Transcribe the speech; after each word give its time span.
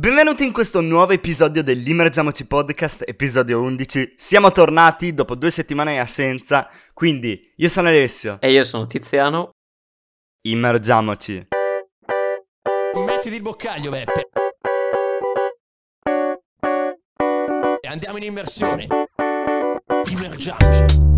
Benvenuti 0.00 0.46
in 0.46 0.52
questo 0.52 0.80
nuovo 0.80 1.12
episodio 1.12 1.62
dell'Immergiamoci 1.62 2.46
Podcast, 2.46 3.02
episodio 3.06 3.60
11. 3.60 4.14
Siamo 4.16 4.50
tornati 4.50 5.12
dopo 5.12 5.34
due 5.34 5.50
settimane 5.50 5.92
di 5.92 5.98
assenza, 5.98 6.70
quindi 6.94 7.38
io 7.56 7.68
sono 7.68 7.88
Alessio. 7.88 8.38
E 8.40 8.50
io 8.50 8.64
sono 8.64 8.86
Tiziano. 8.86 9.50
Immergiamoci. 10.48 11.48
Mettiti 12.94 13.34
il 13.34 13.42
boccaglio, 13.42 13.90
Beppe. 13.90 14.30
E 17.82 17.86
andiamo 17.86 18.16
in 18.16 18.22
immersione. 18.22 18.86
Immergiamoci. 20.10 21.09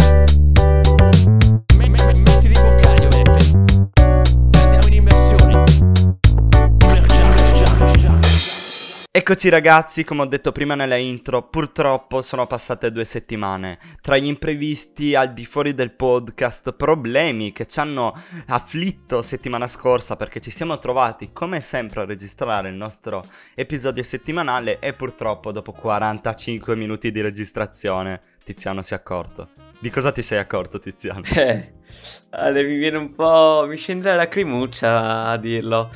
Eccoci 9.14 9.50
ragazzi, 9.50 10.04
come 10.04 10.22
ho 10.22 10.24
detto 10.24 10.52
prima 10.52 10.74
nella 10.74 10.96
intro, 10.96 11.46
purtroppo 11.46 12.22
sono 12.22 12.46
passate 12.46 12.90
due 12.90 13.04
settimane. 13.04 13.78
Tra 14.00 14.16
gli 14.16 14.24
imprevisti 14.24 15.14
al 15.14 15.34
di 15.34 15.44
fuori 15.44 15.74
del 15.74 15.92
podcast, 15.92 16.72
problemi 16.72 17.52
che 17.52 17.66
ci 17.66 17.78
hanno 17.78 18.18
afflitto 18.46 19.20
settimana 19.20 19.66
scorsa 19.66 20.16
perché 20.16 20.40
ci 20.40 20.50
siamo 20.50 20.78
trovati 20.78 21.28
come 21.30 21.60
sempre 21.60 22.00
a 22.00 22.04
registrare 22.06 22.70
il 22.70 22.74
nostro 22.74 23.22
episodio 23.54 24.02
settimanale 24.02 24.78
e 24.78 24.94
purtroppo 24.94 25.52
dopo 25.52 25.72
45 25.72 26.74
minuti 26.74 27.10
di 27.10 27.20
registrazione 27.20 28.22
Tiziano 28.42 28.80
si 28.80 28.94
è 28.94 28.96
accorto. 28.96 29.50
Di 29.78 29.90
cosa 29.90 30.10
ti 30.10 30.22
sei 30.22 30.38
accorto 30.38 30.78
Tiziano? 30.78 31.20
Eh, 31.34 32.50
mi 32.64 32.76
viene 32.78 32.96
un 32.96 33.14
po'... 33.14 33.66
mi 33.68 33.76
scende 33.76 34.08
la 34.08 34.14
lacrimuccia 34.14 35.26
a 35.26 35.36
dirlo. 35.36 35.90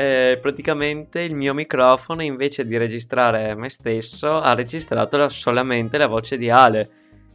Eh, 0.00 0.38
praticamente 0.40 1.22
il 1.22 1.34
mio 1.34 1.52
microfono 1.54 2.22
invece 2.22 2.64
di 2.64 2.76
registrare 2.76 3.56
me 3.56 3.68
stesso 3.68 4.40
ha 4.40 4.54
registrato 4.54 5.16
la- 5.16 5.28
solamente 5.28 5.98
la 5.98 6.06
voce 6.06 6.38
di 6.38 6.48
Ale. 6.48 6.88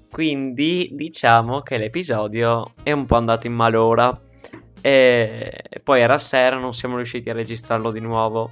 Quindi 0.10 0.92
diciamo 0.94 1.60
che 1.60 1.76
l'episodio 1.76 2.72
è 2.82 2.94
un 2.94 3.06
po' 3.06 3.18
andato 3.18 3.48
in 3.48 3.54
malora. 3.54 4.18
E 4.80 5.62
poi 5.84 6.00
era 6.00 6.18
sera, 6.18 6.58
non 6.58 6.74
siamo 6.74 6.96
riusciti 6.96 7.30
a 7.30 7.34
registrarlo 7.34 7.92
di 7.92 8.00
nuovo. 8.00 8.52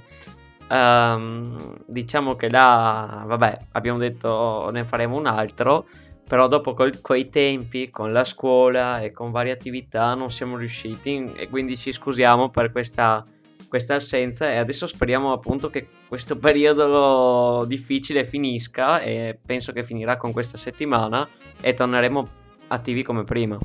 Ehm, 0.68 1.76
diciamo 1.86 2.36
che 2.36 2.50
là, 2.50 3.24
vabbè, 3.26 3.58
abbiamo 3.72 3.96
detto 3.98 4.68
ne 4.70 4.84
faremo 4.84 5.16
un 5.16 5.24
altro. 5.26 5.86
Però 6.28 6.48
dopo 6.48 6.74
col- 6.74 7.00
quei 7.00 7.30
tempi, 7.30 7.88
con 7.88 8.12
la 8.12 8.24
scuola 8.24 9.00
e 9.00 9.10
con 9.10 9.30
varie 9.30 9.52
attività, 9.52 10.12
non 10.14 10.30
siamo 10.30 10.58
riusciti. 10.58 11.32
E 11.34 11.48
quindi 11.48 11.78
ci 11.78 11.92
scusiamo 11.92 12.50
per 12.50 12.72
questa, 12.72 13.24
questa 13.72 13.94
assenza. 13.94 14.50
E 14.52 14.58
adesso 14.58 14.86
speriamo 14.86 15.32
appunto 15.32 15.70
che 15.70 15.88
questo 16.06 16.36
periodo 16.36 17.64
difficile 17.66 18.26
finisca. 18.26 19.00
E 19.00 19.38
penso 19.42 19.72
che 19.72 19.82
finirà 19.82 20.18
con 20.18 20.30
questa 20.30 20.58
settimana. 20.58 21.26
E 21.58 21.72
torneremo 21.72 22.28
attivi 22.68 23.02
come 23.02 23.24
prima. 23.24 23.58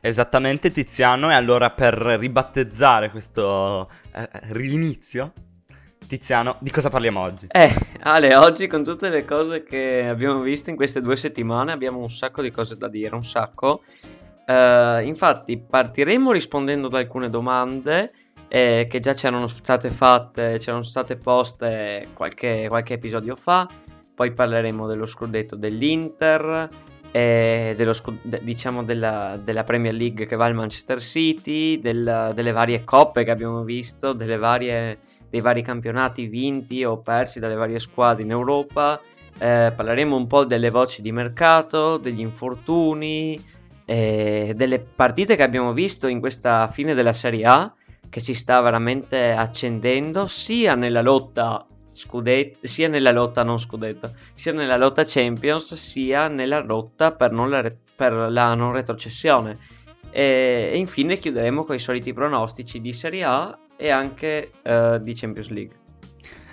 Esattamente 0.00 0.72
Tiziano 0.72 1.30
e 1.30 1.34
allora 1.34 1.70
per 1.70 1.94
ribattezzare 1.94 3.10
questo 3.10 3.88
eh, 4.12 4.28
rinizio, 4.50 5.32
Tiziano, 6.08 6.56
di 6.58 6.72
cosa 6.72 6.90
parliamo 6.90 7.20
oggi? 7.20 7.46
Eh, 7.52 7.72
Ale, 8.00 8.34
oggi 8.34 8.66
con 8.66 8.82
tutte 8.82 9.08
le 9.10 9.24
cose 9.24 9.62
che 9.62 10.04
abbiamo 10.08 10.40
visto 10.40 10.70
in 10.70 10.76
queste 10.76 11.00
due 11.00 11.14
settimane 11.14 11.70
abbiamo 11.70 12.00
un 12.00 12.10
sacco 12.10 12.42
di 12.42 12.50
cose 12.50 12.76
da 12.76 12.88
dire, 12.88 13.14
un 13.14 13.22
sacco. 13.22 13.82
Eh, 14.44 15.02
infatti 15.04 15.56
partiremo 15.56 16.32
rispondendo 16.32 16.88
ad 16.88 16.94
alcune 16.94 17.30
domande 17.30 18.10
eh, 18.54 18.86
che 18.86 18.98
già 18.98 19.14
c'erano 19.14 19.46
state 19.46 19.90
fatte, 19.90 20.58
c'erano 20.58 20.82
state 20.82 21.16
poste 21.16 22.08
qualche, 22.12 22.66
qualche 22.68 22.92
episodio 22.92 23.34
fa. 23.34 23.66
Poi 24.14 24.30
parleremo 24.30 24.86
dello 24.86 25.06
scudetto 25.06 25.56
dell'Inter, 25.56 26.68
eh, 27.12 27.72
dello 27.74 27.94
diciamo 28.42 28.84
della, 28.84 29.40
della 29.42 29.62
Premier 29.62 29.94
League 29.94 30.26
che 30.26 30.36
va 30.36 30.44
al 30.44 30.54
Manchester 30.54 31.00
City, 31.00 31.80
del- 31.80 32.32
delle 32.34 32.52
varie 32.52 32.84
coppe 32.84 33.24
che 33.24 33.30
abbiamo 33.30 33.62
visto, 33.62 34.14
varie 34.14 34.98
dei 35.30 35.40
vari 35.40 35.62
campionati 35.62 36.26
vinti 36.26 36.84
o 36.84 36.98
persi 36.98 37.40
dalle 37.40 37.54
varie 37.54 37.78
squadre 37.78 38.22
in 38.22 38.32
Europa. 38.32 39.00
Eh, 39.38 39.72
parleremo 39.74 40.14
un 40.14 40.26
po' 40.26 40.44
delle 40.44 40.68
voci 40.68 41.00
di 41.00 41.10
mercato, 41.10 41.96
degli 41.96 42.20
infortuni, 42.20 43.42
eh, 43.86 44.52
delle 44.54 44.78
partite 44.78 45.36
che 45.36 45.42
abbiamo 45.42 45.72
visto 45.72 46.06
in 46.06 46.20
questa 46.20 46.68
fine 46.68 46.92
della 46.92 47.14
Serie 47.14 47.46
A 47.46 47.74
che 48.12 48.20
si 48.20 48.34
sta 48.34 48.60
veramente 48.60 49.30
accendendo 49.30 50.26
sia 50.26 50.74
nella 50.74 51.00
lotta 51.00 51.66
scudetto, 51.94 52.66
sia 52.66 52.86
nella 52.86 53.10
lotta 53.10 53.42
non 53.42 53.58
scudetto, 53.58 54.12
sia 54.34 54.52
nella 54.52 54.76
lotta 54.76 55.02
Champions, 55.02 55.72
sia 55.76 56.28
nella 56.28 56.60
lotta 56.60 57.12
per, 57.12 57.32
non 57.32 57.48
la, 57.48 57.62
re- 57.62 57.74
per 57.96 58.12
la 58.12 58.52
non 58.52 58.72
retrocessione. 58.72 59.56
E, 60.10 60.68
e 60.72 60.76
infine 60.76 61.16
chiuderemo 61.16 61.64
con 61.64 61.74
i 61.74 61.78
soliti 61.78 62.12
pronostici 62.12 62.82
di 62.82 62.92
Serie 62.92 63.24
A 63.24 63.58
e 63.78 63.88
anche 63.88 64.50
eh, 64.62 64.98
di 65.00 65.14
Champions 65.14 65.48
League. 65.48 65.81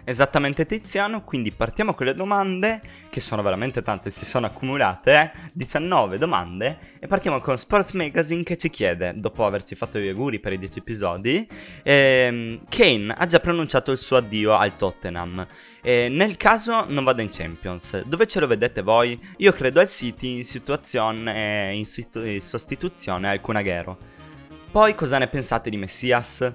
Esattamente 0.03 0.65
Tiziano, 0.65 1.23
quindi 1.23 1.51
partiamo 1.51 1.93
con 1.93 2.05
le 2.05 2.13
domande, 2.13 2.81
che 3.09 3.19
sono 3.19 3.41
veramente 3.41 3.81
tante, 3.81 4.09
si 4.09 4.25
sono 4.25 4.47
accumulate, 4.47 5.11
eh? 5.13 5.31
19 5.53 6.17
domande, 6.17 6.79
e 6.99 7.07
partiamo 7.07 7.39
con 7.41 7.57
Sports 7.57 7.91
Magazine 7.93 8.43
che 8.43 8.57
ci 8.57 8.69
chiede, 8.69 9.13
dopo 9.15 9.45
averci 9.45 9.75
fatto 9.75 9.99
gli 9.99 10.07
auguri 10.07 10.39
per 10.39 10.53
i 10.53 10.57
10 10.57 10.79
episodi, 10.79 11.47
ehm, 11.83 12.61
Kane 12.67 13.13
ha 13.15 13.25
già 13.25 13.39
pronunciato 13.39 13.91
il 13.91 13.97
suo 13.97 14.17
addio 14.17 14.55
al 14.55 14.75
Tottenham. 14.75 15.45
E 15.81 16.09
nel 16.09 16.35
caso 16.35 16.85
non 16.89 17.03
vada 17.03 17.21
in 17.21 17.29
Champions, 17.29 18.03
dove 18.03 18.27
ce 18.27 18.39
lo 18.39 18.47
vedete 18.47 18.81
voi? 18.81 19.17
Io 19.37 19.51
credo 19.53 19.79
al 19.79 19.87
City 19.87 20.37
in 20.37 20.43
situazione 20.43 21.73
in 21.73 21.85
sistu- 21.85 22.25
in 22.25 22.41
sostituzione 22.41 23.29
al 23.29 23.39
Cunaghero. 23.39 23.97
Poi 24.71 24.93
cosa 24.93 25.17
ne 25.17 25.27
pensate 25.27 25.69
di 25.69 25.77
Messias? 25.77 26.51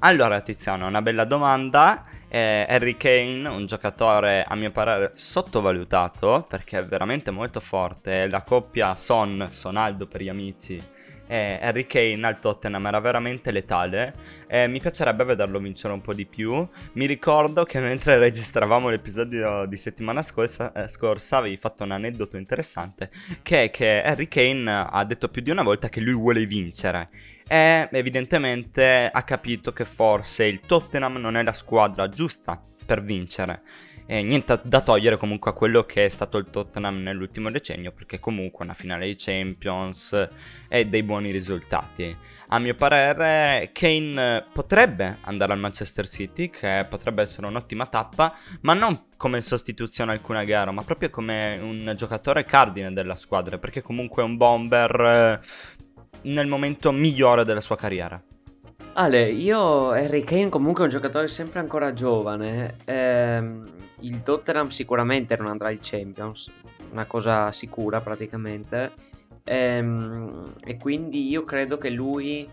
Allora 0.00 0.40
Tiziano, 0.40 0.86
una 0.86 1.00
bella 1.00 1.24
domanda. 1.24 2.04
Eh, 2.34 2.64
Harry 2.66 2.96
Kane, 2.96 3.46
un 3.46 3.66
giocatore 3.66 4.42
a 4.48 4.54
mio 4.54 4.70
parere 4.70 5.10
sottovalutato 5.12 6.46
perché 6.48 6.78
è 6.78 6.86
veramente 6.86 7.30
molto 7.30 7.60
forte. 7.60 8.26
La 8.26 8.40
coppia 8.40 8.94
Son, 8.94 9.48
Sonaldo 9.50 10.06
per 10.06 10.22
gli 10.22 10.30
amici, 10.30 10.82
e 11.26 11.58
Harry 11.60 11.86
Kane 11.86 12.26
al 12.26 12.38
Tottenham 12.38 12.86
era 12.86 13.00
veramente 13.00 13.50
letale. 13.50 14.14
E 14.46 14.66
mi 14.66 14.80
piacerebbe 14.80 15.24
vederlo 15.24 15.58
vincere 15.58 15.92
un 15.92 16.00
po' 16.00 16.14
di 16.14 16.24
più. 16.24 16.66
Mi 16.92 17.04
ricordo 17.04 17.64
che 17.64 17.80
mentre 17.80 18.16
registravamo 18.16 18.88
l'episodio 18.88 19.66
di 19.66 19.76
settimana 19.76 20.22
scorsa, 20.22 20.72
eh, 20.72 20.88
scorsa 20.88 21.36
avevi 21.36 21.58
fatto 21.58 21.84
un 21.84 21.90
aneddoto 21.90 22.38
interessante 22.38 23.10
che 23.42 23.64
è 23.64 23.70
che 23.70 24.02
Harry 24.02 24.28
Kane 24.28 24.88
ha 24.90 25.04
detto 25.04 25.28
più 25.28 25.42
di 25.42 25.50
una 25.50 25.62
volta 25.62 25.90
che 25.90 26.00
lui 26.00 26.14
vuole 26.14 26.46
vincere 26.46 27.10
e 27.52 27.86
evidentemente 27.92 29.10
ha 29.12 29.22
capito 29.24 29.72
che 29.72 29.84
forse 29.84 30.46
il 30.46 30.60
Tottenham 30.60 31.18
non 31.18 31.36
è 31.36 31.42
la 31.42 31.52
squadra 31.52 32.08
giusta 32.08 32.58
per 32.86 33.04
vincere. 33.04 33.60
E 34.06 34.22
niente 34.22 34.58
da 34.64 34.80
togliere 34.80 35.18
comunque 35.18 35.50
a 35.50 35.54
quello 35.54 35.84
che 35.84 36.06
è 36.06 36.08
stato 36.08 36.38
il 36.38 36.48
Tottenham 36.50 37.02
nell'ultimo 37.02 37.50
decennio, 37.50 37.92
perché 37.92 38.18
comunque 38.18 38.64
una 38.64 38.72
finale 38.72 39.06
di 39.06 39.16
Champions 39.16 40.28
e 40.66 40.86
dei 40.86 41.02
buoni 41.02 41.30
risultati. 41.30 42.16
A 42.48 42.58
mio 42.58 42.74
parere, 42.74 43.70
Kane 43.72 44.44
potrebbe 44.52 45.18
andare 45.22 45.52
al 45.52 45.58
Manchester 45.58 46.08
City, 46.08 46.50
che 46.50 46.86
potrebbe 46.88 47.22
essere 47.22 47.46
un'ottima 47.46 47.86
tappa, 47.86 48.34
ma 48.62 48.74
non 48.74 49.08
come 49.16 49.40
sostituzione 49.40 50.12
al 50.12 50.20
Cunagaro, 50.20 50.72
ma 50.72 50.82
proprio 50.82 51.08
come 51.08 51.58
un 51.62 51.92
giocatore 51.96 52.44
cardine 52.44 52.92
della 52.92 53.14
squadra, 53.14 53.56
perché 53.56 53.80
comunque 53.80 54.22
è 54.22 54.26
un 54.26 54.36
bomber 54.36 55.00
eh, 55.00 55.40
nel 56.22 56.46
momento 56.46 56.92
migliore 56.92 57.44
della 57.44 57.60
sua 57.60 57.76
carriera. 57.76 58.22
Ale, 58.94 59.30
io 59.30 59.90
Harry 59.90 60.22
Kane 60.22 60.50
comunque 60.50 60.82
è 60.82 60.86
un 60.86 60.92
giocatore 60.92 61.26
sempre 61.26 61.60
ancora 61.60 61.94
giovane. 61.94 62.76
Ehm, 62.84 63.66
il 64.00 64.22
Tottenham 64.22 64.68
sicuramente 64.68 65.36
non 65.36 65.46
andrà 65.46 65.68
ai 65.68 65.78
Champions, 65.80 66.50
una 66.90 67.06
cosa 67.06 67.50
sicura 67.52 68.00
praticamente. 68.00 68.92
Ehm, 69.44 70.54
e 70.62 70.76
quindi 70.76 71.28
io 71.28 71.44
credo 71.44 71.78
che 71.78 71.88
lui 71.88 72.46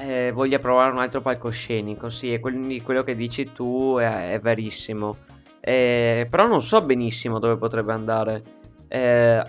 eh, 0.00 0.30
voglia 0.32 0.60
provare 0.60 0.92
un 0.92 0.98
altro 0.98 1.20
palcoscenico. 1.20 2.08
Sì, 2.08 2.32
e 2.32 2.38
quello 2.38 3.02
che 3.02 3.16
dici 3.16 3.50
tu 3.52 3.96
è, 3.98 4.34
è 4.34 4.38
verissimo. 4.38 5.16
Eh, 5.60 6.26
però 6.30 6.46
non 6.46 6.62
so 6.62 6.80
benissimo 6.82 7.40
dove 7.40 7.56
potrebbe 7.56 7.92
andare. 7.92 8.42
Eh, 8.88 9.42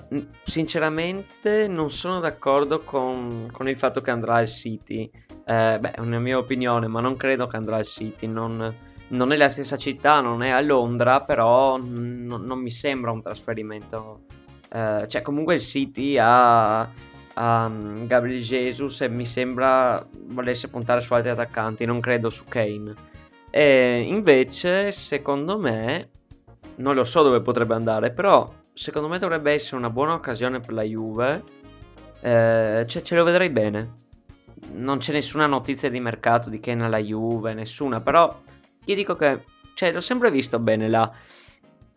sinceramente 0.43 1.69
non 1.69 1.91
sono 1.91 2.19
d'accordo 2.19 2.81
con, 2.81 3.47
con 3.51 3.69
il 3.69 3.77
fatto 3.77 4.01
che 4.01 4.11
andrà 4.11 4.35
al 4.35 4.47
City. 4.47 5.09
Eh, 5.45 5.77
beh, 5.79 5.91
è 5.91 5.99
una 5.99 6.19
mia 6.19 6.37
opinione, 6.37 6.87
ma 6.87 6.99
non 6.99 7.15
credo 7.15 7.47
che 7.47 7.55
andrà 7.55 7.77
al 7.77 7.85
City. 7.85 8.27
Non, 8.27 8.75
non 9.07 9.31
è 9.31 9.37
la 9.37 9.49
stessa 9.49 9.77
città, 9.77 10.19
non 10.19 10.43
è 10.43 10.49
a 10.49 10.59
Londra, 10.61 11.21
però 11.21 11.77
n- 11.77 12.25
non 12.25 12.59
mi 12.59 12.69
sembra 12.69 13.11
un 13.11 13.21
trasferimento. 13.21 14.21
Eh, 14.71 15.05
cioè, 15.07 15.21
comunque 15.21 15.55
il 15.55 15.61
City 15.61 16.17
ha, 16.17 16.81
ha 17.33 17.69
mm, 17.69 18.05
Gabriel 18.05 18.41
Jesus 18.41 19.01
e 19.01 19.09
mi 19.09 19.25
sembra 19.25 20.05
volesse 20.11 20.69
puntare 20.69 21.01
su 21.01 21.13
altri 21.13 21.31
attaccanti, 21.31 21.85
non 21.85 21.99
credo 22.01 22.29
su 22.29 22.43
Kane. 22.47 22.93
E 23.49 24.01
invece, 24.05 24.91
secondo 24.91 25.57
me, 25.57 26.09
non 26.75 26.93
lo 26.93 27.03
so 27.03 27.23
dove 27.23 27.41
potrebbe 27.41 27.73
andare, 27.73 28.11
però 28.11 28.57
secondo 28.79 29.09
me 29.09 29.17
dovrebbe 29.17 29.51
essere 29.51 29.75
una 29.75 29.89
buona 29.89 30.13
occasione 30.13 30.61
per 30.61 30.71
la 30.71 30.83
Juve. 30.83 31.43
Eh, 32.21 32.85
cioè, 32.87 33.01
ce 33.01 33.15
lo 33.15 33.25
vedrei 33.25 33.49
bene. 33.49 33.95
Non 34.71 34.99
c'è 34.99 35.11
nessuna 35.11 35.47
notizia 35.47 35.89
di 35.89 35.99
mercato 35.99 36.49
di 36.49 36.61
Kane 36.61 36.85
alla 36.85 36.97
Juve, 36.97 37.53
nessuna, 37.53 37.99
però 37.99 38.41
io 38.85 38.95
dico 38.95 39.15
che, 39.15 39.43
cioè, 39.73 39.91
l'ho 39.91 39.99
sempre 39.99 40.31
visto 40.31 40.59
bene 40.59 40.87
là. 40.87 41.11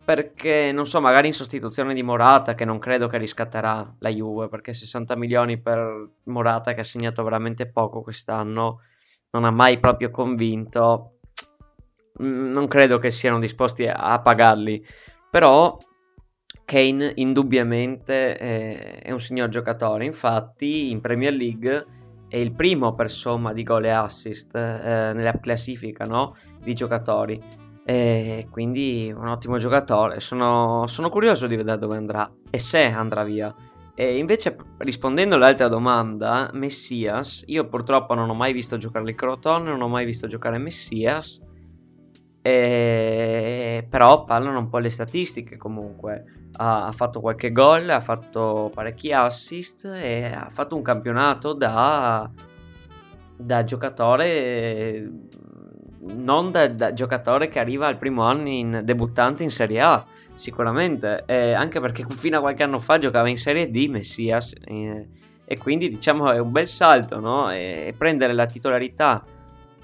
Perché, 0.03 0.73
non 0.73 0.85
so, 0.85 0.99
magari 0.99 1.27
in 1.27 1.33
sostituzione 1.33 1.93
di 1.93 2.03
Morata, 2.03 2.53
che 2.53 2.65
non 2.65 2.79
credo 2.79 3.07
che 3.07 3.17
riscatterà 3.17 3.95
la 3.99 4.09
Juve, 4.09 4.49
perché 4.49 4.73
60 4.73 5.15
milioni 5.15 5.57
per 5.61 6.09
Morata 6.23 6.73
che 6.73 6.81
ha 6.81 6.85
segnato 6.85 7.23
veramente 7.23 7.71
poco 7.71 8.01
quest'anno, 8.01 8.81
non 9.29 9.45
ha 9.45 9.51
mai 9.51 9.79
proprio 9.79 10.11
convinto. 10.11 11.19
Mm, 12.21 12.51
Non 12.51 12.67
credo 12.67 12.99
che 12.99 13.09
siano 13.09 13.39
disposti 13.39 13.87
a 13.87 14.19
pagarli. 14.19 14.85
Però 15.31 15.77
Kane 16.73 17.11
indubbiamente 17.17 18.35
eh, 18.35 18.97
è 18.97 19.11
un 19.11 19.19
signor 19.19 19.47
giocatore. 19.49 20.05
Infatti 20.05 20.89
in 20.89 21.01
Premier 21.01 21.31
League 21.31 21.85
è 22.27 22.37
il 22.37 22.51
primo 22.51 22.95
per 22.95 23.11
somma 23.11 23.53
di 23.53 23.61
gol 23.61 23.85
e 23.85 23.91
assist 23.91 24.55
eh, 24.55 25.11
nella 25.13 25.39
classifica 25.39 26.05
no? 26.05 26.35
di 26.63 26.73
giocatori. 26.73 27.39
E 27.85 28.47
quindi 28.49 29.13
un 29.15 29.27
ottimo 29.27 29.59
giocatore. 29.59 30.19
Sono, 30.19 30.87
sono 30.87 31.11
curioso 31.11 31.45
di 31.45 31.55
vedere 31.55 31.77
dove 31.77 31.95
andrà 31.95 32.27
e 32.49 32.57
se 32.57 32.85
andrà 32.85 33.23
via. 33.23 33.53
E 33.93 34.17
invece, 34.17 34.57
rispondendo 34.79 35.35
all'altra 35.35 35.67
domanda, 35.67 36.49
Messias, 36.53 37.43
io 37.45 37.67
purtroppo 37.67 38.15
non 38.15 38.31
ho 38.31 38.33
mai 38.33 38.51
visto 38.51 38.77
giocare 38.77 39.07
il 39.07 39.13
Crotone, 39.13 39.69
non 39.69 39.83
ho 39.83 39.87
mai 39.87 40.05
visto 40.05 40.25
giocare 40.25 40.57
Messias. 40.57 41.39
E... 42.41 43.85
Però 43.87 44.23
parlano 44.23 44.57
un 44.57 44.69
po' 44.69 44.79
le 44.79 44.89
statistiche 44.89 45.55
comunque. 45.55 46.41
Ha, 46.55 46.91
fatto 46.91 47.19
qualche 47.19 47.51
gol, 47.51 47.89
ha 47.89 47.99
fatto 47.99 48.69
parecchi 48.73 49.11
assist 49.11 49.85
e 49.85 50.25
ha 50.25 50.49
fatto 50.49 50.75
un 50.75 50.83
campionato 50.83 51.53
da, 51.53 52.29
da 53.35 53.63
giocatore. 53.63 55.11
Non 56.05 56.51
da, 56.51 56.67
da 56.67 56.93
giocatore 56.93 57.47
che 57.47 57.59
arriva 57.59 57.87
al 57.87 57.97
primo 57.97 58.23
anno 58.23 58.49
in 58.49 58.81
debuttante 58.83 59.43
in 59.43 59.49
Serie 59.49 59.81
A, 59.81 60.05
sicuramente. 60.35 61.23
E 61.25 61.53
anche 61.53 61.79
perché 61.79 62.05
fino 62.11 62.37
a 62.37 62.41
qualche 62.41 62.63
anno 62.63 62.79
fa 62.79 62.97
giocava 62.97 63.29
in 63.29 63.37
Serie 63.37 63.71
D 63.71 63.87
Messias. 63.89 64.53
E, 64.63 65.07
e 65.45 65.57
quindi 65.57 65.89
diciamo 65.89 66.31
è 66.31 66.39
un 66.39 66.51
bel 66.51 66.67
salto, 66.67 67.19
no? 67.19 67.51
E, 67.51 67.85
e 67.87 67.93
prendere 67.97 68.33
la 68.33 68.45
titolarità 68.45 69.23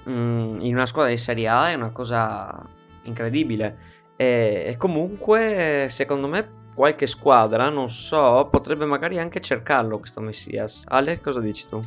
mm, 0.08 0.60
in 0.60 0.74
una 0.74 0.86
squadra 0.86 1.10
di 1.10 1.18
Serie 1.18 1.48
A 1.48 1.70
è 1.70 1.74
una 1.74 1.90
cosa 1.90 2.64
incredibile. 3.04 3.98
E, 4.20 4.74
comunque, 4.76 5.86
secondo 5.88 6.28
me, 6.28 6.68
qualche 6.74 7.06
squadra, 7.06 7.70
non 7.70 7.88
so, 7.88 8.48
potrebbe 8.50 8.84
magari 8.84 9.18
anche 9.18 9.40
cercarlo 9.40 9.98
questo 9.98 10.20
Messias. 10.20 10.82
Ale, 10.88 11.22
cosa 11.22 11.40
dici 11.40 11.66
tu? 11.66 11.80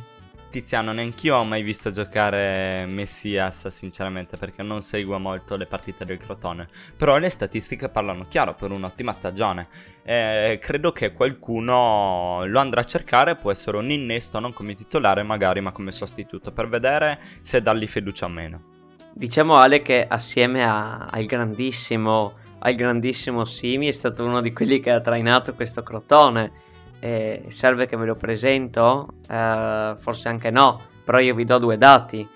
Tiziano, 0.50 0.92
neanch'io 0.92 1.36
ho 1.36 1.44
mai 1.44 1.62
visto 1.62 1.92
giocare 1.92 2.86
Messias, 2.88 3.68
sinceramente, 3.68 4.36
perché 4.36 4.64
non 4.64 4.80
seguo 4.80 5.16
molto 5.20 5.56
le 5.56 5.66
partite 5.66 6.04
del 6.04 6.18
Crotone. 6.18 6.66
Però 6.96 7.18
le 7.18 7.28
statistiche 7.28 7.88
parlano 7.88 8.24
chiaro 8.26 8.56
per 8.56 8.72
un'ottima 8.72 9.12
stagione. 9.12 9.68
Eh, 10.02 10.58
credo 10.60 10.90
che 10.90 11.12
qualcuno 11.12 12.42
lo 12.46 12.58
andrà 12.58 12.80
a 12.80 12.84
cercare, 12.84 13.36
può 13.36 13.52
essere 13.52 13.76
un 13.76 13.92
innesto, 13.92 14.40
non 14.40 14.52
come 14.52 14.74
titolare 14.74 15.22
magari, 15.22 15.60
ma 15.60 15.70
come 15.70 15.92
sostituto, 15.92 16.50
per 16.50 16.68
vedere 16.68 17.20
se 17.42 17.62
dargli 17.62 17.86
fiducia 17.86 18.26
o 18.26 18.28
meno. 18.28 18.73
Diciamo 19.16 19.54
Ale 19.54 19.80
che 19.80 20.04
assieme 20.08 20.64
a- 20.64 21.06
al 21.06 21.24
grandissimo 21.24 22.34
al 22.66 22.74
grandissimo 22.74 23.44
Simi 23.44 23.88
è 23.88 23.90
stato 23.90 24.24
uno 24.24 24.40
di 24.40 24.50
quelli 24.52 24.80
che 24.80 24.90
ha 24.90 25.00
trainato 25.00 25.54
questo 25.54 25.82
Crotone. 25.82 26.50
E 26.98 27.44
serve 27.48 27.84
che 27.86 27.96
ve 27.96 28.06
lo 28.06 28.14
presento? 28.16 29.08
Eh, 29.28 29.94
forse 29.98 30.28
anche 30.30 30.50
no, 30.50 30.80
però 31.04 31.18
io 31.18 31.34
vi 31.34 31.44
do 31.44 31.58
due 31.58 31.76
dati. 31.76 32.26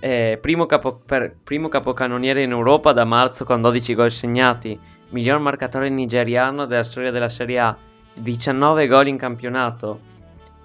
Eh, 0.00 0.38
primo, 0.42 0.66
capo- 0.66 0.96
per- 0.96 1.36
primo 1.42 1.68
capocannoniere 1.68 2.42
in 2.42 2.50
Europa 2.50 2.92
da 2.92 3.04
marzo 3.04 3.44
con 3.44 3.60
12 3.60 3.94
gol 3.94 4.10
segnati, 4.10 4.76
miglior 5.10 5.38
marcatore 5.38 5.88
nigeriano 5.88 6.66
della 6.66 6.82
storia 6.82 7.12
della 7.12 7.28
Serie 7.28 7.60
A, 7.60 7.76
19 8.14 8.88
gol 8.88 9.06
in 9.06 9.16
campionato. 9.16 10.00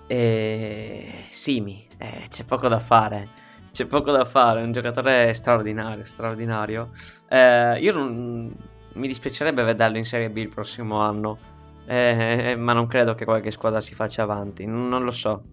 E... 0.08 1.26
Simi, 1.30 1.86
eh, 2.00 2.24
c'è 2.28 2.44
poco 2.44 2.68
da 2.68 2.80
fare. 2.80 3.28
C'è 3.72 3.86
poco 3.86 4.12
da 4.12 4.26
fare, 4.26 4.60
è 4.60 4.64
un 4.64 4.74
giocatore 4.74 5.34
straordinario, 5.34 6.04
straordinario. 6.04 6.92
Eh, 7.30 7.80
io 7.80 7.94
non... 7.94 8.54
mi 8.94 9.08
dispiacerebbe 9.08 9.64
vederlo 9.64 9.98
in 9.98 10.04
Serie 10.04 10.30
B 10.30 10.38
il 10.38 10.50
prossimo 10.50 11.00
anno, 11.00 11.38
eh, 11.86 12.56
ma 12.58 12.74
non 12.74 12.88
credo 12.88 13.16
che 13.16 13.24
qualche 13.24 13.50
squadra 13.50 13.80
si 13.80 13.96
faccia 13.96 14.24
avanti, 14.24 14.66
non, 14.66 15.04
lo 15.04 15.12
so. 15.12 15.44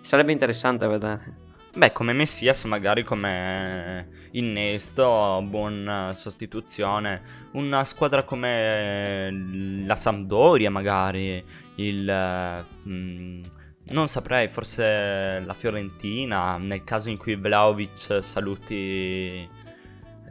Sarebbe 0.00 0.32
interessante 0.32 0.86
vedere. 0.86 1.42
Beh, 1.76 1.92
come 1.92 2.12
Messias, 2.14 2.64
magari 2.64 3.02
come 3.02 4.08
innesto, 4.32 5.42
buona 5.46 6.14
sostituzione. 6.14 7.20
Una 7.52 7.84
squadra 7.84 8.22
come 8.22 9.82
la 9.84 9.96
Sampdoria, 9.96 10.70
magari. 10.70 11.44
Il. 11.76 12.08
eh, 12.08 12.64
mm, 12.88 13.42
non 13.90 14.08
saprei, 14.08 14.48
forse 14.48 15.40
la 15.44 15.52
Fiorentina. 15.52 16.56
Nel 16.56 16.84
caso 16.84 17.10
in 17.10 17.18
cui 17.18 17.36
Vlaovic 17.36 18.18
saluti 18.24 19.48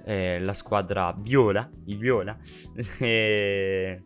eh, 0.06 0.40
la 0.40 0.54
squadra 0.54 1.14
viola. 1.18 1.70
Il 1.86 1.98
viola. 1.98 2.36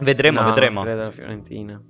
Vedremo, 0.00 0.40
No, 0.40 0.46
vedremo. 0.46 0.82
credo 0.82 1.02
la 1.02 1.10
Fiorentina. 1.10 1.80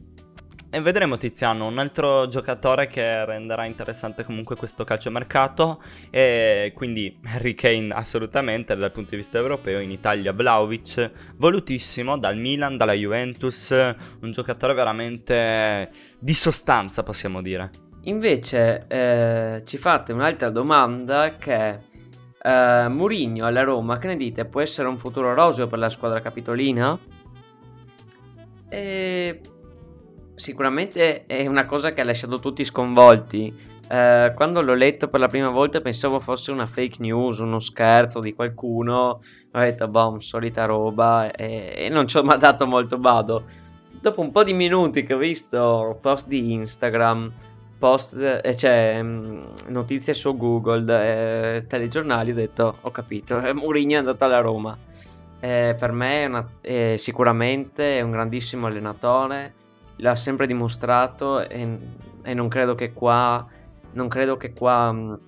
E 0.75 0.81
vedremo 0.81 1.17
Tiziano, 1.17 1.69
un 1.69 1.79
altro 1.79 2.27
giocatore 2.27 2.89
che 2.89 3.25
renderà 3.25 3.65
interessante 3.65 4.25
comunque 4.25 4.57
questo 4.57 4.83
calciomercato 4.83 5.81
e 6.11 6.73
quindi 6.75 7.17
Harry 7.33 7.55
Kane 7.55 7.95
assolutamente 7.95 8.75
dal 8.75 8.91
punto 8.91 9.11
di 9.11 9.19
vista 9.19 9.39
europeo, 9.39 9.79
in 9.79 9.93
Italia 9.93 10.33
Vlaovic, 10.33 11.13
volutissimo 11.37 12.19
dal 12.19 12.37
Milan, 12.37 12.77
dalla 12.77 12.93
Juventus, 12.93 13.71
un 13.71 14.33
giocatore 14.33 14.75
veramente 14.75 15.91
di 16.19 16.35
sostanza 16.35 17.05
possiamo 17.05 17.41
dire. 17.41 17.71
Invece 18.07 18.87
eh, 18.89 19.63
ci 19.65 19.77
fate 19.77 20.13
un'altra 20.13 20.51
domanda 20.51 21.37
che 21.37 21.79
eh, 22.43 22.89
Mourinho 22.89 23.47
alla 23.47 23.63
Roma, 23.63 23.99
che 23.99 24.09
ne 24.09 24.17
dite? 24.17 24.45
Può 24.45 24.61
essere 24.61 24.89
un 24.89 24.99
futuro 24.99 25.35
roseo 25.35 25.69
per 25.69 25.79
la 25.79 25.89
squadra 25.89 26.21
capitolina? 26.21 26.99
E 28.69 29.41
sicuramente 30.35 31.27
è 31.27 31.47
una 31.47 31.67
cosa 31.67 31.93
che 31.93 32.01
ha 32.01 32.05
lasciato 32.05 32.39
tutti 32.39 32.65
sconvolti. 32.65 33.73
Eh, 33.87 34.33
quando 34.35 34.63
l'ho 34.63 34.75
letto 34.75 35.09
per 35.09 35.21
la 35.21 35.29
prima 35.29 35.51
volta 35.51 35.81
pensavo 35.81 36.19
fosse 36.19 36.51
una 36.51 36.67
fake 36.67 36.97
news, 37.01 37.39
uno 37.39 37.59
scherzo 37.59 38.21
di 38.21 38.35
qualcuno. 38.35 39.21
Ho 39.53 39.59
detto, 39.59 39.89
boh, 39.89 40.19
solita 40.21 40.65
roba 40.65 41.31
e, 41.31 41.75
e 41.77 41.89
non 41.89 42.07
ci 42.07 42.17
ho 42.17 42.23
mai 42.23 42.39
dato 42.39 42.67
molto 42.67 42.99
bado. 42.99 43.45
Dopo 44.01 44.21
un 44.21 44.31
po' 44.31 44.45
di 44.45 44.53
minuti 44.53 45.05
che 45.05 45.15
ho 45.15 45.19
visto 45.19 45.99
post 46.01 46.27
di 46.29 46.53
Instagram, 46.53 47.33
post, 47.79 48.17
eh, 48.17 48.57
cioè 48.57 49.03
mh, 49.03 49.55
notizie 49.69 50.15
su 50.15 50.37
Google, 50.37 51.57
eh, 51.57 51.67
telegiornali, 51.67 52.31
ho 52.31 52.35
detto, 52.35 52.77
ho 52.81 52.91
capito, 52.91 53.41
eh, 53.41 53.53
Mourinho 53.53 53.93
è 53.93 53.97
andato 53.97 54.25
alla 54.25 54.41
Roma. 54.41 54.77
Eh, 55.41 55.77
per 55.79 55.93
me 55.93 56.23
è 56.23 56.27
una- 56.27 56.49
è 56.61 56.95
sicuramente 56.97 57.99
è 57.99 58.01
un 58.01 58.11
grandissimo 58.13 58.67
allenatore, 58.67 59.53
l'ha 59.97 60.17
sempre 60.17 60.47
dimostrato 60.47 61.41
e, 61.49 61.79
e 62.23 62.35
non 62.35 62.49
credo 62.49 62.75
che 62.75 62.93
qua, 62.93 63.47
credo 64.09 64.37
che 64.37 64.53
qua 64.53 64.93
mh, 64.93 65.21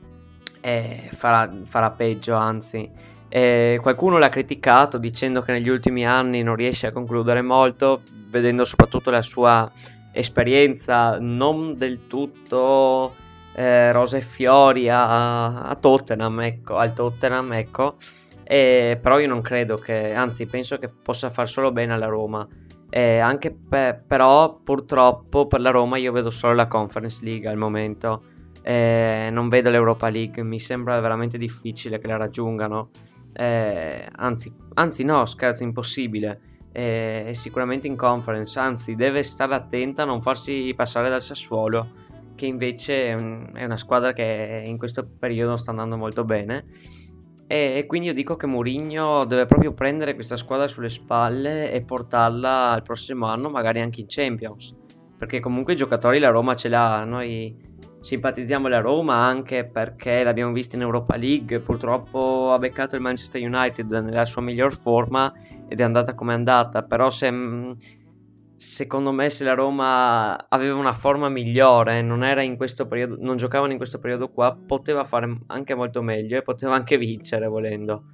eh, 0.60 1.08
farà, 1.12 1.52
farà 1.64 1.90
peggio, 1.90 2.34
anzi. 2.34 2.90
Eh, 3.28 3.78
qualcuno 3.82 4.18
l'ha 4.18 4.28
criticato 4.28 4.98
dicendo 4.98 5.42
che 5.42 5.52
negli 5.52 5.68
ultimi 5.68 6.06
anni 6.06 6.42
non 6.42 6.56
riesce 6.56 6.86
a 6.86 6.92
concludere 6.92 7.42
molto, 7.42 8.02
vedendo 8.28 8.64
soprattutto 8.64 9.10
la 9.10 9.22
sua 9.22 9.70
esperienza 10.12 11.18
non 11.20 11.76
del 11.76 12.06
tutto 12.06 13.14
eh, 13.54 13.92
rosa 13.92 14.16
e 14.16 14.20
fiori 14.20 14.88
a, 14.88 15.62
a 15.62 15.74
Tottenham, 15.76 16.40
ecco, 16.40 16.76
al 16.76 16.92
Tottenham, 16.92 17.52
ecco. 17.54 17.96
E, 18.44 18.98
però 19.00 19.18
io 19.18 19.28
non 19.28 19.40
credo 19.40 19.76
che, 19.76 20.12
anzi, 20.12 20.46
penso 20.46 20.78
che 20.78 20.88
possa 20.88 21.30
far 21.30 21.48
solo 21.48 21.72
bene 21.72 21.94
alla 21.94 22.06
Roma. 22.06 22.46
E 22.96 23.18
anche 23.18 23.50
pe- 23.54 24.00
però, 24.06 24.58
purtroppo, 24.64 25.46
per 25.46 25.60
la 25.60 25.68
Roma 25.68 25.98
io 25.98 26.12
vedo 26.12 26.30
solo 26.30 26.54
la 26.54 26.66
Conference 26.66 27.22
League 27.22 27.46
al 27.46 27.58
momento. 27.58 28.22
E 28.62 29.28
non 29.30 29.50
vedo 29.50 29.68
l'Europa 29.68 30.08
League, 30.08 30.42
mi 30.42 30.58
sembra 30.58 30.98
veramente 30.98 31.36
difficile 31.36 31.98
che 31.98 32.06
la 32.06 32.16
raggiungano. 32.16 32.88
Eh, 33.34 34.08
anzi, 34.16 34.50
anzi, 34.72 35.04
no, 35.04 35.26
scherzo, 35.26 35.62
impossibile. 35.62 36.40
Eh, 36.72 37.26
è 37.26 37.32
sicuramente 37.34 37.86
in 37.86 37.96
conference, 37.96 38.58
anzi, 38.58 38.94
deve 38.94 39.22
stare 39.22 39.54
attenta 39.54 40.04
a 40.04 40.06
non 40.06 40.22
farsi 40.22 40.72
passare 40.74 41.10
dal 41.10 41.20
Sassuolo, 41.20 41.88
che 42.34 42.46
invece 42.46 43.08
è 43.08 43.62
una 43.62 43.76
squadra 43.76 44.14
che 44.14 44.62
in 44.64 44.78
questo 44.78 45.06
periodo 45.18 45.56
sta 45.56 45.70
andando 45.70 45.98
molto 45.98 46.24
bene. 46.24 46.64
E, 47.48 47.84
quindi 47.86 48.08
io 48.08 48.14
dico 48.14 48.36
che 48.36 48.46
Mourinho 48.46 49.24
deve 49.24 49.46
proprio 49.46 49.72
prendere 49.72 50.14
questa 50.14 50.36
squadra 50.36 50.66
sulle 50.66 50.88
spalle 50.88 51.70
e 51.70 51.82
portarla 51.82 52.70
al 52.70 52.82
prossimo 52.82 53.26
anno, 53.26 53.48
magari 53.48 53.80
anche 53.80 54.00
in 54.00 54.06
Champions. 54.08 54.74
Perché 55.16 55.40
comunque 55.40 55.74
i 55.74 55.76
giocatori 55.76 56.18
la 56.18 56.30
Roma 56.30 56.54
ce 56.56 56.68
l'ha. 56.68 57.04
Noi 57.04 57.56
simpatizziamo 58.00 58.68
la 58.68 58.80
Roma 58.80 59.14
anche 59.14 59.64
perché 59.64 60.22
l'abbiamo 60.22 60.52
vista 60.52 60.76
in 60.76 60.82
Europa 60.82 61.16
League. 61.16 61.60
Purtroppo 61.60 62.52
ha 62.52 62.58
beccato 62.58 62.96
il 62.96 63.02
Manchester 63.02 63.40
United 63.40 63.90
nella 63.92 64.26
sua 64.26 64.42
miglior 64.42 64.74
forma 64.74 65.32
ed 65.68 65.80
è 65.80 65.82
andata 65.82 66.14
come 66.14 66.32
è 66.32 66.36
andata. 66.36 66.82
Però 66.82 67.08
se, 67.10 67.30
mh, 67.30 67.76
secondo 68.56 69.12
me 69.12 69.28
se 69.30 69.44
la 69.44 69.54
Roma 69.54 70.48
aveva 70.48 70.76
una 70.76 70.92
forma 70.92 71.28
migliore, 71.28 72.02
non 72.02 72.20
periodo, 72.88 73.16
non 73.20 73.36
giocavano 73.36 73.72
in 73.72 73.78
questo 73.78 73.98
periodo 73.98 74.30
qua, 74.30 74.56
poteva 74.56 75.04
fare 75.04 75.40
anche 75.48 75.74
molto 75.74 76.02
meglio 76.02 76.38
e 76.38 76.42
poteva 76.42 76.74
anche 76.74 76.96
vincere 76.96 77.46
volendo. 77.46 78.04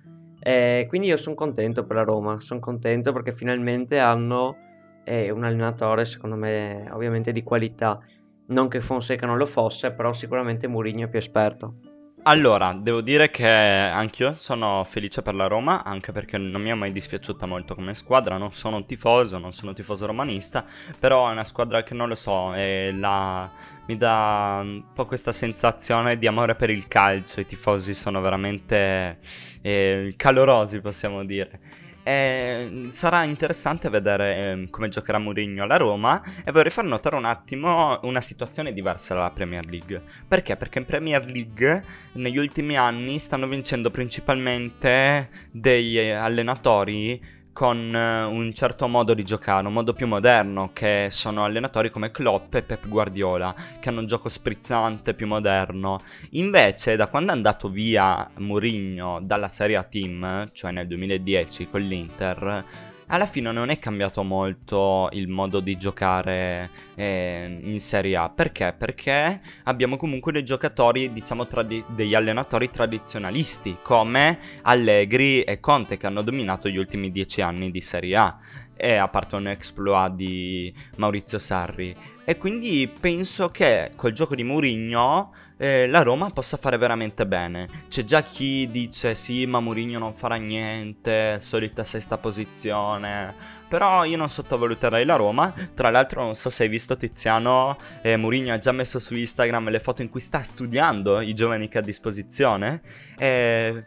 E 0.40 0.86
quindi 0.88 1.06
io 1.06 1.16
sono 1.16 1.36
contento 1.36 1.84
per 1.84 1.96
la 1.96 2.02
Roma, 2.02 2.40
sono 2.40 2.60
contento 2.60 3.12
perché 3.12 3.30
finalmente 3.30 3.98
hanno 4.00 4.56
eh, 5.04 5.30
un 5.30 5.44
allenatore, 5.44 6.04
secondo 6.04 6.36
me, 6.36 6.88
ovviamente 6.92 7.30
di 7.32 7.42
qualità. 7.42 8.00
Non 8.46 8.68
che 8.68 8.80
Fonseca 8.80 9.24
non 9.24 9.38
lo 9.38 9.46
fosse, 9.46 9.92
però 9.92 10.12
sicuramente 10.12 10.66
Mourinho 10.66 11.04
è 11.04 11.08
più 11.08 11.18
esperto. 11.18 11.91
Allora, 12.24 12.72
devo 12.72 13.00
dire 13.00 13.30
che 13.30 13.48
anch'io 13.48 14.34
sono 14.34 14.84
felice 14.84 15.22
per 15.22 15.34
la 15.34 15.48
Roma, 15.48 15.82
anche 15.82 16.12
perché 16.12 16.38
non 16.38 16.62
mi 16.62 16.70
è 16.70 16.74
mai 16.74 16.92
dispiaciuta 16.92 17.46
molto 17.46 17.74
come 17.74 17.94
squadra, 17.94 18.36
non 18.36 18.52
sono 18.52 18.76
un 18.76 18.86
tifoso, 18.86 19.38
non 19.38 19.50
sono 19.52 19.70
un 19.70 19.74
tifoso 19.74 20.06
romanista, 20.06 20.64
però 21.00 21.28
è 21.28 21.32
una 21.32 21.42
squadra 21.42 21.82
che 21.82 21.94
non 21.94 22.06
lo 22.06 22.14
so, 22.14 22.52
la- 22.54 23.50
mi 23.86 23.96
dà 23.96 24.60
un 24.62 24.84
po' 24.94 25.04
questa 25.06 25.32
sensazione 25.32 26.16
di 26.16 26.28
amore 26.28 26.54
per 26.54 26.70
il 26.70 26.86
calcio, 26.86 27.40
i 27.40 27.46
tifosi 27.46 27.92
sono 27.92 28.20
veramente 28.20 29.18
eh, 29.60 30.14
calorosi, 30.16 30.80
possiamo 30.80 31.24
dire. 31.24 31.58
E 32.02 32.86
sarà 32.88 33.22
interessante 33.22 33.88
vedere 33.88 34.36
ehm, 34.36 34.70
come 34.70 34.88
giocherà 34.88 35.18
Mourinho 35.18 35.62
alla 35.62 35.76
Roma 35.76 36.22
e 36.44 36.50
vorrei 36.50 36.70
far 36.70 36.84
notare 36.84 37.16
un 37.16 37.24
attimo 37.24 37.98
una 38.02 38.20
situazione 38.20 38.72
diversa 38.72 39.14
dalla 39.14 39.30
Premier 39.30 39.64
League. 39.66 40.02
Perché? 40.26 40.56
Perché 40.56 40.78
in 40.80 40.84
Premier 40.84 41.24
League 41.24 41.84
negli 42.12 42.38
ultimi 42.38 42.76
anni 42.76 43.18
stanno 43.18 43.46
vincendo 43.46 43.90
principalmente 43.90 45.30
dei 45.52 45.98
eh, 45.98 46.12
allenatori 46.12 47.40
con 47.52 47.94
eh, 47.94 48.22
un 48.24 48.52
certo 48.52 48.88
modo 48.88 49.14
di 49.14 49.24
giocare, 49.24 49.66
un 49.66 49.72
modo 49.72 49.92
più 49.92 50.06
moderno, 50.06 50.70
che 50.72 51.08
sono 51.10 51.44
allenatori 51.44 51.90
come 51.90 52.10
Klopp 52.10 52.54
e 52.54 52.62
Pep 52.62 52.88
Guardiola, 52.88 53.54
che 53.80 53.88
hanno 53.88 54.00
un 54.00 54.06
gioco 54.06 54.28
sprizzante, 54.28 55.14
più 55.14 55.26
moderno. 55.26 56.00
Invece, 56.30 56.96
da 56.96 57.08
quando 57.08 57.32
è 57.32 57.34
andato 57.34 57.68
via 57.68 58.28
Mourinho 58.38 59.20
dalla 59.22 59.48
Serie 59.48 59.76
A 59.76 59.82
Team, 59.84 60.48
cioè 60.52 60.70
nel 60.70 60.86
2010 60.86 61.68
con 61.68 61.80
l'Inter, 61.80 62.64
alla 63.12 63.26
fine 63.26 63.52
non 63.52 63.68
è 63.68 63.78
cambiato 63.78 64.22
molto 64.22 65.08
il 65.12 65.28
modo 65.28 65.60
di 65.60 65.76
giocare 65.76 66.70
eh, 66.94 67.58
in 67.62 67.78
Serie 67.78 68.16
A. 68.16 68.30
Perché? 68.30 68.74
Perché 68.76 69.40
abbiamo 69.64 69.96
comunque 69.96 70.32
dei 70.32 70.42
giocatori, 70.42 71.12
diciamo, 71.12 71.46
tradi- 71.46 71.84
degli 71.88 72.14
allenatori 72.14 72.70
tradizionalisti 72.70 73.78
come 73.82 74.38
Allegri 74.62 75.42
e 75.42 75.60
Conte 75.60 75.98
che 75.98 76.06
hanno 76.06 76.22
dominato 76.22 76.70
gli 76.70 76.78
ultimi 76.78 77.10
dieci 77.10 77.42
anni 77.42 77.70
di 77.70 77.82
Serie 77.82 78.16
A. 78.16 78.38
E 78.84 78.96
a 78.96 79.06
parte 79.06 79.36
un 79.36 79.46
exploit 79.46 80.12
di 80.12 80.74
Maurizio 80.96 81.38
Sarri. 81.38 81.94
E 82.24 82.36
quindi 82.36 82.90
penso 83.00 83.48
che 83.50 83.92
col 83.94 84.10
gioco 84.10 84.34
di 84.34 84.42
Mourinho 84.42 85.32
eh, 85.56 85.86
la 85.86 86.02
Roma 86.02 86.30
possa 86.30 86.56
fare 86.56 86.78
veramente 86.78 87.24
bene. 87.24 87.68
C'è 87.86 88.02
già 88.02 88.22
chi 88.22 88.68
dice 88.72 89.14
sì, 89.14 89.46
ma 89.46 89.60
Mourinho 89.60 90.00
non 90.00 90.12
farà 90.12 90.34
niente, 90.34 91.38
solita 91.38 91.84
sesta 91.84 92.18
posizione. 92.18 93.32
Però 93.68 94.02
io 94.04 94.16
non 94.16 94.28
sottovaluterei 94.28 95.04
la 95.04 95.14
Roma. 95.14 95.54
Tra 95.74 95.90
l'altro, 95.90 96.24
non 96.24 96.34
so 96.34 96.50
se 96.50 96.64
hai 96.64 96.68
visto 96.68 96.96
Tiziano, 96.96 97.76
eh, 98.02 98.16
Mourinho 98.16 98.52
ha 98.52 98.58
già 98.58 98.72
messo 98.72 98.98
su 98.98 99.14
Instagram 99.14 99.70
le 99.70 99.78
foto 99.78 100.02
in 100.02 100.08
cui 100.08 100.18
sta 100.18 100.42
studiando 100.42 101.20
i 101.20 101.34
giovani 101.34 101.68
che 101.68 101.78
ha 101.78 101.80
a 101.82 101.84
disposizione. 101.84 102.82
Eh, 103.16 103.84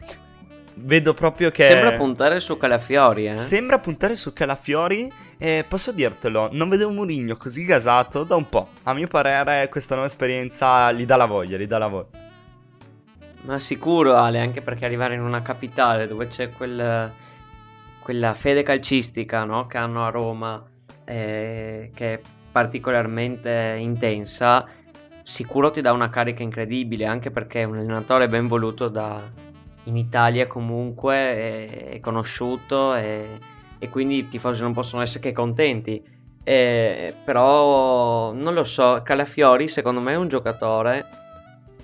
vedo 0.76 1.14
proprio 1.14 1.50
che... 1.50 1.64
Sembra 1.64 1.92
puntare 1.92 2.40
su 2.40 2.56
Calafiori, 2.56 3.28
eh? 3.28 3.36
Sembra 3.36 3.78
puntare 3.78 4.16
su 4.16 4.32
Calafiori 4.32 5.10
e 5.38 5.64
posso 5.66 5.92
dirtelo, 5.92 6.48
non 6.52 6.68
vedevo 6.68 6.90
Mourinho 6.90 7.36
così 7.36 7.64
gasato 7.64 8.24
da 8.24 8.36
un 8.36 8.48
po'. 8.48 8.68
A 8.84 8.94
mio 8.94 9.06
parere 9.06 9.68
questa 9.68 9.94
nuova 9.94 10.08
esperienza 10.08 10.92
gli 10.92 11.06
dà 11.06 11.16
la 11.16 11.26
voglia, 11.26 11.56
gli 11.56 11.66
dà 11.66 11.78
la 11.78 11.86
voglia. 11.86 12.24
Ma 13.42 13.58
sicuro 13.58 14.16
Ale, 14.16 14.40
anche 14.40 14.60
perché 14.60 14.84
arrivare 14.84 15.14
in 15.14 15.20
una 15.20 15.40
capitale 15.40 16.06
dove 16.06 16.26
c'è 16.26 16.50
quel, 16.50 17.12
quella 18.00 18.34
fede 18.34 18.62
calcistica 18.62 19.44
no? 19.44 19.66
che 19.66 19.78
hanno 19.78 20.04
a 20.04 20.10
Roma, 20.10 20.62
eh, 21.04 21.90
che 21.94 22.14
è 22.14 22.20
particolarmente 22.50 23.76
intensa, 23.78 24.66
sicuro 25.22 25.70
ti 25.70 25.80
dà 25.80 25.92
una 25.92 26.10
carica 26.10 26.42
incredibile, 26.42 27.04
anche 27.04 27.30
perché 27.30 27.60
è 27.60 27.64
un 27.64 27.78
allenatore 27.78 28.28
ben 28.28 28.48
voluto 28.48 28.88
da, 28.88 29.22
in 29.86 29.96
Italia 29.96 30.46
comunque, 30.46 31.14
è, 31.14 31.88
è 31.90 32.00
conosciuto 32.00 32.94
e, 32.94 33.38
e 33.78 33.88
quindi 33.88 34.18
i 34.18 34.28
tifosi 34.28 34.62
non 34.62 34.72
possono 34.72 35.02
essere 35.02 35.20
che 35.20 35.32
contenti. 35.32 36.14
Eh, 36.44 37.12
però 37.24 38.32
non 38.32 38.54
lo 38.54 38.62
so, 38.62 39.00
Calafiori 39.02 39.66
secondo 39.66 40.00
me 40.00 40.12
è 40.12 40.16
un 40.16 40.28
giocatore 40.28 41.24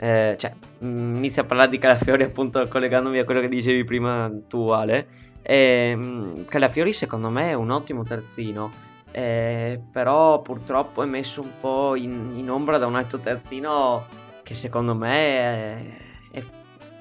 eh, 0.02 0.34
cioè, 0.36 0.52
mh, 0.78 1.14
inizio 1.16 1.42
a 1.42 1.44
parlare 1.44 1.70
di 1.70 1.78
Calafiori 1.78 2.24
appunto 2.24 2.66
collegandomi 2.66 3.20
a 3.20 3.24
quello 3.24 3.40
che 3.40 3.48
dicevi 3.48 3.84
prima 3.84 4.28
tu 4.48 4.68
Ale. 4.68 5.06
E, 5.42 5.94
mh, 5.94 6.46
Calafiori 6.46 6.92
secondo 6.92 7.28
me 7.30 7.50
è 7.50 7.54
un 7.54 7.70
ottimo 7.70 8.02
terzino, 8.02 8.70
eh, 9.12 9.80
però 9.92 10.42
purtroppo 10.42 11.04
è 11.04 11.06
messo 11.06 11.40
un 11.42 11.50
po' 11.60 11.94
in, 11.94 12.32
in 12.36 12.50
ombra 12.50 12.78
da 12.78 12.86
un 12.86 12.96
altro 12.96 13.18
terzino 13.18 14.06
che 14.42 14.54
secondo 14.54 14.94
me 14.96 15.14
è, 15.38 15.76
è- 16.32 16.44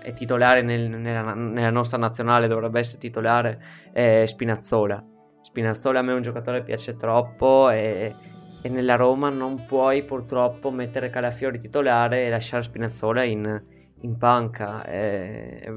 è 0.01 0.13
titolare 0.13 0.61
nel- 0.61 0.89
nella, 0.89 1.33
nella 1.33 1.69
nostra 1.69 1.97
nazionale, 1.97 2.47
dovrebbe 2.47 2.79
essere 2.79 2.99
titolare, 2.99 3.61
è 3.91 4.23
Spinazzola. 4.25 5.03
Spinazzola 5.41 5.99
a 5.99 6.01
me 6.01 6.11
è 6.11 6.15
un 6.15 6.21
giocatore 6.21 6.59
che 6.59 6.65
piace 6.65 6.95
troppo 6.95 7.69
e, 7.69 8.15
e 8.61 8.69
nella 8.69 8.95
Roma 8.95 9.29
non 9.29 9.65
puoi 9.65 10.03
purtroppo 10.03 10.71
mettere 10.71 11.09
Calafiori 11.09 11.57
titolare 11.57 12.25
e 12.25 12.29
lasciare 12.29 12.63
Spinazzola 12.63 13.23
in, 13.23 13.63
in 14.01 14.17
panca 14.17 14.85
eh, 14.85 15.73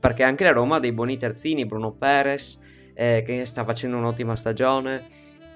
perché 0.00 0.24
anche 0.24 0.44
la 0.44 0.50
Roma 0.50 0.76
ha 0.76 0.80
dei 0.80 0.92
buoni 0.92 1.16
terzini 1.16 1.64
Bruno 1.64 1.92
Perez 1.92 2.58
eh, 2.92 3.22
che 3.24 3.44
sta 3.46 3.64
facendo 3.64 3.96
un'ottima 3.96 4.34
stagione 4.34 5.04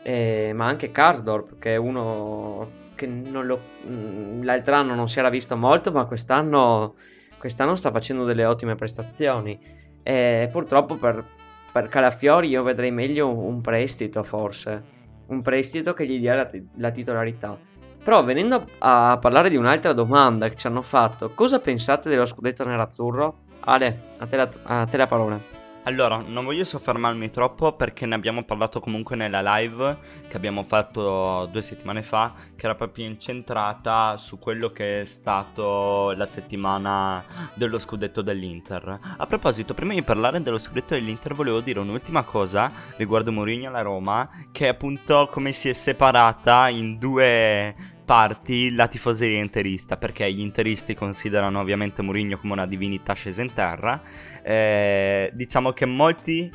eh, 0.03 0.53
ma 0.55 0.67
anche 0.67 0.93
Karsdorp 0.93 1.59
che 1.59 1.75
è 1.75 1.77
uno 1.77 2.87
che 2.99 3.07
lo, 3.07 3.61
mh, 3.87 4.43
l'altro 4.43 4.75
anno 4.75 4.95
non 4.95 5.09
si 5.09 5.21
era 5.21 5.31
visto 5.31 5.57
molto 5.57 5.93
ma 5.93 6.05
quest'anno, 6.07 6.97
quest'anno 7.39 7.75
sta 7.75 7.91
facendo 7.91 8.25
delle 8.25 8.45
ottime 8.45 8.75
prestazioni 8.75 9.59
e 10.03 10.49
purtroppo 10.51 10.97
per, 10.97 11.25
per 11.73 11.89
Calafiori 11.89 12.49
io 12.49 12.63
vedrei 12.63 12.91
meglio 12.91 13.29
un, 13.29 13.61
prestito 13.61 14.23
forse 14.23 14.97
un 15.29 15.43
prestito 15.43 15.95
che 15.95 16.07
gli 16.07 16.19
dia 16.19 16.35
la, 16.35 16.51
la 16.77 16.91
titolarità. 16.91 17.57
Però 18.03 18.25
venendo 18.25 18.65
a 18.79 19.19
parlare 19.21 19.51
di 19.51 19.57
un'altra 19.57 19.93
domanda 19.93 20.49
che 20.49 20.57
ci 20.57 20.67
hanno 20.67 20.83
fatto, 20.83 21.33
cosa 21.35 21.59
pensate 21.59 22.09
dello 22.09 22.25
scudetto 22.25 22.65
nerazzurro? 22.65 23.41
Ale, 23.61 24.13
a 24.19 24.27
te 24.27 24.37
la, 24.37 24.49
a 24.63 24.87
te 24.87 24.97
la 24.97 25.07
parola. 25.07 25.58
Allora, 25.89 26.19
non 26.19 26.45
voglio 26.45 26.67
soffermarmi 26.67 27.31
troppo 27.31 27.73
perché 27.73 28.05
ne 28.05 28.15
abbiamo 28.15 28.45
parlato 28.45 28.79
comunque 28.79 29.17
nella 29.17 29.41
live 29.57 29.97
che 30.29 30.37
abbiamo 30.37 30.63
fatto 30.63 31.49
due 31.51 31.63
settimane 31.63 32.03
fa, 32.03 32.35
che 32.55 32.67
era 32.67 32.75
proprio 32.75 33.07
incentrata 33.07 34.19
su 34.19 34.39
quello 34.39 34.69
che 34.69 35.01
è 35.01 35.05
stato 35.07 36.13
la 36.15 36.27
settimana 36.27 37.25
dello 37.55 37.79
scudetto 37.79 38.21
dell'Inter. 38.21 38.99
A 39.17 39.27
proposito, 39.27 39.73
prima 39.73 39.95
di 39.95 40.03
parlare 40.03 40.43
dello 40.43 40.59
scudetto 40.59 40.93
dell'Inter 40.93 41.33
volevo 41.33 41.61
dire 41.61 41.81
un'ultima 41.81 42.23
cosa 42.23 42.71
riguardo 42.97 43.33
Mourinho 43.33 43.69
alla 43.69 43.81
Roma, 43.81 44.29
che 44.53 44.67
è 44.67 44.69
appunto 44.69 45.27
come 45.33 45.53
si 45.53 45.71
è 45.71 45.73
separata 45.73 46.69
in 46.69 46.99
due 46.99 47.97
parti 48.09 48.75
la 48.75 48.87
tifoseria 48.87 49.39
interista, 49.39 49.99
perché 49.99 50.33
gli 50.33 50.41
interisti 50.41 50.95
considerano 50.95 51.61
ovviamente 51.61 52.01
Mourinho 52.01 52.39
come 52.39 52.55
una 52.55 52.67
divinità 52.67 53.13
scesa 53.13 53.43
in 53.43 53.53
terra. 53.53 54.01
Eh, 54.43 55.31
diciamo 55.35 55.73
che 55.73 55.85
molti 55.85 56.51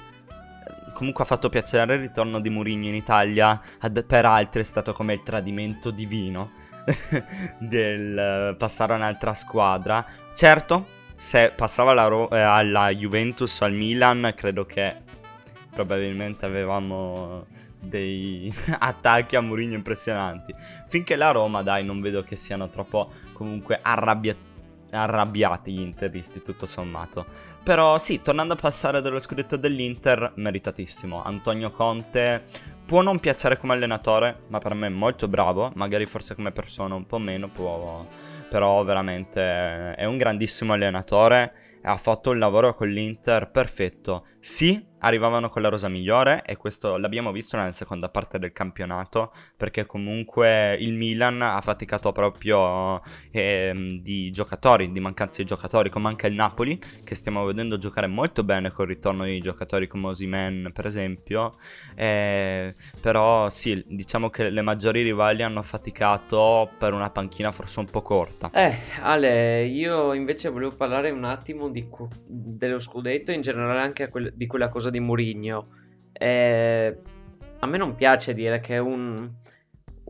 comunque 0.96 1.24
ha 1.24 1.28
fatto 1.28 1.50
piacere 1.50 1.94
il 1.94 2.02
ritorno 2.02 2.40
di 2.40 2.50
Mourinho 2.50 2.88
in 2.88 2.96
Italia, 2.96 3.62
ad- 3.82 4.04
per 4.04 4.26
altri 4.26 4.62
è 4.62 4.64
stato 4.64 4.94
come 4.94 5.14
il 5.14 5.22
tradimento 5.22 5.92
divino 5.92 6.54
del 7.60 8.18
eh, 8.18 8.56
passare 8.58 8.94
a 8.94 8.96
un'altra 8.96 9.36
squadra. 9.36 10.04
Certo, 10.34 10.88
se 11.16 11.54
passava 11.56 11.92
alla, 11.92 12.08
Ro- 12.08 12.32
eh, 12.32 12.40
alla 12.40 12.90
Juventus 12.90 13.62
o 13.62 13.66
al 13.66 13.74
Milan, 13.74 14.34
credo 14.36 14.66
che 14.66 14.96
probabilmente 15.70 16.48
avevamo 16.48 17.46
dei 17.84 18.54
attacchi 18.80 19.36
a 19.36 19.42
Mourinho 19.42 19.76
impressionanti. 19.76 20.54
Finché 20.88 21.16
la 21.16 21.32
Roma, 21.32 21.62
dai, 21.62 21.84
non 21.84 22.02
vedo 22.02 22.22
che 22.22 22.36
siano 22.36 22.70
troppo 22.70 23.12
comunque 23.34 23.80
arrabbiati 23.82 24.52
arrabbiati 24.94 25.72
gli 25.72 25.82
interisti 25.82 26.42
tutto 26.42 26.68
sommato. 26.68 27.26
Però 27.64 27.98
sì, 27.98 28.22
tornando 28.22 28.54
a 28.54 28.58
passare 28.58 29.02
dello 29.02 29.20
scudetto 29.20 29.58
dell'Inter, 29.58 30.34
meritatissimo. 30.36 31.24
Antonio 31.24 31.72
Conte 31.72 32.44
può 32.86 33.02
non 33.02 33.20
piacere 33.20 33.58
come 33.58 33.74
allenatore, 33.74 34.44
ma 34.50 34.60
per 34.60 34.76
me 34.76 34.88
è 34.88 34.92
molto 34.92 35.28
bravo, 35.28 35.72
magari 35.76 36.06
forse 36.06 36.36
come 36.36 36.52
persona 36.52 36.94
un 36.94 37.08
po' 37.08 37.18
meno, 37.18 37.50
può... 37.50 38.06
però 38.50 38.84
veramente 38.84 39.96
è 39.96 40.06
un 40.06 40.18
grandissimo 40.18 40.74
allenatore 40.74 41.64
ha 41.86 41.98
fatto 41.98 42.30
un 42.30 42.40
lavoro 42.40 42.74
con 42.76 42.88
l'Inter 42.90 43.50
perfetto. 43.50 44.26
Sì, 44.40 44.86
arrivavano 45.04 45.50
con 45.50 45.62
la 45.62 45.70
rosa 45.70 45.90
migliore 45.90 46.44
e 46.46 46.56
questo 46.56 46.98
l'abbiamo 46.98 47.32
visto 47.32 47.58
nella 47.58 47.72
seconda 47.72 48.10
parte 48.10 48.40
del 48.40 48.52
campionato 48.52 49.32
perché 49.56 49.86
comunque 49.86 50.76
il 50.76 50.94
Milan 50.94 51.42
ha 51.42 51.60
faticato 51.62 52.12
proprio 52.12 53.02
eh, 53.32 54.00
di 54.02 54.32
giocatori, 54.32 54.92
di 54.92 55.00
mancanza 55.00 55.42
di 55.42 55.48
giocatori 55.48 55.90
come 55.90 56.08
anche 56.08 56.28
il 56.28 56.34
Napoli 56.34 56.80
che 57.04 57.16
stiamo 57.16 57.44
vedendo 57.46 57.78
giocare 57.78 58.08
molto 58.08 58.44
bene 58.44 58.72
con 58.72 58.86
il 58.86 58.96
ritorno 58.96 59.26
di 59.26 59.40
giocatori 59.40 59.88
come 59.88 60.08
Osimen 60.08 60.72
per 60.74 60.86
esempio. 60.86 61.56
Eh, 61.96 62.74
però 63.00 63.50
sì 63.50 63.84
diciamo 63.88 64.30
che 64.30 64.50
le 64.50 64.62
maggiori 64.62 65.02
rivali 65.02 65.44
hanno 65.44 65.62
faticato 65.62 66.70
per 66.78 66.94
una 66.94 67.10
panchina 67.10 67.52
forse 67.52 67.80
un 67.80 67.90
po' 67.90 68.02
corta. 68.02 68.50
Eh 68.54 68.78
Ale 69.02 69.66
io 69.66 70.14
invece 70.14 70.50
volevo 70.50 70.76
parlare 70.76 71.10
un 71.10 71.26
attimo 71.26 71.70
di, 71.70 71.88
dello 72.26 72.80
scudetto 72.80 73.32
in 73.32 73.42
generale 73.42 73.80
anche 73.80 74.08
quel, 74.08 74.32
di 74.34 74.48
quella 74.48 74.70
cosa 74.70 74.90
di 74.94 75.00
Murigno. 75.00 75.68
Eh, 76.14 76.98
a 77.60 77.66
me 77.66 77.78
non 77.78 77.96
piace 77.96 78.34
dire 78.34 78.60
che 78.60 78.78
un, 78.78 79.30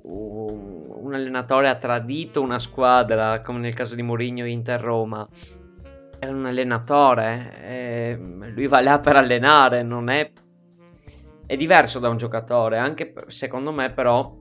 un, 0.04 1.14
allenatore 1.14 1.70
ha 1.70 1.76
tradito 1.76 2.42
una 2.42 2.60
squadra, 2.60 3.42
come 3.42 3.60
nel 3.60 3.74
caso 3.74 3.96
di 3.96 4.04
Murigno 4.04 4.46
Inter-Roma. 4.46 5.28
È 6.20 6.28
un 6.28 6.46
allenatore, 6.46 7.54
eh, 7.64 8.20
lui 8.54 8.68
va 8.68 8.82
là 8.82 9.00
per 9.00 9.16
allenare, 9.16 9.82
non 9.82 10.10
è... 10.10 10.32
È 11.46 11.58
diverso 11.58 12.00
da 12.00 12.10
un 12.10 12.18
giocatore, 12.18 12.78
anche 12.78 13.14
secondo 13.28 13.72
me 13.72 13.92
però, 13.92 14.36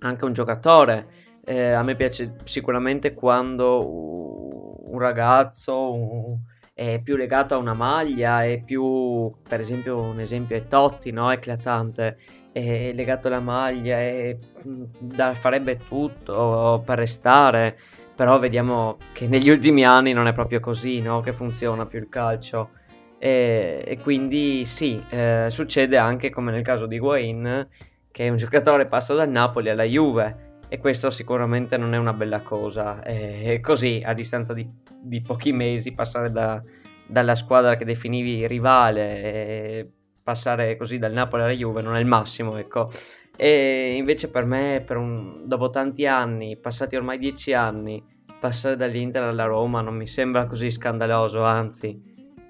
anche 0.00 0.24
un 0.24 0.32
giocatore. 0.32 1.06
Eh, 1.44 1.72
a 1.72 1.82
me 1.82 1.94
piace 1.94 2.36
sicuramente 2.44 3.12
quando 3.12 4.88
un 4.90 4.98
ragazzo, 4.98 5.92
un, 5.92 6.38
è 6.80 6.98
più 7.02 7.14
legato 7.16 7.54
a 7.54 7.58
una 7.58 7.74
maglia, 7.74 8.42
è 8.42 8.62
più, 8.64 9.30
per 9.46 9.60
esempio, 9.60 10.00
un 10.00 10.18
esempio 10.18 10.56
è 10.56 10.66
Totti, 10.66 11.10
no? 11.10 11.30
Eclatante, 11.30 12.16
è 12.52 12.92
legato 12.94 13.28
alla 13.28 13.40
maglia 13.40 14.00
e 14.00 14.38
mm, 14.66 14.84
da, 14.98 15.34
farebbe 15.34 15.76
tutto 15.76 16.82
per 16.82 16.96
restare, 16.96 17.78
però 18.14 18.38
vediamo 18.38 18.96
che 19.12 19.28
negli 19.28 19.50
ultimi 19.50 19.84
anni 19.84 20.14
non 20.14 20.26
è 20.26 20.32
proprio 20.32 20.58
così, 20.60 21.02
no? 21.02 21.20
Che 21.20 21.34
funziona 21.34 21.84
più 21.84 21.98
il 21.98 22.08
calcio. 22.08 22.70
E, 23.18 23.84
e 23.86 23.98
quindi 23.98 24.64
sì, 24.64 25.04
eh, 25.10 25.48
succede 25.50 25.98
anche 25.98 26.30
come 26.30 26.50
nel 26.50 26.62
caso 26.62 26.86
di 26.86 26.98
Guain, 26.98 27.68
che 28.10 28.28
un 28.30 28.38
giocatore 28.38 28.86
passa 28.86 29.12
dal 29.12 29.28
Napoli 29.28 29.68
alla 29.68 29.84
Juve 29.84 30.49
e 30.70 30.78
questo 30.78 31.10
sicuramente 31.10 31.76
non 31.76 31.92
è 31.92 31.98
una 31.98 32.14
bella 32.14 32.40
cosa. 32.40 33.02
E 33.02 33.58
così, 33.60 34.00
a 34.04 34.14
distanza 34.14 34.54
di, 34.54 34.66
di 35.02 35.20
pochi 35.20 35.52
mesi, 35.52 35.92
passare 35.92 36.30
da, 36.30 36.62
dalla 37.06 37.34
squadra 37.34 37.76
che 37.76 37.84
definivi 37.84 38.46
rivale 38.46 39.98
passare 40.30 40.76
così 40.76 40.98
dal 40.98 41.12
Napoli 41.12 41.42
alla 41.42 41.52
Juve 41.52 41.82
non 41.82 41.96
è 41.96 41.98
il 41.98 42.06
massimo, 42.06 42.56
ecco. 42.56 42.88
E 43.36 43.94
invece 43.96 44.30
per 44.30 44.44
me, 44.44 44.82
per 44.86 44.96
un, 44.96 45.42
dopo 45.46 45.70
tanti 45.70 46.06
anni, 46.06 46.56
passati 46.56 46.94
ormai 46.94 47.18
dieci 47.18 47.52
anni, 47.52 48.00
passare 48.38 48.76
dall'Inter 48.76 49.24
alla 49.24 49.44
Roma 49.44 49.80
non 49.80 49.96
mi 49.96 50.06
sembra 50.06 50.46
così 50.46 50.70
scandaloso, 50.70 51.42
anzi, 51.42 52.00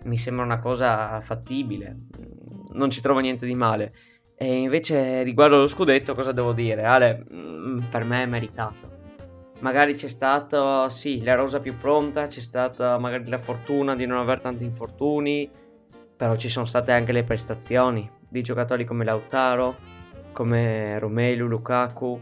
mi 0.04 0.18
sembra 0.18 0.44
una 0.44 0.58
cosa 0.58 1.20
fattibile. 1.22 1.96
Non 2.72 2.90
ci 2.90 3.00
trovo 3.00 3.20
niente 3.20 3.46
di 3.46 3.54
male. 3.54 3.94
E 4.42 4.56
invece 4.56 5.22
riguardo 5.22 5.58
lo 5.58 5.66
scudetto 5.66 6.14
cosa 6.14 6.32
devo 6.32 6.54
dire? 6.54 6.84
Ale, 6.84 7.26
mm, 7.30 7.80
per 7.90 8.04
me 8.04 8.22
è 8.22 8.26
meritato. 8.26 8.88
Magari 9.60 9.92
c'è 9.92 10.08
stata, 10.08 10.88
sì, 10.88 11.22
la 11.22 11.34
rosa 11.34 11.60
più 11.60 11.76
pronta, 11.76 12.26
c'è 12.26 12.40
stata 12.40 12.96
magari 12.96 13.28
la 13.28 13.36
fortuna 13.36 13.94
di 13.94 14.06
non 14.06 14.16
avere 14.16 14.40
tanti 14.40 14.64
infortuni, 14.64 15.50
però 16.16 16.36
ci 16.36 16.48
sono 16.48 16.64
state 16.64 16.90
anche 16.90 17.12
le 17.12 17.22
prestazioni 17.22 18.10
di 18.26 18.40
giocatori 18.40 18.86
come 18.86 19.04
Lautaro, 19.04 19.76
come 20.32 20.98
Romelu, 20.98 21.46
Lukaku, 21.46 22.18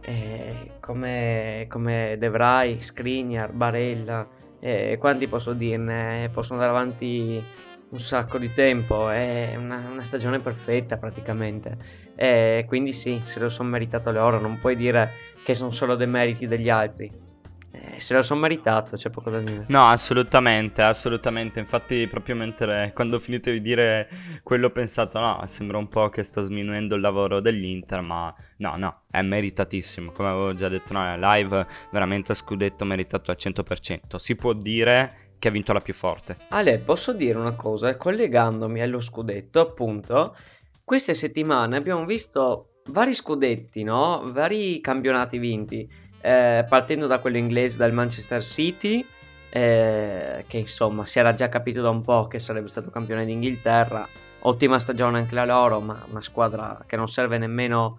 eh, 0.00 0.76
come, 0.80 1.66
come 1.68 2.16
De 2.18 2.76
Skriniar, 2.78 3.52
Barella, 3.52 4.26
eh, 4.60 4.96
quanti 4.98 5.28
posso 5.28 5.52
dirne? 5.52 6.30
Possono 6.32 6.58
andare 6.58 6.78
avanti 6.78 7.44
un 7.90 7.98
sacco 7.98 8.38
di 8.38 8.52
tempo, 8.52 9.08
è 9.08 9.54
una, 9.56 9.88
una 9.90 10.02
stagione 10.02 10.38
perfetta 10.38 10.96
praticamente. 10.96 11.76
E 12.14 12.64
quindi 12.66 12.92
sì, 12.92 13.20
se 13.24 13.38
lo 13.40 13.48
sono 13.48 13.68
meritato 13.68 14.10
loro, 14.10 14.38
non 14.38 14.58
puoi 14.58 14.76
dire 14.76 15.12
che 15.42 15.54
sono 15.54 15.72
solo 15.72 15.96
dei 15.96 16.06
meriti 16.06 16.46
degli 16.46 16.68
altri. 16.68 17.28
Eh, 17.72 18.00
se 18.00 18.14
lo 18.14 18.22
sono 18.22 18.40
meritato, 18.40 18.96
c'è 18.96 19.10
poco 19.10 19.30
da 19.30 19.38
dire. 19.38 19.64
No, 19.68 19.86
assolutamente, 19.86 20.82
assolutamente. 20.82 21.60
Infatti, 21.60 22.06
proprio 22.08 22.34
mentre 22.34 22.90
quando 22.92 23.16
ho 23.16 23.18
finito 23.20 23.50
di 23.50 23.60
dire 23.60 24.08
quello, 24.42 24.66
ho 24.66 24.70
pensato: 24.70 25.20
no, 25.20 25.40
sembra 25.46 25.78
un 25.78 25.88
po' 25.88 26.08
che 26.08 26.24
sto 26.24 26.40
sminuendo 26.40 26.96
il 26.96 27.00
lavoro 27.00 27.40
dell'Inter, 27.40 28.00
ma 28.00 28.34
no, 28.58 28.76
no, 28.76 29.02
è 29.08 29.22
meritatissimo. 29.22 30.10
Come 30.10 30.28
avevo 30.28 30.54
già 30.54 30.68
detto 30.68 30.92
nella 30.94 31.34
live, 31.34 31.66
veramente 31.92 32.34
scudetto 32.34 32.84
meritato 32.84 33.30
al 33.30 33.36
100%. 33.38 34.16
Si 34.16 34.34
può 34.34 34.52
dire 34.52 35.19
che 35.40 35.48
ha 35.48 35.50
vinto 35.50 35.72
la 35.72 35.80
più 35.80 35.94
forte. 35.94 36.36
Ale, 36.50 36.78
posso 36.78 37.12
dire 37.12 37.36
una 37.36 37.54
cosa? 37.54 37.96
Collegandomi 37.96 38.80
allo 38.80 39.00
scudetto, 39.00 39.58
appunto, 39.58 40.36
queste 40.84 41.14
settimane 41.14 41.76
abbiamo 41.76 42.04
visto 42.04 42.82
vari 42.90 43.14
scudetti, 43.14 43.82
no? 43.82 44.30
Vari 44.32 44.80
campionati 44.80 45.38
vinti. 45.38 45.90
Eh, 46.20 46.64
partendo 46.68 47.06
da 47.06 47.18
quello 47.18 47.38
inglese 47.38 47.78
dal 47.78 47.92
Manchester 47.92 48.44
City, 48.44 49.04
eh, 49.48 50.44
che 50.46 50.58
insomma 50.58 51.06
si 51.06 51.18
era 51.18 51.32
già 51.32 51.48
capito 51.48 51.80
da 51.80 51.88
un 51.88 52.02
po' 52.02 52.28
che 52.28 52.38
sarebbe 52.38 52.68
stato 52.68 52.90
campione 52.90 53.24
d'Inghilterra. 53.24 54.06
Ottima 54.40 54.78
stagione 54.78 55.18
anche 55.18 55.34
la 55.34 55.46
loro, 55.46 55.80
ma 55.80 56.04
una 56.10 56.22
squadra 56.22 56.84
che 56.86 56.96
non 56.96 57.08
serve 57.08 57.38
nemmeno 57.38 57.96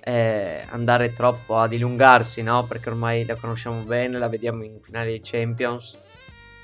eh, 0.00 0.64
andare 0.70 1.12
troppo 1.12 1.58
a 1.58 1.66
dilungarsi, 1.66 2.42
no? 2.42 2.66
Perché 2.66 2.88
ormai 2.88 3.24
la 3.24 3.34
conosciamo 3.34 3.82
bene, 3.82 4.16
la 4.16 4.28
vediamo 4.28 4.62
in 4.62 4.80
finale 4.80 5.10
di 5.10 5.20
Champions 5.20 6.02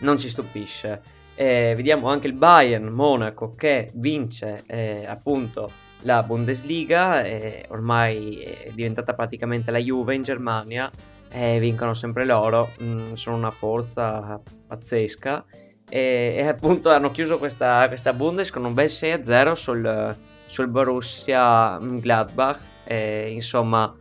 non 0.00 0.18
ci 0.18 0.28
stupisce. 0.28 1.18
Eh, 1.34 1.72
vediamo 1.74 2.08
anche 2.08 2.26
il 2.26 2.34
Bayern 2.34 2.88
Monaco 2.88 3.54
che 3.54 3.90
vince 3.94 4.64
eh, 4.66 5.06
appunto 5.06 5.70
la 6.02 6.22
Bundesliga, 6.22 7.22
eh, 7.22 7.64
ormai 7.68 8.40
è 8.40 8.70
diventata 8.72 9.14
praticamente 9.14 9.70
la 9.70 9.78
Juve 9.78 10.14
in 10.14 10.22
Germania, 10.22 10.90
vincono 11.32 11.94
sempre 11.94 12.26
loro, 12.26 12.70
mm, 12.82 13.12
sono 13.12 13.36
una 13.36 13.50
forza 13.50 14.40
pazzesca. 14.66 15.44
E, 15.88 16.34
e, 16.38 16.46
appunto 16.46 16.90
hanno 16.90 17.10
chiuso 17.10 17.38
questa, 17.38 17.86
questa 17.88 18.12
Bundes 18.12 18.50
con 18.50 18.64
un 18.64 18.74
bel 18.74 18.88
6-0 18.88 19.52
sul, 19.54 20.16
sul 20.46 20.68
Borussia 20.68 21.78
Gladbach, 21.80 22.60
insomma 23.28 23.94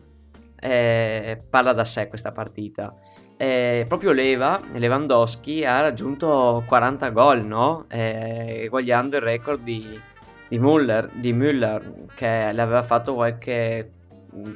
parla 0.60 1.74
da 1.74 1.86
sé 1.86 2.08
questa 2.08 2.32
partita 2.32 2.94
eh, 3.41 3.86
proprio 3.88 4.12
Leva, 4.12 4.62
Lewandowski, 4.73 5.63
ha 5.63 5.80
raggiunto 5.80 6.62
40 6.65 7.10
gol, 7.12 7.45
no? 7.45 7.86
Eh, 7.88 8.63
eguagliando 8.63 9.15
il 9.15 9.21
record 9.21 9.63
di, 9.63 9.97
di, 10.49 10.60
Müller, 10.60 11.10
di 11.13 11.32
Müller, 11.32 11.82
che 12.15 12.52
l'aveva 12.52 12.84
fatto 12.84 13.13
qualche, 13.13 13.89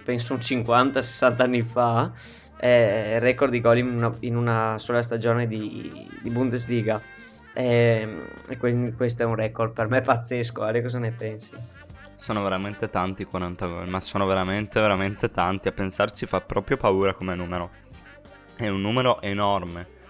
penso 0.03 0.33
un 0.33 0.39
50-60 0.39 1.41
anni 1.41 1.63
fa, 1.63 2.11
eh, 2.57 3.19
record 3.19 3.51
di 3.51 3.61
gol 3.61 3.77
in 3.77 3.87
una, 3.87 4.11
in 4.19 4.35
una 4.35 4.77
sola 4.79 5.01
stagione 5.01 5.47
di, 5.47 6.05
di 6.21 6.29
Bundesliga. 6.29 7.01
Eh, 7.53 8.17
e 8.49 8.57
quindi 8.57 8.91
questo 8.91 9.23
è 9.23 9.25
un 9.25 9.35
record 9.35 9.71
per 9.71 9.87
me 9.87 10.01
pazzesco, 10.01 10.61
Ale, 10.61 10.81
cosa 10.81 10.99
ne 10.99 11.11
pensi? 11.11 11.51
Sono 12.17 12.43
veramente 12.43 12.89
tanti 12.89 13.23
40 13.23 13.65
gol, 13.65 13.87
ma 13.87 14.01
sono 14.01 14.25
veramente, 14.25 14.81
veramente 14.81 15.31
tanti. 15.31 15.69
A 15.69 15.71
pensarci 15.71 16.25
fa 16.25 16.41
proprio 16.41 16.75
paura 16.75 17.13
come 17.13 17.33
numero 17.33 17.82
è 18.55 18.67
un 18.67 18.81
numero 18.81 19.21
enorme. 19.21 20.01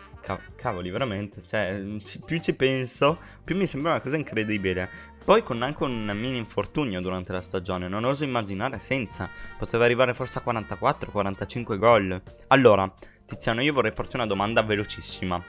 Cavoli, 0.55 0.89
veramente, 0.89 1.41
cioè, 1.41 1.83
più 2.25 2.39
ci 2.39 2.55
penso, 2.55 3.19
più 3.43 3.57
mi 3.57 3.67
sembra 3.67 3.91
una 3.91 3.99
cosa 3.99 4.15
incredibile. 4.15 4.89
Poi 5.23 5.43
con 5.43 5.61
anche 5.61 5.83
un 5.83 6.11
mini 6.15 6.37
infortunio 6.37 7.01
durante 7.01 7.33
la 7.33 7.41
stagione, 7.41 7.87
non 7.87 8.05
oso 8.05 8.23
immaginare 8.23 8.79
senza. 8.79 9.29
Poteva 9.57 9.85
arrivare 9.85 10.13
forse 10.13 10.39
a 10.39 10.43
44-45 10.45 11.77
gol. 11.77 12.21
Allora, 12.47 12.91
Tiziano, 13.25 13.61
io 13.61 13.73
vorrei 13.73 13.93
porti 13.93 14.15
una 14.15 14.25
domanda 14.25 14.61
velocissima. 14.61 15.43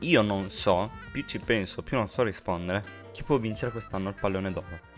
io 0.00 0.22
non 0.22 0.50
so, 0.50 0.90
più 1.12 1.24
ci 1.24 1.38
penso, 1.38 1.82
più 1.82 1.96
non 1.96 2.08
so 2.08 2.22
rispondere, 2.22 2.82
chi 3.10 3.22
può 3.22 3.38
vincere 3.38 3.72
quest'anno 3.72 4.10
il 4.10 4.16
pallone 4.20 4.52
d'oro. 4.52 4.92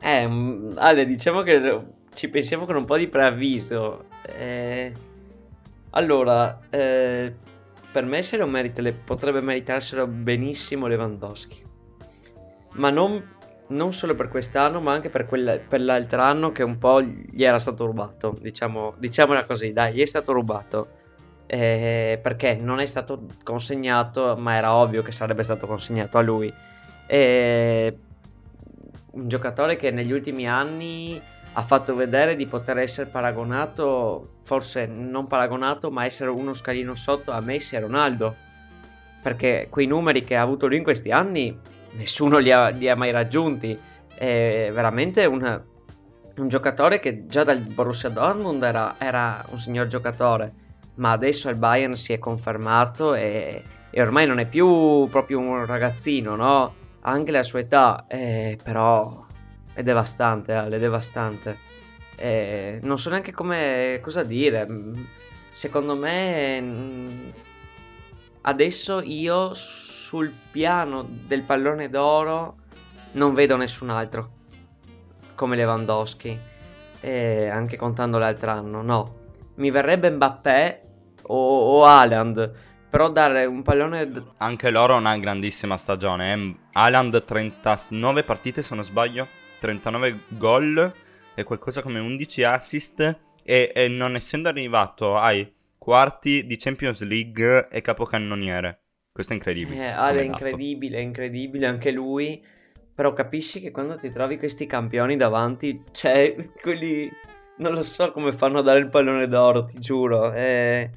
Eh, 0.00 0.26
mm, 0.26 0.72
Ale, 0.76 1.06
diciamo 1.06 1.42
che 1.42 1.82
ci 2.14 2.28
pensiamo 2.28 2.64
con 2.64 2.76
un 2.76 2.84
po' 2.84 2.96
di 2.96 3.08
preavviso. 3.08 4.06
Eh, 4.22 4.92
allora, 5.90 6.60
eh, 6.70 7.34
per 7.90 8.04
me 8.04 8.22
se 8.22 8.36
lo 8.36 8.46
merita, 8.46 8.82
potrebbe 9.04 9.40
meritarselo 9.40 10.06
benissimo 10.06 10.86
Lewandowski. 10.86 11.64
Ma 12.74 12.90
non, 12.90 13.36
non 13.68 13.92
solo 13.92 14.14
per 14.14 14.28
quest'anno, 14.28 14.80
ma 14.80 14.92
anche 14.92 15.08
per, 15.08 15.26
quella- 15.26 15.58
per 15.58 15.80
l'altro 15.80 16.22
anno 16.22 16.52
che 16.52 16.62
un 16.62 16.78
po' 16.78 17.02
gli 17.02 17.42
era 17.42 17.58
stato 17.58 17.86
rubato. 17.86 18.36
Diciamo, 18.40 18.94
diciamola 18.98 19.44
così, 19.44 19.72
dai, 19.72 19.94
gli 19.94 20.00
è 20.00 20.06
stato 20.06 20.32
rubato. 20.32 20.96
Eh, 21.46 22.18
perché 22.22 22.54
non 22.54 22.78
è 22.78 22.86
stato 22.86 23.24
consegnato, 23.42 24.36
ma 24.36 24.54
era 24.56 24.74
ovvio 24.74 25.02
che 25.02 25.12
sarebbe 25.12 25.42
stato 25.42 25.66
consegnato 25.66 26.18
a 26.18 26.20
lui. 26.20 26.52
E 27.06 27.98
un 29.12 29.28
giocatore 29.28 29.76
che 29.76 29.90
negli 29.90 30.12
ultimi 30.12 30.46
anni 30.46 31.20
ha 31.52 31.62
fatto 31.62 31.94
vedere 31.94 32.36
di 32.36 32.46
poter 32.46 32.78
essere 32.78 33.08
paragonato, 33.08 34.36
forse 34.42 34.86
non 34.86 35.26
paragonato, 35.26 35.90
ma 35.90 36.04
essere 36.04 36.30
uno 36.30 36.54
scalino 36.54 36.94
sotto 36.94 37.32
a 37.32 37.40
Messi 37.40 37.74
e 37.74 37.80
Ronaldo. 37.80 38.34
Perché 39.20 39.66
quei 39.68 39.86
numeri 39.86 40.22
che 40.22 40.36
ha 40.36 40.42
avuto 40.42 40.66
lui 40.66 40.76
in 40.76 40.84
questi 40.84 41.10
anni, 41.10 41.58
nessuno 41.92 42.38
li 42.38 42.52
ha, 42.52 42.68
li 42.68 42.88
ha 42.88 42.94
mai 42.94 43.10
raggiunti. 43.10 43.76
È 44.14 44.70
veramente 44.72 45.24
un, 45.26 45.62
un 46.36 46.48
giocatore 46.48 47.00
che 47.00 47.26
già 47.26 47.42
dal 47.42 47.60
Borussia 47.60 48.08
Dortmund 48.08 48.62
era, 48.62 48.94
era 48.98 49.44
un 49.50 49.58
signor 49.58 49.86
giocatore, 49.88 50.52
ma 50.94 51.12
adesso 51.12 51.48
al 51.48 51.56
Bayern 51.56 51.96
si 51.96 52.12
è 52.12 52.18
confermato 52.18 53.14
e, 53.14 53.62
e 53.90 54.02
ormai 54.02 54.26
non 54.26 54.38
è 54.38 54.46
più 54.46 55.08
proprio 55.08 55.40
un 55.40 55.66
ragazzino, 55.66 56.36
no? 56.36 56.74
Anche 57.00 57.30
la 57.30 57.42
sua 57.42 57.60
età, 57.60 58.04
eh, 58.06 58.58
però 58.62 59.26
è 59.78 59.82
devastante, 59.84 60.54
Ale, 60.54 60.74
è 60.74 60.78
devastante. 60.80 61.56
Eh, 62.16 62.80
non 62.82 62.98
so 62.98 63.10
neanche 63.10 63.30
come 63.32 64.00
cosa 64.02 64.24
dire. 64.24 64.66
Mm, 64.68 64.94
Secondo 65.52 65.94
me 65.96 66.60
mm, 66.60 67.28
adesso 68.42 69.00
io 69.02 69.52
sul 69.54 70.32
piano 70.50 71.06
del 71.08 71.42
pallone 71.42 71.88
d'oro 71.88 72.56
non 73.12 73.34
vedo 73.34 73.56
nessun 73.56 73.90
altro 73.90 74.30
come 75.34 75.54
Lewandowski, 75.54 76.36
eh, 77.00 77.48
anche 77.48 77.76
contando 77.76 78.18
l'altro 78.18 78.50
anno, 78.50 78.82
no. 78.82 79.16
Mi 79.56 79.70
verrebbe 79.70 80.10
Mbappé 80.10 80.82
o, 81.22 81.78
o 81.78 81.84
Haaland, 81.84 82.52
però 82.90 83.08
dare 83.10 83.44
un 83.44 83.62
pallone 83.62 84.10
d- 84.10 84.22
Anche 84.38 84.70
loro 84.70 84.96
una 84.96 85.16
grandissima 85.18 85.76
stagione. 85.76 86.32
eh. 86.32 86.56
Haaland 86.72 87.24
39 87.24 88.24
partite 88.24 88.62
se 88.62 88.74
non 88.74 88.82
sbaglio, 88.82 89.26
39 89.58 90.20
gol 90.28 90.92
e 91.34 91.44
qualcosa 91.44 91.82
come 91.82 91.98
11 91.98 92.42
assist 92.44 93.18
e, 93.42 93.72
e 93.74 93.88
non 93.88 94.14
essendo 94.14 94.48
arrivato 94.48 95.16
ai 95.16 95.50
quarti 95.78 96.44
di 96.44 96.56
Champions 96.56 97.02
League 97.06 97.68
è 97.68 97.80
capocannoniere. 97.80 98.82
Questo 99.10 99.32
è 99.32 99.36
incredibile. 99.36 99.86
Eh, 99.86 99.88
Ale 99.88 100.20
è 100.20 100.24
incredibile, 100.24 100.98
è 100.98 101.00
incredibile 101.00 101.66
anche 101.66 101.90
lui. 101.90 102.44
Però 102.94 103.12
capisci 103.12 103.60
che 103.60 103.70
quando 103.70 103.96
ti 103.96 104.10
trovi 104.10 104.38
questi 104.38 104.66
campioni 104.66 105.16
davanti, 105.16 105.82
cioè, 105.92 106.34
quelli 106.60 107.10
non 107.58 107.72
lo 107.72 107.82
so 107.82 108.12
come 108.12 108.32
fanno 108.32 108.58
a 108.58 108.62
dare 108.62 108.80
il 108.80 108.88
pallone 108.88 109.28
d'oro, 109.28 109.64
ti 109.64 109.78
giuro. 109.78 110.30
È, 110.32 110.90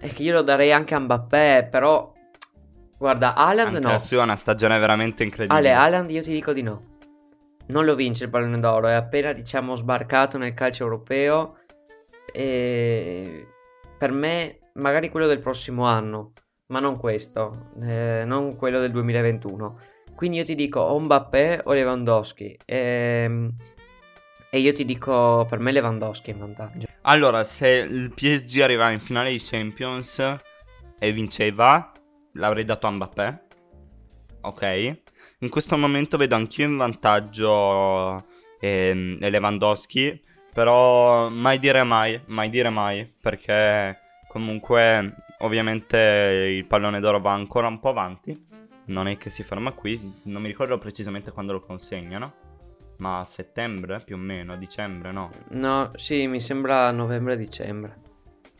è 0.00 0.08
che 0.08 0.22
io 0.22 0.32
lo 0.32 0.42
darei 0.42 0.72
anche 0.72 0.94
a 0.94 0.98
Mbappé, 0.98 1.68
però 1.70 2.12
guarda, 2.98 3.34
Anche 3.34 3.78
no. 3.78 3.90
la 3.90 3.98
sua 3.98 4.20
è 4.20 4.22
una 4.24 4.36
stagione 4.36 4.78
veramente 4.78 5.22
incredibile. 5.22 5.70
Ale, 5.70 5.72
Haaland 5.72 6.10
io 6.10 6.22
ti 6.22 6.32
dico 6.32 6.52
di 6.52 6.62
no. 6.62 6.97
Non 7.68 7.84
lo 7.84 7.94
vince 7.94 8.24
il 8.24 8.30
pallone 8.30 8.58
d'oro, 8.60 8.88
è 8.88 8.94
appena 8.94 9.32
diciamo 9.32 9.76
sbarcato 9.76 10.38
nel 10.38 10.54
calcio 10.54 10.84
europeo 10.84 11.58
e 12.32 13.46
per 13.98 14.10
me 14.12 14.58
magari 14.74 15.10
quello 15.10 15.26
del 15.26 15.40
prossimo 15.40 15.84
anno, 15.84 16.32
ma 16.66 16.80
non 16.80 16.96
questo, 16.96 17.72
eh, 17.82 18.22
non 18.24 18.56
quello 18.56 18.80
del 18.80 18.90
2021. 18.90 19.78
Quindi 20.14 20.38
io 20.38 20.44
ti 20.44 20.54
dico 20.54 20.80
o 20.80 20.98
Mbappé 20.98 21.60
o 21.64 21.72
Lewandowski 21.72 22.58
ehm, 22.64 23.54
e 24.50 24.58
io 24.58 24.72
ti 24.72 24.84
dico 24.84 25.46
per 25.48 25.58
me 25.58 25.70
Lewandowski 25.70 26.30
in 26.30 26.38
vantaggio. 26.38 26.86
Allora, 27.02 27.44
se 27.44 27.68
il 27.68 28.12
PSG 28.14 28.60
arriva 28.60 28.90
in 28.90 29.00
finale 29.00 29.30
di 29.30 29.40
Champions 29.40 30.36
e 30.98 31.12
vinceva, 31.12 31.92
l'avrei 32.32 32.64
dato 32.64 32.86
a 32.86 32.90
Mbappé. 32.90 33.42
Ok. 34.40 35.00
In 35.40 35.50
questo 35.50 35.76
momento 35.76 36.16
vedo 36.16 36.34
anch'io 36.34 36.66
in 36.66 36.76
vantaggio 36.76 38.26
ehm, 38.58 39.18
Lewandowski. 39.20 40.20
Però 40.52 41.28
mai 41.28 41.60
dire 41.60 41.84
mai, 41.84 42.20
mai 42.26 42.48
dire 42.48 42.70
mai. 42.70 43.08
Perché 43.20 43.98
comunque 44.26 45.14
ovviamente 45.38 46.54
il 46.56 46.66
pallone 46.66 46.98
d'oro 46.98 47.20
va 47.20 47.32
ancora 47.32 47.68
un 47.68 47.78
po' 47.78 47.90
avanti. 47.90 48.46
Non 48.86 49.06
è 49.06 49.16
che 49.16 49.30
si 49.30 49.44
ferma 49.44 49.72
qui. 49.72 50.14
Non 50.24 50.42
mi 50.42 50.48
ricordo 50.48 50.76
precisamente 50.78 51.30
quando 51.30 51.52
lo 51.52 51.60
consegnano. 51.60 52.34
Ma 52.96 53.20
a 53.20 53.24
settembre 53.24 54.00
più 54.04 54.16
o 54.16 54.18
meno, 54.18 54.54
a 54.54 54.56
dicembre 54.56 55.12
no. 55.12 55.30
No, 55.50 55.92
sì, 55.94 56.26
mi 56.26 56.40
sembra 56.40 56.90
novembre-dicembre. 56.90 58.07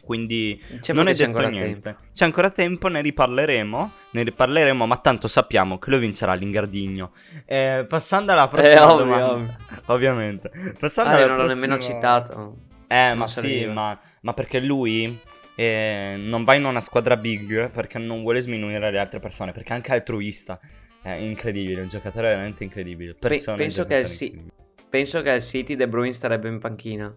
Quindi 0.08 0.58
Diciamo 0.70 1.02
non 1.02 1.12
che 1.12 1.12
è 1.12 1.14
c'è 1.26 1.26
detto 1.30 1.48
niente. 1.50 1.80
tempo. 1.82 2.00
C'è 2.14 2.24
ancora 2.24 2.48
tempo, 2.48 2.88
ne 2.88 3.02
riparleremo. 3.02 3.92
Ne 4.12 4.22
riparleremo, 4.22 4.86
ma 4.86 4.96
tanto 4.96 5.28
sappiamo 5.28 5.78
che 5.78 5.90
lo 5.90 5.98
vincerà 5.98 6.32
l'Ingardigno. 6.32 7.12
Eh, 7.44 7.84
passando 7.86 8.32
alla 8.32 8.48
prossima 8.48 8.80
Eh, 8.80 8.84
ovvio, 8.84 9.04
domanda. 9.04 9.30
ovvio. 9.32 9.56
Ovviamente. 9.88 10.50
Passando 10.80 11.10
Ah, 11.10 11.16
alla 11.16 11.26
non 11.26 11.36
l'ho 11.36 11.42
prossima... 11.44 11.60
nemmeno 11.66 11.78
citato. 11.82 12.56
Eh, 12.88 13.08
Non 13.08 13.18
ma 13.18 13.28
sì, 13.28 13.66
ma, 13.66 14.00
ma 14.22 14.32
perché 14.32 14.60
lui 14.60 15.20
eh, 15.56 16.14
non 16.18 16.42
va 16.44 16.54
in 16.54 16.64
una 16.64 16.80
squadra 16.80 17.18
big 17.18 17.68
perché 17.68 17.98
non 17.98 18.22
vuole 18.22 18.40
sminuire 18.40 18.90
le 18.90 18.98
altre 18.98 19.20
persone. 19.20 19.52
Perché 19.52 19.72
è 19.72 19.76
anche 19.76 19.92
altruista. 19.92 20.58
È 21.02 21.10
incredibile, 21.10 21.82
un 21.82 21.88
giocatore 21.88 22.28
veramente 22.28 22.64
incredibile. 22.64 23.12
Persone 23.12 23.58
penso 23.58 23.84
che 23.84 24.06
sì. 24.06 24.24
incredibili. 24.24 24.56
Penso 24.88 25.20
che 25.20 25.30
al 25.32 25.42
City 25.42 25.76
De 25.76 25.86
Bruyne 25.86 26.14
starebbe 26.14 26.48
in 26.48 26.58
panchina. 26.58 27.14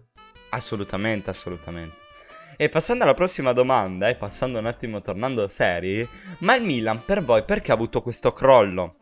Assolutamente, 0.50 1.30
assolutamente. 1.30 2.00
E 2.56 2.68
passando 2.68 3.04
alla 3.04 3.14
prossima 3.14 3.52
domanda, 3.52 4.08
e 4.08 4.14
passando 4.14 4.58
un 4.58 4.66
attimo 4.66 5.00
tornando 5.00 5.48
seri, 5.48 6.06
ma 6.40 6.54
il 6.54 6.62
Milan 6.62 7.04
per 7.04 7.24
voi 7.24 7.44
perché 7.44 7.70
ha 7.70 7.74
avuto 7.74 8.02
questo 8.02 8.32
crollo? 8.32 8.96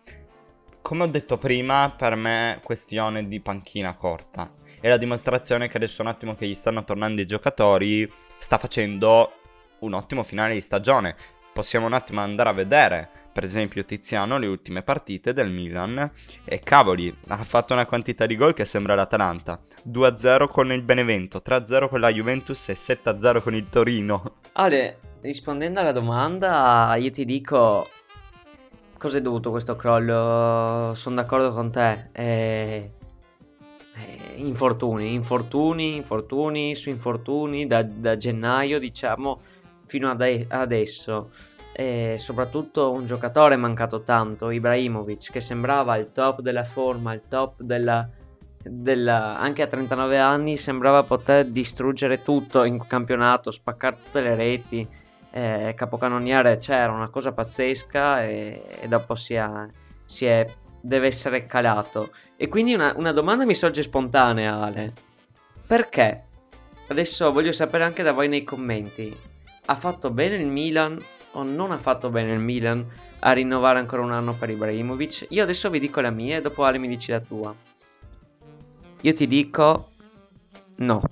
Come 0.82 1.04
ho 1.04 1.06
detto 1.08 1.36
prima, 1.36 1.92
per 1.96 2.14
me 2.14 2.56
è 2.56 2.60
questione 2.60 3.26
di 3.26 3.40
panchina 3.40 3.94
corta. 3.94 4.52
È 4.80 4.88
la 4.88 4.96
dimostrazione 4.96 5.68
che 5.68 5.76
adesso 5.76 6.00
un 6.00 6.08
attimo 6.08 6.34
che 6.34 6.46
gli 6.46 6.54
stanno 6.54 6.84
tornando 6.84 7.20
i 7.20 7.26
giocatori, 7.26 8.10
sta 8.38 8.56
facendo 8.56 9.32
un 9.80 9.92
ottimo 9.94 10.22
finale 10.22 10.54
di 10.54 10.62
stagione. 10.62 11.14
Possiamo 11.52 11.86
un 11.86 11.92
attimo 11.92 12.20
andare 12.20 12.48
a 12.48 12.54
vedere, 12.54 13.10
per 13.40 13.48
esempio 13.48 13.87
Tiziano, 13.87 14.37
le 14.37 14.46
ultime 14.46 14.83
partite 14.83 15.33
del 15.33 15.50
Milan. 15.50 16.11
E 16.44 16.61
cavoli, 16.61 17.11
ha 17.29 17.37
fatto 17.37 17.72
una 17.72 17.87
quantità 17.87 18.26
di 18.26 18.37
gol 18.37 18.53
che 18.53 18.66
sembra 18.66 18.94
l'Atalanta. 18.94 19.59
2-0 19.88 20.46
con 20.46 20.70
il 20.72 20.83
Benevento, 20.83 21.40
3-0 21.42 21.88
con 21.88 22.00
la 22.00 22.12
Juventus 22.12 22.68
e 22.68 22.74
7-0 22.74 23.40
con 23.40 23.55
il 23.55 23.66
Torino. 23.70 24.35
Ale, 24.53 24.98
rispondendo 25.22 25.81
alla 25.81 25.92
domanda, 25.92 26.94
io 26.96 27.11
ti 27.11 27.24
dico 27.24 27.88
cosa 28.98 29.16
è 29.16 29.22
dovuto 29.22 29.50
questo 29.50 29.74
crollo. 29.74 30.92
Sono 30.94 31.14
d'accordo 31.14 31.50
con 31.53 31.70
te. 31.70 32.11
Eh, 32.12 32.92
eh, 33.96 34.33
infortuni, 34.35 35.14
infortuni, 35.14 35.96
infortuni 35.96 36.74
su 36.74 36.90
infortuni 36.90 37.66
da, 37.66 37.83
da 37.83 38.18
gennaio, 38.18 38.79
diciamo, 38.79 39.40
fino 39.87 40.11
ad 40.11 40.20
adesso. 40.48 41.31
E 41.81 42.16
soprattutto 42.19 42.93
un 42.93 43.07
giocatore 43.07 43.57
mancato 43.57 44.03
tanto, 44.03 44.51
Ibrahimovic, 44.51 45.33
che 45.33 45.40
sembrava 45.40 45.97
il 45.97 46.12
top 46.12 46.43
della 46.43 46.64
forma, 46.64 47.14
il 47.14 47.23
top 47.27 47.62
della, 47.62 48.07
della- 48.62 49.38
anche 49.38 49.62
a 49.62 49.66
39 49.66 50.19
anni 50.19 50.59
sembrava 50.59 51.05
poter 51.05 51.47
distruggere 51.47 52.21
tutto 52.21 52.64
in 52.64 52.87
campionato, 52.87 53.51
spaccare 53.51 53.97
tutte 53.97 54.21
le 54.21 54.35
reti, 54.35 54.87
eh, 55.31 55.73
capocannoniere, 55.75 56.59
c'era 56.59 56.93
una 56.93 57.09
cosa 57.09 57.33
pazzesca 57.33 58.25
e, 58.25 58.62
e 58.79 58.87
dopo 58.87 59.14
si 59.14 59.33
è, 59.33 59.49
si 60.05 60.27
è- 60.27 60.47
deve 60.83 61.07
essere 61.07 61.47
calato. 61.47 62.11
E 62.37 62.49
quindi 62.49 62.75
una, 62.75 62.93
una 62.95 63.12
domanda 63.12 63.47
mi 63.47 63.55
sorge 63.55 63.81
spontanea, 63.81 64.61
Ale. 64.61 64.93
Perché? 65.66 66.25
Adesso 66.88 67.33
voglio 67.33 67.53
sapere 67.53 67.85
anche 67.85 68.03
da 68.03 68.12
voi 68.12 68.29
nei 68.29 68.45
commenti. 68.45 69.16
Ha 69.64 69.75
fatto 69.75 70.11
bene 70.11 70.35
il 70.35 70.47
Milan 70.47 71.03
o 71.33 71.43
non 71.43 71.71
ha 71.71 71.79
fatto 71.79 72.11
bene 72.11 72.33
il 72.33 72.40
Milan 72.40 72.85
a 73.21 73.33
rinnovare 73.33 73.79
ancora 73.79 74.03
un 74.03 74.12
anno 74.12 74.35
per 74.35 74.51
Ibrahimovic? 74.51 75.27
Io 75.31 75.43
adesso 75.43 75.71
vi 75.71 75.79
dico 75.79 76.01
la 76.01 76.11
mia 76.11 76.37
e 76.37 76.40
dopo 76.40 76.64
Ale 76.64 76.79
mi 76.79 76.88
dici 76.88 77.11
la 77.11 77.21
tua. 77.21 77.55
Io 79.03 79.12
ti 79.12 79.27
dico 79.27 79.90
no. 80.77 81.03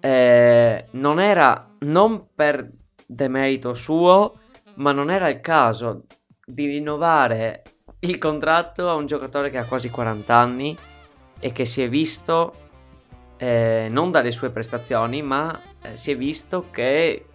Eh, 0.00 0.84
non 0.90 1.20
era 1.20 1.68
non 1.80 2.28
per 2.34 2.70
demerito 3.06 3.74
suo, 3.74 4.38
ma 4.74 4.92
non 4.92 5.10
era 5.10 5.28
il 5.28 5.40
caso 5.40 6.04
di 6.44 6.66
rinnovare 6.66 7.62
il 8.00 8.18
contratto 8.18 8.88
a 8.88 8.94
un 8.94 9.06
giocatore 9.06 9.50
che 9.50 9.58
ha 9.58 9.64
quasi 9.64 9.90
40 9.90 10.34
anni 10.34 10.76
e 11.38 11.52
che 11.52 11.64
si 11.64 11.82
è 11.82 11.88
visto 11.88 12.64
eh, 13.36 13.88
non 13.90 14.10
dalle 14.10 14.30
sue 14.30 14.50
prestazioni, 14.50 15.22
ma 15.22 15.58
eh, 15.82 15.96
si 15.96 16.10
è 16.10 16.16
visto 16.16 16.66
che 16.70 17.26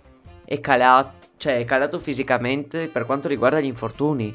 è 0.45 0.59
calato, 0.59 1.20
cioè 1.41 1.57
è 1.57 1.65
calato 1.65 1.97
fisicamente 1.97 2.87
per 2.87 3.07
quanto 3.07 3.27
riguarda 3.27 3.59
gli 3.59 3.65
infortuni. 3.65 4.31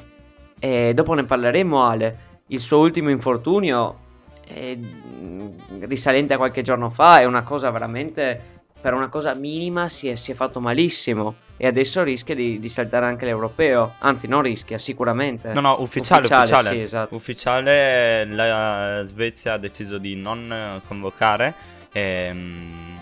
E 0.59 0.93
dopo 0.93 1.15
ne 1.15 1.23
parleremo, 1.23 1.85
Ale. 1.85 2.19
Il 2.49 2.59
suo 2.59 2.79
ultimo 2.79 3.11
infortunio 3.11 3.99
è 4.45 4.77
mm, 4.77 5.49
risalente 5.85 6.35
a 6.35 6.37
qualche 6.37 6.63
giorno 6.63 6.91
fa, 6.91 7.21
è 7.21 7.25
una 7.25 7.45
cosa 7.45 7.71
veramente 7.71 8.55
per 8.81 8.93
una 8.93 9.09
cosa 9.09 9.35
minima 9.35 9.89
si 9.89 10.09
è, 10.09 10.17
si 10.17 10.33
è 10.33 10.35
fatto 10.35 10.61
malissimo 10.61 11.37
e 11.57 11.67
adesso 11.67 12.03
rischia 12.03 12.35
di, 12.35 12.59
di, 12.59 12.69
saltare 12.69 13.07
anche 13.07 13.25
l'europeo. 13.25 13.95
Anzi, 14.01 14.27
non 14.27 14.43
rischia, 14.43 14.79
sicuramente. 14.79 15.53
No, 15.53 15.61
no, 15.61 15.81
ufficiale, 15.81 16.27
ufficiale. 16.27 16.43
Ufficiale, 16.43 16.69
sì, 16.71 16.83
esatto. 16.83 17.15
ufficiale 17.15 18.25
la 18.27 19.03
Svezia 19.05 19.53
ha 19.53 19.59
deciso 19.59 19.99
di 19.99 20.17
non 20.17 20.81
convocare 20.87 21.55
ehm, 21.93 22.96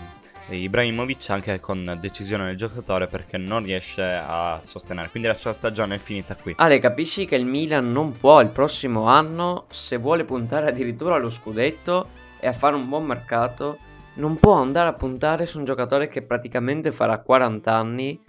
Ibrahimovic 0.49 1.29
anche 1.29 1.59
con 1.59 1.97
decisione 1.99 2.45
del 2.45 2.55
giocatore 2.55 3.07
perché 3.07 3.37
non 3.37 3.63
riesce 3.63 4.03
a 4.03 4.59
sostenere. 4.61 5.09
Quindi 5.09 5.27
la 5.27 5.35
sua 5.35 5.53
stagione 5.53 5.95
è 5.95 5.99
finita 5.99 6.35
qui. 6.35 6.53
Ale, 6.57 6.79
capisci 6.79 7.25
che 7.25 7.35
il 7.35 7.45
Milan 7.45 7.91
non 7.91 8.11
può 8.11 8.41
il 8.41 8.49
prossimo 8.49 9.07
anno, 9.07 9.65
se 9.69 9.97
vuole 9.97 10.23
puntare 10.23 10.67
addirittura 10.67 11.15
allo 11.15 11.29
scudetto 11.29 12.09
e 12.39 12.47
a 12.47 12.53
fare 12.53 12.75
un 12.75 12.87
buon 12.87 13.05
mercato 13.05 13.79
non 14.15 14.35
può 14.35 14.53
andare 14.53 14.89
a 14.89 14.93
puntare 14.93 15.45
su 15.45 15.57
un 15.57 15.65
giocatore 15.65 16.07
che 16.07 16.21
praticamente 16.21 16.91
farà 16.91 17.19
40 17.19 17.73
anni 17.73 18.21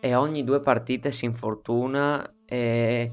e 0.00 0.14
ogni 0.14 0.44
due 0.44 0.60
partite 0.60 1.10
si 1.10 1.24
infortuna 1.24 2.36
e, 2.46 3.12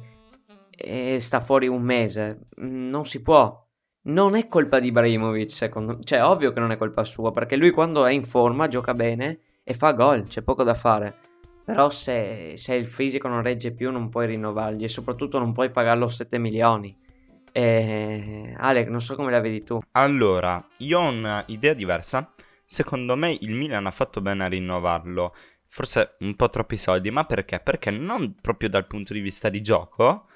e 0.69 1.19
sta 1.19 1.39
fuori 1.39 1.67
un 1.67 1.81
mese. 1.81 2.47
Non 2.57 3.05
si 3.05 3.21
può. 3.21 3.60
Non 4.03 4.35
è 4.35 4.47
colpa 4.47 4.79
di 4.79 4.87
Ibrahimovic, 4.87 5.51
secondo 5.51 5.97
me. 5.97 6.03
Cioè, 6.03 6.23
ovvio 6.23 6.51
che 6.53 6.59
non 6.59 6.71
è 6.71 6.77
colpa 6.77 7.03
sua, 7.03 7.31
perché 7.31 7.55
lui 7.55 7.71
quando 7.71 8.05
è 8.05 8.11
in 8.11 8.23
forma 8.23 8.67
gioca 8.67 8.93
bene 8.95 9.39
e 9.63 9.73
fa 9.75 9.91
gol, 9.91 10.25
c'è 10.25 10.41
poco 10.41 10.63
da 10.63 10.73
fare. 10.73 11.13
Però 11.63 11.89
se, 11.91 12.53
se 12.55 12.73
il 12.73 12.87
fisico 12.87 13.27
non 13.27 13.43
regge 13.43 13.71
più 13.71 13.91
non 13.91 14.09
puoi 14.09 14.25
rinnovargli 14.27 14.83
e 14.83 14.87
soprattutto 14.87 15.37
non 15.37 15.53
puoi 15.53 15.69
pagarlo 15.69 16.07
7 16.07 16.39
milioni. 16.39 16.97
E... 17.51 18.55
Alec, 18.57 18.87
non 18.87 19.01
so 19.01 19.15
come 19.15 19.29
la 19.29 19.39
vedi 19.39 19.63
tu. 19.63 19.79
Allora, 19.91 20.63
io 20.77 20.99
ho 20.99 21.09
un'idea 21.09 21.73
diversa. 21.73 22.33
Secondo 22.65 23.15
me 23.15 23.37
il 23.39 23.53
Milan 23.53 23.85
ha 23.85 23.91
fatto 23.91 24.19
bene 24.21 24.45
a 24.45 24.47
rinnovarlo. 24.47 25.33
Forse 25.67 26.15
un 26.19 26.35
po' 26.35 26.49
troppi 26.49 26.75
soldi, 26.75 27.11
ma 27.11 27.25
perché? 27.25 27.59
Perché 27.59 27.91
non 27.91 28.35
proprio 28.41 28.67
dal 28.67 28.87
punto 28.87 29.13
di 29.13 29.19
vista 29.19 29.49
di 29.49 29.61
gioco, 29.61 30.27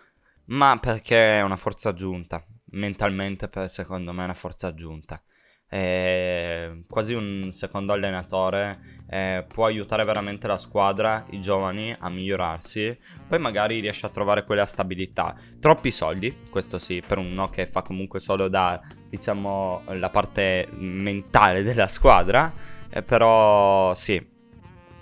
ma 0.45 0.77
perché 0.79 1.39
è 1.39 1.41
una 1.41 1.55
forza 1.55 1.89
aggiunta. 1.89 2.45
Mentalmente, 2.75 3.49
secondo 3.67 4.13
me, 4.13 4.21
è 4.21 4.25
una 4.25 4.33
forza 4.33 4.67
aggiunta 4.67 5.21
eh, 5.69 6.81
quasi 6.87 7.13
un 7.13 7.47
secondo 7.49 7.93
allenatore, 7.93 9.03
eh, 9.09 9.45
può 9.51 9.65
aiutare 9.65 10.05
veramente 10.05 10.47
la 10.47 10.57
squadra, 10.57 11.25
i 11.31 11.41
giovani 11.41 11.95
a 11.97 12.09
migliorarsi, 12.09 12.97
poi 13.27 13.39
magari 13.39 13.79
riesce 13.79 14.05
a 14.05 14.09
trovare 14.09 14.45
quella 14.45 14.65
stabilità. 14.65 15.35
Troppi 15.59 15.91
soldi, 15.91 16.43
questo 16.49 16.77
sì, 16.77 17.03
per 17.05 17.17
uno 17.17 17.49
che 17.49 17.65
fa 17.65 17.81
comunque 17.81 18.19
solo 18.19 18.47
da, 18.47 18.79
diciamo, 19.09 19.81
la 19.87 20.09
parte 20.09 20.67
mentale 20.71 21.63
della 21.63 21.87
squadra, 21.87 22.53
eh, 22.89 23.01
però 23.01 23.93
sì, 23.95 24.23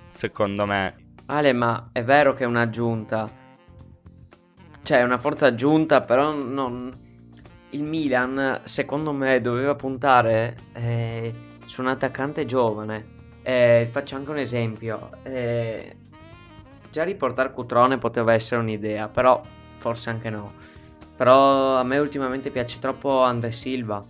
secondo 0.09 0.65
me... 0.65 1.01
Ale, 1.25 1.53
ma 1.53 1.89
è 1.91 2.03
vero 2.03 2.33
che 2.33 2.43
è 2.43 2.47
un'aggiunta. 2.47 3.41
Cioè, 4.81 4.99
è 4.99 5.03
una 5.03 5.17
forza 5.17 5.47
aggiunta, 5.47 6.01
però 6.01 6.33
non 6.33 7.02
il 7.73 7.83
Milan, 7.83 8.61
secondo 8.63 9.11
me, 9.11 9.41
doveva 9.41 9.75
puntare 9.75 10.55
eh, 10.73 11.33
su 11.65 11.81
un 11.81 11.87
attaccante 11.87 12.45
giovane. 12.45 13.11
Eh, 13.43 13.87
faccio 13.89 14.15
anche 14.15 14.31
un 14.31 14.37
esempio. 14.37 15.09
Eh, 15.23 15.95
già 16.89 17.03
riportare 17.03 17.51
Cutrone 17.51 17.97
poteva 17.97 18.33
essere 18.33 18.61
un'idea, 18.61 19.07
però 19.07 19.41
forse 19.77 20.09
anche 20.09 20.29
no. 20.29 20.53
Però 21.15 21.75
a 21.77 21.83
me 21.83 21.97
ultimamente 21.97 22.49
piace 22.49 22.79
troppo 22.79 23.21
Andre 23.21 23.51
Silva. 23.51 24.03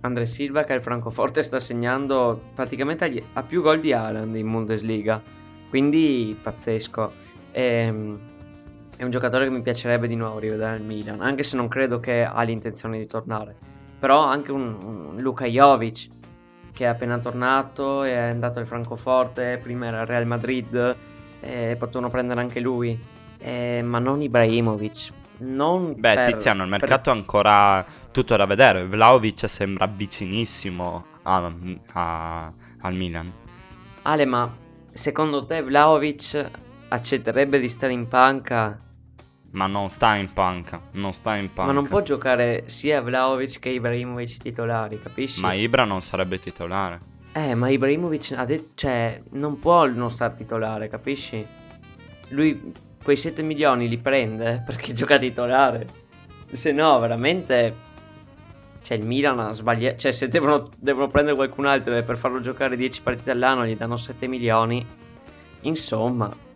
Andre 0.00 0.26
Silva 0.26 0.64
che 0.64 0.72
al 0.72 0.82
Francoforte 0.82 1.42
sta 1.42 1.60
segnando 1.60 2.50
praticamente 2.54 3.22
a 3.34 3.42
più 3.42 3.62
gol 3.62 3.80
di 3.80 3.92
Haaland 3.92 4.34
in 4.34 4.50
Bundesliga. 4.50 5.22
Quindi 5.70 6.36
pazzesco. 6.40 7.12
Ehm 7.52 8.30
è 9.02 9.04
un 9.04 9.10
giocatore 9.10 9.46
che 9.46 9.50
mi 9.50 9.62
piacerebbe 9.62 10.06
di 10.06 10.14
nuovo 10.14 10.38
rivedere 10.38 10.76
al 10.76 10.80
Milan, 10.80 11.20
anche 11.20 11.42
se 11.42 11.56
non 11.56 11.66
credo 11.66 11.98
che 11.98 12.24
ha 12.24 12.40
l'intenzione 12.42 12.98
di 12.98 13.06
tornare. 13.08 13.56
Però 13.98 14.24
anche 14.24 14.52
un, 14.52 14.76
un 14.80 15.16
Luka 15.18 15.44
Jovic, 15.44 16.08
che 16.72 16.84
è 16.84 16.86
appena 16.86 17.18
tornato, 17.18 18.04
è 18.04 18.16
andato 18.16 18.60
al 18.60 18.66
Francoforte, 18.66 19.58
prima 19.60 19.86
era 19.86 20.02
al 20.02 20.06
Real 20.06 20.24
Madrid, 20.24 20.96
e 21.40 21.74
potevano 21.76 22.10
prendere 22.10 22.40
anche 22.40 22.60
lui, 22.60 22.96
eh, 23.38 23.82
ma 23.82 23.98
non 23.98 24.22
Ibrahimovic. 24.22 25.12
Non 25.38 25.94
Beh, 25.98 26.14
per, 26.14 26.26
Tiziano, 26.26 26.62
il 26.62 26.68
mercato 26.68 27.10
è 27.10 27.12
ancora 27.12 27.84
tutto 28.12 28.36
da 28.36 28.46
vedere. 28.46 28.86
Vlaovic 28.86 29.48
sembra 29.48 29.86
vicinissimo 29.86 31.04
a, 31.22 31.52
a, 31.94 32.52
al 32.82 32.94
Milan. 32.94 33.32
Ale, 34.02 34.24
ma 34.26 34.56
secondo 34.92 35.44
te 35.44 35.60
Vlaovic 35.60 36.50
accetterebbe 36.86 37.58
di 37.58 37.68
stare 37.68 37.92
in 37.92 38.06
panca 38.06 38.90
ma 39.52 39.66
non 39.66 39.88
sta 39.88 40.14
in 40.14 40.32
panca, 40.32 40.80
non 40.92 41.12
sta 41.12 41.36
in 41.36 41.46
panca. 41.52 41.72
Ma 41.72 41.72
non 41.72 41.86
può 41.86 42.02
giocare 42.02 42.64
sia 42.66 43.00
Vlaovic 43.00 43.58
che 43.58 43.68
Ibrahimovic 43.70 44.38
titolari, 44.38 45.00
capisci? 45.00 45.40
Ma 45.40 45.52
Ibra 45.52 45.84
non 45.84 46.00
sarebbe 46.00 46.38
titolare. 46.38 47.10
Eh, 47.32 47.54
ma 47.54 47.68
Ibrahimovic 47.68 48.34
ha 48.36 48.44
detto, 48.44 48.70
cioè, 48.74 49.20
non 49.30 49.58
può 49.58 49.86
non 49.86 50.10
stare 50.10 50.34
titolare, 50.36 50.88
capisci? 50.88 51.44
Lui 52.28 52.72
quei 53.02 53.16
7 53.16 53.42
milioni 53.42 53.88
li 53.88 53.98
prende 53.98 54.62
perché 54.66 54.92
gioca 54.92 55.18
titolare. 55.18 55.86
Se 56.50 56.72
no, 56.72 56.98
veramente... 56.98 57.90
Cioè, 58.82 58.96
il 58.96 59.06
Milan 59.06 59.38
ha 59.38 59.52
sbagliato... 59.52 59.96
Cioè, 59.96 60.12
se 60.12 60.28
devono, 60.28 60.68
devono 60.76 61.06
prendere 61.06 61.36
qualcun 61.36 61.66
altro 61.66 62.02
per 62.02 62.16
farlo 62.16 62.40
giocare 62.40 62.76
10 62.76 63.02
partite 63.02 63.30
all'anno 63.30 63.66
gli 63.66 63.76
danno 63.76 63.96
7 63.96 64.26
milioni. 64.26 64.84
Insomma... 65.60 66.50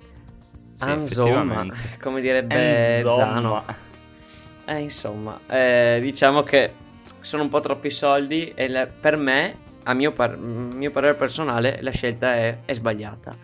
Sì, 0.76 0.90
Insomma, 0.90 1.66
come 2.00 2.20
direbbe 2.20 2.98
Insomma. 2.98 3.16
Zano. 3.24 3.64
Eh, 4.66 4.78
insomma, 4.80 5.40
eh, 5.48 5.98
diciamo 6.02 6.42
che 6.42 6.72
sono 7.20 7.42
un 7.44 7.48
po' 7.48 7.60
troppi 7.60 7.88
soldi 7.88 8.52
e 8.54 8.68
la- 8.68 8.86
per 8.86 9.16
me, 9.16 9.56
a 9.84 9.94
mio, 9.94 10.12
par- 10.12 10.36
mio 10.36 10.90
parere 10.90 11.14
personale, 11.14 11.78
la 11.80 11.90
scelta 11.92 12.34
è, 12.34 12.58
è 12.64 12.72
sbagliata. 12.74 13.34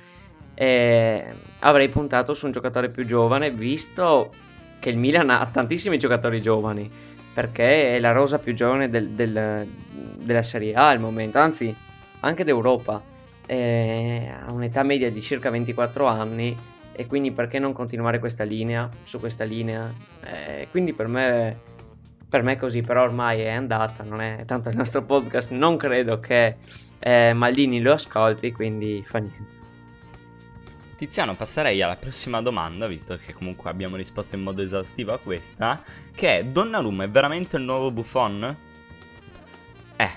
E 0.55 1.25
avrei 1.61 1.89
puntato 1.89 2.35
su 2.35 2.47
un 2.47 2.53
giocatore 2.53 2.91
più 2.91 3.07
giovane, 3.07 3.51
visto 3.51 4.31
che 4.79 4.91
il 4.91 4.99
Milan 4.99 5.31
ha 5.31 5.49
tantissimi 5.51 5.97
giocatori 5.97 6.43
giovani, 6.43 6.91
perché 7.33 7.97
è 7.97 7.99
la 8.01 8.13
rosa 8.13 8.39
più 8.39 8.53
giovane 8.53 8.91
del- 8.91 9.09
del- 9.11 9.67
della 10.17 10.43
Serie 10.43 10.75
A 10.75 10.89
al 10.89 11.01
momento, 11.01 11.39
anzi 11.39 11.75
anche 12.21 12.45
d'Europa. 12.45 13.01
E 13.47 14.31
ha 14.47 14.53
un'età 14.53 14.83
media 14.83 15.11
di 15.11 15.21
circa 15.23 15.51
24 15.51 16.07
anni 16.07 16.57
e 16.93 17.07
quindi 17.07 17.33
perché 17.33 17.59
non 17.59 17.73
continuare 17.73 18.19
questa 18.19 18.45
linea, 18.45 18.89
su 19.03 19.19
questa 19.19 19.45
linea? 19.45 19.93
Eh, 20.23 20.69
quindi 20.71 20.93
per 20.93 21.09
me, 21.09 21.59
per 22.29 22.43
me 22.43 22.53
è 22.53 22.57
così, 22.57 22.83
però 22.83 23.03
ormai 23.03 23.41
è 23.41 23.51
andata, 23.51 24.05
non 24.05 24.21
è 24.21 24.45
tanto 24.47 24.69
il 24.69 24.77
nostro 24.77 25.03
podcast, 25.03 25.53
non 25.53 25.77
credo 25.77 26.21
che 26.21 26.57
eh, 26.99 27.33
Maldini 27.33 27.81
lo 27.81 27.93
ascolti, 27.93 28.53
quindi 28.53 29.03
fa 29.05 29.19
niente. 29.19 29.61
Tiziano, 30.97 31.35
passerei 31.35 31.83
alla 31.83 31.97
prossima 31.97 32.41
domanda, 32.41 32.87
visto 32.87 33.17
che 33.17 33.33
comunque 33.33 33.69
abbiamo 33.69 33.97
risposto 33.97 34.37
in 34.37 34.43
modo 34.43 34.63
esaustivo 34.63 35.13
a 35.13 35.19
questa, 35.19 35.83
che 36.15 36.39
è 36.39 36.45
Donnarumma 36.45 37.05
è 37.05 37.11
veramente 37.11 37.57
il 37.57 37.65
nuovo 37.65 37.91
Buffon? 37.91 38.57
Eh, 39.97 40.11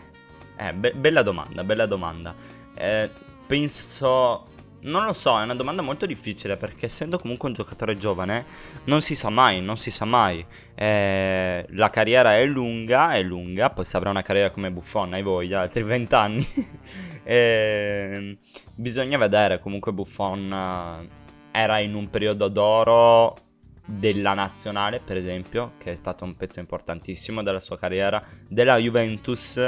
eh 0.57 0.73
be- 0.73 0.93
bella 0.93 1.23
domanda, 1.23 1.63
bella 1.63 1.87
domanda. 1.87 2.35
Eh, 2.75 3.09
penso 3.47 4.53
non 4.85 5.03
lo 5.03 5.13
so, 5.13 5.39
è 5.39 5.43
una 5.43 5.55
domanda 5.55 5.81
molto 5.81 6.05
difficile 6.05 6.57
perché 6.57 6.87
essendo 6.87 7.17
comunque 7.17 7.47
un 7.47 7.55
giocatore 7.55 7.97
giovane 7.97 8.45
non 8.85 9.01
si 9.01 9.15
sa 9.15 9.29
mai, 9.29 9.61
non 9.61 9.77
si 9.77 9.91
sa 9.91 10.05
mai. 10.05 10.45
Eh, 10.75 11.65
la 11.69 11.89
carriera 11.89 12.35
è 12.35 12.45
lunga, 12.45 13.13
è 13.13 13.21
lunga, 13.21 13.69
poi 13.69 13.85
se 13.85 13.97
avrà 13.97 14.09
una 14.09 14.21
carriera 14.21 14.51
come 14.51 14.71
Buffon 14.71 15.13
hai 15.13 15.23
voglia, 15.23 15.61
altri 15.61 15.83
20 15.83 16.15
anni. 16.15 16.47
eh, 17.23 18.37
bisogna 18.75 19.17
vedere, 19.17 19.59
comunque 19.59 19.91
Buffon 19.91 20.51
eh, 20.51 21.09
era 21.51 21.79
in 21.79 21.95
un 21.95 22.09
periodo 22.09 22.47
d'oro 22.47 23.35
della 23.87 24.33
nazionale 24.33 24.99
per 24.99 25.17
esempio, 25.17 25.73
che 25.77 25.91
è 25.91 25.95
stato 25.95 26.25
un 26.25 26.35
pezzo 26.35 26.59
importantissimo 26.59 27.43
della 27.43 27.59
sua 27.59 27.77
carriera, 27.77 28.23
della 28.47 28.77
Juventus, 28.77 29.59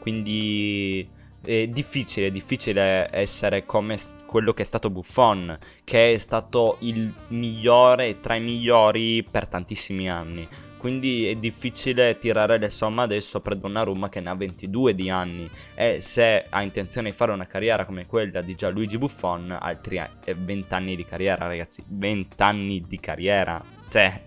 quindi 0.00 1.16
è 1.44 1.66
difficile, 1.68 2.26
è 2.26 2.30
difficile 2.30 3.08
essere 3.12 3.64
come 3.64 3.96
quello 4.26 4.52
che 4.52 4.62
è 4.62 4.66
stato 4.66 4.90
Buffon, 4.90 5.56
che 5.84 6.14
è 6.14 6.18
stato 6.18 6.76
il 6.80 7.12
migliore 7.28 8.20
tra 8.20 8.34
i 8.34 8.40
migliori 8.40 9.26
per 9.28 9.46
tantissimi 9.46 10.10
anni. 10.10 10.48
Quindi 10.78 11.26
è 11.26 11.34
difficile 11.34 12.18
tirare 12.18 12.56
le 12.56 12.70
somme 12.70 13.02
adesso 13.02 13.40
per 13.40 13.56
Donnarumma 13.56 14.08
che 14.08 14.20
ne 14.20 14.30
ha 14.30 14.34
22 14.34 14.94
di 14.94 15.10
anni 15.10 15.50
e 15.74 16.00
se 16.00 16.46
ha 16.48 16.62
intenzione 16.62 17.10
di 17.10 17.16
fare 17.16 17.32
una 17.32 17.48
carriera 17.48 17.84
come 17.84 18.06
quella 18.06 18.40
di 18.40 18.54
Gianluigi 18.54 18.96
Buffon, 18.96 19.56
altri 19.60 19.98
a- 19.98 20.08
eh, 20.24 20.34
20 20.34 20.74
anni 20.74 20.94
di 20.94 21.04
carriera, 21.04 21.46
ragazzi, 21.48 21.82
20 21.84 22.42
anni 22.42 22.84
di 22.86 23.00
carriera. 23.00 23.60
Cioè, 23.88 24.22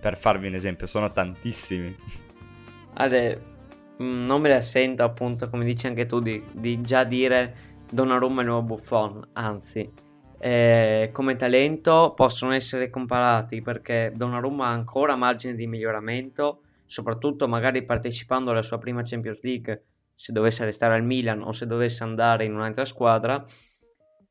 per 0.00 0.16
farvi 0.16 0.46
un 0.46 0.54
esempio, 0.54 0.86
sono 0.86 1.12
tantissimi. 1.12 1.94
Mm, 1.94 3.51
non 3.98 4.40
me 4.40 4.48
la 4.48 4.60
sento 4.60 5.02
appunto, 5.02 5.48
come 5.48 5.64
dici 5.64 5.86
anche 5.86 6.06
tu, 6.06 6.18
di, 6.18 6.42
di 6.52 6.80
già 6.80 7.04
dire 7.04 7.70
Donnarumma 7.90 8.40
è 8.40 8.44
il 8.44 8.50
nuovo 8.50 8.66
Buffon, 8.66 9.28
anzi, 9.34 9.90
eh, 10.38 11.10
come 11.12 11.36
talento 11.36 12.14
possono 12.16 12.52
essere 12.52 12.90
comparati 12.90 13.60
perché 13.62 14.12
Donnarumma 14.14 14.66
ha 14.66 14.72
ancora 14.72 15.14
margine 15.14 15.54
di 15.54 15.66
miglioramento, 15.66 16.62
soprattutto 16.86 17.46
magari 17.46 17.84
partecipando 17.84 18.50
alla 18.50 18.62
sua 18.62 18.78
prima 18.78 19.02
Champions 19.04 19.42
League, 19.42 19.84
se 20.14 20.32
dovesse 20.32 20.64
restare 20.64 20.94
al 20.94 21.04
Milan 21.04 21.42
o 21.42 21.52
se 21.52 21.66
dovesse 21.66 22.02
andare 22.02 22.44
in 22.44 22.54
un'altra 22.54 22.84
squadra, 22.84 23.44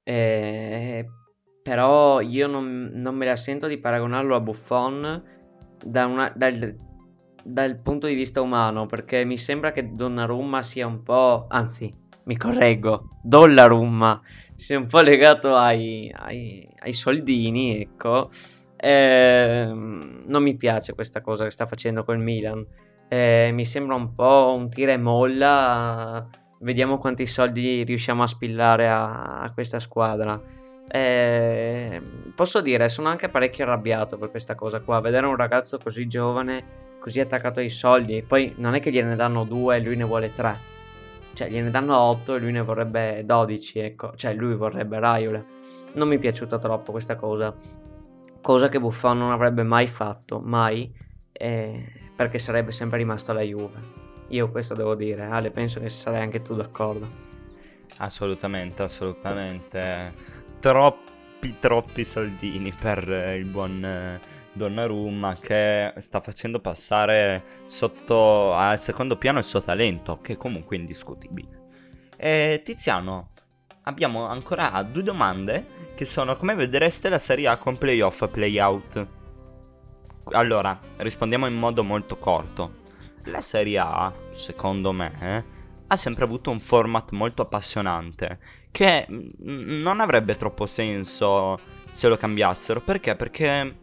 eh, 0.03 1.05
però 1.61 2.19
io 2.21 2.47
non, 2.47 2.91
non 2.93 3.15
me 3.15 3.25
la 3.25 3.35
sento 3.35 3.67
di 3.67 3.77
paragonarlo 3.77 4.35
a 4.35 4.39
Buffon 4.39 5.23
da 5.83 6.05
una- 6.05 6.33
dal, 6.35 6.75
dal 7.43 7.77
punto 7.77 8.07
di 8.07 8.13
vista 8.13 8.41
umano, 8.41 8.85
perché 8.85 9.23
mi 9.25 9.37
sembra 9.37 9.71
che 9.71 9.93
Donnarumma 9.93 10.61
sia 10.61 10.87
un 10.87 11.03
po', 11.03 11.45
anzi, 11.49 11.91
mi 12.23 12.37
correggo, 12.37 13.17
Dollarumma 13.23 14.21
sia 14.55 14.77
un 14.77 14.85
po' 14.85 14.99
legato 14.99 15.55
ai, 15.55 16.13
ai- 16.15 16.67
ai 16.79 16.93
soldini, 16.93 17.81
ecco. 17.81 18.29
Ehm, 18.77 20.23
non 20.27 20.43
mi 20.43 20.55
piace 20.55 20.93
questa 20.93 21.21
cosa 21.21 21.43
che 21.43 21.51
sta 21.51 21.65
facendo 21.65 22.03
col 22.03 22.19
Milan. 22.19 22.65
Eh, 23.07 23.49
mi 23.53 23.65
sembra 23.65 23.95
un 23.95 24.13
po' 24.13 24.53
un 24.55 24.69
tira 24.69 24.93
e 24.93 24.97
molla. 24.97 26.27
Vediamo 26.59 26.97
quanti 26.99 27.25
soldi 27.25 27.83
riusciamo 27.83 28.23
a 28.23 28.27
spillare 28.27 28.87
a, 28.87 29.41
a 29.41 29.51
questa 29.51 29.79
squadra. 29.79 30.39
Eh, 30.87 32.01
posso 32.35 32.61
dire, 32.61 32.89
sono 32.89 33.07
anche 33.09 33.29
parecchio 33.29 33.63
arrabbiato 33.63 34.17
per 34.17 34.29
questa 34.29 34.55
cosa 34.55 34.81
qua. 34.81 34.99
Vedere 34.99 35.25
un 35.25 35.35
ragazzo 35.35 35.77
così 35.77 36.07
giovane, 36.07 36.90
così 37.01 37.19
attaccato 37.19 37.59
ai 37.59 37.69
soldi, 37.69 38.17
e 38.17 38.21
poi 38.21 38.53
non 38.57 38.75
è 38.75 38.79
che 38.79 38.91
gliene 38.91 39.15
danno 39.15 39.43
due 39.43 39.77
e 39.77 39.79
lui 39.79 39.95
ne 39.95 40.03
vuole 40.03 40.31
tre. 40.31 40.69
Cioè, 41.33 41.49
gliene 41.49 41.71
danno 41.71 41.97
8 41.97 42.35
e 42.35 42.39
lui 42.39 42.51
ne 42.51 42.61
vorrebbe 42.61 43.23
12, 43.25 43.79
ecco. 43.79 44.13
Cioè, 44.15 44.33
lui 44.33 44.53
vorrebbe 44.55 44.99
Raiola. 44.99 45.43
Non 45.93 46.07
mi 46.07 46.17
è 46.17 46.19
piaciuta 46.19 46.59
troppo 46.59 46.91
questa 46.91 47.15
cosa. 47.15 47.55
Cosa 48.41 48.69
che 48.69 48.79
Buffon 48.79 49.17
non 49.17 49.31
avrebbe 49.31 49.63
mai 49.63 49.87
fatto, 49.87 50.39
mai, 50.39 50.93
eh, 51.31 51.85
perché 52.15 52.37
sarebbe 52.37 52.71
sempre 52.71 52.97
rimasto 52.97 53.31
alla 53.31 53.41
Juve. 53.41 53.99
Io 54.27 54.49
questo 54.49 54.73
devo 54.73 54.95
dire, 54.95 55.23
Ale, 55.23 55.51
penso 55.51 55.79
che 55.79 55.89
sarai 55.89 56.21
anche 56.21 56.41
tu 56.41 56.55
d'accordo. 56.55 57.07
Assolutamente, 57.97 58.83
assolutamente. 58.83 60.13
Troppi, 60.59 61.55
troppi 61.59 62.03
soldini 62.03 62.73
per 62.73 63.09
eh, 63.11 63.35
il 63.35 63.45
buon 63.45 63.83
eh, 63.83 64.19
Donnarumma 64.53 65.35
che 65.35 65.93
sta 65.97 66.19
facendo 66.19 66.59
passare 66.59 67.43
sotto 67.65 68.53
al 68.53 68.79
secondo 68.79 69.17
piano 69.17 69.39
il 69.39 69.45
suo 69.45 69.61
talento, 69.61 70.19
che 70.21 70.37
comunque 70.37 70.75
è 70.75 70.79
indiscutibile. 70.79 71.59
E 72.17 72.61
Tiziano, 72.63 73.29
abbiamo 73.83 74.27
ancora 74.27 74.81
due 74.83 75.03
domande 75.03 75.65
che 75.95 76.05
sono 76.05 76.35
come 76.35 76.55
vedreste 76.55 77.09
la 77.09 77.19
Serie 77.19 77.47
A 77.47 77.57
con 77.57 77.77
playoff 77.77 78.21
e 78.21 78.27
playout? 78.27 79.07
Allora, 80.31 80.77
rispondiamo 80.97 81.47
in 81.47 81.55
modo 81.55 81.83
molto 81.83 82.17
corto. 82.17 82.79
La 83.25 83.41
Serie 83.41 83.77
A, 83.79 84.11
secondo 84.31 84.91
me, 84.91 85.45
ha 85.87 85.95
sempre 85.95 86.23
avuto 86.23 86.51
un 86.51 86.59
format 86.59 87.11
molto 87.11 87.41
appassionante 87.41 88.39
che 88.71 89.05
mm, 89.09 89.81
non 89.81 89.99
avrebbe 89.99 90.35
troppo 90.37 90.65
senso 90.65 91.59
se 91.89 92.07
lo 92.07 92.17
cambiassero. 92.17 92.81
Perché? 92.81 93.15
Perché 93.15 93.75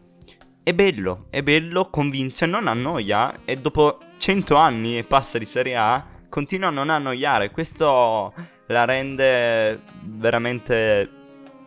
è 0.69 0.73
bello, 0.73 1.25
è 1.31 1.41
bello, 1.41 1.89
convince, 1.89 2.45
non 2.45 2.67
annoia 2.67 3.39
e 3.43 3.57
dopo 3.57 3.97
100 4.17 4.55
anni 4.55 4.99
e 4.99 5.03
passa 5.03 5.39
di 5.39 5.45
Serie 5.45 5.75
A 5.75 6.05
continua 6.29 6.67
a 6.67 6.71
non 6.71 6.91
annoiare. 6.91 7.49
Questo 7.49 8.31
la 8.67 8.85
rende 8.85 9.81
veramente 10.03 11.09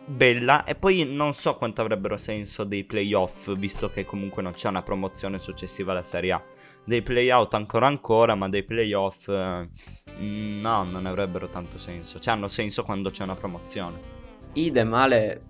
bella 0.05 0.63
e 0.63 0.75
poi 0.75 1.03
non 1.05 1.33
so 1.33 1.55
quanto 1.55 1.81
avrebbero 1.81 2.15
senso 2.15 2.63
dei 2.63 2.85
playoff 2.85 3.53
visto 3.55 3.89
che 3.89 4.05
comunque 4.05 4.41
non 4.41 4.53
c'è 4.53 4.69
una 4.69 4.81
promozione 4.81 5.37
successiva 5.37 5.91
alla 5.91 6.03
Serie 6.03 6.31
A 6.33 6.43
dei 6.85 7.01
playout 7.01 7.53
ancora 7.53 7.87
ancora 7.87 8.35
ma 8.35 8.49
dei 8.49 8.63
playoff 8.63 9.29
mm, 9.31 10.59
no 10.59 10.83
non 10.83 11.05
avrebbero 11.05 11.47
tanto 11.47 11.77
senso 11.77 12.19
cioè 12.19 12.33
hanno 12.33 12.49
senso 12.49 12.83
quando 12.83 13.11
c'è 13.11 13.23
una 13.23 13.35
promozione 13.35 14.23
Idem, 14.53 14.93
Ale, 14.93 15.41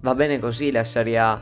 va 0.00 0.14
bene 0.14 0.40
così 0.40 0.72
la 0.72 0.82
Serie 0.82 1.18
A. 1.18 1.40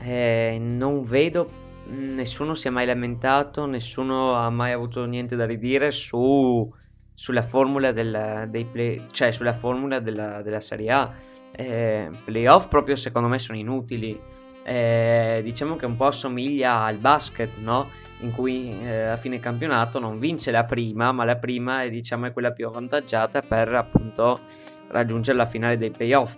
Eh, 0.00 0.58
non 0.60 1.02
vedo, 1.02 1.48
nessuno 1.88 2.54
si 2.54 2.68
è 2.68 2.70
mai 2.70 2.86
lamentato, 2.86 3.66
nessuno 3.66 4.34
ha 4.34 4.50
mai 4.50 4.72
avuto 4.72 5.04
niente 5.04 5.36
da 5.36 5.46
ridire 5.46 5.90
su, 5.90 6.72
sulla 7.14 7.42
formula 7.42 7.92
del, 7.92 8.46
dei 8.48 8.64
play, 8.64 9.06
cioè 9.10 9.32
sulla 9.32 9.52
formula 9.52 9.98
della, 10.00 10.42
della 10.42 10.60
Serie 10.60 10.90
A. 10.90 11.12
Eh, 11.52 12.10
playoff 12.24 12.68
proprio 12.68 12.96
secondo 12.96 13.28
me 13.28 13.38
sono 13.38 13.58
inutili. 13.58 14.18
Eh, 14.62 15.40
diciamo 15.44 15.76
che 15.76 15.86
un 15.86 15.96
po' 15.96 16.06
assomiglia 16.06 16.84
al 16.84 16.98
basket, 16.98 17.58
no? 17.58 17.88
In 18.20 18.32
cui 18.32 18.70
eh, 18.82 19.02
a 19.04 19.16
fine 19.16 19.38
campionato 19.38 19.98
non 19.98 20.18
vince 20.18 20.50
la 20.50 20.64
prima, 20.64 21.12
ma 21.12 21.24
la 21.24 21.36
prima 21.36 21.82
è, 21.82 21.90
diciamo, 21.90 22.26
è 22.26 22.32
quella 22.32 22.50
più 22.50 22.66
avvantaggiata 22.66 23.42
per 23.42 23.72
appunto 23.74 24.40
raggiungere 24.88 25.36
la 25.36 25.46
finale 25.46 25.78
dei 25.78 25.90
playoff. 25.90 26.36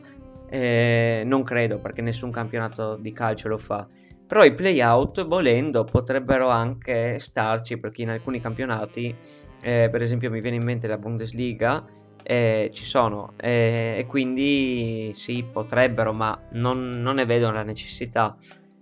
Eh, 0.49 1.23
non 1.25 1.43
credo 1.43 1.79
perché 1.79 2.01
nessun 2.01 2.31
campionato 2.31 2.97
di 2.97 3.13
calcio 3.13 3.49
lo 3.49 3.59
fa. 3.59 3.87
Però 4.27 4.45
i 4.45 4.53
playout, 4.53 5.27
volendo, 5.27 5.85
potrebbero 5.85 6.49
anche 6.49 7.19
starci 7.19 7.79
perché 7.79 8.03
in 8.03 8.11
alcuni 8.11 8.41
campionati, 8.41 9.15
eh, 9.63 9.89
per 9.91 10.03
esempio 10.03 10.31
mi 10.31 10.41
viene 10.41 10.57
in 10.57 10.65
mente 10.65 10.87
la 10.87 10.99
Bundesliga, 10.99 11.85
eh, 12.23 12.71
ci 12.75 12.85
sono 12.85 13.33
eh, 13.41 13.97
e 13.99 14.07
quindi 14.07 15.11
sì, 15.15 15.45
potrebbero, 15.51 16.13
ma 16.13 16.39
non, 16.53 16.91
non 16.91 17.15
ne 17.15 17.25
vedo 17.25 17.51
la 17.51 17.63
necessità. 17.63 18.37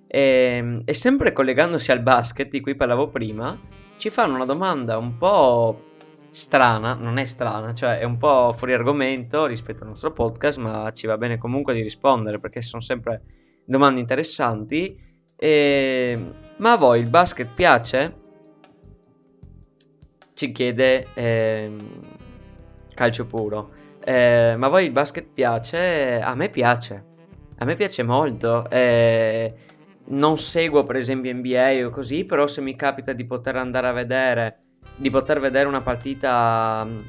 E, 0.09 0.83
e 0.85 0.95
sempre 0.95 1.33
collegandosi 1.33 1.93
al 1.93 2.01
basket 2.01 2.51
di 2.51 2.61
cui 2.61 2.75
parlavo 2.75 3.09
prima, 3.09 3.57
ci 3.99 4.11
fanno 4.11 4.35
una 4.35 4.45
domanda 4.45 4.99
un 4.99 5.17
po' 5.17 5.96
strana, 6.37 6.93
non 6.93 7.17
è 7.17 7.25
strana, 7.25 7.73
cioè 7.73 7.99
è 7.99 8.05
un 8.05 8.19
po' 8.19 8.53
fuori 8.53 8.75
argomento 8.75 9.47
rispetto 9.47 9.85
al 9.85 9.89
nostro 9.89 10.13
podcast, 10.13 10.59
ma 10.59 10.93
ci 10.93 11.07
va 11.07 11.17
bene 11.17 11.39
comunque 11.39 11.73
di 11.73 11.81
rispondere 11.81 12.39
perché 12.39 12.61
sono 12.61 12.83
sempre 12.83 13.23
domande 13.65 14.01
interessanti. 14.01 15.01
E... 15.35 16.33
Ma 16.59 16.73
a 16.73 16.77
voi 16.77 17.01
il 17.01 17.09
basket 17.09 17.55
piace? 17.55 18.15
Ci 20.35 20.53
chiede 20.53 21.07
ehm, 21.15 21.79
Calcio 22.93 23.25
Puro. 23.25 23.71
Eh, 24.05 24.57
ma 24.59 24.67
a 24.67 24.69
voi 24.69 24.85
il 24.85 24.93
basket 24.93 25.29
piace? 25.33 26.21
A 26.21 26.35
me 26.35 26.51
piace. 26.51 27.05
A 27.57 27.65
me 27.65 27.77
piace 27.77 28.03
molto. 28.03 28.69
Eh, 28.69 29.55
non 30.09 30.37
seguo 30.37 30.85
per 30.85 30.97
esempio 30.97 31.33
NBA 31.33 31.87
o 31.87 31.89
così, 31.89 32.27
però 32.27 32.47
se 32.47 32.61
mi 32.61 32.77
capita 32.77 33.15
di 33.15 33.25
poter 33.25 33.57
andare 33.57 33.87
a 33.87 33.93
vedere, 33.93 34.66
di 34.97 35.11
poter 35.11 35.41
vedere 35.41 35.69
una 35.69 35.83
partita 35.83 36.85
mm, 36.85 37.01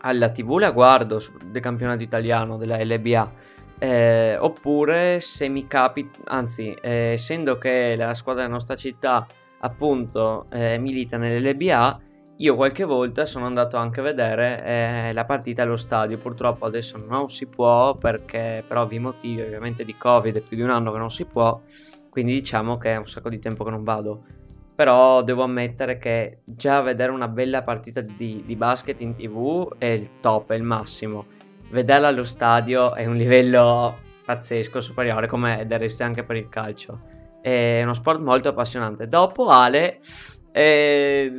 alla 0.00 0.30
TV, 0.30 0.58
la 0.58 0.70
guardo 0.70 1.20
del 1.46 1.62
campionato 1.62 2.02
italiano, 2.02 2.56
della 2.56 2.82
LBA. 2.82 3.32
Eh, 3.78 4.36
oppure 4.38 5.20
se 5.20 5.48
mi 5.48 5.66
capita, 5.66 6.18
anzi, 6.26 6.74
eh, 6.80 7.12
essendo 7.12 7.56
che 7.56 7.94
la 7.96 8.14
squadra 8.14 8.42
della 8.42 8.54
nostra 8.54 8.76
città 8.76 9.26
appunto 9.60 10.46
eh, 10.50 10.78
milita 10.78 11.16
nell'LBA, 11.16 12.00
io 12.40 12.54
qualche 12.56 12.84
volta 12.84 13.26
sono 13.26 13.44
andato 13.44 13.76
anche 13.76 14.00
a 14.00 14.02
vedere 14.02 14.64
eh, 14.64 15.12
la 15.12 15.24
partita 15.26 15.62
allo 15.62 15.76
stadio. 15.76 16.16
Purtroppo 16.16 16.64
adesso 16.64 16.96
non 16.96 17.30
si 17.30 17.46
può 17.46 17.94
perché 17.96 18.64
per 18.66 18.78
ovvi 18.78 18.98
motivi, 18.98 19.42
ovviamente 19.42 19.84
di 19.84 19.94
Covid, 19.94 20.36
è 20.36 20.40
più 20.40 20.56
di 20.56 20.62
un 20.62 20.70
anno 20.70 20.90
che 20.90 20.98
non 20.98 21.10
si 21.10 21.26
può. 21.26 21.60
Quindi 22.08 22.32
diciamo 22.32 22.78
che 22.78 22.92
è 22.92 22.96
un 22.96 23.06
sacco 23.06 23.28
di 23.28 23.38
tempo 23.38 23.62
che 23.62 23.70
non 23.70 23.84
vado. 23.84 24.24
Però 24.80 25.20
devo 25.20 25.42
ammettere 25.42 25.98
che 25.98 26.38
già 26.46 26.80
vedere 26.80 27.12
una 27.12 27.28
bella 27.28 27.62
partita 27.62 28.00
di, 28.00 28.42
di 28.46 28.56
basket 28.56 28.98
in 29.02 29.12
tv 29.12 29.74
è 29.76 29.84
il 29.84 30.20
top, 30.20 30.52
è 30.52 30.54
il 30.54 30.62
massimo. 30.62 31.26
Vederla 31.68 32.08
allo 32.08 32.24
stadio 32.24 32.94
è 32.94 33.04
un 33.04 33.16
livello 33.16 33.98
pazzesco, 34.24 34.80
superiore, 34.80 35.26
come 35.26 35.66
del 35.66 35.80
resto 35.80 36.04
anche 36.04 36.24
per 36.24 36.36
il 36.36 36.48
calcio. 36.48 36.98
È 37.42 37.82
uno 37.82 37.92
sport 37.92 38.20
molto 38.20 38.48
appassionante. 38.48 39.06
Dopo 39.06 39.48
Ale, 39.48 40.00
eh, 40.50 41.30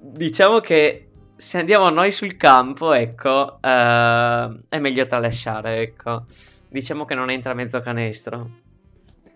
diciamo 0.00 0.58
che 0.58 1.08
se 1.36 1.58
andiamo 1.58 1.88
noi 1.90 2.10
sul 2.10 2.36
campo, 2.36 2.92
ecco, 2.94 3.62
eh, 3.62 4.60
è 4.68 4.78
meglio 4.80 5.06
tralasciare, 5.06 5.82
ecco. 5.82 6.24
Diciamo 6.68 7.04
che 7.04 7.14
non 7.14 7.30
entra 7.30 7.54
mezzo 7.54 7.80
canestro. 7.80 8.69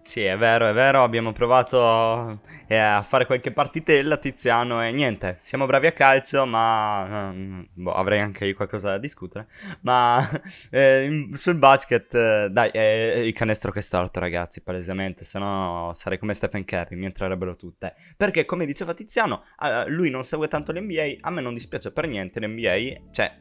Sì, 0.07 0.23
è 0.23 0.37
vero, 0.37 0.69
è 0.69 0.75
vero, 0.75 1.03
abbiamo 1.03 1.33
provato 1.33 2.41
eh, 2.67 2.77
a 2.77 3.03
fare 3.03 3.25
qualche 3.25 3.53
partitella, 3.53 4.19
Tiziano, 4.19 4.85
e 4.85 4.93
niente, 4.93 5.37
siamo 5.41 5.65
bravi 5.65 5.87
a 5.87 5.93
calcio, 5.93 6.45
ma 6.45 7.33
mm, 7.33 7.63
boh, 7.73 7.95
avrei 7.95 8.21
anche 8.21 8.45
io 8.45 8.55
qualcosa 8.55 8.91
da 8.91 8.99
discutere, 8.99 9.47
ma 9.81 10.21
eh, 10.71 11.31
sul 11.33 11.55
basket, 11.57 12.15
eh, 12.15 12.49
dai, 12.51 12.69
è 12.71 13.15
il 13.25 13.33
canestro 13.33 13.73
che 13.73 13.79
è 13.79 13.83
storto, 13.83 14.21
ragazzi, 14.21 14.61
palesemente, 14.61 15.25
se 15.25 15.39
no 15.39 15.91
sarei 15.95 16.19
come 16.19 16.35
Stephen 16.35 16.67
Curry, 16.67 16.97
mi 16.97 17.07
entrerebbero 17.07 17.57
tutte, 17.57 17.95
perché 18.15 18.45
come 18.45 18.67
diceva 18.67 18.93
Tiziano, 18.93 19.43
eh, 19.59 19.89
lui 19.89 20.11
non 20.11 20.23
segue 20.23 20.49
tanto 20.49 20.71
l'NBA, 20.73 21.15
a 21.21 21.31
me 21.31 21.41
non 21.41 21.55
dispiace 21.55 21.93
per 21.93 22.07
niente 22.07 22.41
l'NBA, 22.41 23.11
cioè 23.11 23.41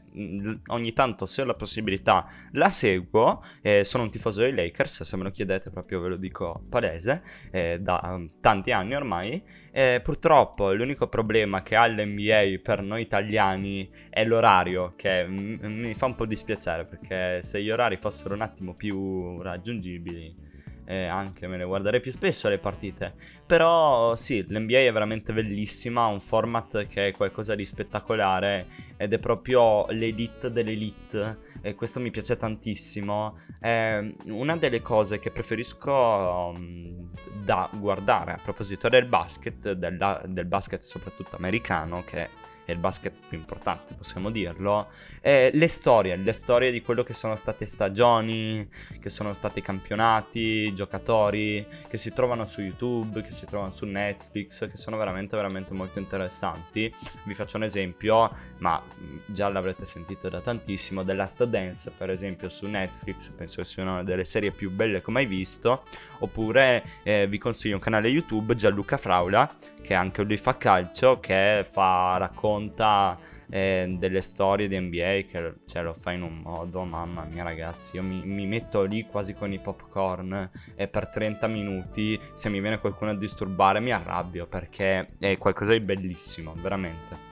ogni 0.68 0.94
tanto 0.94 1.26
se 1.26 1.42
ho 1.42 1.46
la 1.46 1.56
possibilità 1.56 2.26
la 2.52 2.70
seguo, 2.70 3.44
eh, 3.62 3.84
sono 3.84 4.04
un 4.04 4.10
tifoso 4.12 4.42
dei 4.42 4.54
Lakers, 4.54 5.04
se 5.04 5.18
me 5.18 5.24
lo 5.24 5.32
chiedete 5.32 5.70
proprio 5.70 6.00
ve 6.00 6.10
lo 6.10 6.18
dico 6.18 6.53
palese, 6.68 7.22
eh, 7.52 7.80
da 7.80 8.00
um, 8.04 8.28
tanti 8.40 8.72
anni 8.72 8.96
ormai. 8.96 9.42
Eh, 9.72 10.02
purtroppo 10.04 10.72
l'unico 10.74 11.08
problema 11.08 11.64
che 11.64 11.76
ha 11.76 11.88
l'NBA 11.88 12.60
per 12.62 12.82
noi 12.82 13.02
italiani 13.02 13.90
è 14.10 14.24
l'orario, 14.24 14.94
che 14.96 15.26
m- 15.26 15.60
mi 15.62 15.94
fa 15.94 16.06
un 16.06 16.16
po' 16.16 16.26
dispiacere, 16.26 16.86
perché 16.86 17.42
se 17.42 17.62
gli 17.62 17.70
orari 17.72 17.98
fossero 17.98 18.34
un 18.34 18.42
attimo 18.42 18.76
più 18.76 19.42
raggiungibili... 19.42 20.52
eh, 20.86 21.06
anche 21.06 21.48
me 21.48 21.58
ne 21.58 21.64
guarderei 21.64 22.00
più 22.00 22.12
spesso 22.12 22.50
le 22.50 22.58
partite. 22.58 23.14
Però 23.46 24.16
sì, 24.16 24.44
l'NBA 24.48 24.80
è 24.80 24.92
veramente 24.92 25.34
bellissima, 25.34 26.04
ha 26.04 26.08
un 26.08 26.20
format 26.20 26.86
che 26.88 27.08
è 27.08 27.12
qualcosa 27.12 27.56
di 27.56 27.66
spettacolare 27.66 28.68
ed 28.98 29.14
è 29.14 29.20
proprio 29.20 29.86
l'elite 29.90 30.52
dell'elite 30.52 31.52
e 31.62 31.76
questo 31.76 32.00
mi 32.00 32.12
piace 32.12 32.38
tantissimo. 32.38 33.40
È 33.60 34.04
una 34.26 34.58
delle 34.58 34.82
cose 34.82 35.20
che 35.20 35.32
preferisco 35.32 35.92
um, 35.92 37.10
da 37.44 37.70
guardare 37.74 38.34
a 38.34 38.40
proposito 38.42 38.90
del 38.90 39.06
basket, 39.06 39.72
della- 39.72 40.22
del 40.26 40.46
basket 40.46 40.82
soprattutto 40.82 41.36
americano, 41.36 42.04
che 42.06 42.30
è 42.66 42.72
il 42.72 42.78
basket 42.78 43.18
più 43.28 43.38
importante, 43.38 43.94
possiamo 43.94 44.30
dirlo, 44.30 44.90
è 45.20 45.52
le 45.54 45.68
storie, 45.68 46.16
le 46.16 46.34
storie 46.34 46.72
di 46.72 46.82
quello 46.82 47.04
che 47.04 47.14
sono 47.14 47.36
state 47.36 47.66
stagioni, 47.66 48.68
che 49.00 49.10
sono 49.10 49.34
stati 49.34 49.62
campionati, 49.62 50.74
giocatori 50.74 51.66
che 51.88 51.98
si 51.98 52.12
trovano 52.14 52.46
su 52.46 52.62
YouTube, 52.62 53.22
che 53.22 53.32
si 53.32 53.46
trovano 53.46 53.72
su 53.72 53.86
Netflix, 53.86 54.70
che 54.70 54.78
sono 54.78 54.98
veramente 54.98 55.36
veramente 55.36 55.74
molto 55.74 56.00
interessanti. 56.00 56.94
Vi 57.24 57.34
faccio 57.34 57.58
un 57.58 57.64
esempio, 57.64 58.30
ma 58.60 58.82
già 59.26 59.50
l'avrete 59.50 59.86
sentito 59.86 60.30
da 60.30 60.42
tantissimo, 60.42 61.04
The 61.04 61.14
Last 61.14 61.44
Dance, 61.44 61.92
per 61.92 62.10
esempio 62.10 62.50
su 62.50 62.68
Netflix, 62.68 63.30
penso 63.32 63.58
che 63.58 63.66
sia 63.66 63.84
una 63.84 64.04
delle 64.04 64.26
serie 64.26 64.52
più 64.52 64.72
belle 64.72 65.02
che 65.02 65.10
ho 65.10 65.12
mai 65.12 65.26
visto, 65.26 65.84
oppure 66.24 66.84
eh, 67.04 67.28
vi 67.28 67.38
consiglio 67.38 67.76
un 67.76 67.82
canale 67.82 68.08
YouTube 68.08 68.56
Gianluca 68.56 68.98
Fraula, 68.98 69.50
che 69.82 69.94
anche 69.94 70.24
lui 70.24 70.38
fa 70.38 70.58
calcio, 70.58 71.20
che 71.20 71.66
fa, 71.70 72.18
racconta 72.18 73.18
eh, 73.50 73.96
delle 73.98 74.22
storie 74.22 74.68
di 74.68 74.80
NBA, 74.80 75.26
che 75.30 75.54
ce 75.66 75.82
lo 75.82 75.94
fa 75.94 76.12
in 76.12 76.22
un 76.22 76.38
modo, 76.38 76.84
mamma 76.84 77.26
mia 77.26 77.44
ragazzi, 77.44 77.98
io 77.98 78.04
mi, 78.04 78.22
mi 78.24 78.48
metto 78.48 78.84
lì 78.84 79.06
quasi 79.06 79.34
con 79.34 79.52
i 79.52 79.60
popcorn 79.60 80.50
e 80.76 80.88
per 80.88 81.10
30 81.10 81.48
minuti 81.48 82.20
se 82.34 82.50
mi 82.50 82.62
viene 82.62 82.80
qualcuno 82.80 83.12
a 83.12 83.16
disturbare 83.16 83.82
mi 83.82 83.92
arrabbio 83.92 84.48
perché 84.48 85.08
è 85.20 85.38
qualcosa 85.38 85.74
di 85.74 85.82
bellissimo, 85.82 86.56
veramente. 86.58 87.32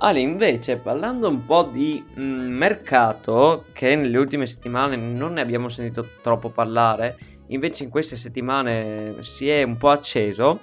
Ale, 0.00 0.20
invece, 0.20 0.76
parlando 0.76 1.28
un 1.28 1.44
po' 1.44 1.64
di 1.64 2.04
mh, 2.14 2.22
mercato, 2.22 3.64
che 3.72 3.96
nelle 3.96 4.16
ultime 4.16 4.46
settimane 4.46 4.94
non 4.94 5.32
ne 5.32 5.40
abbiamo 5.40 5.68
sentito 5.68 6.06
troppo 6.22 6.50
parlare, 6.50 7.18
invece 7.48 7.84
in 7.84 7.90
queste 7.90 8.16
settimane 8.16 9.16
si 9.20 9.48
è 9.48 9.62
un 9.62 9.76
po' 9.76 9.90
acceso, 9.90 10.60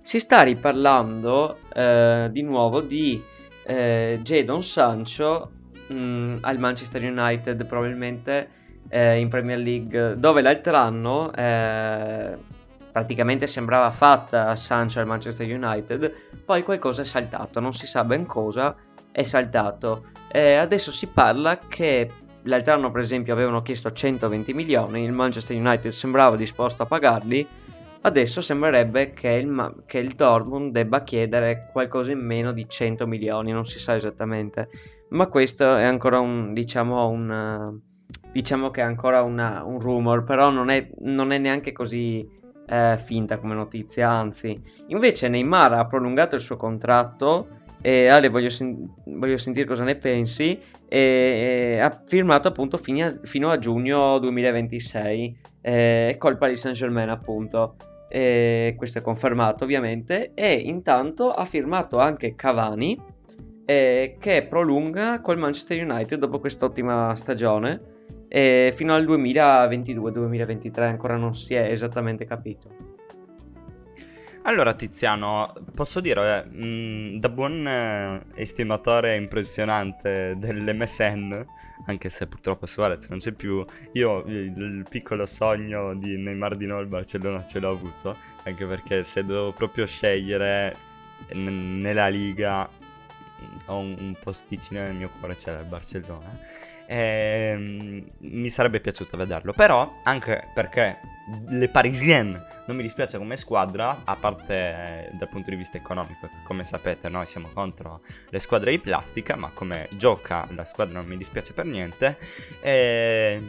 si 0.00 0.18
sta 0.18 0.42
riparlando 0.42 1.58
eh, 1.72 2.28
di 2.30 2.42
nuovo 2.42 2.80
di 2.80 3.22
eh, 3.64 4.18
Jadon 4.22 4.62
Sancho 4.62 5.50
mh, 5.88 6.38
al 6.40 6.58
Manchester 6.58 7.02
United, 7.02 7.64
probabilmente 7.66 8.48
eh, 8.88 9.18
in 9.18 9.28
Premier 9.28 9.58
League, 9.58 10.16
dove 10.18 10.42
l'altro 10.42 10.76
anno 10.76 11.32
eh, 11.32 12.36
praticamente 12.90 13.46
sembrava 13.46 13.90
fatta 13.90 14.54
Sancho 14.56 14.98
al 14.98 15.06
Manchester 15.06 15.46
United, 15.46 16.12
poi 16.44 16.62
qualcosa 16.62 17.02
è 17.02 17.04
saltato, 17.04 17.60
non 17.60 17.72
si 17.72 17.86
sa 17.86 18.04
ben 18.04 18.26
cosa 18.26 18.74
è 19.12 19.22
saltato. 19.22 20.06
E 20.32 20.54
adesso 20.54 20.92
si 20.92 21.06
parla 21.06 21.58
che 21.58 22.10
l'altro 22.42 22.74
anno 22.74 22.90
per 22.90 23.02
esempio 23.02 23.32
avevano 23.32 23.62
chiesto 23.62 23.92
120 23.92 24.52
milioni, 24.54 25.04
il 25.04 25.12
Manchester 25.12 25.56
United 25.56 25.90
sembrava 25.90 26.36
disposto 26.36 26.82
a 26.82 26.86
pagarli, 26.86 27.46
adesso 28.02 28.40
sembrerebbe 28.40 29.12
che 29.12 29.28
il, 29.28 29.82
che 29.86 29.98
il 29.98 30.12
Dortmund 30.12 30.72
debba 30.72 31.02
chiedere 31.02 31.68
qualcosa 31.72 32.12
in 32.12 32.20
meno 32.20 32.52
di 32.52 32.68
100 32.68 33.06
milioni, 33.06 33.52
non 33.52 33.66
si 33.66 33.78
sa 33.78 33.94
esattamente, 33.94 34.68
ma 35.10 35.26
questo 35.26 35.76
è 35.76 35.84
ancora 35.84 36.18
un, 36.18 36.52
diciamo, 36.52 37.08
un... 37.08 37.78
Diciamo 38.32 38.70
che 38.70 38.80
è 38.80 38.84
ancora 38.84 39.22
una- 39.22 39.64
un 39.64 39.80
rumor, 39.80 40.22
però 40.22 40.50
non 40.50 40.68
è, 40.68 40.88
non 41.00 41.32
è 41.32 41.38
neanche 41.38 41.72
così 41.72 42.28
eh, 42.70 42.96
finta 42.96 43.38
come 43.38 43.54
notizia, 43.54 44.08
anzi. 44.08 44.60
Invece 44.88 45.28
Neymar 45.28 45.72
ha 45.72 45.86
prolungato 45.86 46.36
il 46.36 46.40
suo 46.40 46.56
contratto 46.56 47.59
e 47.80 48.08
Ale 48.08 48.28
voglio, 48.28 48.50
sen- 48.50 48.88
voglio 49.04 49.36
sentire 49.38 49.66
cosa 49.66 49.84
ne 49.84 49.96
pensi. 49.96 50.58
E, 50.88 50.98
e 50.98 51.78
ha 51.78 52.02
firmato 52.04 52.48
appunto 52.48 52.76
a- 52.76 53.18
fino 53.22 53.50
a 53.50 53.58
giugno 53.58 54.18
2026 54.18 55.38
eh, 55.62 56.16
colpa 56.18 56.48
di 56.48 56.56
Saint 56.56 56.76
Germain 56.76 57.08
appunto. 57.08 57.76
Questo 58.08 58.98
è 58.98 59.02
confermato 59.02 59.64
ovviamente. 59.64 60.32
E 60.34 60.52
intanto 60.52 61.30
ha 61.30 61.44
firmato 61.44 61.98
anche 61.98 62.34
Cavani 62.34 63.00
eh, 63.64 64.16
che 64.18 64.46
prolunga 64.48 65.20
col 65.20 65.38
Manchester 65.38 65.80
United 65.80 66.18
dopo 66.18 66.40
quest'ottima 66.40 67.14
stagione. 67.14 67.98
Eh, 68.26 68.72
fino 68.74 68.94
al 68.94 69.04
2022-2023 69.06 70.80
ancora 70.82 71.16
non 71.16 71.34
si 71.34 71.54
è 71.54 71.70
esattamente 71.70 72.24
capito 72.24 72.89
Allora 74.42 74.72
Tiziano, 74.72 75.52
posso 75.74 76.00
dire, 76.00 76.44
mh, 76.44 77.18
da 77.18 77.28
buon 77.28 77.66
eh, 77.66 78.22
estimatore 78.34 79.16
impressionante 79.16 80.34
dell'MSN, 80.38 81.44
anche 81.84 82.08
se 82.08 82.26
purtroppo 82.26 82.64
Suarez 82.64 83.06
non 83.08 83.18
c'è 83.18 83.32
più, 83.32 83.62
io 83.92 84.24
il, 84.24 84.86
piccolo 84.88 85.26
sogno 85.26 85.94
di 85.94 86.16
Neymar 86.16 86.56
di 86.56 86.64
nuovo 86.64 86.80
al 86.80 86.88
Barcellona 86.88 87.44
ce 87.44 87.60
l'ho 87.60 87.70
avuto, 87.70 88.16
anche 88.44 88.64
perché 88.64 89.04
se 89.04 89.24
devo 89.24 89.52
proprio 89.52 89.84
scegliere 89.84 90.74
n- 91.34 91.78
nella 91.80 92.08
Liga 92.08 92.66
ho 93.66 93.76
un, 93.78 93.94
un 93.98 94.16
posticino 94.20 94.80
nel 94.80 94.94
mio 94.94 95.10
cuore 95.18 95.34
c'era 95.34 95.60
il 95.60 95.66
Barcellona. 95.66 96.38
Ehm, 96.92 98.04
mi 98.18 98.50
sarebbe 98.50 98.80
piaciuto 98.80 99.16
vederlo, 99.16 99.52
però 99.52 100.00
anche 100.02 100.50
perché 100.52 100.98
le 101.50 101.68
Parisienne 101.68 102.44
non 102.66 102.74
mi 102.74 102.82
dispiace 102.82 103.16
come 103.16 103.36
squadra, 103.36 104.02
a 104.02 104.16
parte 104.16 104.54
eh, 104.54 105.10
dal 105.12 105.28
punto 105.28 105.50
di 105.50 105.56
vista 105.56 105.76
economico, 105.76 106.28
come 106.42 106.64
sapete 106.64 107.08
noi 107.08 107.26
siamo 107.26 107.48
contro 107.54 108.00
le 108.28 108.38
squadre 108.40 108.72
di 108.72 108.80
plastica, 108.80 109.36
ma 109.36 109.52
come 109.54 109.86
gioca 109.92 110.48
la 110.56 110.64
squadra 110.64 110.98
non 110.98 111.08
mi 111.08 111.16
dispiace 111.16 111.52
per 111.52 111.64
niente. 111.66 112.18
E, 112.60 113.40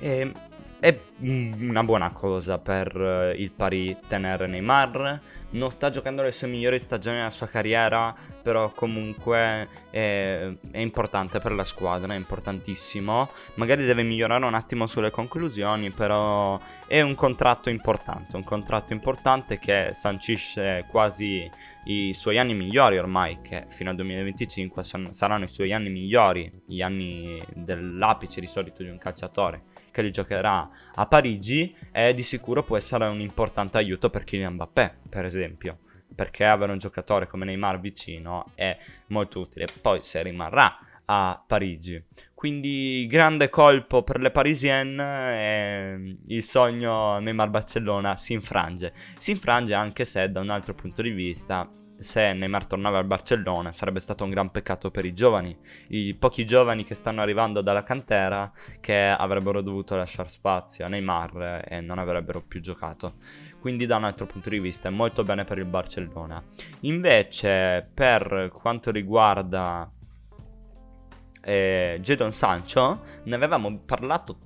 e- 0.00 0.32
è 0.80 0.96
una 1.20 1.82
buona 1.82 2.12
cosa 2.12 2.58
per 2.58 2.94
eh, 2.96 3.34
il 3.36 3.50
Paris 3.50 3.96
tenere 4.06 4.46
Neymar. 4.46 5.20
Non 5.50 5.70
sta 5.70 5.90
giocando 5.90 6.22
le 6.22 6.30
sue 6.30 6.46
migliori 6.46 6.78
stagioni 6.78 7.16
della 7.16 7.30
sua 7.30 7.48
carriera, 7.48 8.14
però 8.42 8.70
comunque 8.70 9.68
è, 9.90 10.48
è 10.70 10.78
importante 10.78 11.40
per 11.40 11.52
la 11.52 11.64
squadra, 11.64 12.12
è 12.12 12.16
importantissimo. 12.16 13.30
Magari 13.54 13.84
deve 13.84 14.04
migliorare 14.04 14.44
un 14.44 14.54
attimo 14.54 14.86
sulle 14.86 15.10
conclusioni, 15.10 15.90
però 15.90 16.60
è 16.86 17.00
un 17.00 17.14
contratto 17.16 17.70
importante, 17.70 18.36
un 18.36 18.44
contratto 18.44 18.92
importante 18.92 19.58
che 19.58 19.90
sancisce 19.92 20.84
quasi 20.88 21.50
i 21.86 22.12
suoi 22.14 22.38
anni 22.38 22.54
migliori 22.54 22.98
ormai, 22.98 23.40
che 23.42 23.64
fino 23.68 23.90
al 23.90 23.96
2025 23.96 24.82
son- 24.84 25.12
saranno 25.12 25.44
i 25.44 25.48
suoi 25.48 25.72
anni 25.72 25.88
migliori, 25.88 26.50
gli 26.66 26.82
anni 26.82 27.42
dell'apice 27.54 28.40
di 28.40 28.46
solito 28.46 28.82
di 28.82 28.90
un 28.90 28.98
calciatore 28.98 29.67
che 29.98 30.02
li 30.02 30.10
giocherà 30.12 30.70
a 30.94 31.06
Parigi 31.06 31.74
e 31.90 32.14
di 32.14 32.22
sicuro 32.22 32.62
può 32.62 32.76
essere 32.76 33.06
un 33.06 33.20
importante 33.20 33.78
aiuto 33.78 34.10
per 34.10 34.22
Kylian 34.22 34.52
Mbappé, 34.52 34.98
per 35.08 35.24
esempio. 35.24 35.78
Perché 36.14 36.44
avere 36.44 36.70
un 36.70 36.78
giocatore 36.78 37.26
come 37.26 37.44
Neymar 37.44 37.80
vicino 37.80 38.52
è 38.54 38.76
molto 39.08 39.40
utile. 39.40 39.66
Poi 39.80 40.02
se 40.02 40.22
rimarrà 40.22 40.78
a 41.06 41.42
Parigi. 41.44 42.00
Quindi 42.32 43.06
grande 43.08 43.48
colpo 43.48 44.04
per 44.04 44.20
le 44.20 44.30
Parisienne 44.30 45.02
e 45.34 46.16
il 46.26 46.42
sogno 46.44 47.18
Neymar-Barcellona 47.18 48.16
si 48.16 48.34
infrange. 48.34 48.92
Si 49.16 49.32
infrange 49.32 49.74
anche 49.74 50.04
se 50.04 50.30
da 50.30 50.40
un 50.40 50.50
altro 50.50 50.74
punto 50.74 51.02
di 51.02 51.10
vista 51.10 51.68
se 51.98 52.32
Neymar 52.32 52.66
tornava 52.66 52.98
al 52.98 53.04
Barcellona 53.04 53.72
sarebbe 53.72 53.98
stato 53.98 54.24
un 54.24 54.30
gran 54.30 54.50
peccato 54.50 54.90
per 54.90 55.04
i 55.04 55.12
giovani, 55.12 55.56
i 55.88 56.14
pochi 56.14 56.46
giovani 56.46 56.84
che 56.84 56.94
stanno 56.94 57.20
arrivando 57.20 57.60
dalla 57.60 57.82
cantera 57.82 58.52
che 58.80 59.08
avrebbero 59.08 59.60
dovuto 59.60 59.96
lasciare 59.96 60.28
spazio 60.28 60.84
a 60.84 60.88
Neymar 60.88 61.64
e 61.68 61.80
non 61.80 61.98
avrebbero 61.98 62.40
più 62.42 62.60
giocato. 62.60 63.14
Quindi 63.60 63.86
da 63.86 63.96
un 63.96 64.04
altro 64.04 64.26
punto 64.26 64.48
di 64.48 64.60
vista 64.60 64.88
è 64.88 64.92
molto 64.92 65.24
bene 65.24 65.44
per 65.44 65.58
il 65.58 65.66
Barcellona. 65.66 66.42
Invece 66.80 67.90
per 67.92 68.50
quanto 68.52 68.90
riguarda 68.90 69.90
eh, 71.42 71.98
Jadon 72.00 72.32
Sancho, 72.32 73.02
ne 73.24 73.34
avevamo 73.34 73.78
parlato 73.84 74.38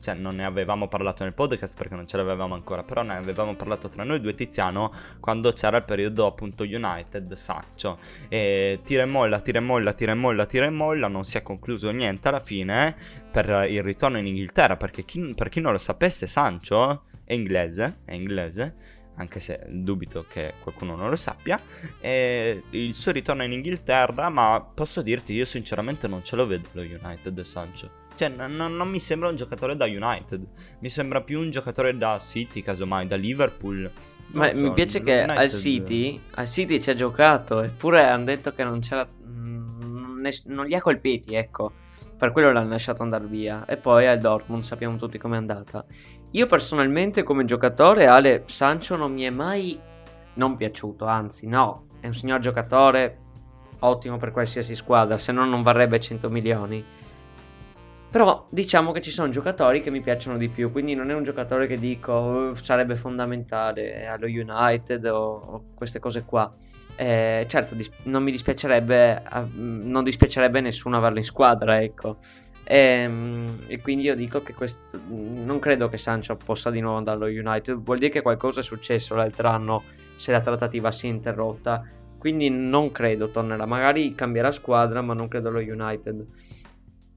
cioè 0.00 0.14
non 0.14 0.36
ne 0.36 0.44
avevamo 0.44 0.88
parlato 0.88 1.24
nel 1.24 1.34
podcast 1.34 1.76
perché 1.76 1.94
non 1.94 2.06
ce 2.06 2.16
l'avevamo 2.16 2.54
ancora, 2.54 2.82
però 2.82 3.02
ne 3.02 3.16
avevamo 3.16 3.54
parlato 3.54 3.88
tra 3.88 4.04
noi 4.04 4.20
due 4.20 4.34
Tiziano 4.34 4.92
quando 5.20 5.52
c'era 5.52 5.76
il 5.76 5.84
periodo 5.84 6.26
appunto 6.26 6.64
United 6.64 7.32
Sancho 7.34 7.98
e 8.28 8.80
tira 8.84 9.02
e 9.02 9.06
molla, 9.06 9.40
tira 9.40 9.58
e 9.58 9.62
molla, 9.62 9.92
tira 9.92 10.12
e 10.12 10.14
molla, 10.14 10.46
tira 10.46 10.66
e 10.66 10.70
molla, 10.70 11.08
non 11.08 11.24
si 11.24 11.38
è 11.38 11.42
concluso 11.42 11.90
niente 11.90 12.28
alla 12.28 12.40
fine 12.40 12.96
per 13.30 13.66
il 13.68 13.82
ritorno 13.82 14.18
in 14.18 14.26
Inghilterra 14.26 14.76
perché 14.76 15.04
chi, 15.04 15.32
per 15.34 15.48
chi 15.48 15.60
non 15.60 15.72
lo 15.72 15.78
sapesse 15.78 16.26
Sancho 16.26 17.04
è 17.24 17.34
inglese, 17.34 18.00
è 18.04 18.14
inglese 18.14 18.96
anche 19.18 19.40
se 19.40 19.66
dubito 19.68 20.24
che 20.28 20.54
qualcuno 20.62 20.94
non 20.94 21.10
lo 21.10 21.16
sappia, 21.16 21.60
e 22.00 22.62
il 22.70 22.94
suo 22.94 23.12
ritorno 23.12 23.42
in 23.42 23.52
Inghilterra, 23.52 24.28
ma 24.28 24.64
posso 24.72 25.02
dirti, 25.02 25.32
io 25.32 25.44
sinceramente 25.44 26.06
non 26.06 26.22
ce 26.22 26.36
lo 26.36 26.46
vedo 26.46 26.68
lo 26.72 26.82
United 26.82 27.40
Sancho. 27.40 28.06
Cioè, 28.18 28.30
n- 28.30 28.56
non 28.74 28.88
mi 28.88 28.98
sembra 28.98 29.28
un 29.28 29.36
giocatore 29.36 29.76
da 29.76 29.84
United, 29.84 30.44
mi 30.80 30.88
sembra 30.88 31.22
più 31.22 31.38
un 31.38 31.50
giocatore 31.50 31.96
da 31.96 32.18
City, 32.18 32.62
casomai, 32.62 33.06
da 33.06 33.14
Liverpool. 33.14 33.78
Non 34.32 34.46
Ma 34.46 34.52
so, 34.52 34.64
mi 34.64 34.72
piace 34.72 35.00
che 35.04 35.18
United- 35.22 35.38
al 35.38 35.50
City, 35.50 36.20
al 36.34 36.48
City 36.48 36.80
ci 36.80 36.90
ha 36.90 36.94
giocato, 36.94 37.62
eppure 37.62 38.02
hanno 38.02 38.24
detto 38.24 38.52
che 38.52 38.64
non 38.64 38.80
c'era. 38.80 39.06
Non, 39.24 40.16
ne- 40.20 40.32
non 40.46 40.66
li 40.66 40.74
ha 40.74 40.80
colpiti, 40.80 41.34
ecco. 41.36 41.70
Per 42.18 42.32
quello 42.32 42.50
l'hanno 42.50 42.70
lasciato 42.70 43.04
andare 43.04 43.26
via. 43.26 43.64
E 43.66 43.76
poi 43.76 44.08
al 44.08 44.18
Dortmund 44.18 44.64
sappiamo 44.64 44.96
tutti 44.96 45.16
com'è 45.16 45.36
andata. 45.36 45.86
Io 46.32 46.46
personalmente, 46.46 47.22
come 47.22 47.44
giocatore, 47.44 48.06
Ale 48.08 48.42
Sancho 48.46 48.96
non 48.96 49.12
mi 49.12 49.22
è 49.22 49.30
mai 49.30 49.78
non 50.34 50.56
piaciuto, 50.56 51.04
anzi, 51.06 51.46
no. 51.46 51.86
È 52.00 52.06
un 52.08 52.14
signor 52.14 52.40
giocatore 52.40 53.18
ottimo 53.78 54.16
per 54.16 54.32
qualsiasi 54.32 54.74
squadra, 54.74 55.16
se 55.18 55.30
no 55.30 55.44
non 55.44 55.62
varrebbe 55.62 56.00
100 56.00 56.28
milioni. 56.28 56.84
Però 58.10 58.46
diciamo 58.50 58.90
che 58.92 59.02
ci 59.02 59.10
sono 59.10 59.28
giocatori 59.28 59.82
che 59.82 59.90
mi 59.90 60.00
piacciono 60.00 60.38
di 60.38 60.48
più, 60.48 60.72
quindi 60.72 60.94
non 60.94 61.10
è 61.10 61.14
un 61.14 61.22
giocatore 61.24 61.66
che 61.66 61.76
dico 61.78 62.12
"Oh, 62.12 62.54
sarebbe 62.54 62.94
fondamentale 62.96 64.06
allo 64.06 64.26
United 64.26 65.04
o, 65.04 65.18
o 65.36 65.64
queste 65.74 65.98
cose 65.98 66.24
qua. 66.24 66.50
Eh, 66.96 67.44
certo, 67.48 67.74
dis- 67.74 67.90
non 68.04 68.22
mi 68.22 68.30
dispiacerebbe, 68.30 69.22
ah, 69.22 69.42
mm, 69.46 69.88
non 69.90 70.02
dispiacerebbe 70.04 70.60
nessuno 70.62 70.96
averlo 70.96 71.18
in 71.18 71.24
squadra, 71.24 71.82
ecco. 71.82 72.18
Ehm, 72.64 73.60
E, 73.66 73.80
quindi 73.80 74.04
io 74.04 74.14
dico 74.16 74.42
che 74.42 74.54
questo, 74.54 74.80
non 75.08 75.58
credo 75.58 75.88
che 75.88 75.98
Sancho 75.98 76.36
possa 76.36 76.70
di 76.70 76.80
nuovo 76.80 76.96
andare 76.98 77.16
allo 77.18 77.26
United, 77.26 77.76
vuol 77.76 77.98
dire 77.98 78.10
che 78.10 78.22
qualcosa 78.22 78.60
è 78.60 78.62
successo 78.62 79.14
l'altro 79.14 79.48
anno 79.48 79.84
se 80.16 80.32
la 80.32 80.40
trattativa 80.40 80.90
si 80.90 81.06
è 81.06 81.10
interrotta, 81.10 81.82
quindi 82.18 82.48
non 82.50 82.90
credo 82.90 83.28
tornerà, 83.30 83.64
magari 83.66 84.14
cambierà 84.14 84.50
squadra, 84.50 85.00
ma 85.02 85.14
non 85.14 85.28
credo 85.28 85.48
allo 85.48 85.60
United. 85.60 86.24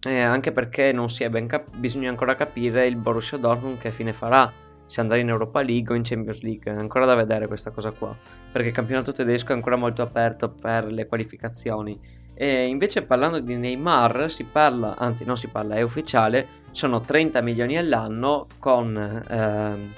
Eh, 0.04 0.20
anche 0.20 0.52
perché 0.52 0.92
non 0.92 1.10
si 1.10 1.24
è 1.24 1.30
ben 1.30 1.46
cap- 1.46 1.76
bisogna 1.76 2.10
ancora 2.10 2.34
capire 2.34 2.88
il 2.88 2.96
Borussia 2.96 3.38
Dortmund 3.38 3.78
che 3.78 3.92
fine 3.92 4.14
farà 4.14 4.52
se 4.84 5.00
andrà 5.00 5.18
in 5.18 5.30
Europa 5.30 5.62
League 5.62 5.94
o 5.94 5.98
in 5.98 6.04
Champions 6.04 6.42
League. 6.42 6.72
È 6.72 6.76
ancora 6.76 7.06
da 7.06 7.14
vedere 7.14 7.46
questa 7.48 7.70
cosa 7.70 7.92
qua 7.92 8.16
perché 8.52 8.70
il 8.70 8.74
campionato 8.74 9.12
tedesco 9.12 9.52
è 9.52 9.56
ancora 9.56 9.76
molto 9.76 10.02
aperto 10.02 10.50
per 10.50 10.86
le 10.92 11.06
qualificazioni. 11.06 12.00
E 12.34 12.66
invece 12.66 13.04
parlando 13.04 13.40
di 13.40 13.56
Neymar 13.56 14.32
si 14.32 14.44
parla 14.44 14.98
anzi 14.98 15.24
non 15.24 15.38
si 15.38 15.48
parla 15.48 15.76
è 15.76 15.82
ufficiale 15.82 16.48
sono 16.72 17.02
30 17.02 17.42
milioni 17.42 17.78
all'anno 17.78 18.48
con 18.58 19.24
ehm, 19.30 19.94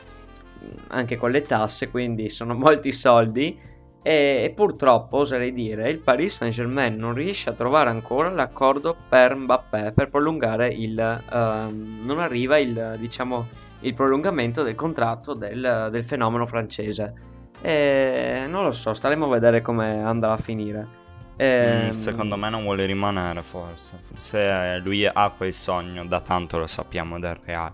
anche 0.87 1.15
con 1.15 1.31
le 1.31 1.43
tasse 1.43 1.89
quindi 1.89 2.29
sono 2.29 2.53
molti 2.53 2.91
soldi 2.91 3.57
e, 4.03 4.41
e 4.43 4.53
purtroppo 4.55 5.17
oserei 5.17 5.51
dire 5.51 5.89
il 5.89 5.99
Paris 5.99 6.35
Saint 6.35 6.53
Germain 6.53 6.95
non 6.95 7.13
riesce 7.13 7.49
a 7.49 7.53
trovare 7.53 7.89
ancora 7.89 8.29
l'accordo 8.29 8.95
per 9.09 9.35
Mbappé 9.35 9.93
per 9.95 10.09
prolungare 10.09 10.67
il 10.67 10.99
ehm, 10.99 12.01
non 12.03 12.19
arriva 12.19 12.57
il 12.57 12.97
diciamo 12.99 13.47
il 13.79 13.93
prolungamento 13.93 14.61
del 14.61 14.75
contratto 14.75 15.33
del, 15.33 15.87
del 15.89 16.03
fenomeno 16.03 16.45
francese 16.45 17.13
e 17.61 18.45
non 18.47 18.65
lo 18.65 18.71
so 18.73 18.93
staremo 18.93 19.25
a 19.25 19.29
vedere 19.29 19.61
come 19.61 20.03
andrà 20.03 20.33
a 20.33 20.37
finire 20.37 21.01
Mm, 21.33 21.39
Ehm, 21.39 21.91
secondo 21.91 22.37
me 22.37 22.49
non 22.49 22.63
vuole 22.63 22.85
rimanere 22.85 23.41
forse. 23.41 23.97
Forse 23.99 24.79
lui 24.83 25.05
ha 25.05 25.29
quel 25.35 25.53
sogno, 25.53 26.05
da 26.05 26.21
tanto 26.21 26.57
lo 26.57 26.67
sappiamo 26.67 27.19
del 27.19 27.37
Real. 27.43 27.73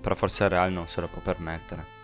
Però 0.00 0.14
forse 0.14 0.44
il 0.44 0.50
Real 0.50 0.72
non 0.72 0.88
se 0.88 1.00
lo 1.00 1.08
può 1.08 1.20
permettere. 1.22 1.96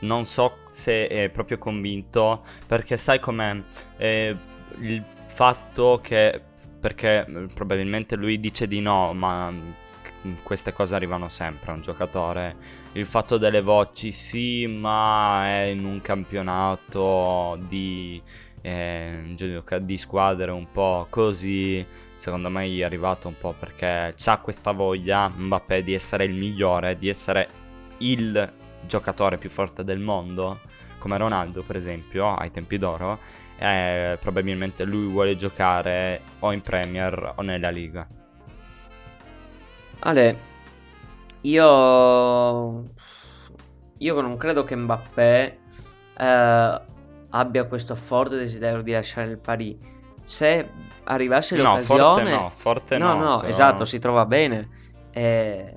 Non 0.00 0.24
so 0.24 0.58
se 0.70 1.06
è 1.08 1.28
proprio 1.28 1.58
convinto, 1.58 2.42
perché 2.66 2.96
sai 2.96 3.20
com'è 3.20 3.60
eh, 3.96 4.36
il 4.78 5.04
fatto 5.24 6.00
che... 6.02 6.42
Perché 6.80 7.26
eh, 7.26 7.46
probabilmente 7.54 8.16
lui 8.16 8.40
dice 8.40 8.66
di 8.66 8.80
no, 8.80 9.12
ma 9.12 9.50
mm, 9.50 10.32
queste 10.42 10.72
cose 10.72 10.94
arrivano 10.94 11.28
sempre 11.28 11.72
a 11.72 11.74
un 11.74 11.82
giocatore. 11.82 12.56
Il 12.92 13.04
fatto 13.04 13.36
delle 13.36 13.60
voci, 13.60 14.12
sì, 14.12 14.66
ma 14.66 15.46
è 15.46 15.62
in 15.64 15.84
un 15.84 16.00
campionato 16.00 17.58
di 17.66 18.22
eh, 18.62 19.34
di 19.80 19.98
squadre 19.98 20.50
un 20.50 20.70
po' 20.70 21.06
così. 21.10 21.84
Secondo 22.16 22.50
me 22.50 22.68
gli 22.68 22.80
è 22.80 22.84
arrivato 22.84 23.28
un 23.28 23.34
po' 23.38 23.54
perché 23.58 24.12
c'ha 24.16 24.38
questa 24.38 24.72
voglia 24.72 25.28
Mbappé 25.28 25.82
di 25.82 25.94
essere 25.94 26.24
il 26.24 26.34
migliore, 26.34 26.98
di 26.98 27.08
essere 27.08 27.48
il 27.98 28.52
giocatore 28.86 29.38
più 29.38 29.50
forte 29.50 29.84
del 29.84 29.98
mondo, 30.00 30.60
come 30.98 31.16
Ronaldo 31.16 31.62
per 31.62 31.76
esempio 31.76 32.34
ai 32.34 32.50
tempi 32.50 32.76
d'oro. 32.78 33.18
E 33.58 34.16
probabilmente 34.20 34.84
lui 34.84 35.06
vuole 35.06 35.36
giocare 35.36 36.20
o 36.38 36.52
in 36.52 36.62
Premier 36.62 37.34
o 37.36 37.42
nella 37.42 37.68
Liga. 37.68 38.06
Ale, 40.00 40.36
io, 41.42 42.84
io 43.98 44.20
non 44.20 44.36
credo 44.38 44.64
che 44.64 44.74
Mbappé 44.76 45.58
eh, 46.16 46.80
abbia 47.30 47.64
questo 47.64 47.94
forte 47.94 48.36
desiderio 48.38 48.80
di 48.82 48.92
lasciare 48.92 49.28
il 49.30 49.38
Paris. 49.38 49.76
Se 50.24 50.68
arrivasse 51.04 51.56
No, 51.56 51.76
forte 51.78 52.02
l'occasione, 52.02 52.30
no, 52.30 52.50
forte 52.50 52.98
no, 52.98 53.14
no. 53.14 53.18
no, 53.24 53.36
però- 53.38 53.48
esatto, 53.48 53.84
si 53.84 53.98
trova 53.98 54.24
bene. 54.24 54.68
Eh, 55.10 55.74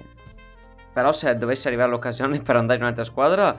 però 0.94 1.12
se 1.12 1.36
dovesse 1.36 1.68
arrivare 1.68 1.90
l'occasione 1.90 2.40
per 2.42 2.56
andare 2.56 2.78
in 2.78 2.84
un'altra 2.84 3.04
squadra, 3.04 3.58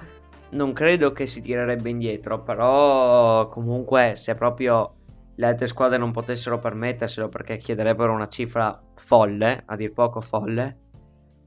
non 0.51 0.73
credo 0.73 1.13
che 1.13 1.27
si 1.27 1.43
tirerebbe 1.43 1.91
indietro. 1.91 2.43
Però 2.43 3.49
comunque, 3.49 4.15
se 4.15 4.35
proprio 4.35 4.95
le 5.35 5.47
altre 5.47 5.67
squadre 5.67 5.99
non 5.99 6.13
potessero 6.13 6.59
permetterselo 6.59 7.29
perché 7.29 7.59
chiederebbero 7.59 8.13
una 8.13 8.29
cifra 8.29 8.81
folle, 8.95 9.63
a 9.67 9.77
dir 9.77 9.93
poco 9.93 10.21
folle. 10.21 10.79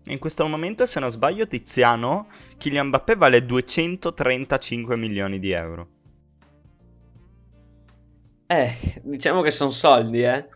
In 0.05 0.19
questo 0.19 0.45
momento, 0.47 0.85
se 0.85 0.99
non 0.99 1.09
sbaglio, 1.09 1.47
Tiziano, 1.47 2.27
Kylian 2.57 2.87
Mbappé 2.87 3.15
vale 3.15 3.45
235 3.45 4.95
milioni 4.95 5.39
di 5.39 5.51
euro. 5.51 5.89
Eh, 8.45 9.01
diciamo 9.03 9.41
che 9.41 9.51
sono 9.51 9.69
soldi, 9.69 10.21
eh. 10.21 10.47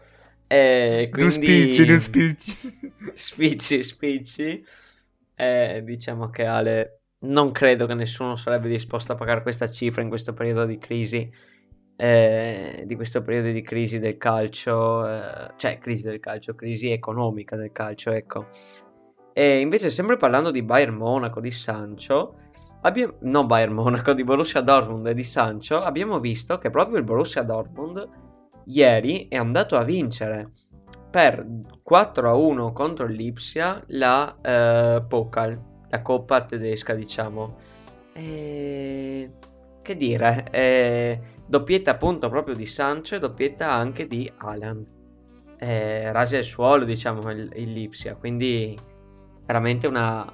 E 0.47 1.09
quindi... 1.11 1.71
spicci. 1.71 2.55
Spicci, 3.13 3.83
spicci. 3.83 4.65
Eh, 5.41 5.81
diciamo 5.83 6.29
che 6.29 6.45
Ale, 6.45 7.01
non 7.25 7.51
credo 7.51 7.87
che 7.87 7.95
nessuno 7.95 8.35
sarebbe 8.35 8.67
disposto 8.69 9.13
a 9.13 9.15
pagare 9.15 9.41
questa 9.41 9.67
cifra 9.67 10.03
in 10.03 10.09
questo 10.09 10.33
periodo 10.33 10.65
di 10.65 10.77
crisi. 10.77 11.29
eh, 12.01 12.83
di 12.87 12.95
questo 12.95 13.21
periodo 13.21 13.51
di 13.51 13.61
crisi 13.61 13.99
del 13.99 14.17
calcio, 14.17 15.07
eh, 15.07 15.51
cioè 15.55 15.77
crisi 15.77 16.03
del 16.07 16.19
calcio, 16.19 16.55
crisi 16.55 16.89
economica 16.89 17.55
del 17.55 17.71
calcio, 17.71 18.11
ecco. 18.11 18.47
E 19.33 19.59
invece, 19.59 19.91
sempre 19.91 20.17
parlando 20.17 20.49
di 20.49 20.63
Bayern 20.63 20.95
Monaco, 20.95 21.39
di 21.39 21.51
Sancho, 21.51 22.37
abbiamo, 22.81 23.17
non 23.21 23.45
Bayern 23.45 23.73
Monaco, 23.73 24.13
di 24.13 24.23
Borussia 24.23 24.61
Dortmund 24.61 25.05
e 25.07 25.13
di 25.13 25.23
Sancho, 25.23 25.79
abbiamo 25.81 26.19
visto 26.19 26.57
che 26.57 26.71
proprio 26.71 26.97
il 26.97 27.03
Borussia 27.03 27.43
Dortmund 27.43 28.09
ieri 28.65 29.27
è 29.27 29.37
andato 29.37 29.77
a 29.77 29.83
vincere 29.83 30.49
per 31.11 31.45
4 31.83 32.29
a 32.29 32.33
1 32.33 32.71
contro 32.71 33.05
Lipsia 33.05 33.83
la 33.87 34.35
eh, 34.41 35.03
Pokal, 35.07 35.61
la 35.89 36.01
coppa 36.01 36.45
tedesca, 36.45 36.93
diciamo. 36.93 37.57
E... 38.13 39.31
Che 39.81 39.95
dire, 39.95 40.45
eh, 40.51 41.19
doppietta 41.45 41.91
appunto 41.91 42.29
proprio 42.29 42.55
di 42.55 42.65
Sancho 42.67 43.15
e 43.15 43.19
doppietta 43.19 43.71
anche 43.71 44.07
di 44.07 44.31
Haaland. 44.37 44.99
eh, 45.57 46.11
rasi 46.11 46.37
al 46.37 46.43
suolo, 46.43 46.85
diciamo, 46.85 47.29
il 47.31 47.71
Lipsia. 47.71 48.15
Quindi 48.15 48.77
veramente 49.45 49.87
una, 49.87 50.27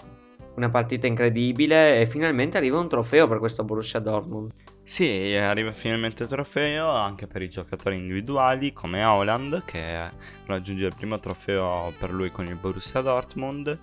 una 0.55 0.69
partita 0.69 1.07
incredibile 1.07 2.01
e 2.01 2.05
finalmente 2.05 2.57
arriva 2.57 2.79
un 2.79 2.87
trofeo 2.87 3.27
per 3.27 3.39
questo 3.39 3.63
Borussia 3.63 3.99
Dortmund. 3.99 4.51
Sì, 4.87 5.35
arriva 5.35 5.73
finalmente 5.73 6.23
il 6.23 6.29
trofeo 6.29 6.89
anche 6.89 7.27
per 7.27 7.41
i 7.41 7.49
giocatori 7.49 7.97
individuali 7.97 8.71
come 8.71 9.03
Holland 9.03 9.65
che 9.65 10.09
raggiunge 10.45 10.85
il 10.85 10.95
primo 10.95 11.19
trofeo 11.19 11.93
per 11.99 12.09
lui 12.09 12.31
con 12.31 12.45
il 12.45 12.55
Borussia 12.55 13.01
Dortmund. 13.01 13.77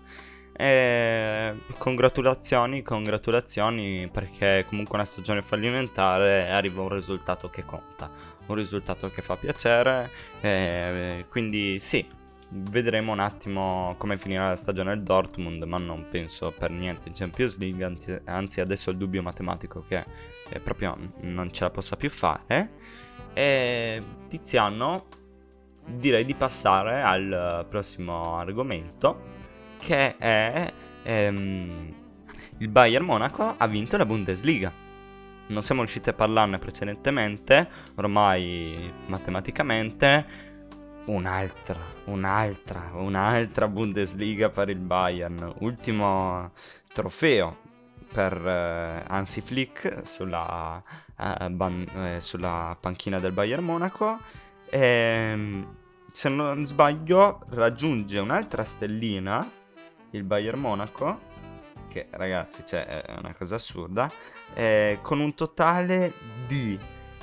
E 0.56 1.54
congratulazioni, 1.76 2.80
congratulazioni 2.80 4.08
perché 4.10 4.64
comunque 4.66 4.94
una 4.94 5.04
stagione 5.04 5.42
fallimentare 5.42 6.48
arriva 6.48 6.80
un 6.80 6.88
risultato 6.88 7.50
che 7.50 7.66
conta, 7.66 8.10
un 8.46 8.54
risultato 8.54 9.10
che 9.10 9.20
fa 9.20 9.36
piacere. 9.36 10.10
Quindi 11.28 11.80
sì, 11.80 12.08
vedremo 12.56 13.12
un 13.12 13.18
attimo 13.18 13.94
come 13.98 14.16
finirà 14.16 14.48
la 14.48 14.56
stagione 14.56 14.94
del 14.94 15.02
Dortmund, 15.02 15.62
ma 15.64 15.76
non 15.78 16.06
penso 16.08 16.52
per 16.56 16.70
niente 16.70 17.08
in 17.08 17.14
Champions 17.14 17.58
League, 17.58 18.22
anzi 18.24 18.60
adesso 18.60 18.90
il 18.90 18.96
dubbio 18.96 19.22
matematico 19.22 19.84
che 19.86 20.04
proprio 20.62 20.96
non 21.20 21.50
ce 21.50 21.64
la 21.64 21.70
possa 21.70 21.96
più 21.96 22.08
fare. 22.10 22.70
E 23.32 24.02
Tiziano, 24.28 25.06
direi 25.84 26.24
di 26.24 26.34
passare 26.34 27.02
al 27.02 27.66
prossimo 27.68 28.36
argomento, 28.36 29.32
che 29.78 30.16
è 30.16 30.72
ehm, 31.02 31.94
il 32.58 32.68
Bayern 32.68 33.04
Monaco 33.04 33.54
ha 33.56 33.66
vinto 33.66 33.96
la 33.96 34.06
Bundesliga. 34.06 34.72
Non 35.46 35.60
siamo 35.60 35.82
riusciti 35.82 36.08
a 36.08 36.14
parlarne 36.14 36.58
precedentemente, 36.58 37.68
ormai 37.96 38.92
matematicamente 39.06 40.52
un'altra, 41.06 41.80
un'altra, 42.06 42.90
un'altra 42.94 43.68
Bundesliga 43.68 44.50
per 44.50 44.68
il 44.68 44.78
Bayern. 44.78 45.54
Ultimo 45.58 46.52
trofeo 46.92 47.56
per 48.12 48.32
eh, 48.46 49.04
Hansi 49.06 49.40
Flick 49.40 50.06
sulla, 50.06 50.82
eh, 51.18 51.50
ban- 51.50 51.88
eh, 51.94 52.20
sulla, 52.20 52.76
panchina 52.78 53.18
del 53.18 53.32
Bayern 53.32 53.64
Monaco. 53.64 54.18
E, 54.70 54.78
ehm, 54.78 55.76
se 56.06 56.28
non 56.28 56.64
sbaglio, 56.64 57.40
raggiunge 57.50 58.18
un'altra 58.18 58.64
stellina 58.64 59.50
il 60.10 60.22
Bayern 60.22 60.60
Monaco. 60.60 61.32
Che 61.88 62.06
ragazzi, 62.10 62.64
cioè, 62.64 62.86
è 63.02 63.18
una 63.18 63.34
cosa 63.34 63.56
assurda. 63.56 64.10
Eh, 64.54 65.00
con 65.02 65.20
un 65.20 65.34
totale 65.34 66.12
di. 66.46 66.78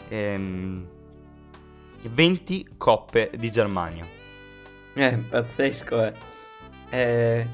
Ehm, 0.10 1.00
20 2.10 2.76
coppe 2.78 3.32
di 3.36 3.50
Germania. 3.50 4.06
Eh, 4.94 5.18
pazzesco, 5.18 6.04
eh. 6.04 6.14
eh. 6.90 7.48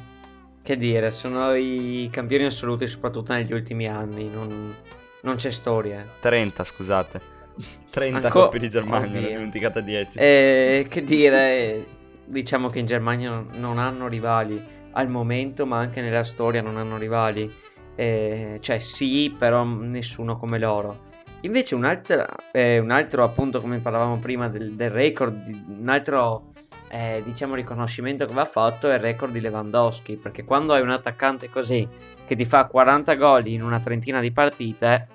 Che 0.61 0.77
dire, 0.77 1.11
sono 1.11 1.53
i 1.53 2.09
campioni 2.11 2.45
assoluti 2.45 2.87
soprattutto 2.87 3.33
negli 3.33 3.53
ultimi 3.53 3.87
anni, 3.87 4.29
non, 4.29 4.75
non 5.21 5.35
c'è 5.35 5.51
storia. 5.51 6.05
30, 6.19 6.63
scusate. 6.63 7.21
30 7.89 8.27
Anco... 8.27 8.41
coppe 8.41 8.59
di 8.59 8.69
Germania, 8.69 9.19
ne 9.19 9.27
ho 9.27 9.29
dimenticata 9.29 9.79
10. 9.79 10.19
Eh, 10.19 10.87
che 10.89 11.03
dire, 11.03 11.85
diciamo 12.25 12.69
che 12.69 12.79
in 12.79 12.85
Germania 12.85 13.43
non 13.53 13.77
hanno 13.77 14.07
rivali 14.07 14.75
al 14.91 15.07
momento, 15.09 15.65
ma 15.65 15.77
anche 15.77 16.01
nella 16.01 16.23
storia 16.23 16.61
non 16.61 16.77
hanno 16.77 16.97
rivali. 16.97 17.51
Eh, 17.95 18.57
cioè 18.61 18.79
sì, 18.79 19.33
però 19.37 19.63
nessuno 19.63 20.37
come 20.37 20.59
loro. 20.59 21.05
Invece 21.47 21.75
un 21.75 21.85
altro, 21.85 22.25
eh, 22.51 22.77
un 22.77 22.91
altro 22.91 23.23
appunto 23.23 23.61
come 23.61 23.79
parlavamo 23.79 24.19
prima 24.19 24.49
del, 24.49 24.73
del 24.73 24.89
record, 24.89 25.47
un 25.79 25.87
altro 25.87 26.51
eh, 26.89 27.21
diciamo 27.23 27.55
riconoscimento 27.55 28.25
che 28.25 28.33
va 28.33 28.43
fatto 28.43 28.89
è 28.89 28.95
il 28.95 28.99
record 28.99 29.31
di 29.31 29.39
Lewandowski, 29.39 30.17
perché 30.17 30.43
quando 30.43 30.73
hai 30.73 30.81
un 30.81 30.89
attaccante 30.89 31.49
così 31.49 31.87
che 32.25 32.35
ti 32.35 32.43
fa 32.43 32.65
40 32.65 33.15
gol 33.15 33.47
in 33.47 33.63
una 33.63 33.79
trentina 33.79 34.19
di 34.19 34.33
partite, 34.33 35.07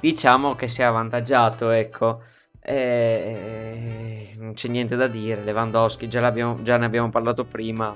diciamo 0.00 0.54
che 0.54 0.68
si 0.68 0.80
è 0.80 0.84
avvantaggiato, 0.84 1.68
ecco. 1.68 2.22
E... 2.58 4.30
non 4.38 4.54
c'è 4.54 4.68
niente 4.68 4.96
da 4.96 5.06
dire, 5.06 5.42
Lewandowski 5.42 6.08
già, 6.08 6.32
già 6.62 6.76
ne 6.78 6.86
abbiamo 6.86 7.10
parlato 7.10 7.44
prima, 7.44 7.94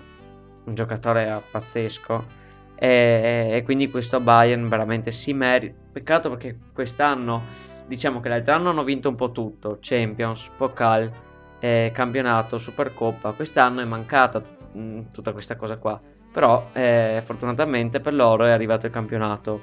un 0.65 0.75
giocatore 0.75 1.43
pazzesco 1.51 2.50
e, 2.83 3.51
e 3.53 3.63
quindi 3.63 3.91
questo 3.91 4.21
Bayern 4.21 4.67
veramente 4.67 5.13
si 5.13 5.35
merita. 5.35 5.75
Peccato 5.93 6.31
perché 6.31 6.57
quest'anno, 6.73 7.43
diciamo 7.87 8.21
che 8.21 8.31
l'altro 8.31 8.55
anno 8.55 8.71
hanno 8.71 8.85
vinto 8.85 9.11
un 9.11 9.17
po' 9.17 9.33
tutto, 9.33 9.77
Champions, 9.83 10.49
Pokal, 10.57 11.13
eh, 11.59 11.91
campionato, 11.93 12.59
Supercoppa, 12.59 13.33
quest'anno 13.33 13.83
è 13.83 13.85
mancata 13.85 14.41
t- 14.41 14.49
mm, 14.79 15.01
tutta 15.13 15.33
questa 15.33 15.57
cosa 15.57 15.77
qua, 15.77 16.01
però 16.33 16.69
eh, 16.73 17.21
fortunatamente 17.23 18.01
per 18.01 18.15
loro 18.15 18.47
è 18.47 18.51
arrivato 18.51 18.87
il 18.87 18.93
campionato. 18.93 19.63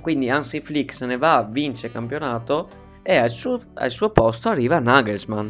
Quindi 0.00 0.28
Hansi 0.28 0.60
Flick 0.60 0.92
se 0.92 1.06
ne 1.06 1.16
va, 1.16 1.46
vince 1.48 1.86
il 1.86 1.92
campionato 1.92 2.68
e 3.00 3.16
al 3.16 3.30
suo, 3.30 3.60
al 3.74 3.92
suo 3.92 4.10
posto 4.10 4.48
arriva 4.48 4.80
Nagelsmann. 4.80 5.48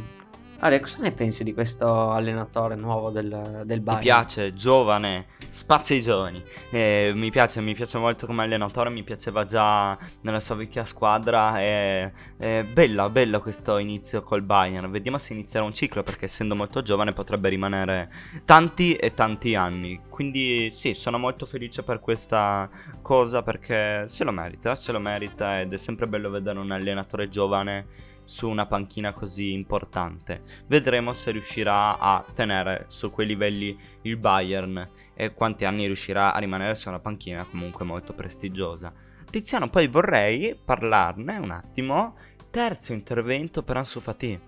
Ale, 0.64 0.80
cosa 0.80 0.96
ne 1.00 1.12
pensi 1.12 1.44
di 1.44 1.52
questo 1.52 2.10
allenatore 2.10 2.74
nuovo 2.74 3.10
del, 3.10 3.64
del 3.66 3.80
Bayern? 3.82 3.98
Mi 3.98 4.06
piace, 4.06 4.54
giovane, 4.54 5.26
spazio 5.50 5.94
ai 5.94 6.00
giovani. 6.00 6.42
Eh, 6.70 7.12
mi 7.14 7.30
piace, 7.30 7.60
mi 7.60 7.74
piace 7.74 7.98
molto 7.98 8.24
come 8.24 8.44
allenatore, 8.44 8.88
mi 8.88 9.02
piaceva 9.02 9.44
già 9.44 9.94
nella 10.22 10.40
sua 10.40 10.54
vecchia 10.54 10.86
squadra. 10.86 11.60
È, 11.60 12.10
è 12.38 12.64
bella, 12.64 13.10
bello 13.10 13.42
questo 13.42 13.76
inizio 13.76 14.22
col 14.22 14.40
Bayern. 14.40 14.90
Vediamo 14.90 15.18
se 15.18 15.34
inizierà 15.34 15.66
un 15.66 15.74
ciclo 15.74 16.02
perché 16.02 16.24
essendo 16.24 16.54
molto 16.54 16.80
giovane 16.80 17.12
potrebbe 17.12 17.50
rimanere 17.50 18.10
tanti 18.46 18.94
e 18.94 19.12
tanti 19.12 19.54
anni. 19.54 20.00
Quindi 20.08 20.70
sì, 20.72 20.94
sono 20.94 21.18
molto 21.18 21.44
felice 21.44 21.82
per 21.82 22.00
questa 22.00 22.70
cosa 23.02 23.42
perché 23.42 24.08
se 24.08 24.24
lo 24.24 24.32
merita, 24.32 24.74
se 24.76 24.92
lo 24.92 24.98
merita 24.98 25.60
ed 25.60 25.74
è 25.74 25.76
sempre 25.76 26.06
bello 26.06 26.30
vedere 26.30 26.58
un 26.58 26.70
allenatore 26.70 27.28
giovane 27.28 28.12
su 28.24 28.48
una 28.48 28.66
panchina 28.66 29.12
così 29.12 29.52
importante. 29.52 30.42
Vedremo 30.66 31.12
se 31.12 31.30
riuscirà 31.30 31.98
a 31.98 32.24
tenere 32.34 32.86
su 32.88 33.10
quei 33.10 33.26
livelli 33.26 33.78
il 34.02 34.16
Bayern 34.16 34.90
e 35.14 35.32
quanti 35.34 35.64
anni 35.64 35.86
riuscirà 35.86 36.32
a 36.32 36.38
rimanere 36.38 36.74
su 36.74 36.88
una 36.88 37.00
panchina 37.00 37.44
comunque 37.44 37.84
molto 37.84 38.14
prestigiosa. 38.14 38.92
Tiziano, 39.30 39.68
poi 39.68 39.88
vorrei 39.88 40.54
parlarne 40.54 41.36
un 41.38 41.50
attimo. 41.50 42.16
Terzo 42.50 42.92
intervento 42.92 43.62
per 43.64 43.76
Ansu 43.76 44.00
Fati. 44.00 44.40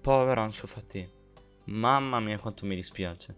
Povero 0.00 0.40
Ansu 0.40 0.66
Fati. 0.66 1.08
Mamma 1.66 2.18
mia 2.18 2.38
quanto 2.38 2.66
mi 2.66 2.74
dispiace. 2.74 3.36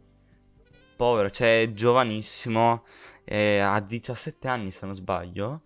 Povero, 0.97 1.29
cioè 1.29 1.63
è 1.63 1.73
giovanissimo, 1.73 2.85
eh, 3.25 3.59
ha 3.59 3.79
17 3.81 4.49
anni 4.49 4.71
se 4.71 4.87
non 4.87 4.95
sbaglio. 4.95 5.63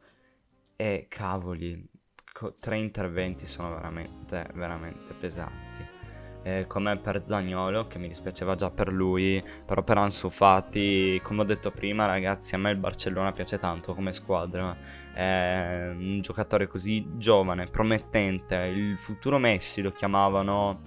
E 0.75 1.07
cavoli, 1.09 1.89
tre 2.59 2.79
interventi 2.79 3.47
sono 3.47 3.71
veramente, 3.71 4.47
veramente 4.55 5.15
pesanti. 5.15 5.97
Eh, 6.45 6.67
come 6.67 6.97
per 6.97 7.25
Zagnolo, 7.25 7.89
che 7.89 7.99
mi 7.99 8.09
dispiaceva 8.09 8.55
già 8.55 8.71
per 8.71 8.93
lui, 8.93 9.43
però 9.67 9.83
per 9.83 9.99
Ansu 9.99 10.31
Fati, 10.31 11.21
come 11.23 11.43
ho 11.43 11.45
detto 11.45 11.71
prima, 11.71 12.07
ragazzi, 12.07 12.55
a 12.55 12.59
me 12.59 12.71
il 12.71 12.77
Barcellona 12.77 13.33
piace 13.33 13.59
tanto 13.59 13.93
come 13.93 14.13
squadra. 14.13 14.75
È 15.13 15.91
un 15.93 16.21
giocatore 16.21 16.67
così 16.67 17.07
giovane, 17.17 17.67
promettente, 17.67 18.55
il 18.55 18.97
futuro 18.97 19.39
Messi 19.39 19.83
lo 19.83 19.91
chiamavano. 19.91 20.81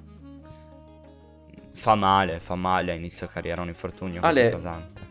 Fa 1.73 1.95
male, 1.95 2.39
fa 2.39 2.55
male 2.55 2.91
a 2.91 2.95
inizio 2.95 3.27
carriera 3.27 3.61
un 3.61 3.67
infortunio 3.67 4.21
così 4.21 4.39
Ale, 4.39 4.49
pesante. 4.49 5.10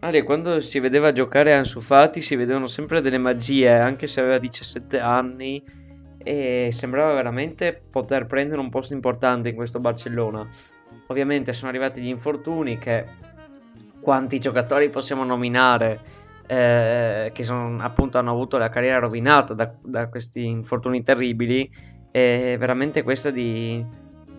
Ale, 0.00 0.22
quando 0.24 0.60
si 0.60 0.78
vedeva 0.78 1.10
giocare 1.10 1.54
Ansu 1.54 1.80
Fati 1.80 2.20
si 2.20 2.36
vedevano 2.36 2.66
sempre 2.66 3.00
delle 3.00 3.18
magie, 3.18 3.78
anche 3.78 4.06
se 4.06 4.20
aveva 4.20 4.38
17 4.38 5.00
anni 5.00 5.62
e 6.18 6.68
sembrava 6.70 7.14
veramente 7.14 7.80
poter 7.90 8.26
prendere 8.26 8.60
un 8.60 8.68
posto 8.68 8.92
importante 8.92 9.48
in 9.48 9.54
questo 9.54 9.78
Barcellona. 9.78 10.46
Ovviamente 11.06 11.52
sono 11.52 11.70
arrivati 11.70 12.02
gli 12.02 12.08
infortuni 12.08 12.76
che 12.78 13.04
quanti 14.00 14.38
giocatori 14.38 14.90
possiamo 14.90 15.24
nominare 15.24 16.00
eh, 16.46 17.30
che 17.32 17.42
sono, 17.42 17.82
appunto 17.82 18.18
hanno 18.18 18.32
avuto 18.32 18.58
la 18.58 18.68
carriera 18.68 18.98
rovinata 18.98 19.54
da, 19.54 19.72
da 19.82 20.08
questi 20.08 20.44
infortuni 20.44 21.02
terribili 21.02 21.68
e 22.10 22.56
veramente 22.58 23.02
questa 23.02 23.30
di, 23.30 23.84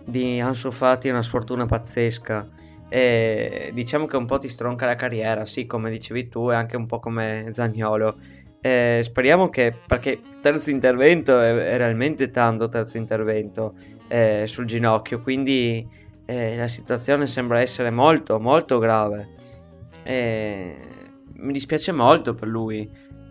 di 0.05 0.39
Ansu 0.39 0.72
Fati 0.72 1.08
è 1.08 1.12
una 1.12 1.24
sfortuna 1.24 1.66
pazzesca 1.66 2.47
e 2.90 3.72
diciamo 3.74 4.06
che 4.06 4.16
un 4.16 4.26
po' 4.26 4.38
ti 4.38 4.48
stronca 4.48 4.86
la 4.86 4.96
carriera, 4.96 5.46
sì, 5.46 5.66
come 5.66 5.90
dicevi 5.90 6.30
tu, 6.30 6.52
e 6.52 6.56
anche 6.56 6.76
un 6.76 6.86
po' 6.86 7.00
come 7.00 7.48
Zagnolo. 7.52 8.16
E 8.62 9.02
speriamo 9.04 9.50
che, 9.50 9.74
perché 9.86 10.20
terzo 10.42 10.70
intervento 10.70 11.40
è, 11.40 11.54
è 11.54 11.78
realmente 11.78 12.30
tanto 12.30 12.70
terzo 12.70 12.98
intervento 12.98 13.76
eh, 14.08 14.44
sul 14.48 14.66
ginocchio, 14.66 15.22
quindi 15.22 15.88
eh, 16.26 16.58
la 16.58 16.68
situazione 16.68 17.28
sembra 17.28 17.60
essere 17.60 17.90
molto, 17.90 18.40
molto 18.40 18.80
grave. 18.80 19.36
E 20.04 20.76
mi 21.34 21.54
dispiace 21.54 21.92
molto 21.92 22.34
per 22.34 22.48
lui. 22.48 22.90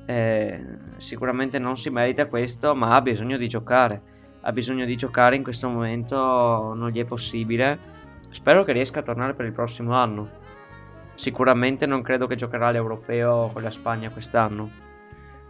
Eh, 0.08 0.64
sicuramente 0.98 1.58
non 1.58 1.76
si 1.76 1.90
merita 1.90 2.26
questo, 2.26 2.74
ma 2.74 2.94
ha 2.94 3.00
bisogno 3.00 3.36
di 3.36 3.48
giocare 3.48 4.14
ha 4.46 4.52
bisogno 4.52 4.84
di 4.84 4.96
giocare 4.96 5.34
in 5.34 5.42
questo 5.42 5.68
momento 5.68 6.72
non 6.74 6.90
gli 6.90 7.00
è 7.00 7.04
possibile. 7.04 7.78
Spero 8.30 8.64
che 8.64 8.72
riesca 8.72 9.00
a 9.00 9.02
tornare 9.02 9.34
per 9.34 9.46
il 9.46 9.52
prossimo 9.52 9.94
anno. 9.94 10.28
Sicuramente 11.14 11.86
non 11.86 12.02
credo 12.02 12.26
che 12.26 12.36
giocherà 12.36 12.70
l'europeo 12.70 13.50
con 13.52 13.62
la 13.62 13.70
Spagna 13.70 14.10
quest'anno. 14.10 14.84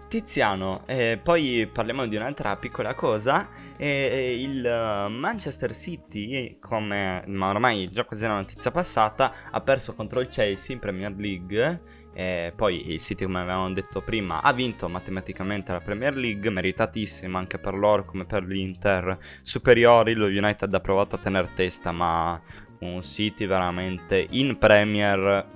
Tiziano, 0.09 0.85
eh, 0.87 1.18
poi 1.20 1.68
parliamo 1.70 2.07
di 2.07 2.14
un'altra 2.14 2.55
piccola 2.55 2.95
cosa. 2.95 3.49
eh, 3.77 4.41
il 4.41 4.64
eh, 4.64 5.09
Manchester 5.09 5.74
City, 5.74 6.59
come 6.61 7.24
ma 7.27 7.49
ormai 7.49 7.91
già 7.91 8.05
quasi 8.05 8.24
una 8.24 8.37
notizia 8.37 8.70
passata, 8.70 9.33
ha 9.51 9.61
perso 9.62 9.95
contro 9.95 10.20
il 10.20 10.29
Chelsea 10.29 10.74
in 10.74 10.81
Premier 10.81 11.12
League. 11.16 11.83
eh, 12.14 12.53
poi 12.55 12.93
il 12.93 13.01
City, 13.01 13.24
come 13.24 13.41
avevamo 13.41 13.72
detto 13.72 14.01
prima, 14.01 14.43
ha 14.43 14.53
vinto 14.53 14.89
matematicamente 14.89 15.72
la 15.72 15.81
Premier 15.81 16.16
League, 16.16 16.51
meritatissima 16.51 17.39
anche 17.39 17.59
per 17.59 17.74
loro 17.74 18.05
come 18.05 18.24
per 18.24 18.45
l'Inter. 18.45 19.18
Superiori, 19.43 20.14
lo 20.14 20.27
United 20.27 20.72
ha 20.72 20.81
provato 20.81 21.16
a 21.16 21.18
tenere 21.18 21.51
testa, 21.53 21.91
ma 21.91 22.41
un 22.81 23.03
City 23.03 23.47
veramente 23.47 24.27
in 24.31 24.59
Premier 24.59 25.47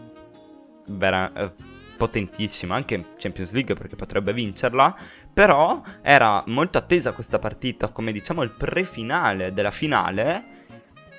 vera- 0.87 1.33
eh, 1.33 1.53
potentissimo, 1.97 2.73
anche 2.73 2.95
in 2.95 3.05
Champions 3.19 3.53
League 3.53 3.75
perché 3.75 3.95
potrebbe 3.95 4.33
vincerla, 4.33 4.97
però 5.31 5.83
era 6.01 6.43
molto 6.47 6.79
attesa 6.79 7.13
questa 7.13 7.39
partita 7.39 7.91
come 7.91 8.11
diciamo 8.11 8.43
il 8.43 8.51
pre-finale 8.51 9.53
della 9.53 9.71
finale 9.71 10.59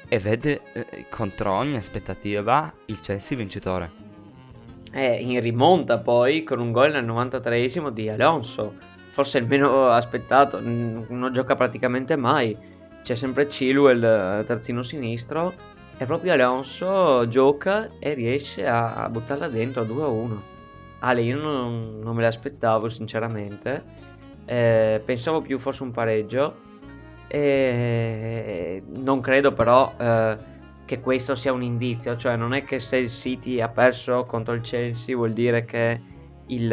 e 0.08 0.18
vede 0.18 0.62
eh, 0.74 1.06
contro 1.10 1.54
ogni 1.54 1.76
aspettativa 1.76 2.74
il 2.88 3.00
Chelsea 3.00 3.38
vincitore. 3.38 3.92
Eh, 4.92 5.22
in 5.22 5.40
rimonta 5.40 6.00
poi 6.00 6.44
con 6.44 6.60
un 6.60 6.72
gol 6.72 6.92
nel 6.92 7.06
93esimo 7.06 7.90
di 7.92 8.10
Alonso, 8.10 8.74
forse 9.12 9.38
il 9.38 9.46
meno 9.46 9.88
aspettato, 9.88 10.60
non 10.60 11.30
gioca 11.32 11.56
praticamente 11.56 12.16
mai. 12.16 12.58
C'è 13.04 13.16
sempre 13.16 13.46
Chilwell 13.46 14.04
eh, 14.04 14.44
terzino 14.44 14.84
sinistro 14.84 15.54
e 15.98 16.06
proprio 16.06 16.34
Alonso 16.34 17.28
gioca 17.28 17.88
e 18.00 18.14
riesce 18.14 18.66
a, 18.66 18.96
a 18.96 19.10
buttarla 19.10 19.48
dentro 19.48 19.84
a 19.84 19.86
2-1. 19.86 20.38
Ale, 21.00 21.22
io 21.22 21.38
non, 21.38 22.00
non 22.02 22.16
me 22.16 22.22
l'aspettavo 22.22 22.88
sinceramente, 22.88 24.10
Eh, 24.46 25.02
pensavo 25.06 25.42
più 25.42 25.60
fosse 25.60 25.84
un 25.84 25.92
pareggio. 25.92 26.70
E 27.28 28.84
non 28.98 29.22
credo 29.22 29.54
però 29.54 29.94
eh, 29.98 30.36
che 30.86 31.00
questo 31.00 31.36
sia 31.36 31.54
un 31.54 31.64
indizio, 31.64 32.18
cioè 32.18 32.36
non 32.36 32.54
è 32.54 32.64
che 32.64 32.80
se 32.80 32.98
il 32.98 33.10
City 33.10 33.62
ha 33.62 33.70
perso 33.70 34.26
contro 34.26 34.54
il 34.54 34.62
Chelsea 34.62 35.16
vuol 35.16 35.32
dire 35.32 35.64
che 35.64 36.02
il 36.48 36.68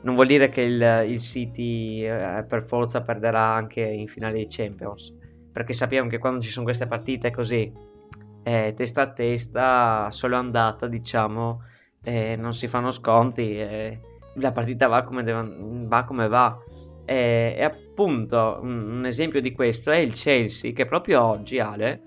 non 0.00 0.14
vuol 0.14 0.26
dire 0.26 0.48
che 0.48 0.62
il, 0.62 1.04
il 1.08 1.20
City 1.20 2.02
eh, 2.04 2.44
per 2.48 2.62
forza 2.62 3.02
perderà 3.02 3.52
anche 3.52 3.82
in 3.82 4.06
finale 4.06 4.38
di 4.38 4.46
Champions, 4.48 5.14
perché 5.52 5.72
sappiamo 5.72 6.08
che 6.08 6.18
quando 6.18 6.40
ci 6.40 6.48
sono 6.48 6.64
queste 6.64 6.86
partite 6.86 7.30
così 7.30 7.70
eh, 8.48 8.72
testa 8.74 9.02
a 9.02 9.12
testa, 9.12 10.08
solo 10.10 10.36
andata, 10.36 10.86
diciamo, 10.86 11.62
eh, 12.02 12.34
non 12.36 12.54
si 12.54 12.66
fanno 12.66 12.90
sconti, 12.90 13.58
eh, 13.58 14.00
la 14.36 14.52
partita 14.52 14.86
va 14.86 15.02
come, 15.02 15.22
deve- 15.22 15.54
va, 15.86 16.02
come 16.02 16.28
va. 16.28 16.58
E 17.04 17.62
appunto 17.62 18.58
un, 18.62 18.98
un 18.98 19.06
esempio 19.06 19.40
di 19.40 19.52
questo 19.52 19.90
è 19.90 19.96
il 19.96 20.12
Chelsea 20.12 20.72
che 20.72 20.84
proprio 20.84 21.22
oggi, 21.22 21.58
Ale, 21.58 22.02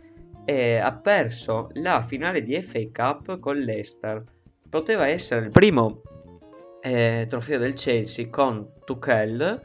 ha 0.82 0.92
perso 0.94 1.70
la 1.76 2.02
finale 2.02 2.44
di 2.44 2.60
FA 2.62 2.82
Cup 2.92 3.40
con 3.40 3.58
l'Ester. 3.58 4.24
Poteva 4.70 5.08
essere 5.08 5.46
il 5.46 5.52
primo 5.52 6.02
eh, 6.82 7.26
trofeo 7.30 7.58
del 7.58 7.74
Chelsea 7.74 8.30
con 8.30 8.74
Tuchel 8.84 9.62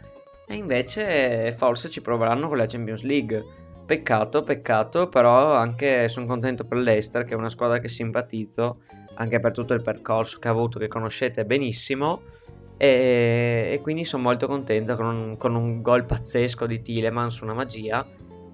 e 0.47 0.55
invece 0.55 1.53
forse 1.53 1.89
ci 1.89 2.01
proveranno 2.01 2.49
con 2.49 2.57
la 2.57 2.67
Champions 2.67 3.03
League. 3.03 3.45
Peccato, 3.87 4.43
peccato, 4.43 5.09
però 5.09 5.55
anche 5.55 6.09
sono 6.09 6.27
contento 6.27 6.65
per 6.65 6.79
l'Ester 6.79 7.25
che 7.25 7.35
è 7.35 7.37
una 7.37 7.49
squadra 7.49 7.79
che 7.79 7.89
simpatizzo 7.89 8.81
anche 9.15 9.39
per 9.39 9.53
tutto 9.53 9.75
il 9.75 9.83
percorso 9.83 10.41
che 10.41 10.49
ha 10.49 10.51
avuto, 10.51 10.81
che 10.81 10.89
conoscete 10.89 11.45
benissimo. 11.45 12.21
E, 12.77 13.71
e 13.73 13.81
quindi 13.83 14.05
sono 14.05 14.25
molto 14.25 14.49
contento 14.49 14.97
con 14.97 15.07
un, 15.07 15.37
con 15.37 15.55
un 15.55 15.83
gol 15.83 16.05
pazzesco 16.05 16.67
di 16.67 16.83
Tilemans, 16.83 17.39
una 17.41 17.55
magia. 17.55 18.05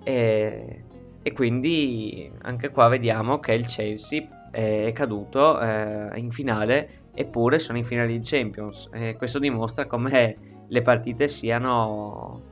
E, 0.05 0.85
e 1.23 1.33
quindi 1.33 2.31
anche 2.43 2.69
qua 2.69 2.89
vediamo 2.89 3.41
che 3.41 3.55
il 3.55 3.65
Chelsea 3.65 4.29
è 4.51 4.93
caduto 4.93 5.59
eh, 5.61 6.11
in 6.17 6.31
finale, 6.31 7.05
eppure 7.15 7.59
sono 7.59 7.79
in 7.79 7.85
finale 7.85 8.09
di 8.09 8.21
Champions. 8.23 8.91
E 8.93 9.17
questo 9.17 9.39
dimostra 9.39 9.87
come 9.87 10.37
le 10.69 10.83
partite 10.83 11.27
siano. 11.27 12.51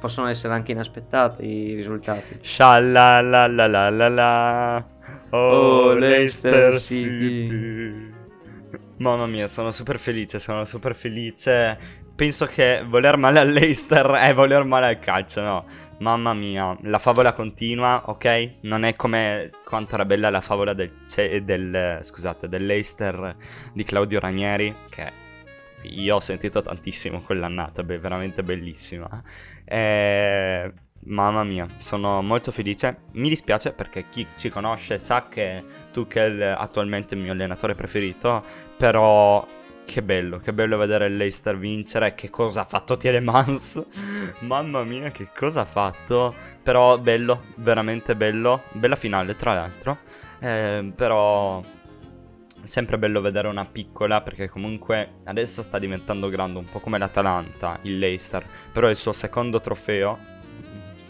Possono 0.00 0.28
essere 0.28 0.54
anche 0.54 0.72
inaspettate 0.72 1.42
i 1.44 1.74
risultati. 1.74 2.38
Shalalalalala. 2.40 4.86
Oh, 5.30 5.36
Oh, 5.36 5.92
Leicester 5.92 6.78
City. 6.78 7.48
City. 7.48 8.12
Mamma 8.98 9.26
mia, 9.26 9.46
sono 9.46 9.70
super 9.70 9.98
felice, 9.98 10.38
sono 10.38 10.64
super 10.64 10.94
felice. 10.94 11.78
Penso 12.14 12.46
che 12.46 12.82
voler 12.84 13.16
male 13.16 13.38
all'Eister 13.38 14.06
è 14.06 14.34
voler 14.34 14.64
male 14.64 14.86
al 14.86 14.98
calcio, 14.98 15.40
no? 15.42 15.64
Mamma 15.98 16.34
mia, 16.34 16.76
la 16.82 16.98
favola 16.98 17.32
continua, 17.32 18.02
ok? 18.06 18.54
Non 18.62 18.84
è 18.84 18.96
come 18.96 19.50
quanto 19.64 19.94
era 19.94 20.04
bella 20.04 20.30
la 20.30 20.40
favola 20.40 20.74
del, 20.74 21.04
Ce- 21.06 21.44
del 21.44 21.98
scusate, 22.00 22.48
dell'Eister 22.48 23.36
di 23.72 23.84
Claudio 23.84 24.18
Ranieri, 24.18 24.74
che 24.88 25.12
io 25.82 26.16
ho 26.16 26.20
sentito 26.20 26.60
tantissimo 26.60 27.20
quell'annata, 27.22 27.82
beh, 27.82 27.98
veramente 27.98 28.42
bellissima. 28.42 29.22
Eh, 29.64 30.72
mamma 31.04 31.44
mia, 31.44 31.66
sono 31.78 32.22
molto 32.22 32.50
felice. 32.50 32.98
Mi 33.12 33.28
dispiace 33.28 33.72
perché 33.72 34.08
chi 34.08 34.26
ci 34.36 34.48
conosce 34.48 34.98
sa 34.98 35.28
che 35.28 35.64
Tuchel 35.92 36.38
è 36.38 36.54
attualmente 36.56 37.14
il 37.14 37.20
mio 37.20 37.32
allenatore 37.32 37.74
preferito, 37.74 38.42
però 38.76 39.46
che 39.84 40.02
bello, 40.02 40.38
che 40.38 40.52
bello 40.52 40.76
vedere 40.76 41.06
il 41.06 41.16
Leicester 41.16 41.56
vincere. 41.56 42.14
Che 42.14 42.28
cosa 42.28 42.60
ha 42.60 42.64
fatto 42.64 42.96
Tielemans? 42.96 43.82
Mamma 44.40 44.82
mia, 44.84 45.10
che 45.10 45.28
cosa 45.34 45.62
ha 45.62 45.64
fatto? 45.64 46.34
Però 46.62 46.98
bello, 46.98 47.44
veramente 47.56 48.14
bello. 48.14 48.62
Bella 48.72 48.96
finale, 48.96 49.34
tra 49.34 49.54
l'altro. 49.54 49.98
Eh, 50.40 50.92
però 50.94 51.62
sempre 52.68 52.98
bello 52.98 53.20
vedere 53.20 53.48
una 53.48 53.64
piccola 53.64 54.20
perché 54.20 54.48
comunque 54.48 55.20
adesso 55.24 55.62
sta 55.62 55.78
diventando 55.78 56.28
grande 56.28 56.58
un 56.58 56.66
po' 56.66 56.80
come 56.80 56.98
l'Atalanta, 56.98 57.78
il 57.82 57.98
Leicester, 57.98 58.44
però 58.70 58.86
è 58.86 58.90
il 58.90 58.96
suo 58.96 59.12
secondo 59.12 59.60
trofeo 59.60 60.18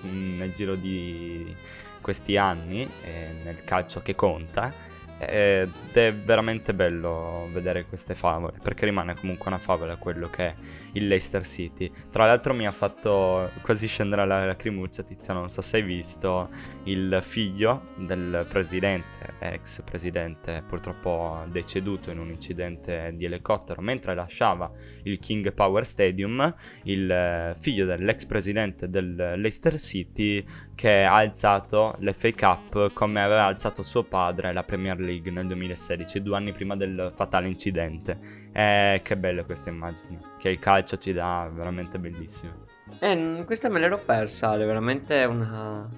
mm, 0.07 0.39
nel 0.39 0.53
giro 0.53 0.77
di 0.77 1.55
questi 2.01 2.37
anni 2.37 2.89
eh, 3.03 3.35
nel 3.43 3.63
calcio 3.65 4.01
che 4.01 4.15
conta 4.15 4.73
ed 5.19 5.71
è 5.93 6.14
veramente 6.14 6.73
bello 6.75 7.49
vedere 7.53 7.87
queste 7.87 8.14
favole 8.14 8.59
perché 8.62 8.85
rimane 8.85 9.14
comunque 9.14 9.49
una 9.49 9.59
favola 9.59 9.97
quello 9.97 10.31
che 10.31 10.47
è 10.47 10.55
il 10.93 11.09
Leicester 11.09 11.45
City. 11.45 11.91
Tra 12.11 12.27
l'altro 12.27 12.55
mi 12.55 12.66
ha 12.66 12.73
fatto 12.73 13.51
quasi 13.62 13.87
scendere 13.87 14.27
la 14.27 14.47
lacrimuccia 14.47 15.03
Tiziano 15.03 15.41
non 15.41 15.49
so 15.49 15.61
se 15.61 15.79
hai 15.79 15.83
visto 15.83 16.49
il 16.85 17.19
figlio 17.21 17.89
del 17.97 18.47
presidente 18.49 19.35
ex 19.41 19.83
presidente 19.83 20.62
purtroppo 20.66 21.45
deceduto 21.49 22.11
in 22.11 22.19
un 22.19 22.31
incidente 22.31 23.12
di 23.14 23.25
elicottero 23.25 23.81
mentre 23.83 24.14
lasciava 24.14 24.71
il 25.03 25.19
King 25.19 25.53
Power 25.53 25.85
Stadium 25.85 26.55
il 26.85 27.11
eh, 27.11 27.55
figlio 27.57 27.85
dell'ex 27.87 28.27
presidente 28.27 28.89
del 28.89 29.14
Leicester 29.14 29.79
City 29.81 30.45
che 30.75 31.05
ha 31.05 31.16
alzato 31.16 31.97
l'FA 32.01 32.31
Cup 32.33 32.93
come 32.93 33.23
aveva 33.23 33.47
alzato 33.47 33.83
suo 33.83 34.05
padre 34.05 34.53
la 34.53 34.62
Premier 34.62 34.99
League 34.99 35.08
nel 35.31 35.47
2016, 35.47 36.23
due 36.23 36.37
anni 36.37 36.53
prima 36.53 36.77
del 36.77 37.11
fatale 37.15 37.49
incidente. 37.49 38.19
Eh, 38.53 39.01
che 39.03 39.17
belle 39.17 39.45
queste 39.45 39.71
immagini, 39.71 40.19
che 40.39 40.51
il 40.51 40.59
calcio 40.59 40.97
ci 40.97 41.13
dà, 41.13 41.51
veramente 41.53 41.99
bellissime. 41.99 42.53
Eh, 43.01 43.43
questa 43.45 43.69
me 43.69 43.81
l'ero 43.81 43.99
persa, 43.99 44.55
è 44.55 44.59
veramente 44.59 45.25
una, 45.25 45.89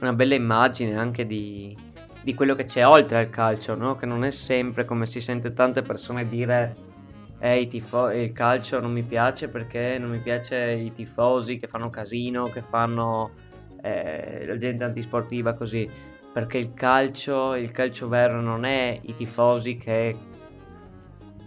una 0.00 0.12
bella 0.12 0.34
immagine 0.34 0.96
anche 0.96 1.26
di, 1.26 1.76
di 2.22 2.34
quello 2.34 2.54
che 2.54 2.64
c'è 2.64 2.86
oltre 2.86 3.18
al 3.18 3.30
calcio, 3.30 3.74
no? 3.74 3.96
Che 3.96 4.06
non 4.06 4.24
è 4.24 4.30
sempre 4.30 4.84
come 4.84 5.06
si 5.06 5.20
sente 5.20 5.52
tante 5.52 5.82
persone 5.82 6.28
dire 6.28 6.86
eh, 7.40 7.60
i 7.60 7.68
tifo- 7.68 8.10
il 8.10 8.32
calcio 8.32 8.80
non 8.80 8.92
mi 8.92 9.02
piace 9.02 9.48
perché 9.48 9.96
non 9.98 10.10
mi 10.10 10.18
piace 10.18 10.72
i 10.72 10.90
tifosi 10.92 11.58
che 11.58 11.66
fanno 11.66 11.88
casino, 11.88 12.44
che 12.44 12.62
fanno 12.62 13.30
eh, 13.82 14.44
la 14.46 14.56
gente 14.56 14.84
antisportiva 14.84 15.54
così. 15.54 15.88
Perché 16.38 16.58
il 16.58 16.72
calcio, 16.72 17.56
il 17.56 17.72
calcio 17.72 18.06
vero 18.06 18.40
non 18.40 18.64
è 18.64 18.96
i 19.02 19.12
tifosi 19.12 19.76
che 19.76 20.14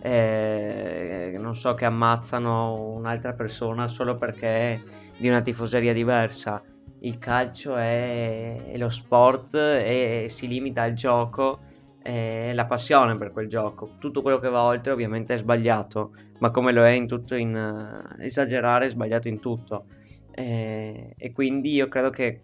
eh, 0.02 1.38
non 1.40 1.56
so, 1.56 1.74
che 1.76 1.86
ammazzano 1.86 2.90
un'altra 2.90 3.32
persona 3.32 3.88
solo 3.88 4.18
perché 4.18 4.48
è 4.48 4.80
di 5.16 5.30
una 5.30 5.40
tifoseria 5.40 5.94
diversa. 5.94 6.62
Il 7.00 7.20
calcio 7.20 7.76
è, 7.76 8.66
è 8.66 8.78
lo 8.78 8.90
sport 8.90 9.54
e 9.54 10.26
si 10.28 10.50
limita 10.50 10.82
al 10.82 10.92
gioco 10.92 11.60
e 12.04 12.52
la 12.54 12.66
passione 12.66 13.16
per 13.16 13.32
quel 13.32 13.48
gioco. 13.48 13.92
Tutto 13.98 14.22
quello 14.22 14.40
che 14.40 14.50
va 14.50 14.64
oltre 14.64 14.92
ovviamente 14.92 15.36
è 15.36 15.38
sbagliato, 15.38 16.12
ma 16.40 16.52
come 16.52 16.74
lo 16.74 16.84
è 16.84 16.90
in 16.90 17.08
tutto 17.08 17.36
in 17.36 17.56
eh, 17.56 18.26
esagerare 18.26 18.88
è 18.88 18.90
sbagliato 18.90 19.30
in 19.30 19.40
tutto. 19.40 19.86
E, 20.34 21.14
e 21.18 21.32
quindi 21.32 21.72
io 21.76 21.88
credo 21.88 22.10
che 22.10 22.42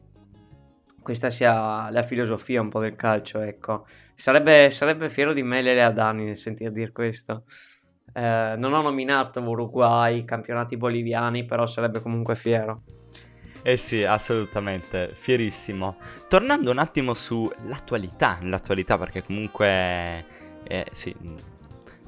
questa 1.07 1.29
sia 1.29 1.89
la 1.89 2.03
filosofia 2.03 2.59
un 2.59 2.67
po' 2.67 2.81
del 2.81 2.97
calcio, 2.97 3.39
ecco. 3.39 3.85
Sarebbe, 4.13 4.69
sarebbe 4.71 5.09
fiero 5.09 5.31
di 5.31 5.41
me 5.41 5.61
Lele 5.61 5.81
Adani 5.81 6.25
nel 6.25 6.35
sentire 6.35 6.69
dire 6.69 6.91
questo. 6.91 7.43
Eh, 8.13 8.55
non 8.57 8.73
ho 8.73 8.81
nominato 8.81 9.39
Uruguay, 9.39 10.25
campionati 10.25 10.75
boliviani, 10.75 11.45
però 11.45 11.65
sarebbe 11.65 12.01
comunque 12.01 12.35
fiero. 12.35 12.81
Eh 13.63 13.77
sì, 13.77 14.03
assolutamente, 14.03 15.11
fierissimo. 15.13 15.95
Tornando 16.27 16.71
un 16.71 16.77
attimo 16.77 17.13
sull'attualità, 17.13 18.39
l'attualità 18.41 18.97
perché 18.97 19.23
comunque... 19.23 20.25
Eh, 20.67 20.87
sì. 20.91 21.15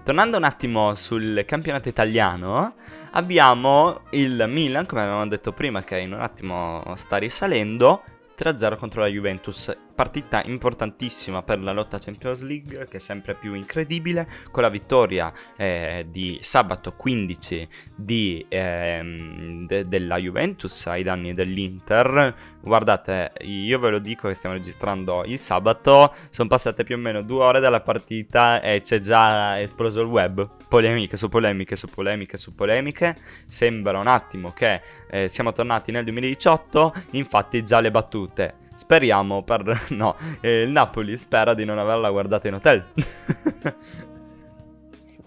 Tornando 0.04 0.36
un 0.36 0.43
attimo 0.43 0.93
sul 0.93 1.45
campionato 1.45 1.88
italiano, 1.88 2.76
abbiamo 3.12 4.02
il 4.10 4.43
Milan, 4.50 4.86
come 4.86 5.04
avevamo 5.04 5.28
detto 5.28 5.54
prima, 5.54 5.84
che 5.84 6.00
in 6.00 6.12
un 6.12 6.20
attimo 6.20 6.84
sta 6.95 7.16
risalendo, 7.16 8.04
3-0 8.39 8.77
contro 8.77 9.01
la 9.01 9.09
Juventus. 9.09 9.77
Partita 10.00 10.41
importantissima 10.45 11.43
per 11.43 11.60
la 11.60 11.74
lotta 11.74 11.97
Champions 12.00 12.43
League, 12.43 12.88
che 12.88 12.95
è 12.95 13.00
sempre 13.02 13.36
più 13.36 13.54
incredibile, 13.54 14.26
con 14.50 14.64
la 14.64 14.70
vittoria 14.70 15.30
eh, 15.58 16.06
di 16.10 16.38
sabato 16.39 16.93
15 16.93 17.68
di, 17.97 18.45
ehm, 18.47 19.66
de- 19.66 19.89
della 19.89 20.16
Juventus 20.16 20.88
ai 20.88 21.04
danni 21.04 21.34
dell'Inter. 21.34 22.34
Guardate, 22.62 23.34
io 23.41 23.78
ve 23.78 23.89
lo 23.89 24.00
dico 24.00 24.30
che 24.30 24.36
stiamo 24.36 24.56
registrando 24.56 25.26
il 25.26 25.38
sabato, 25.38 26.16
sono 26.30 26.47
passate 26.47 26.86
più 26.86 26.95
o 26.95 26.97
meno 26.97 27.22
due 27.22 27.43
ore 27.43 27.60
dalla 27.60 27.82
partita 27.82 28.62
e 28.62 28.80
c'è 28.80 29.02
già 29.02 29.60
esploso 29.60 30.00
il 30.00 30.08
web. 30.08 30.47
Polemiche 30.70 31.18
su 31.18 31.28
polemiche 31.28 31.76
su 31.76 31.89
polemiche 31.89 32.38
su 32.38 32.56
polemiche. 32.56 33.18
Sembra 33.45 34.00
un 34.00 34.08
attimo 34.08 34.54
che 34.54 34.82
eh, 35.12 35.28
siamo 35.28 35.52
tornati 35.52 35.91
nel 35.91 36.06
2018, 36.06 36.93
infatti 37.12 37.66
già 37.66 37.82
le 37.82 37.91
battute. 37.91 38.59
Speriamo 38.80 39.43
per... 39.43 39.88
no, 39.91 40.15
eh, 40.39 40.61
il 40.61 40.69
Napoli 40.69 41.17
spera 41.17 41.53
di 41.53 41.65
non 41.65 41.80
averla 41.80 42.09
guardata 42.09 42.47
in 42.47 42.53
hotel. 42.53 42.86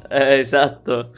Eh, 0.09 0.41
esatto. 0.41 1.13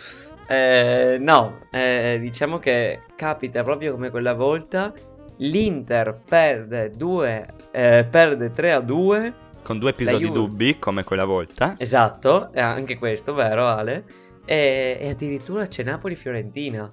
Eh, 0.47 1.17
no, 1.19 1.63
eh, 1.73 2.17
diciamo 2.21 2.61
che 2.61 3.01
capita 3.17 3.65
proprio 3.65 3.91
come 3.91 4.11
quella 4.11 4.35
volta. 4.35 4.93
L'Inter 5.39 6.21
perde 6.25 6.91
2, 6.91 7.47
eh, 7.73 8.07
perde 8.09 8.53
3 8.53 8.73
a 8.73 8.79
2. 8.79 9.35
Con 9.65 9.81
due 9.81 9.91
episodi 9.91 10.31
dubbi, 10.31 10.79
come 10.79 11.03
quella 11.03 11.25
volta. 11.25 11.75
Esatto, 11.77 12.53
è 12.53 12.61
anche 12.61 12.97
questo, 12.99 13.35
vero 13.35 13.67
Ale? 13.67 14.05
E, 14.45 14.97
e 15.01 15.09
addirittura 15.09 15.67
c'è 15.67 15.83
Napoli-Fiorentina. 15.83 16.93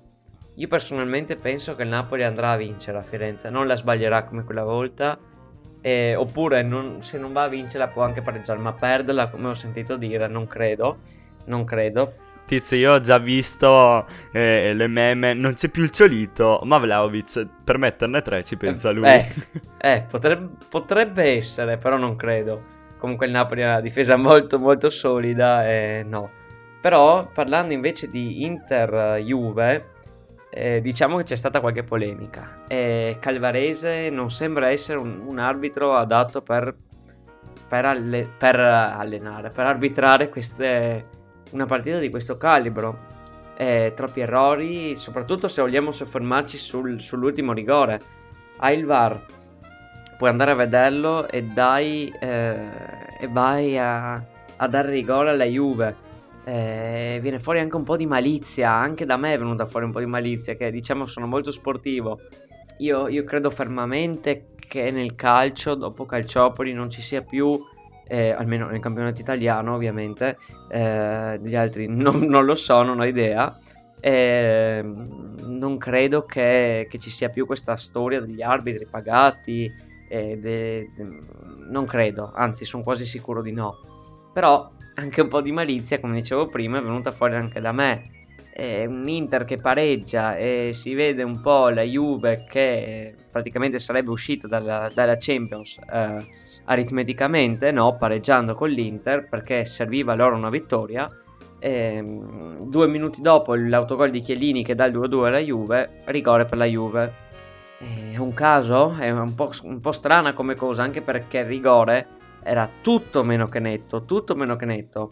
Io 0.56 0.68
personalmente 0.68 1.36
penso 1.36 1.76
che 1.76 1.84
il 1.84 1.90
Napoli 1.90 2.24
andrà 2.24 2.52
a 2.52 2.58
vincere 2.58 2.98
a 2.98 3.02
Firenze, 3.02 3.52
non 3.52 3.68
la 3.68 3.76
sbaglierà 3.76 4.24
come 4.24 4.44
quella 4.44 4.64
volta. 4.64 5.20
E- 5.82 6.16
oppure 6.16 6.62
non- 6.62 7.02
se 7.02 7.18
non 7.18 7.34
va 7.34 7.44
a 7.44 7.48
vincerla 7.48 7.88
può 7.88 8.04
anche 8.04 8.22
pareggiare, 8.22 8.60
ma 8.60 8.74
perderla, 8.74 9.28
come 9.28 9.50
ho 9.50 9.54
sentito 9.54 9.98
dire, 9.98 10.28
non 10.28 10.48
credo. 10.48 11.00
Non 11.46 11.64
credo. 11.64 12.14
Tizio, 12.46 12.78
io 12.78 12.94
ho 12.94 13.00
già 13.00 13.18
visto 13.18 14.06
eh, 14.34 14.74
le 14.74 14.88
meme, 14.88 15.34
non 15.34 15.54
c'è 15.54 15.70
più 15.70 15.84
il 15.84 15.90
Ciolito, 15.92 16.60
ma 16.66 16.78
Vlaovic, 16.80 17.48
per 17.64 17.78
metterne 17.78 18.22
tre 18.22 18.44
ci 18.44 18.58
pensa 18.58 18.92
lui. 18.92 19.08
Eh, 19.08 19.26
eh, 19.80 20.06
potrebbe, 20.10 20.50
potrebbe 20.70 21.24
essere, 21.24 21.78
però 21.78 21.98
non 21.98 22.16
credo. 22.18 22.62
Comunque 22.98 23.26
il 23.26 23.32
Napoli 23.32 23.64
ha 23.64 23.70
una 23.70 23.82
difesa 23.82 24.18
molto 24.18 24.60
molto 24.60 24.90
solida 24.90 25.66
e 25.66 26.04
no. 26.06 26.30
Però 26.82 27.26
parlando 27.28 27.74
invece 27.74 28.10
di 28.10 28.44
Inter-Juve, 28.44 29.91
eh, 30.54 30.82
diciamo 30.82 31.18
che 31.18 31.24
c'è 31.24 31.36
stata 31.36 31.62
qualche 31.62 31.84
polemica. 31.84 32.64
E 32.68 33.18
Calvarese 33.20 34.10
non 34.10 34.30
sembra 34.30 34.70
essere 34.70 35.00
un, 35.00 35.22
un 35.26 35.40
arbitro 35.40 35.96
adatto 35.96 36.42
per, 36.42 36.76
per, 37.68 37.86
alle- 37.86 38.30
per 38.38 38.60
allenare, 38.60 39.50
per 39.50 39.66
arbitrare 39.66 40.30
queste, 40.30 41.06
una 41.52 41.66
partita 41.66 41.98
di 41.98 42.10
questo 42.10 42.38
calibro. 42.38 43.10
Eh, 43.56 43.94
troppi 43.96 44.22
errori, 44.22 44.96
soprattutto 44.96 45.48
se 45.48 45.62
vogliamo 45.62 45.92
soffermarci 45.92 46.58
sul- 46.58 47.02
sull'ultimo 47.02 47.54
rigore. 47.54 48.00
Hai 48.58 48.78
il 48.78 48.86
VAR, 48.86 49.24
puoi 50.18 50.30
andare 50.30 50.52
a 50.52 50.56
vederlo 50.56 51.28
e 51.28 51.44
dai 51.44 52.14
eh, 52.20 53.00
e 53.20 53.28
vai 53.28 53.78
a, 53.78 54.14
a 54.14 54.68
dare 54.68 54.90
rigore 54.90 55.30
alla 55.30 55.46
Juve. 55.46 56.10
Eh, 56.44 57.20
viene 57.22 57.40
fuori 57.40 57.60
anche 57.60 57.76
un 57.76 57.84
po' 57.84 57.96
di 57.98 58.06
malizia, 58.06 58.72
anche 58.72 59.06
da 59.06 59.18
me 59.18 59.34
è 59.34 59.38
venuta 59.38 59.66
fuori 59.66 59.86
un 59.86 59.92
po' 59.92 60.00
di 60.00 60.06
malizia, 60.06 60.56
che 60.56 60.72
diciamo 60.72 61.06
sono 61.06 61.28
molto 61.28 61.52
sportivo. 61.52 62.20
Io, 62.80 63.08
io 63.08 63.24
credo 63.24 63.50
fermamente 63.50 64.48
che 64.68 64.90
nel 64.92 65.16
calcio, 65.16 65.76
dopo 65.76 66.06
Calciopoli, 66.06 66.74
non 66.74 66.90
ci 66.90 67.02
sia 67.02 67.22
più, 67.22 67.60
eh, 68.08 68.32
almeno 68.32 68.68
nel 68.68 68.80
campionato 68.80 69.22
italiano 69.22 69.76
ovviamente, 69.76 70.38
eh, 70.70 71.40
gli 71.44 71.56
altri 71.56 71.88
non, 71.94 72.22
non 72.22 72.46
lo 72.46 72.56
so, 72.56 72.82
non 72.84 73.00
ho 73.00 73.06
idea. 73.06 73.56
Eh, 74.00 74.82
non 74.84 75.78
credo 75.78 76.26
che, 76.26 76.88
che 76.90 76.98
ci 76.98 77.12
sia 77.12 77.30
più 77.30 77.46
questa 77.46 77.76
storia 77.78 78.20
degli 78.20 78.42
arbitri 78.42 78.88
pagati. 78.90 79.70
eh, 80.10 80.38
de- 80.38 80.92
de- 80.96 81.20
non 81.70 81.86
credo, 81.86 82.32
anzi, 82.34 82.66
sono 82.66 82.84
quasi 82.84 83.06
sicuro 83.06 83.42
di 83.42 83.52
no. 83.54 83.78
Però 84.34 84.70
anche 85.02 85.22
un 85.22 85.28
po' 85.28 85.42
di 85.42 85.52
malizia, 85.52 86.00
come 86.00 86.16
dicevo 86.16 86.48
prima, 86.48 86.78
è 86.78 86.82
venuta 86.82 87.12
fuori 87.12 87.36
anche 87.36 87.60
da 87.60 87.72
me. 87.72 88.10
È 88.54 88.86
un 88.86 89.08
Inter 89.08 89.46
che 89.46 89.58
pareggia 89.58 90.38
e 90.38 90.72
si 90.74 90.94
vede 90.94 91.24
un 91.24 91.42
po' 91.42 91.70
la 91.70 91.82
Juve 91.82 92.46
che 92.50 93.16
praticamente 93.32 93.80
sarebbe 93.80 94.12
uscita 94.12 94.48
dalla, 94.48 94.90
dalla 94.94 95.16
Champions 95.18 95.80
eh, 95.92 96.18
aritmeticamente, 96.66 97.72
no? 97.72 97.96
pareggiando 97.98 98.54
con 98.54 98.70
l'Inter 98.70 99.28
perché 99.28 99.66
serviva 99.66 100.14
loro 100.14 100.36
una 100.36 100.50
vittoria. 100.50 101.10
Ehm, 101.60 102.68
due 102.68 102.88
minuti 102.88 103.22
dopo 103.22 103.56
l'autogol 103.56 104.10
di 104.10 104.20
Chiellini 104.20 104.64
che 104.64 104.76
dà 104.76 104.86
il 104.86 104.94
2-2 104.96 105.26
alla 105.26 105.40
Juve, 105.40 106.02
rigore 106.06 106.46
per 106.46 106.58
la 106.58 106.66
Juve. 106.66 107.30
È 108.12 108.18
un 108.18 108.34
caso, 108.34 108.96
è 109.00 109.10
un 109.10 109.34
po', 109.34 109.50
un 109.64 109.80
po' 109.80 109.92
strana 109.92 110.34
come 110.34 110.56
cosa, 110.56 110.84
anche 110.84 111.02
perché 111.02 111.40
il 111.40 111.46
rigore 111.46 112.20
era 112.44 112.70
tutto 112.82 113.24
meno 113.24 113.48
che 113.48 113.60
netto, 113.60 114.04
tutto 114.06 114.36
meno 114.36 114.56
che 114.56 114.66
netto. 114.66 115.12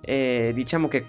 E 0.00 0.52
diciamo 0.54 0.88
che 0.88 1.04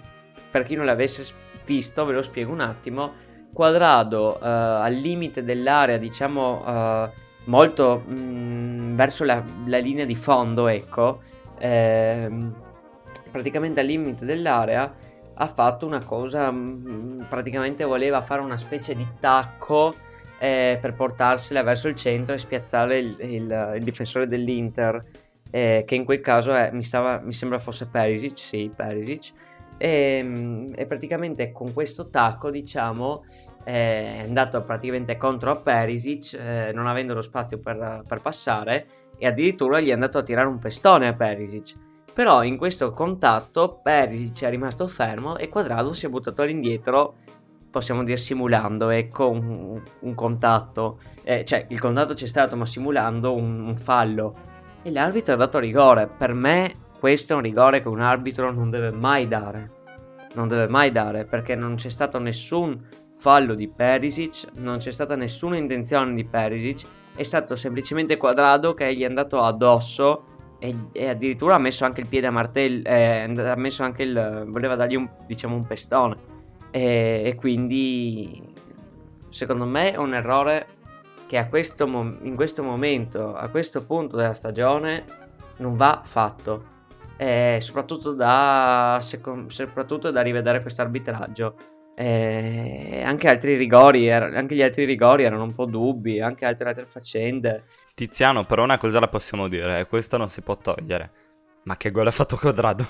per 0.50 0.64
chi 0.64 0.74
non 0.74 0.84
l'avesse 0.86 1.24
visto, 1.64 2.04
ve 2.04 2.12
lo 2.14 2.22
spiego 2.22 2.52
un 2.52 2.60
attimo. 2.60 3.12
Quadrado 3.52 4.40
eh, 4.40 4.46
al 4.46 4.94
limite 4.94 5.44
dell'area, 5.44 5.96
diciamo 5.98 6.64
eh, 6.66 7.10
molto 7.44 8.02
mm, 8.08 8.94
verso 8.94 9.24
la, 9.24 9.42
la 9.66 9.78
linea 9.78 10.04
di 10.04 10.14
fondo, 10.14 10.68
ecco. 10.68 11.20
ehm, 11.58 12.54
praticamente 13.30 13.80
al 13.80 13.86
limite 13.86 14.24
dell'area 14.24 14.92
ha 15.34 15.46
fatto 15.46 15.86
una 15.86 16.04
cosa. 16.04 16.50
mm, 16.50 17.22
praticamente 17.28 17.84
voleva 17.84 18.20
fare 18.22 18.40
una 18.42 18.56
specie 18.58 18.94
di 18.94 19.06
tacco 19.20 19.94
eh, 20.38 20.78
per 20.80 20.94
portarsela 20.94 21.62
verso 21.62 21.88
il 21.88 21.94
centro 21.94 22.34
e 22.34 22.38
spiazzare 22.38 22.98
il, 22.98 23.16
il- 23.20 23.72
il 23.76 23.82
difensore 23.84 24.26
dell'Inter 24.26 25.02
eh, 25.54 25.84
che 25.86 25.94
in 25.94 26.04
quel 26.04 26.20
caso 26.20 26.52
è- 26.54 26.70
mi, 26.72 26.82
stava- 26.82 27.20
mi 27.22 27.32
sembra 27.32 27.58
fosse 27.58 27.86
Perisic, 27.86 28.38
sì, 28.38 28.72
Perisic, 28.74 29.32
e, 29.76 30.20
mm, 30.24 30.72
e 30.74 30.86
praticamente 30.86 31.52
con 31.52 31.72
questo 31.74 32.08
tacco, 32.08 32.50
diciamo, 32.50 33.22
è 33.64 34.22
andato 34.24 34.62
praticamente 34.62 35.16
contro 35.16 35.50
a 35.50 35.56
Perisic, 35.56 36.32
eh, 36.34 36.72
non 36.72 36.86
avendo 36.86 37.12
lo 37.14 37.22
spazio 37.22 37.58
per, 37.58 38.02
per 38.08 38.20
passare, 38.20 38.86
e 39.18 39.26
addirittura 39.26 39.78
gli 39.78 39.88
è 39.90 39.92
andato 39.92 40.18
a 40.18 40.22
tirare 40.22 40.48
un 40.48 40.58
pestone 40.58 41.06
a 41.06 41.12
Perisic. 41.14 41.74
Però 42.14 42.42
in 42.42 42.56
questo 42.56 42.92
contatto 42.92 43.80
Perisic 43.82 44.42
è 44.44 44.50
rimasto 44.50 44.86
fermo 44.86 45.36
e 45.36 45.48
Quadrado 45.48 45.92
si 45.92 46.06
è 46.06 46.08
buttato 46.08 46.42
all'indietro, 46.42 47.14
possiamo 47.70 48.04
dire 48.04 48.16
simulando, 48.18 48.88
ecco, 48.90 49.30
un, 49.30 49.80
un 50.00 50.14
contatto. 50.14 50.98
Eh, 51.22 51.44
cioè, 51.44 51.66
il 51.68 51.80
contatto 51.80 52.14
c'è 52.14 52.26
stato, 52.26 52.56
ma 52.56 52.66
simulando 52.66 53.34
un- 53.34 53.60
un 53.66 53.76
fallo 53.76 54.50
e 54.82 54.90
l'arbitro 54.90 55.34
ha 55.34 55.36
dato 55.36 55.58
rigore. 55.58 56.06
Per 56.08 56.32
me 56.32 56.74
questo 56.98 57.32
è 57.32 57.36
un 57.36 57.42
rigore 57.42 57.82
che 57.82 57.88
un 57.88 58.00
arbitro 58.00 58.52
non 58.52 58.70
deve 58.70 58.90
mai 58.90 59.28
dare. 59.28 59.80
Non 60.34 60.48
deve 60.48 60.68
mai 60.68 60.90
dare 60.90 61.24
perché 61.24 61.54
non 61.54 61.74
c'è 61.74 61.90
stato 61.90 62.18
nessun 62.18 62.80
fallo 63.14 63.54
di 63.54 63.68
Perisic, 63.68 64.46
non 64.54 64.78
c'è 64.78 64.90
stata 64.90 65.14
nessuna 65.14 65.56
intenzione 65.56 66.14
di 66.14 66.24
Perisic, 66.24 66.86
è 67.14 67.22
stato 67.22 67.54
semplicemente 67.54 68.16
Quadrado 68.16 68.74
che 68.74 68.92
gli 68.94 69.02
è 69.02 69.04
andato 69.04 69.40
addosso 69.40 70.24
e, 70.58 70.74
e 70.92 71.08
addirittura 71.08 71.56
ha 71.56 71.58
messo 71.58 71.84
anche 71.84 72.00
il 72.00 72.08
piede 72.08 72.28
a 72.28 72.30
martello, 72.30 72.82
eh, 72.88 73.30
ha 73.36 73.56
messo 73.56 73.82
anche 73.82 74.02
il... 74.02 74.44
voleva 74.48 74.74
dargli 74.74 74.96
un, 74.96 75.08
diciamo 75.26 75.54
un 75.54 75.66
pestone 75.66 76.16
e, 76.70 77.22
e 77.26 77.34
quindi 77.34 78.42
secondo 79.28 79.66
me 79.66 79.92
è 79.92 79.96
un 79.96 80.14
errore 80.14 80.66
che 81.32 81.38
a 81.38 81.48
questo 81.48 81.86
mom- 81.88 82.18
in 82.24 82.36
questo 82.36 82.62
momento, 82.62 83.34
a 83.34 83.48
questo 83.48 83.86
punto 83.86 84.16
della 84.16 84.34
stagione, 84.34 85.02
non 85.56 85.78
va 85.78 86.02
fatto. 86.04 86.64
E 87.16 87.56
soprattutto 87.62 88.12
da, 88.12 88.98
secon- 89.00 89.48
soprattutto 89.48 90.10
da 90.10 90.20
rivedere 90.20 90.60
questo 90.60 90.82
arbitraggio. 90.82 91.56
E 91.94 93.02
anche 93.02 93.30
altri 93.30 93.56
rigori, 93.56 94.08
er- 94.08 94.34
anche 94.34 94.54
gli 94.54 94.60
altri 94.60 94.84
rigori 94.84 95.22
erano 95.22 95.44
un 95.44 95.54
po' 95.54 95.64
dubbi, 95.64 96.20
anche 96.20 96.44
altre 96.44 96.68
altre 96.68 96.84
faccende. 96.84 97.64
Tiziano, 97.94 98.44
però 98.44 98.64
una 98.64 98.76
cosa 98.76 99.00
la 99.00 99.08
possiamo 99.08 99.48
dire, 99.48 99.80
e 99.80 99.86
questo 99.86 100.18
non 100.18 100.28
si 100.28 100.42
può 100.42 100.58
togliere. 100.58 101.12
Ma 101.62 101.78
che 101.78 101.90
gol 101.90 102.08
ha 102.08 102.10
fatto 102.10 102.36
Quadrado? 102.36 102.86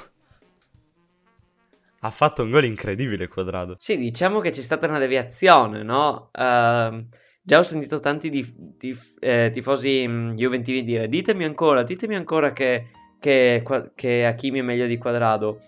Ha 2.00 2.10
fatto 2.10 2.42
un 2.42 2.50
gol 2.50 2.64
incredibile 2.64 3.28
Quadrado. 3.28 3.76
Sì, 3.78 3.96
diciamo 3.96 4.40
che 4.40 4.50
c'è 4.50 4.62
stata 4.62 4.88
una 4.88 4.98
deviazione, 4.98 5.84
no? 5.84 6.30
Ehm, 6.32 7.06
già 7.42 7.58
ho 7.58 7.62
sentito 7.62 7.98
tanti 7.98 8.30
dif- 8.30 8.76
tif- 8.78 9.16
eh, 9.18 9.50
tifosi 9.52 10.06
mh, 10.06 10.34
juventini 10.34 10.84
dire 10.84 11.08
ditemi 11.08 11.44
ancora, 11.44 11.82
ditemi 11.82 12.14
ancora 12.14 12.52
che, 12.52 12.88
che, 13.18 13.64
che 13.94 14.24
Hakimi 14.24 14.60
è 14.60 14.62
meglio 14.62 14.86
di 14.86 14.96
Quadrado. 14.96 15.58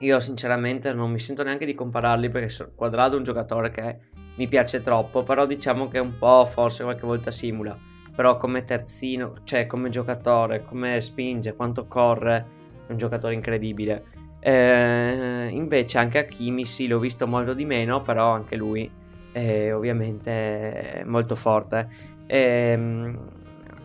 Io 0.00 0.18
sinceramente 0.18 0.94
non 0.94 1.10
mi 1.10 1.18
sento 1.18 1.42
neanche 1.42 1.66
di 1.66 1.74
compararli 1.74 2.30
perché 2.30 2.72
Quadrado 2.74 3.14
è 3.14 3.18
un 3.18 3.24
giocatore 3.24 3.70
che 3.70 3.98
mi 4.36 4.48
piace 4.48 4.80
troppo, 4.80 5.22
però 5.22 5.44
diciamo 5.44 5.88
che 5.88 5.98
un 5.98 6.16
po' 6.16 6.46
forse 6.46 6.82
qualche 6.84 7.04
volta 7.04 7.30
simula. 7.30 7.78
Però 8.16 8.38
come 8.38 8.64
terzino, 8.64 9.40
cioè 9.44 9.66
come 9.66 9.90
giocatore, 9.90 10.64
come 10.64 11.02
spinge, 11.02 11.54
quanto 11.54 11.86
corre, 11.86 12.46
è 12.86 12.90
un 12.90 12.96
giocatore 12.96 13.34
incredibile. 13.34 14.04
Eh, 14.40 15.48
invece 15.52 15.98
anche 15.98 16.18
Hakimi 16.18 16.64
sì, 16.64 16.86
l'ho 16.86 16.98
visto 16.98 17.26
molto 17.26 17.52
di 17.52 17.66
meno, 17.66 18.00
però 18.00 18.30
anche 18.30 18.56
lui 18.56 18.90
è 19.32 19.74
ovviamente 19.74 21.02
molto 21.06 21.34
forte. 21.34 21.88
Ehm, 22.26 23.18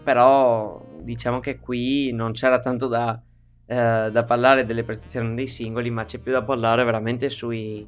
però 0.03 0.83
diciamo 1.01 1.39
che 1.39 1.59
qui 1.59 2.11
non 2.11 2.31
c'era 2.31 2.59
tanto 2.59 2.87
da, 2.87 3.19
eh, 3.65 4.09
da 4.11 4.23
parlare 4.23 4.65
delle 4.65 4.83
prestazioni 4.83 5.35
dei 5.35 5.47
singoli, 5.47 5.89
ma 5.89 6.05
c'è 6.05 6.19
più 6.19 6.31
da 6.31 6.43
parlare 6.43 6.83
veramente 6.83 7.29
sui, 7.29 7.85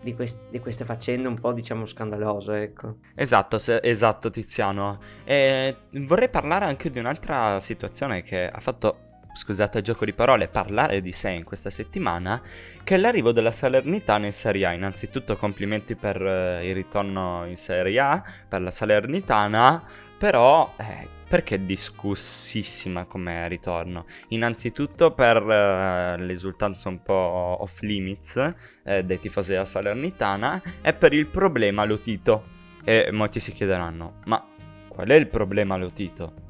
di, 0.00 0.14
quest- 0.14 0.48
di 0.50 0.60
queste 0.60 0.84
faccende 0.84 1.28
un 1.28 1.38
po' 1.38 1.52
diciamo 1.52 1.86
scandalose, 1.86 2.62
ecco. 2.62 2.96
Esatto, 3.14 3.58
se- 3.58 3.80
esatto 3.82 4.30
Tiziano. 4.30 4.98
E 5.24 5.76
vorrei 5.92 6.28
parlare 6.28 6.64
anche 6.64 6.90
di 6.90 6.98
un'altra 6.98 7.60
situazione 7.60 8.22
che 8.22 8.48
ha 8.48 8.60
fatto, 8.60 9.09
scusate 9.32 9.78
il 9.78 9.84
gioco 9.84 10.04
di 10.04 10.12
parole, 10.12 10.48
parlare 10.48 11.00
di 11.00 11.12
sé 11.12 11.30
in 11.30 11.44
questa 11.44 11.70
settimana, 11.70 12.40
che 12.82 12.94
è 12.94 12.98
l'arrivo 12.98 13.32
della 13.32 13.52
Salernitana 13.52 14.26
in 14.26 14.32
Serie 14.32 14.66
A. 14.66 14.72
Innanzitutto 14.72 15.36
complimenti 15.36 15.96
per 15.96 16.20
eh, 16.20 16.68
il 16.68 16.74
ritorno 16.74 17.44
in 17.46 17.56
Serie 17.56 17.98
A, 18.00 18.24
per 18.48 18.60
la 18.60 18.70
Salernitana, 18.70 19.82
però... 20.18 20.72
eh, 20.76 21.18
perché 21.30 21.54
è 21.54 21.58
discussissima 21.60 23.04
come 23.04 23.46
ritorno? 23.46 24.04
Innanzitutto 24.30 25.12
per 25.12 25.36
eh, 25.36 26.16
l'esultanza 26.18 26.88
un 26.88 27.02
po' 27.04 27.14
off 27.60 27.82
limits 27.82 28.54
eh, 28.82 29.04
dei 29.04 29.20
tifosi 29.20 29.52
della 29.52 29.64
Salernitana 29.64 30.60
e 30.82 30.92
per 30.92 31.12
il 31.12 31.26
problema 31.26 31.84
Lotito. 31.84 32.42
E 32.82 33.10
molti 33.12 33.38
si 33.38 33.52
chiederanno, 33.52 34.14
ma 34.24 34.44
qual 34.88 35.06
è 35.06 35.14
il 35.14 35.28
problema 35.28 35.76
Lotito? 35.76 36.49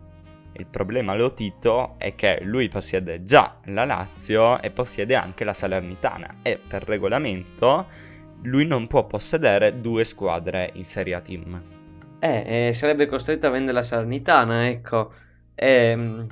Il 0.60 0.66
problema 0.66 1.14
Lotito 1.14 1.94
è 1.96 2.14
che 2.14 2.40
lui 2.42 2.68
possiede 2.68 3.22
già 3.22 3.56
la 3.64 3.86
Lazio 3.86 4.60
e 4.60 4.70
possiede 4.70 5.14
anche 5.14 5.42
la 5.42 5.54
Salernitana 5.54 6.40
e 6.42 6.58
per 6.58 6.84
regolamento 6.84 7.86
lui 8.42 8.66
non 8.66 8.86
può 8.86 9.06
possedere 9.06 9.80
due 9.80 10.04
squadre 10.04 10.70
in 10.74 10.84
Serie 10.84 11.14
A 11.14 11.20
Team. 11.22 11.62
Eh, 12.18 12.66
eh, 12.68 12.72
sarebbe 12.74 13.06
costretto 13.06 13.46
a 13.46 13.50
vendere 13.50 13.72
la 13.72 13.82
Salernitana, 13.82 14.68
ecco. 14.68 15.10
Ehm, 15.54 16.26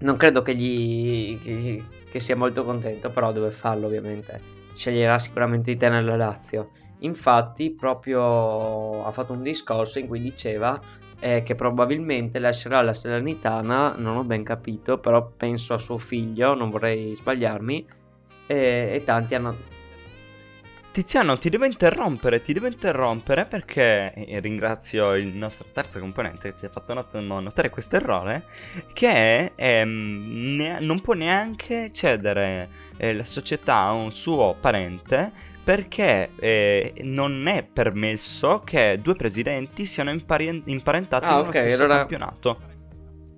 non 0.00 0.16
credo 0.18 0.42
che, 0.42 0.54
gli, 0.54 1.40
che, 1.40 1.82
che 2.10 2.20
sia 2.20 2.36
molto 2.36 2.64
contento, 2.64 3.08
però 3.08 3.32
deve 3.32 3.50
farlo 3.50 3.86
ovviamente. 3.86 4.38
Sceglierà 4.74 5.18
sicuramente 5.18 5.72
di 5.72 5.78
tenere 5.78 6.04
la 6.04 6.16
Lazio. 6.16 6.68
Infatti, 6.98 7.70
proprio 7.70 9.06
ha 9.06 9.10
fatto 9.10 9.32
un 9.32 9.42
discorso 9.42 9.98
in 9.98 10.06
cui 10.06 10.20
diceva 10.20 10.78
eh, 11.24 11.42
che 11.42 11.54
probabilmente 11.54 12.38
lascerà 12.38 12.82
la 12.82 12.92
Salernitana, 12.92 13.94
non 13.96 14.18
ho 14.18 14.24
ben 14.24 14.44
capito, 14.44 14.98
però 14.98 15.26
penso 15.34 15.72
a 15.72 15.78
suo 15.78 15.96
figlio, 15.96 16.52
non 16.52 16.68
vorrei 16.68 17.16
sbagliarmi, 17.16 17.86
e, 18.46 18.90
e 18.92 19.02
tanti 19.04 19.34
hanno... 19.34 19.56
Tiziano, 20.92 21.38
ti 21.38 21.48
devo 21.48 21.64
interrompere, 21.64 22.42
ti 22.42 22.52
devo 22.52 22.66
interrompere 22.66 23.46
perché 23.46 24.12
ringrazio 24.42 25.14
il 25.14 25.28
nostro 25.28 25.64
terzo 25.72 25.98
componente 25.98 26.50
che 26.50 26.58
ci 26.58 26.66
ha 26.66 26.68
fatto 26.68 26.92
not- 26.92 27.14
notare 27.16 27.70
questo 27.70 27.96
errore, 27.96 28.42
che 28.92 29.52
ehm, 29.54 30.56
ne- 30.56 30.80
non 30.80 31.00
può 31.00 31.14
neanche 31.14 31.90
cedere 31.90 32.68
eh, 32.98 33.14
la 33.14 33.24
società 33.24 33.78
a 33.78 33.92
un 33.92 34.12
suo 34.12 34.56
parente 34.60 35.53
perché 35.64 36.30
eh, 36.38 36.92
non 37.02 37.46
è 37.48 37.62
permesso 37.64 38.60
che 38.64 38.98
due 39.02 39.14
presidenti 39.16 39.86
siano 39.86 40.10
impari- 40.10 40.62
imparentati 40.66 41.24
Ah, 41.24 41.36
nello 41.36 41.48
ok, 41.48 41.54
stesso 41.54 41.82
allora- 41.84 41.98
campionato. 41.98 42.58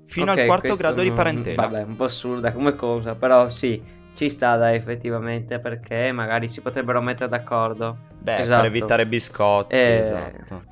Fino 0.09 0.33
Ok, 0.33 0.39
al 0.39 0.47
quarto 0.47 0.75
grado 0.75 1.03
di 1.03 1.13
parentela. 1.13 1.63
Vabbè, 1.63 1.83
un 1.83 1.97
po' 1.97 2.05
assurda 2.05 2.53
come 2.53 2.75
cosa, 2.77 3.15
però 3.15 3.49
sì, 3.49 3.83
ci 4.15 4.29
sta 4.29 4.57
dai 4.57 4.77
effettivamente 4.77 5.59
perché 5.59 6.11
magari 6.13 6.49
si 6.49 6.61
potrebbero 6.61 7.01
mettere 7.01 7.29
d'accordo. 7.29 7.97
Beh, 8.19 8.39
Esatto. 8.39 8.61
per 8.63 8.71
evitare 8.71 9.07
biscotti, 9.07 9.75
Eh. 9.75 9.97
esatto. 9.99 10.63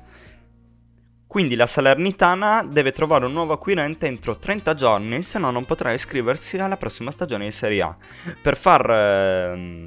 Quindi 1.27 1.55
la 1.55 1.65
Salernitana 1.67 2.63
deve 2.63 2.93
trovare 2.93 3.25
un 3.25 3.33
nuovo 3.33 3.51
acquirente 3.53 4.07
entro 4.07 4.37
30 4.37 4.73
giorni, 4.73 5.21
se 5.21 5.37
no 5.37 5.51
non 5.51 5.65
potrà 5.65 5.91
iscriversi 5.91 6.57
alla 6.57 6.77
prossima 6.77 7.11
stagione 7.11 7.43
di 7.45 7.51
Serie 7.51 7.81
A. 7.81 7.95
Per 8.41 8.55
far 8.55 8.89
ehm, 8.89 9.85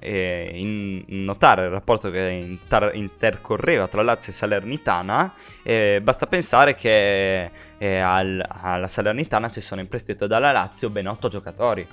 eh, 0.00 0.50
in- 0.54 1.04
notare 1.24 1.64
il 1.64 1.70
rapporto 1.70 2.10
che 2.10 2.28
inter- 2.28 2.94
intercorreva 2.94 3.88
tra 3.88 4.02
Lazio 4.02 4.32
e 4.32 4.34
Salernitana, 4.34 5.32
eh, 5.62 6.00
basta 6.02 6.26
pensare 6.26 6.74
che 6.74 7.50
eh, 7.78 7.98
al- 7.98 8.44
alla 8.46 8.88
Salernitana 8.88 9.50
ci 9.50 9.60
sono 9.60 9.80
in 9.80 9.88
prestito 9.88 10.26
dalla 10.26 10.52
Lazio 10.52 10.90
ben 10.90 11.06
8 11.06 11.28
giocatori, 11.28 11.86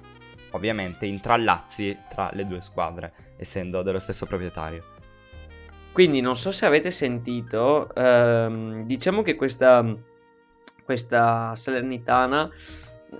ovviamente 0.52 1.06
intrallazzi 1.06 1.98
tra 2.10 2.30
le 2.34 2.46
due 2.46 2.62
squadre, 2.62 3.14
essendo 3.38 3.82
dello 3.82 4.00
stesso 4.00 4.26
proprietario. 4.26 4.92
Quindi 5.92 6.22
non 6.22 6.36
so 6.36 6.52
se 6.52 6.66
avete 6.66 6.90
sentito, 6.90 7.94
ehm, 7.94 8.86
diciamo 8.86 9.22
che 9.22 9.36
questa, 9.36 9.86
questa 10.84 11.56
Salernitana 11.56 12.50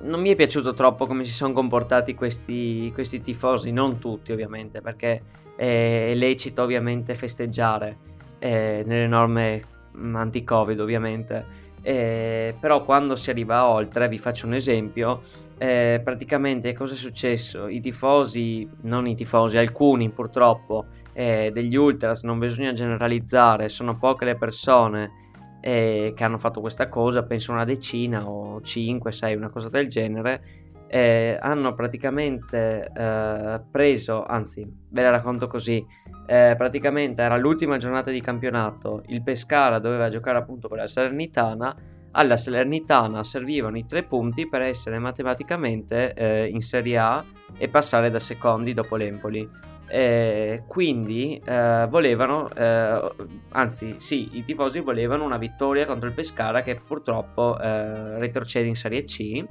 non 0.02 0.22
mi 0.22 0.30
è 0.30 0.36
piaciuto 0.36 0.74
troppo 0.74 1.06
come 1.06 1.24
si 1.24 1.32
sono 1.32 1.54
comportati 1.54 2.16
questi, 2.16 2.92
questi 2.94 3.22
tifosi, 3.22 3.72
non 3.72 4.00
tutti 4.00 4.32
ovviamente, 4.32 4.82
perché 4.82 5.22
è, 5.56 6.14
lecito 6.16 6.64
ovviamente 6.64 7.16
festeggiare 7.16 7.98
eh, 8.40 8.84
nelle 8.86 9.08
norme 9.08 9.64
mm, 9.96 10.16
anti-covid 10.16 10.80
ovviamente. 10.80 11.62
Eh, 11.86 12.56
però 12.60 12.84
quando 12.84 13.16
si 13.16 13.30
arriva 13.30 13.68
oltre, 13.68 14.08
vi 14.08 14.18
faccio 14.18 14.48
un 14.48 14.54
esempio, 14.54 15.22
eh, 15.58 16.00
praticamente 16.04 16.74
cosa 16.74 16.94
è 16.94 16.98
successo? 16.98 17.68
I 17.68 17.82
tifosi, 17.82 18.68
non 18.82 19.06
i 19.08 19.16
tifosi, 19.16 19.58
alcuni 19.58 20.10
purtroppo, 20.10 20.86
eh, 21.12 21.52
degli 21.54 21.76
ultras, 21.76 22.24
non 22.24 22.40
bisogna 22.40 22.72
generalizzare, 22.72 23.70
sono 23.70 23.98
poche 23.98 24.26
le 24.26 24.36
persone 24.36 25.23
eh, 25.66 26.12
che 26.14 26.24
hanno 26.26 26.38
fatto 26.38 26.60
questa 26.60 26.90
cosa, 26.90 27.24
penso 27.24 27.54
una 27.54 27.64
decina 27.64 28.28
o 28.28 28.60
5, 28.62 29.12
6, 29.14 29.36
una 29.36 29.50
cosa 29.50 29.70
del 29.70 29.88
genere, 29.88 30.44
eh, 30.88 31.38
hanno 31.42 31.74
praticamente 31.74 32.92
eh, 32.94 33.62
preso, 33.72 34.26
anzi 34.26 34.70
ve 34.90 35.02
la 35.02 35.10
racconto 35.10 35.48
così, 35.48 35.84
eh, 36.28 36.56
praticamente 36.58 37.22
era 37.22 37.38
l'ultima 37.38 37.78
giornata 37.78 38.12
di 38.12 38.20
campionato, 38.20 39.04
il 39.08 39.24
Pescara 39.24 39.80
doveva 39.80 40.10
giocare 40.10 40.38
appunto 40.38 40.68
con 40.68 40.80
la 40.80 40.88
Salernitana, 40.88 41.76
alla 42.12 42.36
Salernitana 42.36 43.24
servivano 43.24 43.78
i 43.78 43.86
tre 43.86 44.04
punti 44.04 44.50
per 44.50 44.64
essere 44.64 45.00
matematicamente 45.00 46.14
eh, 46.14 46.48
in 46.48 46.60
Serie 46.60 46.98
A 46.98 47.24
e 47.58 47.70
passare 47.70 48.10
da 48.10 48.20
secondi 48.20 48.74
dopo 48.74 48.98
l'Empoli. 48.98 49.72
Eh, 49.96 50.64
quindi 50.68 51.40
eh, 51.46 51.86
volevano, 51.88 52.50
eh, 52.50 53.12
anzi 53.50 53.94
sì, 54.00 54.38
i 54.38 54.44
tifosi 54.44 54.80
volevano 54.80 55.24
una 55.24 55.38
vittoria 55.38 55.86
contro 55.86 56.08
il 56.08 56.16
Pescara 56.16 56.64
che 56.64 56.82
purtroppo 56.84 57.60
eh, 57.60 58.18
retrocede 58.18 58.66
in 58.66 58.76
Serie 58.76 59.04
C. 59.04 59.46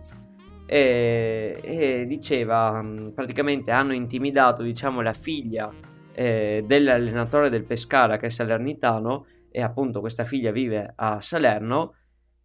E, 0.66 1.60
e 1.62 2.06
diceva 2.08 2.82
mh, 2.82 3.12
praticamente 3.14 3.70
hanno 3.70 3.92
intimidato 3.92 4.62
diciamo 4.64 5.00
la 5.00 5.12
figlia 5.12 5.70
eh, 6.12 6.64
dell'allenatore 6.66 7.48
del 7.48 7.64
Pescara 7.64 8.16
che 8.16 8.26
è 8.26 8.30
salernitano 8.30 9.26
e 9.48 9.62
appunto 9.62 10.00
questa 10.00 10.24
figlia 10.24 10.50
vive 10.50 10.92
a 10.96 11.20
Salerno. 11.20 11.94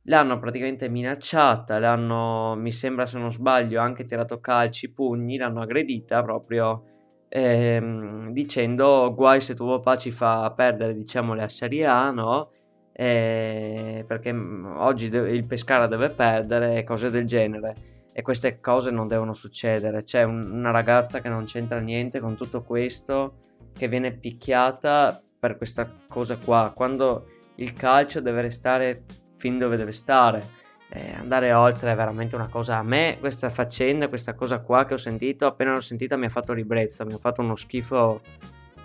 L'hanno 0.03 0.37
praticamente 0.37 0.87
minacciata 0.87 1.79
l'hanno 1.79 2.55
mi 2.55 2.71
sembra 2.71 3.07
se 3.07 3.17
non 3.17 3.31
sbaglio 3.31 3.81
anche 3.81 4.05
tirato 4.05 4.39
calci 4.39 4.91
pugni 4.93 5.37
l'hanno 5.37 5.61
aggredita 5.61 6.21
proprio 6.21 6.96
ehm, 7.29 8.31
dicendo 8.31 9.13
guai 9.15 9.41
se 9.41 9.53
tuo 9.55 9.77
papà 9.77 9.97
ci 9.97 10.11
fa 10.11 10.51
perdere 10.55 10.93
diciamo 10.93 11.33
la 11.33 11.47
Serie 11.47 11.85
A 11.85 12.11
no? 12.11 12.51
Eh, 12.93 14.03
perché 14.07 14.33
mm, 14.33 14.65
oggi 14.77 15.09
de- 15.09 15.29
il 15.31 15.45
Pescara 15.45 15.87
deve 15.87 16.09
perdere 16.09 16.83
cose 16.83 17.09
del 17.09 17.25
genere. 17.25 17.95
E 18.13 18.23
queste 18.23 18.59
cose 18.59 18.89
non 18.89 19.07
devono 19.07 19.33
succedere. 19.33 20.03
C'è 20.03 20.23
un- 20.23 20.49
una 20.51 20.71
ragazza 20.71 21.19
che 21.21 21.29
non 21.29 21.45
c'entra 21.45 21.79
niente 21.79 22.19
con 22.19 22.35
tutto 22.35 22.63
questo 22.63 23.35
che 23.73 23.87
viene 23.87 24.11
picchiata 24.13 25.21
per 25.39 25.55
questa 25.57 25.87
cosa 26.07 26.35
qua, 26.37 26.71
quando 26.75 27.27
il 27.57 27.73
calcio 27.73 28.19
deve 28.21 28.41
restare 28.41 29.03
fin 29.37 29.59
dove 29.59 29.77
deve 29.77 29.91
stare. 29.91 30.43
Eh, 30.89 31.13
andare 31.19 31.51
oltre 31.51 31.91
è 31.91 31.95
veramente 31.95 32.35
una 32.35 32.47
cosa. 32.47 32.77
A 32.77 32.83
me, 32.83 33.17
questa 33.19 33.49
faccenda, 33.49 34.07
questa 34.07 34.33
cosa 34.33 34.59
qua 34.59 34.85
che 34.85 34.93
ho 34.93 34.97
sentito, 34.97 35.45
appena 35.45 35.73
l'ho 35.73 35.81
sentita 35.81 36.15
mi 36.15 36.25
ha 36.25 36.29
fatto 36.29 36.53
ribrezza, 36.53 37.03
mi 37.05 37.13
ha 37.13 37.17
fatto 37.17 37.41
uno 37.41 37.55
schifo 37.55 38.21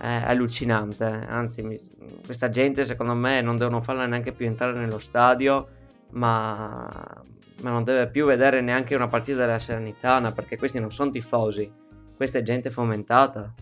eh, 0.01 0.09
allucinante. 0.09 1.05
Anzi, 1.05 1.63
mi- 1.63 1.81
questa 2.25 2.49
gente, 2.49 2.85
secondo 2.85 3.15
me, 3.15 3.41
non 3.41 3.57
devono 3.57 3.81
farla 3.81 4.07
neanche 4.07 4.33
più 4.33 4.47
entrare 4.47 4.73
nello 4.73 4.99
stadio, 4.99 5.69
ma, 6.11 7.23
ma 7.63 7.71
non 7.71 7.85
deve 7.85 8.09
più 8.09 8.27
vedere 8.27 8.61
neanche 8.61 8.97
una 8.97 9.07
partita 9.09 9.39
della 9.39 9.61
Serenitana, 9.61 10.33
perché 10.33 10.59
questi 10.59 10.81
non 10.81 10.91
sono 10.91 11.11
tifosi, 11.11 11.71
questa 12.17 12.39
è 12.39 12.43
gente 12.43 12.71
fomentata. 12.71 13.55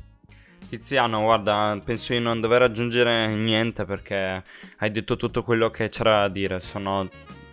Tiziano, 0.67 1.23
guarda, 1.23 1.79
penso 1.85 2.13
di 2.13 2.21
non 2.21 2.41
dover 2.41 2.63
aggiungere 2.63 3.27
niente 3.35 3.85
perché 3.85 4.45
hai 4.79 4.91
detto 4.91 5.17
tutto 5.17 5.43
quello 5.43 5.69
che 5.69 5.89
c'era 5.89 6.21
da 6.21 6.29
dire. 6.29 6.61
Sono. 6.61 7.09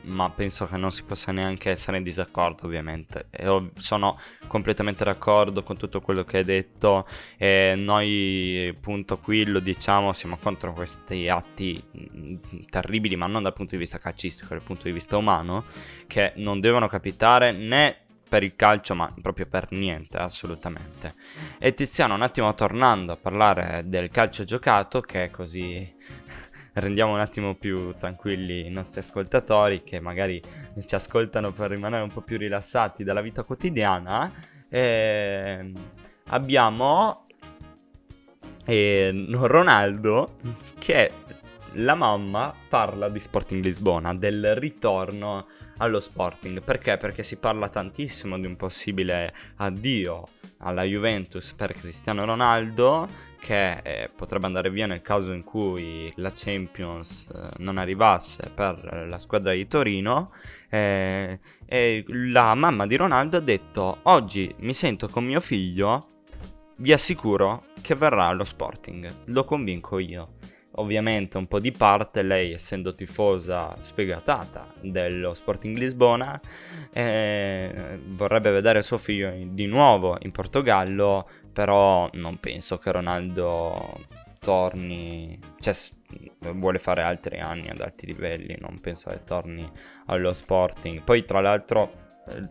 Ma 0.08 0.30
penso 0.30 0.66
che 0.66 0.78
non 0.78 0.92
si 0.92 1.04
possa 1.04 1.32
neanche 1.32 1.70
essere 1.70 1.98
in 1.98 2.04
disaccordo, 2.04 2.66
ovviamente. 2.66 3.28
Ho- 3.46 3.72
sono 3.76 4.18
completamente 4.48 5.04
d'accordo 5.04 5.64
con 5.64 5.76
tutto 5.76 6.00
quello 6.00 6.24
che 6.24 6.38
hai 6.38 6.44
detto. 6.46 7.06
E 7.38 7.74
noi, 7.76 8.74
appunto, 8.76 9.18
qui 9.18 9.46
lo 9.46 9.60
diciamo, 9.60 10.14
siamo 10.14 10.38
contro 10.38 10.72
questi 10.74 11.28
atti 11.28 11.82
mm, 11.98 12.36
terribili, 12.70 13.18
ma 13.18 13.28
non 13.28 13.44
dal 13.44 13.54
punto 13.54 13.72
di 13.72 13.82
vista 13.82 13.98
calcistico, 13.98 14.54
dal 14.54 14.64
punto 14.64 14.84
di 14.84 14.92
vista 14.92 15.18
umano, 15.18 15.66
che 16.08 16.32
non 16.38 16.62
devono 16.62 16.88
capitare 16.88 17.52
né 17.52 17.98
per 18.28 18.44
il 18.44 18.56
calcio, 18.56 18.94
ma 18.96 19.14
proprio 19.22 19.46
per 19.46 19.72
niente, 19.72 20.18
assolutamente. 20.18 21.14
E 21.60 21.74
Tiziano, 21.74 22.14
un 22.14 22.22
attimo 22.22 22.54
tornando 22.56 23.14
a 23.14 23.18
parlare 23.18 23.84
del 23.86 24.10
calcio 24.10 24.44
giocato, 24.44 25.02
che 25.02 25.30
così 25.32 25.96
rendiamo 26.80 27.14
un 27.14 27.20
attimo 27.20 27.56
più 27.56 27.94
tranquilli 27.98 28.66
i 28.66 28.70
nostri 28.70 29.00
ascoltatori 29.00 29.84
che 29.84 30.00
magari 30.00 30.42
ci 30.86 30.96
ascoltano 30.96 31.52
per 31.52 31.72
rimanere 31.72 32.04
un 32.04 32.12
po' 32.12 32.22
più 32.22 32.38
rilassati 32.38 33.04
dalla 33.04 33.22
vita 33.22 33.44
quotidiana. 33.44 34.32
ehm, 34.70 35.74
abbiamo 36.30 37.26
eh, 38.66 39.26
Ronaldo 39.32 40.36
che 40.78 41.12
la 41.74 41.96
mamma 41.96 42.54
parla 42.70 43.10
di 43.10 43.20
Sporting 43.20 43.64
Lisbona, 43.64 44.14
del 44.14 44.56
ritorno 44.56 45.48
allo 45.78 46.00
Sporting. 46.00 46.62
Perché? 46.64 46.98
Perché 46.98 47.24
si 47.24 47.38
parla 47.38 47.70
tantissimo 47.70 48.40
di 48.40 48.46
un 48.46 48.56
possibile 48.56 49.34
addio 49.58 50.28
alla 50.60 50.84
Juventus 50.84 51.54
per 51.54 51.74
Cristiano 51.74 52.26
Ronaldo, 52.26 53.08
che 53.40 53.78
eh, 53.78 54.10
potrebbe 54.16 54.46
andare 54.46 54.70
via 54.70 54.88
nel 54.88 55.02
caso 55.02 55.32
in 55.32 55.44
cui 55.44 56.12
la 56.18 56.32
Champions 56.34 57.30
eh, 57.34 57.50
non 57.58 57.78
arrivasse 57.78 58.52
per 58.54 59.06
la 59.08 59.20
squadra 59.20 59.54
di 59.54 59.68
Torino. 59.68 60.32
eh, 60.70 61.40
e 61.66 62.04
la 62.08 62.56
mamma 62.56 62.86
di 62.88 62.96
Ronaldo 62.96 63.38
ha 63.38 63.42
detto: 63.42 64.00
Oggi 64.04 64.54
mi 64.60 64.74
sento 64.74 65.08
con 65.08 65.26
mio 65.26 65.40
figlio. 65.40 66.08
Vi 66.80 66.92
assicuro 66.94 67.66
che 67.82 67.96
verrà 67.96 68.26
allo 68.26 68.44
Sporting. 68.44 69.12
Lo 69.28 69.44
convinco 69.44 69.98
io 69.98 70.36
ovviamente 70.78 71.38
un 71.38 71.48
po' 71.48 71.60
di 71.60 71.72
parte, 71.72 72.24
lei 72.24 72.54
essendo 72.54 72.96
tifosa 72.96 73.76
sfegatata 73.80 74.74
dello 74.82 75.34
Sporting 75.34 75.78
Lisbona, 75.78 76.40
eh, 76.92 78.00
vorrebbe 78.14 78.52
vedere 78.52 78.82
suo 78.82 78.98
figlio 78.98 79.34
di 79.48 79.66
nuovo 79.66 80.18
in 80.22 80.32
Portogallo, 80.32 81.28
però 81.58 82.08
non 82.14 82.40
penso 82.40 82.78
che 82.78 82.92
Ronaldo 82.92 84.06
torni, 84.40 85.40
cioè 85.58 85.74
vuole 86.54 86.78
fare 86.78 87.02
altri 87.02 87.40
anni 87.40 87.68
ad 87.68 87.82
alti 87.82 88.06
livelli, 88.06 88.56
non 88.60 88.80
penso 88.80 89.10
che 89.10 89.24
torni 89.24 89.68
allo 90.06 90.34
Sporting. 90.34 91.02
Poi 91.02 91.26
tra 91.26 91.42
l'altro 91.42 91.92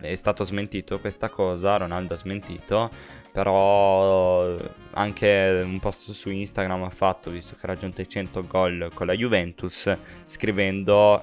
è 0.00 0.12
stato 0.16 0.42
smentito 0.42 0.98
questa 0.98 1.28
cosa, 1.28 1.76
Ronaldo 1.76 2.14
ha 2.14 2.16
smentito, 2.16 2.90
però 3.30 4.56
anche 4.94 5.62
un 5.62 5.78
post 5.78 6.10
su 6.10 6.30
Instagram 6.30 6.82
ha 6.82 6.90
fatto, 6.90 7.30
visto 7.30 7.54
che 7.54 7.60
ha 7.62 7.68
raggiunto 7.68 8.00
i 8.00 8.08
100 8.08 8.44
gol 8.44 8.90
con 8.92 9.06
la 9.06 9.14
Juventus, 9.14 9.96
scrivendo 10.24 11.22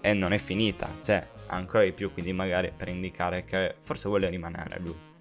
e 0.00 0.12
non 0.14 0.32
è 0.32 0.38
finita, 0.38 0.88
cioè 1.02 1.26
ancora 1.48 1.82
di 1.82 1.90
più, 1.90 2.12
quindi 2.12 2.32
magari 2.32 2.70
per 2.76 2.86
indicare 2.86 3.44
che 3.44 3.74
forse 3.80 4.06
vuole 4.08 4.28
rimanere 4.28 4.78
lui. 4.78 5.12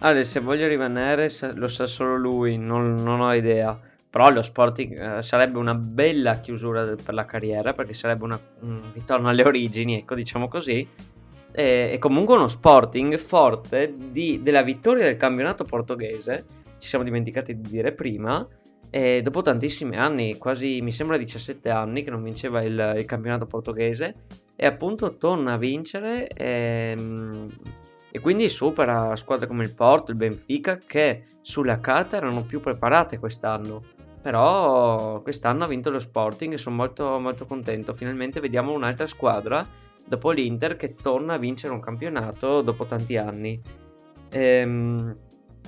Ale, 0.00 0.24
se 0.24 0.40
voglio 0.40 0.68
rimanere 0.68 1.28
lo 1.54 1.68
sa 1.68 1.86
solo 1.86 2.16
lui, 2.16 2.58
non, 2.58 2.94
non 2.96 3.20
ho 3.20 3.32
idea. 3.32 3.78
Però 4.10 4.30
lo 4.30 4.42
Sporting 4.42 5.18
eh, 5.18 5.22
sarebbe 5.22 5.58
una 5.58 5.74
bella 5.74 6.40
chiusura 6.40 6.94
per 7.02 7.12
la 7.14 7.24
carriera 7.24 7.72
perché 7.74 7.92
sarebbe 7.92 8.24
una- 8.24 8.40
un 8.60 8.80
ritorno 8.94 9.28
alle 9.28 9.44
origini, 9.44 9.96
ecco, 9.98 10.14
diciamo 10.14 10.48
così. 10.48 10.86
E, 11.52 11.90
e 11.92 11.98
comunque 11.98 12.34
uno 12.36 12.48
Sporting 12.48 13.16
forte 13.16 13.94
di- 14.10 14.40
della 14.42 14.62
vittoria 14.62 15.04
del 15.04 15.16
campionato 15.16 15.64
portoghese, 15.64 16.44
ci 16.78 16.88
siamo 16.88 17.04
dimenticati 17.04 17.58
di 17.58 17.68
dire 17.68 17.92
prima, 17.92 18.46
e 18.90 19.20
dopo 19.22 19.42
tantissimi 19.42 19.96
anni, 19.96 20.36
quasi 20.38 20.80
mi 20.82 20.92
sembra 20.92 21.16
17 21.16 21.68
anni 21.70 22.02
che 22.02 22.10
non 22.10 22.22
vinceva 22.22 22.62
il, 22.62 22.94
il 22.96 23.04
campionato 23.04 23.46
portoghese, 23.46 24.14
e 24.54 24.66
appunto 24.66 25.16
torna 25.16 25.54
a 25.54 25.58
vincere. 25.58 26.28
ehm, 26.28 27.48
e 28.16 28.20
quindi 28.20 28.48
supera 28.48 29.14
squadre 29.14 29.46
come 29.46 29.62
il 29.62 29.74
Porto, 29.74 30.10
il 30.10 30.16
Benfica, 30.16 30.78
che 30.78 31.24
sulla 31.42 31.80
carta 31.80 32.16
erano 32.16 32.44
più 32.44 32.60
preparate 32.60 33.18
quest'anno. 33.18 33.82
Però 34.22 35.20
quest'anno 35.20 35.64
ha 35.64 35.66
vinto 35.66 35.90
lo 35.90 35.98
Sporting 35.98 36.54
e 36.54 36.56
sono 36.56 36.76
molto, 36.76 37.18
molto 37.18 37.44
contento. 37.44 37.92
Finalmente 37.92 38.40
vediamo 38.40 38.72
un'altra 38.72 39.06
squadra 39.06 39.68
dopo 40.06 40.30
l'Inter 40.30 40.76
che 40.76 40.94
torna 40.94 41.34
a 41.34 41.38
vincere 41.38 41.74
un 41.74 41.80
campionato 41.80 42.62
dopo 42.62 42.86
tanti 42.86 43.18
anni. 43.18 43.60
Ehm, 44.30 45.14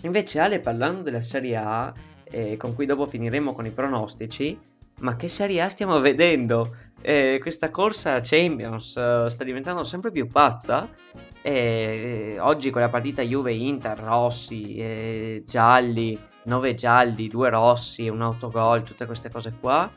invece 0.01 0.41
Ale 0.41 0.61
parlando 0.61 1.03
della 1.03 1.21
Serie 1.21 1.57
A, 1.57 1.93
eh, 2.25 2.57
con 2.57 2.75
cui 2.75 2.87
dopo 2.87 3.05
finiremo 3.05 3.53
con 3.53 3.67
i 3.67 3.73
pronostici, 3.73 4.59
ma 5.01 5.17
che 5.17 5.29
Serie 5.29 5.61
A 5.61 5.69
stiamo 5.69 6.01
vedendo? 6.01 6.75
Eh, 7.01 7.39
questa 7.41 7.71
corsa 7.71 8.21
Champions 8.21 8.97
eh, 8.97 9.27
sta 9.29 9.45
diventando 9.45 9.85
sempre 9.85 10.11
più 10.11 10.27
pazza. 10.27 10.89
E 11.43 12.35
eh, 12.35 12.41
oggi 12.41 12.71
con 12.71 12.81
la 12.81 12.89
partita 12.89 13.23
Juve-Inter, 13.23 13.99
Rossi, 13.99 14.75
eh, 14.77 15.43
gialli, 15.47 16.19
9 16.45 16.75
gialli, 16.75 17.29
2 17.29 17.51
rossi, 17.51 18.09
un 18.09 18.23
autogol, 18.23 18.83
tutte 18.83 19.07
queste 19.07 19.31
cose 19.31 19.53
qua. 19.59 19.91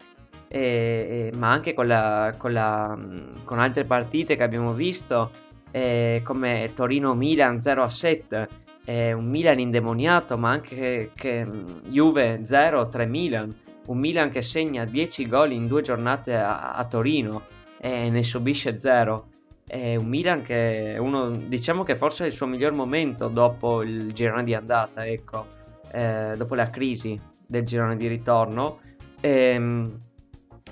E- 0.48 1.30
e- 1.34 1.38
ma 1.38 1.50
anche 1.52 1.74
con, 1.74 1.88
la- 1.88 2.34
con 2.38 2.52
la- 2.54 2.96
mh, 2.96 3.44
con 3.46 3.60
altre 3.60 3.86
partite 3.86 4.36
che 4.36 4.44
abbiamo 4.44 4.74
visto, 4.74 5.32
eh, 5.72 6.22
come 6.26 6.72
Torino-Milan 6.76 7.60
0-7, 7.62 8.48
eh, 8.84 9.14
un 9.14 9.26
Milan 9.30 9.60
indemoniato, 9.60 10.38
ma 10.38 10.50
anche 10.52 11.12
che, 11.16 11.46
mh, 11.46 11.84
Juve 11.90 12.44
0-3 12.44 13.06
Milan, 13.08 13.56
un 13.86 13.98
Milan 13.98 14.30
che 14.30 14.42
segna 14.42 14.84
10 14.86 15.28
gol 15.28 15.52
in 15.54 15.68
due 15.68 15.82
giornate 15.82 16.36
a, 16.36 16.72
a 16.74 16.84
Torino 16.86 17.44
e 17.80 18.10
ne 18.10 18.22
subisce 18.24 18.78
0. 18.78 19.28
È 19.72 19.96
un 19.96 20.08
Milan 20.08 20.42
che 20.42 20.96
è 20.96 20.98
uno, 20.98 21.30
diciamo 21.30 21.84
che 21.84 21.96
forse 21.96 22.26
è 22.26 22.28
il 22.28 22.34
suo 22.34 22.46
miglior 22.46 22.74
momento 22.74 23.30
dopo 23.30 23.84
il 23.84 24.12
girone 24.12 24.44
di 24.44 24.54
andata, 24.54 25.08
ecco, 25.08 25.48
eh, 25.94 26.34
dopo 26.36 26.56
la 26.56 26.70
crisi 26.70 27.18
del 27.48 27.64
girone 27.64 27.96
di 27.96 28.08
ritorno. 28.08 28.82
Ehm, 29.22 30.02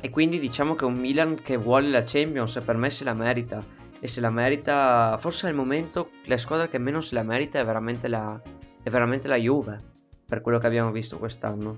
e 0.02 0.10
quindi 0.10 0.38
diciamo 0.38 0.76
che 0.76 0.84
è 0.84 0.88
un 0.88 0.96
Milan 0.96 1.36
che 1.42 1.56
vuole 1.56 1.88
la 1.88 2.04
Champions 2.06 2.58
e 2.58 2.62
per 2.62 2.76
me 2.76 2.90
se 2.90 3.06
la 3.06 3.14
merita. 3.14 3.64
E 4.02 4.06
se 4.06 4.20
la 4.20 4.30
merita, 4.30 5.16
forse 5.18 5.48
al 5.48 5.56
momento 5.56 6.10
la 6.26 6.38
squadra 6.38 6.68
che 6.68 6.78
meno 6.78 7.00
se 7.00 7.16
la 7.16 7.24
merita 7.24 7.58
è 7.58 7.64
veramente 7.64 8.10
la, 8.10 8.38
è 8.84 8.90
veramente 8.90 9.30
la 9.30 9.38
Juve, 9.38 9.80
per 10.26 10.42
quello 10.42 10.58
che 10.58 10.68
abbiamo 10.68 10.92
visto 10.92 11.18
quest'anno. 11.18 11.78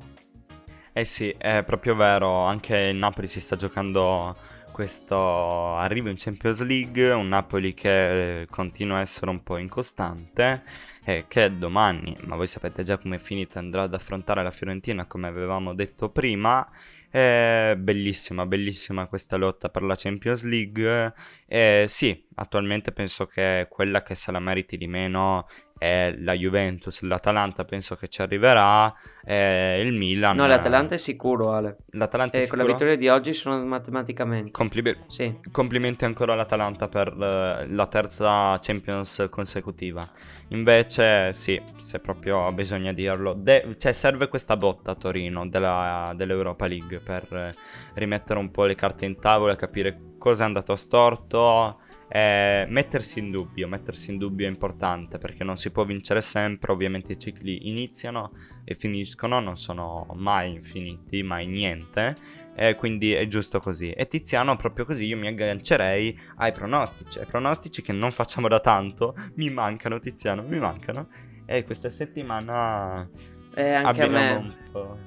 Eh 0.92 1.06
sì, 1.06 1.30
è 1.38 1.62
proprio 1.62 1.94
vero, 1.94 2.46
anche 2.46 2.78
il 2.78 2.98
Napoli 2.98 3.28
si 3.28 3.42
sta 3.42 3.56
giocando 3.56 4.36
questo 4.72 5.76
arrivo 5.76 6.10
in 6.10 6.16
Champions 6.18 6.62
League, 6.64 7.12
un 7.12 7.28
Napoli 7.28 7.74
che 7.74 8.42
eh, 8.42 8.48
continua 8.48 8.98
a 8.98 9.02
essere 9.02 9.30
un 9.30 9.44
po' 9.44 9.58
incostante 9.58 10.64
e 11.04 11.26
che 11.28 11.58
domani, 11.58 12.16
ma 12.26 12.36
voi 12.36 12.48
sapete 12.48 12.84
già 12.84 12.98
come 12.98 13.18
è 13.18 13.20
finita, 13.20 13.60
andrà 13.60 13.84
ad 13.84 13.94
affrontare 13.94 14.42
la 14.44 14.52
Fiorentina 14.52 15.06
come 15.06 15.28
avevamo 15.28 15.74
detto 15.74 16.10
prima. 16.10 16.68
È 17.10 17.76
bellissima, 17.78 18.46
bellissima 18.46 19.08
questa 19.08 19.36
lotta 19.36 19.68
per 19.68 19.84
la 19.84 19.96
Champions 19.98 20.46
League. 20.46 21.14
E 21.54 21.84
sì, 21.90 22.26
attualmente 22.36 22.94
penso 22.94 23.26
che 23.26 23.68
quella 23.70 24.02
che 24.04 24.16
se 24.16 24.32
la 24.32 24.40
meriti 24.40 24.78
di 24.78 24.88
meno 24.88 25.48
è 25.78 26.16
la 26.20 26.32
Juventus, 26.34 27.02
l'Atalanta 27.02 27.66
penso 27.66 27.96
che 27.98 28.08
ci 28.08 28.22
arriverà, 28.22 28.90
e 29.26 29.82
il 29.82 29.92
Milan... 29.92 30.38
No, 30.38 30.48
l'Atalanta 30.48 30.96
è 30.96 30.98
sicuro, 30.98 31.52
Ale. 31.52 31.80
L'Atalanta 31.90 32.38
è 32.38 32.44
E 32.44 32.48
con 32.48 32.58
la 32.60 32.64
sicuro? 32.64 32.78
vittoria 32.78 32.96
di 32.96 33.10
oggi 33.10 33.34
sono 33.34 33.62
matematicamente. 33.66 34.52
Complime- 34.52 35.04
Sì. 35.10 35.40
Complimenti 35.52 36.06
ancora 36.06 36.32
all'Atalanta 36.32 36.88
per 36.88 37.08
eh, 37.10 37.68
la 37.68 37.88
terza 37.88 38.58
Champions 38.62 39.28
consecutiva. 39.30 40.10
Invece, 40.50 41.34
sì, 41.34 41.62
se 41.82 42.00
proprio 42.00 42.50
bisogna 42.54 42.94
dirlo, 42.94 43.34
de- 43.34 43.76
cioè 43.78 43.92
serve 43.92 44.30
questa 44.30 44.56
botta 44.56 44.92
a 44.92 44.96
Torino 44.96 45.46
della- 45.50 46.14
dell'Europa 46.16 46.66
League 46.66 47.00
per 47.00 47.28
eh, 47.34 47.54
rimettere 47.96 48.40
un 48.40 48.52
po' 48.52 48.64
le 48.64 48.76
carte 48.76 49.04
in 49.06 49.20
tavola, 49.20 49.58
capire 49.58 50.00
cosa 50.22 50.44
è 50.44 50.46
andato 50.46 50.76
storto. 50.76 51.74
eh, 52.14 52.66
mettersi 52.68 53.20
in 53.20 53.32
dubbio, 53.32 53.70
mettersi 53.70 54.12
in 54.12 54.18
dubbio 54.18 54.46
è 54.46 54.50
importante 54.50 55.18
perché 55.18 55.46
non 55.46 55.56
si 55.56 55.72
può 55.72 55.86
vincere 55.86 56.20
sempre, 56.20 56.74
ovviamente 56.74 57.14
i 57.14 57.18
cicli 57.18 57.70
iniziano 57.70 58.32
e 58.66 58.76
finiscono, 58.76 59.40
non 59.40 59.56
sono 59.56 60.06
mai 60.16 60.52
infiniti, 60.52 61.24
mai 61.24 61.48
niente, 61.48 62.16
e 62.54 62.76
quindi 62.76 63.14
è 63.14 63.26
giusto 63.28 63.60
così. 63.60 63.92
E 63.92 64.08
Tiziano, 64.08 64.58
proprio 64.58 64.84
così, 64.84 65.06
io 65.06 65.16
mi 65.18 65.28
aggancerei 65.28 66.20
ai 66.36 66.52
pronostici. 66.52 67.18
Ai 67.20 67.26
pronostici 67.26 67.82
che 67.82 67.94
non 67.94 68.12
facciamo 68.12 68.50
da 68.50 68.60
tanto. 68.60 69.16
Mi 69.36 69.50
mancano, 69.50 70.00
Tiziano, 70.00 70.44
mi 70.44 70.60
mancano. 70.60 71.08
E 71.46 71.64
questa 71.64 71.90
settimana 71.90 73.10
E 73.56 73.72
anche 73.74 74.02
a 74.04 74.08
me. 74.10 74.32
un 74.34 74.56
po'. 74.70 74.98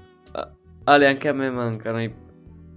Ale, 0.84 1.06
anche 1.06 1.28
a 1.28 1.32
me 1.34 1.50
mancano 1.50 2.02
i 2.02 2.14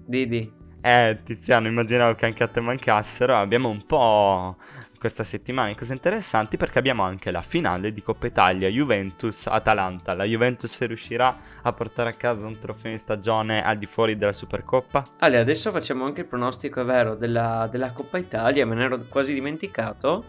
Didi. 0.06 0.57
Eh, 0.88 1.20
Tiziano, 1.22 1.68
immaginavo 1.68 2.16
che 2.16 2.28
anche 2.28 2.44
a 2.44 2.48
te 2.48 2.62
mancassero. 2.62 3.36
Abbiamo 3.36 3.68
un 3.68 3.86
po' 3.86 4.56
questa 4.98 5.26
settimana 5.26 5.76
cose 5.76 5.92
interessanti 5.92 6.56
perché 6.56 6.80
abbiamo 6.80 7.04
anche 7.04 7.30
la 7.30 7.42
finale 7.42 7.92
di 7.92 8.02
Coppa 8.02 8.28
Italia 8.28 8.70
Juventus-Atalanta. 8.70 10.14
La 10.14 10.24
Juventus 10.24 10.82
riuscirà 10.86 11.40
a 11.62 11.74
portare 11.74 12.12
a 12.12 12.14
casa 12.14 12.46
un 12.46 12.58
trofeo 12.58 12.90
in 12.94 13.00
stagione 13.00 13.66
al 13.66 13.78
di 13.78 13.86
fuori 13.86 14.16
della 14.16 14.32
Supercoppa? 14.32 15.04
Ale, 15.20 15.40
adesso 15.40 15.72
facciamo 15.72 16.06
anche 16.06 16.22
il 16.22 16.28
pronostico, 16.28 16.80
è 16.80 16.86
vero, 16.86 17.16
della, 17.16 17.68
della 17.70 17.92
Coppa 17.92 18.18
Italia, 18.18 18.66
me 18.66 18.76
ne 18.76 18.84
ero 18.86 18.98
quasi 19.10 19.34
dimenticato. 19.34 20.24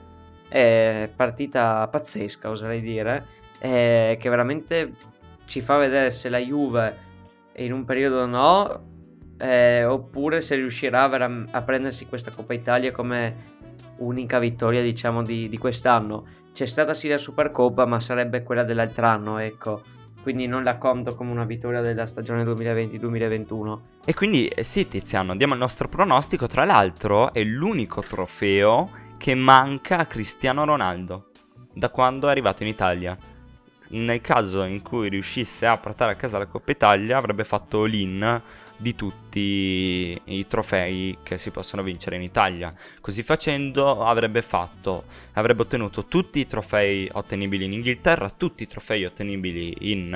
È 0.48 1.08
partita 1.14 1.86
pazzesca, 1.86 2.50
oserei 2.50 2.80
dire, 2.80 3.26
eh, 3.60 4.16
che 4.18 4.28
veramente 4.28 4.92
ci 5.44 5.60
fa 5.60 5.76
vedere 5.76 6.10
se 6.10 6.28
la 6.28 6.38
Juve 6.38 7.06
in 7.58 7.72
un 7.72 7.84
periodo 7.84 8.26
no, 8.26 8.96
eh, 9.38 9.84
oppure 9.84 10.40
se 10.40 10.56
riuscirà 10.56 11.06
vera- 11.08 11.44
a 11.50 11.62
prendersi 11.62 12.06
questa 12.06 12.30
Coppa 12.30 12.54
Italia 12.54 12.92
come 12.92 13.56
unica 13.98 14.38
vittoria, 14.38 14.82
diciamo, 14.82 15.22
di, 15.22 15.48
di 15.48 15.58
quest'anno. 15.58 16.26
C'è 16.52 16.66
stata 16.66 16.94
sì 16.94 17.08
la 17.08 17.18
Supercoppa, 17.18 17.86
ma 17.86 18.00
sarebbe 18.00 18.42
quella 18.42 18.64
dell'altro 18.64 19.06
anno, 19.06 19.38
ecco. 19.38 19.82
Quindi 20.22 20.46
non 20.46 20.64
la 20.64 20.76
conto 20.76 21.14
come 21.14 21.30
una 21.30 21.44
vittoria 21.44 21.80
della 21.80 22.04
stagione 22.06 22.42
2020-2021. 22.44 23.78
E 24.04 24.14
quindi 24.14 24.46
eh, 24.46 24.64
sì, 24.64 24.88
Tiziano, 24.88 25.36
diamo 25.36 25.54
il 25.54 25.60
nostro 25.60 25.88
pronostico. 25.88 26.46
Tra 26.46 26.64
l'altro, 26.64 27.32
è 27.32 27.42
l'unico 27.42 28.02
trofeo 28.02 28.90
che 29.16 29.34
manca 29.34 29.98
a 29.98 30.06
Cristiano 30.06 30.64
Ronaldo 30.64 31.30
da 31.72 31.90
quando 31.90 32.26
è 32.26 32.30
arrivato 32.30 32.62
in 32.62 32.68
Italia. 32.68 33.16
Nel 33.90 34.20
caso 34.20 34.64
in 34.64 34.82
cui 34.82 35.08
riuscisse 35.08 35.64
a 35.64 35.78
portare 35.78 36.12
a 36.12 36.16
casa 36.16 36.38
la 36.38 36.46
Coppa 36.46 36.72
Italia, 36.72 37.16
avrebbe 37.16 37.44
fatto 37.44 37.84
l'in 37.84 38.42
di 38.78 38.94
tutti 38.94 40.18
i 40.24 40.46
trofei 40.46 41.18
che 41.22 41.36
si 41.36 41.50
possono 41.50 41.82
vincere 41.82 42.16
in 42.16 42.22
Italia. 42.22 42.70
Così 43.00 43.22
facendo, 43.22 44.04
avrebbe 44.04 44.40
fatto, 44.40 45.04
avrebbe 45.32 45.62
ottenuto 45.62 46.06
tutti 46.06 46.38
i 46.38 46.46
trofei 46.46 47.08
ottenibili 47.12 47.64
in 47.64 47.72
Inghilterra, 47.72 48.30
tutti 48.30 48.62
i 48.62 48.66
trofei 48.66 49.04
ottenibili 49.04 49.92
in 49.92 50.14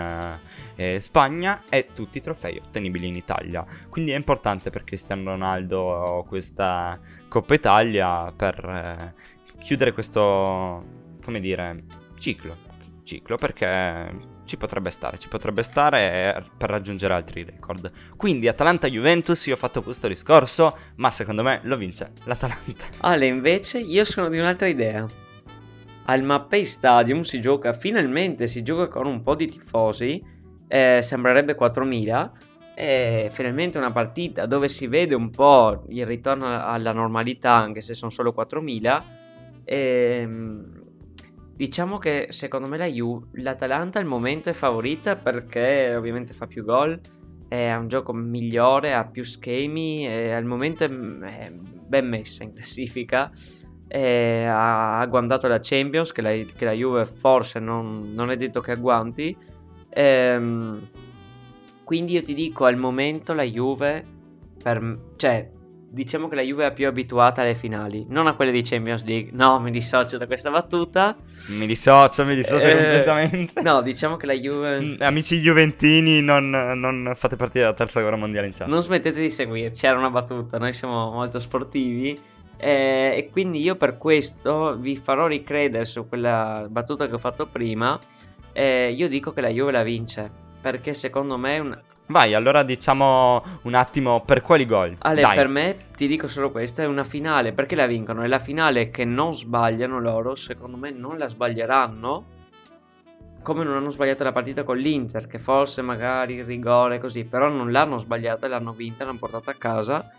eh, 0.77 0.95
eh, 0.95 1.01
Spagna 1.01 1.65
e 1.69 1.89
tutti 1.93 2.19
i 2.19 2.21
trofei 2.21 2.61
ottenibili 2.65 3.09
in 3.09 3.17
Italia. 3.17 3.67
Quindi 3.89 4.13
è 4.13 4.17
importante 4.17 4.71
per 4.71 4.85
Cristiano 4.85 5.31
Ronaldo 5.31 6.25
questa 6.29 6.99
Coppa 7.29 7.55
Italia 7.55 8.33
per 8.33 8.65
eh, 8.65 9.15
chiudere 9.59 9.93
questo, 9.93 10.85
come 11.25 11.41
dire, 11.41 11.85
ciclo. 12.17 12.71
Ciclo 13.03 13.37
perché 13.37 14.32
ci 14.53 14.59
potrebbe 14.59 14.91
stare, 14.91 15.19
ci 15.19 15.29
potrebbe 15.29 15.63
stare 15.63 16.35
eh, 16.37 16.43
per 16.59 16.69
raggiungere 16.69 17.15
altri 17.15 17.43
record. 17.43 17.91
Quindi 18.17 18.49
Atalanta-Juventus, 18.49 19.47
io 19.47 19.55
ho 19.55 19.57
fatto 19.57 19.83
questo 19.83 20.09
discorso, 20.09 20.77
ma 20.97 21.11
secondo 21.11 21.43
me 21.43 21.61
lo 21.63 21.79
vince 21.79 22.13
l'Atalanta. 22.25 22.85
Ale, 23.01 23.25
invece, 23.27 23.79
io 23.79 24.05
sono 24.05 24.29
di 24.29 24.39
un'altra 24.39 24.67
idea. 24.67 25.07
Al 26.05 26.23
Mappei 26.23 26.67
Stadium 26.67 27.23
si 27.23 27.41
gioca, 27.41 27.73
finalmente 27.73 28.47
si 28.47 28.63
gioca 28.63 28.89
con 28.89 29.07
un 29.07 29.23
po' 29.23 29.35
di 29.37 29.47
tifosi, 29.47 30.23
eh, 30.69 31.01
sembrerebbe 31.01 31.57
4.000, 31.57 32.31
è 32.75 33.29
finalmente 33.31 33.79
una 33.79 33.93
partita 33.93 34.45
dove 34.45 34.69
si 34.69 34.87
vede 34.87 35.15
un 35.15 35.31
po' 35.31 35.85
il 35.89 36.05
ritorno 36.05 36.63
alla 36.63 36.93
normalità, 36.93 37.53
anche 37.53 37.81
se 37.81 37.95
sono 37.95 38.11
solo 38.11 38.35
4.000. 38.37 39.03
Ehm, 39.65 40.82
diciamo 41.63 41.99
che 41.99 42.27
secondo 42.31 42.69
me 42.69 42.77
la 42.77 42.87
Ju- 42.87 43.29
l'Atalanta 43.35 44.01
al 44.01 44.05
momento 44.05 44.49
è 44.49 44.53
favorita 44.53 45.15
perché 45.15 45.95
ovviamente 45.95 46.33
fa 46.33 46.49
più 46.49 46.65
gol, 46.65 46.99
è 47.47 47.73
un 47.75 47.87
gioco 47.87 48.13
migliore, 48.13 48.95
ha 48.95 49.07
più 49.07 49.23
schemi 49.23 50.05
al 50.33 50.45
momento 50.45 50.83
è, 50.83 50.89
ben 50.89 52.09
messa 52.09 52.43
in 52.43 52.53
classifica. 52.53 53.31
Ha 53.95 54.99
agguantato 54.99 55.47
la 55.47 55.61
Champions 55.61 56.11
che 56.11 56.21
la, 56.21 56.31
che 56.31 56.65
la 56.65 56.73
Juve 56.73 57.07
forse 57.07 57.61
non, 57.61 58.13
non 58.13 58.33
è 58.33 58.37
detto 58.37 58.59
che 58.59 58.73
agguanti. 58.73 59.37
Ehm, 59.91 60.89
quindi 61.85 62.15
io 62.15 62.23
ti 62.23 62.35
dico 62.35 62.65
al 62.65 62.77
momento 62.77 63.35
la 63.35 63.45
Juve, 63.45 64.05
per, 64.61 64.99
cioè 65.15 65.49
diciamo 65.93 66.27
che 66.29 66.35
la 66.35 66.41
Juve 66.43 66.67
è 66.67 66.73
più 66.73 66.87
abituata 66.87 67.43
alle 67.43 67.55
finali, 67.55 68.07
non 68.09 68.27
a 68.27 68.35
quelle 68.35 68.51
di 68.51 68.63
Champions 68.63 69.05
League. 69.05 69.31
No, 69.33 69.61
mi 69.61 69.71
dissocio 69.71 70.17
da 70.17 70.27
questa 70.27 70.51
battuta. 70.51 71.15
Mi 71.59 71.67
dissocio, 71.67 72.25
mi 72.25 72.35
dissocio 72.35 72.69
Eh, 72.69 72.73
completamente. 72.73 73.61
No, 73.63 73.83
diciamo 73.83 74.17
che 74.17 74.27
la 74.27 74.33
Juve... 74.33 74.81
Mm, 74.81 74.95
Amici 75.01 75.37
juventini, 75.39 76.21
non, 76.23 76.49
non 76.51 77.13
fate 77.15 77.37
partire 77.37 77.67
la 77.67 77.75
terza 77.75 78.01
guerra 78.01 78.17
mondiale 78.17 78.47
in 78.47 78.53
chat. 78.55 78.69
Non 78.69 78.81
smettete 78.83 79.21
di 79.21 79.29
seguirci, 79.31 79.85
era 79.87 79.99
una 79.99 80.11
battuta, 80.11 80.59
noi 80.59 80.73
siamo 80.73 81.11
molto 81.11 81.39
sportivi 81.39 82.19
eh, 82.57 83.13
e 83.17 83.29
quindi 83.31 83.61
io 83.61 83.77
per 83.77 83.99
questo 83.99 84.77
vi 84.79 84.97
farò 84.97 85.27
ricredere 85.27 85.85
su 85.85 86.09
quella 86.09 86.67
battuta 86.71 87.07
che 87.07 87.15
ho 87.15 87.19
fatto 87.19 87.47
prima. 87.47 87.99
eh, 88.53 88.93
io 88.93 89.09
dico 89.09 89.33
che 89.33 89.41
la 89.41 89.49
Juve 89.51 89.73
la 89.73 89.83
vince 89.83 90.31
perché 90.61 90.95
secondo 90.95 91.37
me 91.37 91.57
è 91.57 91.59
un... 91.59 91.81
Vai, 92.13 92.35
allora 92.35 92.63
diciamo 92.63 93.43
un 93.63 93.73
attimo 93.73 94.21
per 94.21 94.43
quali 94.43 94.67
gol. 94.67 94.97
Ale, 94.99 95.23
Dai. 95.23 95.35
per 95.35 95.49
me 95.49 95.77
ti 95.97 96.07
dico 96.07 96.29
solo 96.29 96.51
questo, 96.51 96.83
è 96.83 96.85
una 96.85 97.05
finale, 97.05 97.55
perché 97.55 97.75
la 97.75 97.87
vincono? 97.87 98.21
È 98.21 98.27
la 98.27 98.39
finale 98.39 98.91
che 98.91 99.07
non 99.07 99.33
sbagliano 99.33 99.99
loro, 99.99 100.35
secondo 100.35 100.77
me 100.77 100.91
non 100.91 101.17
la 101.17 101.27
sbaglieranno, 101.27 102.25
come 103.43 103.65
non 103.65 103.77
hanno 103.77 103.89
sbagliato 103.89 104.25
la 104.25 104.33
partita 104.33 104.63
con 104.63 104.77
l'Inter, 104.77 105.27
che 105.27 105.39
forse 105.39 105.81
magari 105.81 106.35
il 106.35 106.45
rigore 106.45 106.99
così, 106.99 107.25
però 107.25 107.49
non 107.49 107.73
l'hanno 107.73 107.97
sbagliata, 107.97 108.47
l'hanno 108.47 108.73
vinta, 108.73 109.07
l'hanno 109.07 109.17
portata 109.17 109.51
a 109.51 109.55
casa, 109.55 110.13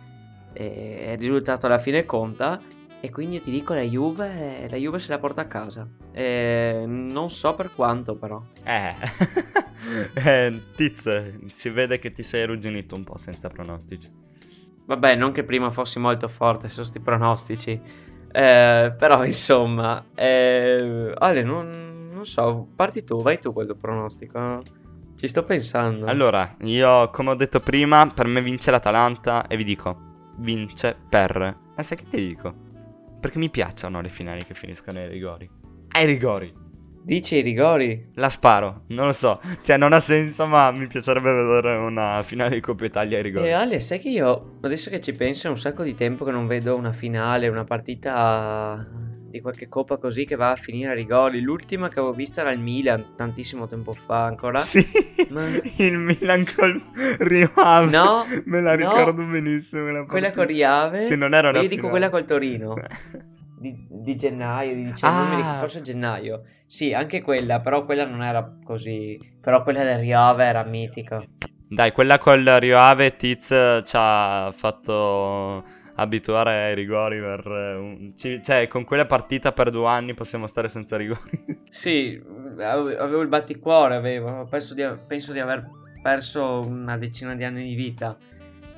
e 0.52 1.12
il 1.12 1.20
risultato 1.20 1.68
alla 1.68 1.78
fine 1.78 2.06
conta, 2.06 2.60
e 3.06 3.10
quindi 3.10 3.36
io 3.36 3.42
ti 3.42 3.52
dico 3.52 3.74
la 3.74 3.82
Juve, 3.82 4.66
la 4.70 4.78
Juve 4.78 4.98
se 4.98 5.12
la 5.12 5.20
porta 5.20 5.42
a 5.42 5.46
casa, 5.46 5.86
E 6.14 6.86
non 6.88 7.30
so 7.30 7.54
per 7.54 7.74
quanto 7.76 8.16
però. 8.16 8.42
Eh. 8.64 8.96
eh, 10.16 10.62
Tiz, 10.74 11.44
si 11.48 11.70
vede 11.70 12.00
che 12.00 12.14
ti 12.14 12.24
sei 12.24 12.44
arrugginito 12.44 12.96
un 12.96 13.04
po' 13.04 13.18
senza 13.18 13.50
pronostici. 13.50 14.10
Vabbè, 14.86 15.16
non 15.16 15.34
che 15.34 15.44
prima 15.44 15.70
fossi 15.70 16.00
molto 16.00 16.30
forte 16.30 16.70
su 16.70 16.82
sti 16.82 17.02
pronostici. 17.02 17.72
Eh, 18.32 18.96
però 18.98 19.26
insomma, 19.26 20.06
eh, 20.16 21.14
Ale, 21.18 21.44
non, 21.44 22.10
non 22.10 22.24
so, 22.24 22.70
parti 22.74 23.04
tu, 23.04 23.22
vai 23.22 23.38
tu 23.38 23.52
quel 23.52 23.66
tuo 23.66 23.76
pronostico. 23.76 24.62
Ci 25.18 25.28
sto 25.28 25.44
pensando. 25.44 26.06
Allora, 26.06 26.56
io 26.62 27.10
come 27.10 27.32
ho 27.32 27.36
detto 27.36 27.60
prima, 27.60 28.08
per 28.08 28.28
me 28.28 28.42
vince 28.42 28.72
l'Atalanta 28.72 29.46
e 29.48 29.58
vi 29.58 29.66
dico, 29.66 29.98
vince 30.38 30.96
per... 31.10 31.54
Ma 31.76 31.84
sai 31.84 31.98
che 31.98 32.08
ti 32.08 32.16
dico? 32.16 32.63
Perché 33.24 33.40
mi 33.40 33.50
piacciono 33.50 34.02
le 34.02 34.10
finali 34.10 34.44
che 34.44 34.54
finiscono 34.54 35.00
ai 35.00 35.08
rigori. 35.08 35.50
Ai 35.96 36.06
rigori! 36.06 36.54
Dici 37.06 37.38
i 37.38 37.42
rigori? 37.42 38.10
La 38.16 38.28
sparo, 38.28 38.84
non 38.88 39.06
lo 39.06 39.14
so. 39.14 39.40
Cioè, 39.64 39.78
non 39.78 39.94
ha 39.94 40.02
senso, 40.02 40.46
ma 40.46 40.72
mi 40.72 40.88
piacerebbe 40.88 41.32
vedere 41.32 41.78
una 41.78 42.22
finale 42.22 42.56
di 42.56 42.60
Coppa 42.60 42.84
Italia 42.84 43.16
ai 43.16 43.24
rigori. 43.24 43.48
E 43.48 43.52
Ale, 43.52 43.80
sai 43.80 44.00
che 44.00 44.10
io, 44.10 44.58
adesso 44.62 44.90
che 44.90 45.00
ci 45.00 45.14
penso, 45.14 45.48
è 45.48 45.50
un 45.50 45.58
sacco 45.58 45.84
di 45.84 45.96
tempo 45.96 46.26
che 46.26 46.32
non 46.32 46.48
vedo 46.48 46.76
una 46.76 46.92
finale, 46.92 47.48
una 47.48 47.64
partita 47.64 48.86
di 49.34 49.42
qualche 49.42 49.68
coppa 49.68 49.98
così 49.98 50.26
che 50.26 50.36
va 50.36 50.52
a 50.52 50.56
finire 50.56 50.92
a 50.92 50.94
rigori. 50.94 51.42
L'ultima 51.42 51.90
che 51.90 51.98
avevo 51.98 52.14
vista 52.14 52.42
era 52.42 52.52
il 52.52 52.60
Milan, 52.60 53.16
tantissimo 53.16 53.66
tempo 53.66 53.92
fa 53.92 54.26
ancora. 54.26 54.60
Sì, 54.60 54.86
Ma- 55.30 55.42
il 55.78 55.98
Milan 55.98 56.46
col 56.56 56.80
Rio 57.18 57.52
Ave. 57.56 57.90
No, 57.90 58.24
me 58.46 58.62
la 58.62 58.76
no. 58.76 58.96
ricordo 58.96 59.26
benissimo. 59.26 59.82
Quella, 59.86 60.06
Quella 60.06 60.32
con 60.32 60.46
Riave. 60.46 61.02
Sì, 61.02 61.16
non 61.16 61.34
era 61.34 61.50
una 61.50 61.58
Io 61.62 61.64
dico 61.68 61.88
finale. 61.88 61.90
quella 61.90 62.10
col 62.12 62.26
Torino. 62.26 62.76
di, 63.58 63.76
di 63.90 64.16
gennaio, 64.16 64.76
di 64.76 64.84
dicembre, 64.84 65.42
Ah. 65.42 65.58
forse 65.58 65.82
gennaio. 65.82 66.44
Sì, 66.68 66.94
anche 66.94 67.24
quella, 67.24 67.60
però 67.60 67.86
quella 67.86 68.06
non 68.06 68.22
era 68.22 68.56
così. 68.64 69.18
Però 69.42 69.64
quella 69.64 69.84
del 69.84 69.98
Riove 69.98 70.44
era 70.46 70.64
mitico. 70.64 71.26
Dai, 71.70 71.92
quella 71.92 72.20
col 72.20 72.44
Rio 72.60 72.78
Ave 72.78 73.16
Tiz 73.16 73.48
ci 73.48 73.96
ha 73.96 74.52
fatto 74.54 75.64
abituare 75.96 76.66
ai 76.66 76.76
rigori 76.76 77.20
per... 77.20 77.46
eh, 77.48 77.76
un- 77.76 78.14
ci- 78.16 78.42
Cioè, 78.42 78.68
con 78.68 78.84
quella 78.84 79.06
partita 79.06 79.52
per 79.52 79.70
due 79.70 79.88
anni 79.88 80.14
possiamo 80.14 80.48
stare 80.48 80.70
senza 80.70 80.98
rigori. 80.98 81.62
Sì, 81.74 82.22
ave- 82.60 82.98
avevo 82.98 83.22
il 83.22 83.28
batticuore, 83.28 83.96
avevo. 83.96 84.46
Penso 84.50 84.74
di, 84.76 84.88
penso 85.08 85.32
di 85.34 85.40
aver 85.40 85.68
perso 86.04 86.60
una 86.60 86.98
decina 86.98 87.34
di 87.36 87.44
anni 87.44 87.64
di 87.64 87.74
vita. 87.76 88.16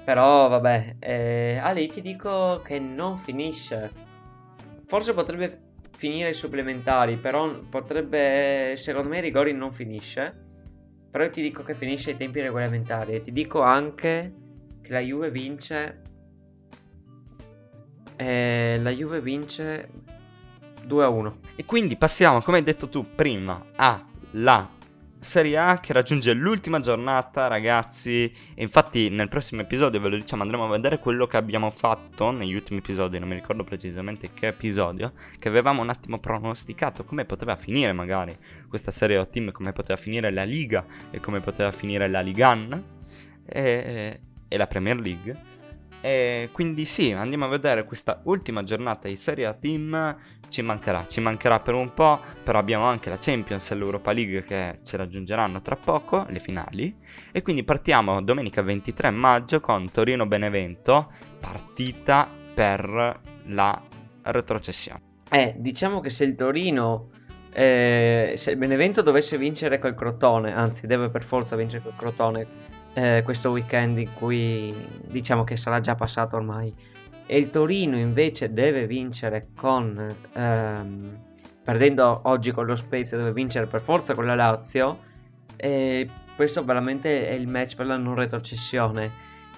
Però 0.05 0.47
vabbè, 0.47 0.95
eh, 0.99 1.59
ah, 1.61 1.73
ti 1.73 1.99
dico 2.01 2.61
che 2.63 2.79
non 2.79 3.17
finisce. 3.17 3.91
Forse 4.85 5.13
potrebbe 5.13 5.59
finire 5.97 6.29
i 6.29 6.33
supplementari, 6.33 7.15
però 7.17 7.49
potrebbe, 7.69 8.75
secondo 8.77 9.09
me, 9.09 9.17
i 9.17 9.21
rigori 9.21 9.51
non 9.51 9.71
finisce. 9.73 10.43
Però 11.11 11.23
io 11.23 11.29
ti 11.31 11.41
dico 11.41 11.63
che 11.63 11.73
finisce 11.73 12.11
ai 12.11 12.17
tempi 12.17 12.39
regolamentari. 12.41 13.15
E 13.15 13.19
ti 13.19 13.31
dico 13.31 13.61
anche 13.61 14.33
che 14.81 14.91
la 14.91 14.99
Juve 14.99 15.31
vince. 15.31 16.01
Eh, 18.15 18.79
la 18.81 18.89
Juve 18.91 19.21
vince 19.21 19.89
2 20.85 21.03
a 21.03 21.09
1. 21.09 21.37
E 21.55 21.65
quindi 21.65 21.95
passiamo, 21.95 22.41
come 22.41 22.57
hai 22.57 22.63
detto 22.63 22.89
tu 22.89 23.05
prima, 23.15 23.65
alla 23.75 24.69
Serie 25.25 25.57
A 25.57 25.79
che 25.79 25.91
raggiunge 25.91 26.33
l'ultima 26.33 26.79
giornata, 26.79 27.47
ragazzi. 27.47 28.31
E 28.53 28.61
infatti 28.61 29.09
nel 29.09 29.27
prossimo 29.27 29.61
episodio 29.61 29.99
ve 29.99 30.09
lo 30.09 30.15
diciamo, 30.17 30.43
andremo 30.43 30.65
a 30.65 30.69
vedere 30.69 30.99
quello 30.99 31.25
che 31.25 31.37
abbiamo 31.37 31.71
fatto 31.71 32.29
negli 32.29 32.53
ultimi 32.53 32.79
episodi, 32.79 33.17
non 33.17 33.27
mi 33.27 33.35
ricordo 33.35 33.63
precisamente 33.63 34.29
che 34.33 34.47
episodio, 34.47 35.13
che 35.39 35.47
avevamo 35.47 35.81
un 35.81 35.89
attimo 35.89 36.19
pronosticato 36.19 37.03
come 37.03 37.25
poteva 37.25 37.55
finire 37.55 37.91
magari 37.91 38.37
questa 38.67 38.91
Serie 38.91 39.17
A 39.17 39.25
Team, 39.25 39.51
come 39.51 39.73
poteva 39.73 39.97
finire 39.97 40.31
la 40.31 40.43
Liga 40.43 40.85
e 41.09 41.19
come 41.19 41.39
poteva 41.39 41.71
finire 41.71 42.07
la 42.07 42.21
Ligan 42.21 42.83
e, 43.45 44.19
e 44.47 44.57
la 44.57 44.67
Premier 44.67 44.99
League. 44.99 45.53
E 46.05 46.49
quindi 46.51 46.85
sì, 46.85 47.13
andiamo 47.13 47.45
a 47.45 47.47
vedere 47.47 47.83
questa 47.83 48.21
ultima 48.25 48.61
giornata 48.61 49.07
di 49.07 49.15
Serie 49.15 49.47
A 49.47 49.53
Team. 49.53 50.15
Ci 50.47 50.61
mancherà, 50.61 51.07
ci 51.07 51.19
mancherà 51.19 51.61
per 51.61 51.73
un 51.73 51.95
po', 51.95 52.19
però 52.43 52.59
abbiamo 52.59 52.85
anche 52.85 53.09
la 53.09 53.17
Champions 53.17 53.71
e 53.71 53.75
l'Europa 53.75 54.11
League 54.11 54.43
che 54.43 54.81
ci 54.83 54.97
raggiungeranno 54.97 55.63
tra 55.63 55.75
poco, 55.75 56.27
le 56.29 56.37
finali. 56.37 56.95
E 57.31 57.41
quindi 57.41 57.63
partiamo 57.63 58.21
domenica 58.21 58.61
23 58.61 59.09
maggio 59.09 59.59
con 59.59 59.89
Torino-Benevento, 59.89 61.11
partita 61.39 62.29
per 62.53 63.19
la 63.47 63.81
retrocessione. 64.21 65.01
Eh, 65.31 65.55
diciamo 65.57 66.01
che 66.01 66.11
se 66.11 66.23
il 66.23 66.35
Torino, 66.35 67.09
eh, 67.51 68.33
se 68.35 68.51
il 68.51 68.57
Benevento 68.57 69.01
dovesse 69.01 69.39
vincere 69.39 69.79
col 69.79 69.95
Crotone, 69.95 70.53
anzi 70.53 70.85
deve 70.85 71.09
per 71.09 71.23
forza 71.23 71.55
vincere 71.55 71.81
col 71.81 71.95
Crotone 71.95 72.74
eh, 72.95 73.21
questo 73.23 73.51
weekend 73.51 73.99
in 73.99 74.13
cui 74.13 74.73
diciamo 75.05 75.43
che 75.43 75.55
sarà 75.55 75.79
già 75.79 75.93
passato 75.93 76.35
ormai, 76.35 76.73
e 77.27 77.37
il 77.37 77.49
Torino 77.49 77.97
invece 77.97 78.53
deve 78.53 78.87
vincere 78.87 79.49
con, 79.55 80.15
ehm, 80.33 81.19
perdendo 81.63 82.21
oggi 82.23 82.51
con 82.51 82.65
lo 82.65 82.75
Spezia, 82.75 83.17
deve 83.17 83.33
vincere 83.33 83.67
per 83.67 83.81
forza 83.81 84.15
con 84.15 84.25
la 84.25 84.35
Lazio, 84.35 84.99
e 85.55 86.07
questo 86.35 86.63
veramente 86.63 87.27
è 87.27 87.33
il 87.33 87.47
match 87.47 87.75
per 87.75 87.85
la 87.85 87.97
non 87.97 88.15
retrocessione. 88.15 89.11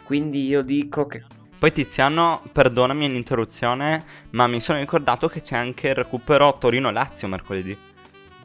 Quindi 0.03 0.45
io 0.45 0.61
dico 0.61 1.05
che 1.05 1.23
Poi 1.59 1.71
Tiziano, 1.71 2.43
perdonami 2.51 3.09
l'interruzione, 3.09 4.03
ma 4.29 4.47
mi 4.47 4.61
sono 4.61 4.79
ricordato 4.79 5.27
che 5.27 5.41
c'è 5.41 5.57
anche 5.57 5.89
il 5.89 5.95
recupero 5.95 6.55
Torino-Lazio 6.57 7.27
mercoledì. 7.27 7.86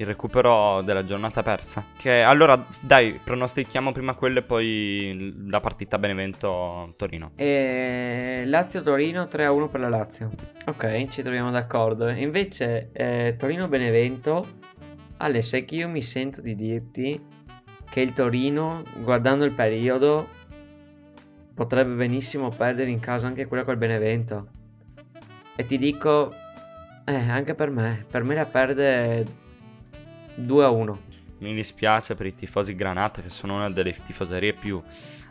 Il 0.03 0.09
recupero 0.09 0.83
della 0.83 1.05
giornata 1.05 1.45
persa. 1.45 1.85
Che 1.97 2.23
allora, 2.23 2.67
dai, 2.81 3.21
pronostichiamo 3.23 3.93
prima 3.93 4.15
quello 4.15 4.41
e 4.41 4.43
poi 4.43 5.33
la 5.49 5.61
partita 5.61 5.97
Benevento-Torino. 5.97 7.31
E 7.37 8.43
Lazio-Torino 8.45 9.29
3-1 9.31 9.71
per 9.71 9.81
la 9.81 9.89
Lazio. 9.89 10.31
Ok, 10.67 11.07
ci 11.07 11.23
troviamo 11.23 11.53
d'accordo. 11.53 12.09
Invece 12.09 12.91
eh, 12.93 13.37
Torino-Benevento, 13.39 14.45
Ale, 15.19 15.41
sai 15.41 15.65
che 15.65 15.77
io 15.77 15.89
mi 15.89 16.03
sento 16.03 16.41
di 16.41 16.57
dirti 16.57 17.25
che 17.89 18.01
il 18.01 18.13
Torino, 18.13 18.83
guardando 19.05 19.45
il 19.45 19.53
periodo, 19.53 20.27
potrebbe 21.55 21.95
benissimo 21.95 22.49
perdere 22.49 22.91
in 22.91 22.99
casa 22.99 23.29
anche 23.29 23.47
quella 23.47 23.63
col 23.63 23.77
Benevento. 23.77 24.49
E 25.55 25.65
ti 25.65 25.79
dico, 25.79 26.35
eh, 27.05 27.15
anche 27.15 27.55
per 27.55 27.71
me, 27.71 28.05
per 28.11 28.25
me 28.25 28.35
la 28.35 28.47
perde 28.47 29.42
2-1. 30.41 30.97
Mi 31.39 31.55
dispiace 31.55 32.15
per 32.15 32.27
i 32.27 32.35
tifosi 32.35 32.75
Granata, 32.75 33.21
che 33.21 33.31
sono 33.31 33.57
una 33.57 33.69
delle 33.69 33.93
tifoserie 33.93 34.53
più 34.53 34.81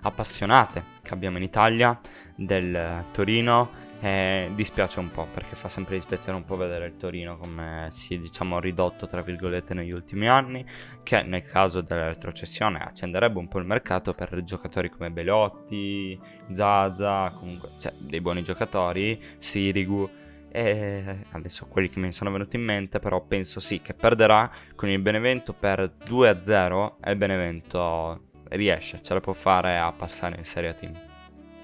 appassionate 0.01 0.83
che 1.01 1.13
abbiamo 1.13 1.37
in 1.37 1.43
Italia, 1.43 1.97
del 2.35 2.75
eh, 2.75 3.05
Torino. 3.11 3.89
E 4.03 4.49
dispiace 4.55 4.99
un 4.99 5.11
po' 5.11 5.27
perché 5.31 5.55
fa 5.55 5.69
sempre 5.69 5.95
dispiacere 5.95 6.35
un 6.35 6.43
po' 6.43 6.55
vedere 6.55 6.87
il 6.87 6.97
Torino 6.97 7.37
come 7.37 7.85
si 7.91 8.15
è 8.15 8.17
diciamo 8.17 8.59
ridotto 8.59 9.05
tra 9.05 9.21
virgolette 9.21 9.75
negli 9.75 9.93
ultimi 9.93 10.27
anni 10.27 10.65
che 11.03 11.21
nel 11.21 11.43
caso 11.43 11.81
della 11.81 12.07
retrocessione 12.07 12.79
accenderebbe 12.79 13.37
un 13.37 13.47
po' 13.47 13.59
il 13.59 13.65
mercato 13.65 14.11
per 14.11 14.41
giocatori 14.43 14.89
come 14.89 15.11
Belotti, 15.11 16.19
Zaza, 16.49 17.31
comunque 17.37 17.73
cioè 17.77 17.93
dei 17.99 18.21
buoni 18.21 18.41
giocatori, 18.41 19.21
Sirigu 19.37 20.09
e 20.51 21.25
adesso 21.31 21.65
quelli 21.67 21.89
che 21.89 21.99
mi 21.99 22.11
sono 22.11 22.29
venuti 22.29 22.57
in 22.57 22.63
mente 22.63 22.99
però 22.99 23.21
penso 23.21 23.59
sì 23.61 23.79
che 23.79 23.93
perderà 23.93 24.51
con 24.75 24.89
il 24.89 24.99
Benevento 24.99 25.53
per 25.53 25.93
2-0 26.05 26.95
e 27.01 27.11
il 27.11 27.17
Benevento 27.17 28.29
riesce, 28.49 29.01
ce 29.01 29.13
la 29.13 29.19
può 29.21 29.33
fare 29.33 29.77
a 29.77 29.91
passare 29.91 30.37
in 30.37 30.43
Serie 30.43 30.69
A 30.69 30.73
Team. 30.73 30.93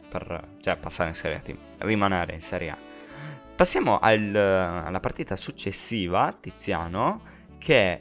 Per, 0.10 0.48
cioè 0.62 0.78
passare 0.78 1.10
in 1.10 1.16
Serie 1.16 1.38
A 1.38 1.42
Team, 1.42 1.58
rimanere 1.80 2.34
in 2.34 2.42
Serie 2.42 2.70
A. 2.70 2.78
Passiamo 3.56 4.00
al- 4.00 4.36
alla 4.36 5.00
partita 5.00 5.36
successiva, 5.36 6.36
Tiziano, 6.40 7.22
che 7.58 8.00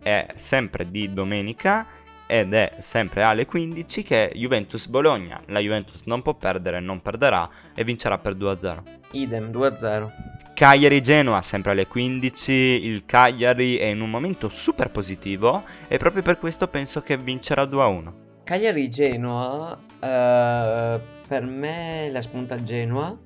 è 0.00 0.26
sempre 0.36 0.90
di 0.90 1.12
domenica 1.12 1.86
ed 2.28 2.52
è 2.52 2.76
sempre 2.78 3.22
alle 3.22 3.46
15 3.46 4.02
che 4.02 4.30
Juventus-Bologna. 4.34 5.40
La 5.46 5.60
Juventus 5.60 6.02
non 6.04 6.20
può 6.20 6.34
perdere, 6.34 6.78
non 6.78 7.00
perderà 7.00 7.48
e 7.74 7.82
vincerà 7.84 8.18
per 8.18 8.34
2-0. 8.34 8.82
Idem 9.12 9.50
2-0. 9.50 10.10
Cagliari-Genoa 10.52 11.40
sempre 11.40 11.70
alle 11.70 11.86
15, 11.86 12.52
il 12.52 13.06
Cagliari 13.06 13.76
è 13.76 13.86
in 13.86 14.02
un 14.02 14.10
momento 14.10 14.50
super 14.50 14.90
positivo 14.90 15.62
e 15.88 15.96
proprio 15.96 16.22
per 16.22 16.38
questo 16.38 16.68
penso 16.68 17.00
che 17.00 17.16
vincerà 17.16 17.62
2-1. 17.62 18.12
Cagliari-Genoa, 18.44 19.78
eh, 20.00 21.00
per 21.26 21.44
me 21.44 22.10
la 22.10 22.20
spunta 22.20 22.62
Genoa 22.62 23.16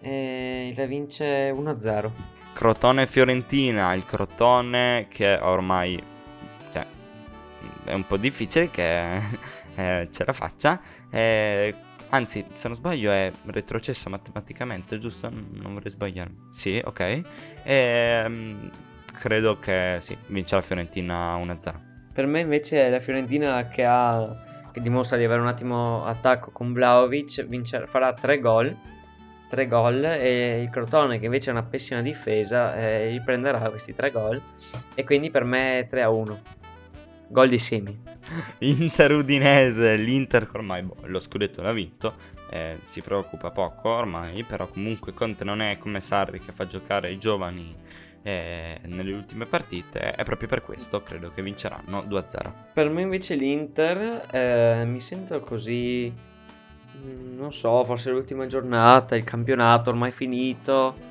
e 0.00 0.74
la 0.76 0.84
vince 0.84 1.50
1-0. 1.50 2.10
Crotone-Fiorentina, 2.52 3.94
il 3.94 4.04
Crotone 4.04 5.06
che 5.08 5.38
ormai 5.40 6.02
è 7.84 7.92
un 7.92 8.06
po' 8.06 8.16
difficile 8.16 8.70
che 8.70 9.20
eh, 9.76 10.08
ce 10.10 10.24
la 10.24 10.32
faccia. 10.32 10.80
eh, 11.10 11.74
anzi, 12.10 12.44
se 12.54 12.68
non 12.68 12.76
sbaglio 12.76 13.10
è 13.12 13.30
retrocesso 13.46 14.10
matematicamente, 14.10 14.98
giusto? 14.98 15.30
Non 15.30 15.74
vorrei 15.74 15.90
sbagliarmi. 15.90 16.48
Sì, 16.50 16.80
ok. 16.84 17.22
Ehm, 17.64 18.70
credo 19.12 19.58
che 19.58 19.98
sì, 20.00 20.16
vince 20.26 20.54
la 20.54 20.60
Fiorentina 20.60 21.36
1-0. 21.36 21.74
Per 22.12 22.26
me 22.26 22.40
invece 22.40 22.86
è 22.86 22.90
la 22.90 23.00
Fiorentina 23.00 23.68
che 23.68 23.84
ha 23.84 24.48
che 24.72 24.80
dimostra 24.80 25.16
di 25.16 25.24
avere 25.24 25.40
un 25.40 25.48
attimo 25.48 26.04
attacco 26.04 26.50
con 26.50 26.72
Vlaovic, 26.72 27.44
vincer- 27.46 27.88
farà 27.88 28.12
3 28.12 28.38
gol. 28.40 28.76
3 29.48 29.66
gol 29.66 30.04
e 30.04 30.62
il 30.62 30.70
Crotone 30.70 31.18
che 31.18 31.24
invece 31.24 31.50
ha 31.50 31.54
una 31.54 31.64
pessima 31.64 32.00
difesa 32.02 32.76
eh, 32.76 33.08
riprenderà 33.08 33.68
questi 33.68 33.92
3 33.92 34.12
gol 34.12 34.40
e 34.94 35.02
quindi 35.02 35.28
per 35.30 35.42
me 35.42 35.80
è 35.80 35.86
3 35.86 36.02
a 36.02 36.08
1. 36.08 36.40
Gol 37.30 37.48
di 37.48 37.58
Semi. 37.58 37.96
Inter 38.58 39.12
Udinese, 39.12 39.94
l'Inter 39.94 40.48
ormai 40.52 40.82
boh, 40.82 40.96
lo 41.04 41.20
scudetto 41.20 41.62
l'ha 41.62 41.72
vinto, 41.72 42.14
eh, 42.50 42.80
si 42.86 43.00
preoccupa 43.02 43.50
poco 43.50 43.88
ormai, 43.88 44.42
però 44.42 44.66
comunque 44.66 45.14
Conte 45.14 45.44
non 45.44 45.62
è 45.62 45.78
come 45.78 46.00
Sarri 46.00 46.40
che 46.40 46.50
fa 46.50 46.66
giocare 46.66 47.12
i 47.12 47.18
giovani 47.18 47.72
eh, 48.22 48.80
nelle 48.86 49.14
ultime 49.14 49.46
partite, 49.46 50.10
è 50.10 50.24
proprio 50.24 50.48
per 50.48 50.62
questo 50.62 51.02
credo 51.02 51.30
che 51.32 51.40
vinceranno 51.40 52.02
2-0. 52.02 52.52
Per 52.74 52.90
me 52.90 53.02
invece 53.02 53.36
l'Inter 53.36 54.26
eh, 54.28 54.84
mi 54.84 54.98
sento 54.98 55.38
così, 55.38 56.12
mm, 56.96 57.38
non 57.38 57.52
so, 57.52 57.84
forse 57.84 58.10
l'ultima 58.10 58.46
giornata, 58.48 59.14
il 59.14 59.24
campionato 59.24 59.90
ormai 59.90 60.10
finito. 60.10 61.08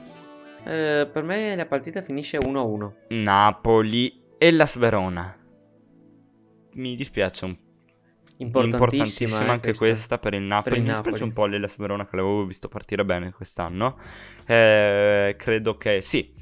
Eh, 0.66 1.08
per 1.10 1.24
me 1.24 1.56
la 1.56 1.66
partita 1.66 2.02
finisce 2.02 2.38
1-1. 2.38 2.92
Napoli 3.08 4.22
e 4.38 4.52
la 4.52 4.68
Sverona. 4.68 5.39
Mi 6.74 6.96
dispiace 6.96 7.46
un 7.46 7.56
Importantissima, 8.38 9.46
eh, 9.46 9.50
anche 9.50 9.68
questa. 9.74 9.86
questa 9.86 10.18
per 10.18 10.34
il 10.34 10.44
Napoli. 10.44 10.78
il 10.78 10.84
Mi 10.84 10.90
spiace 10.92 11.10
Napoli. 11.10 11.24
un 11.24 11.32
po' 11.34 11.46
l'Hellas 11.46 11.76
Verona 11.78 12.08
che 12.08 12.16
l'avevo 12.16 12.46
visto 12.46 12.70
partire 12.70 13.04
bene 13.04 13.32
quest'anno. 13.34 13.98
Eh, 14.46 15.36
credo 15.38 15.76
che 15.76 16.00
sì, 16.02 16.34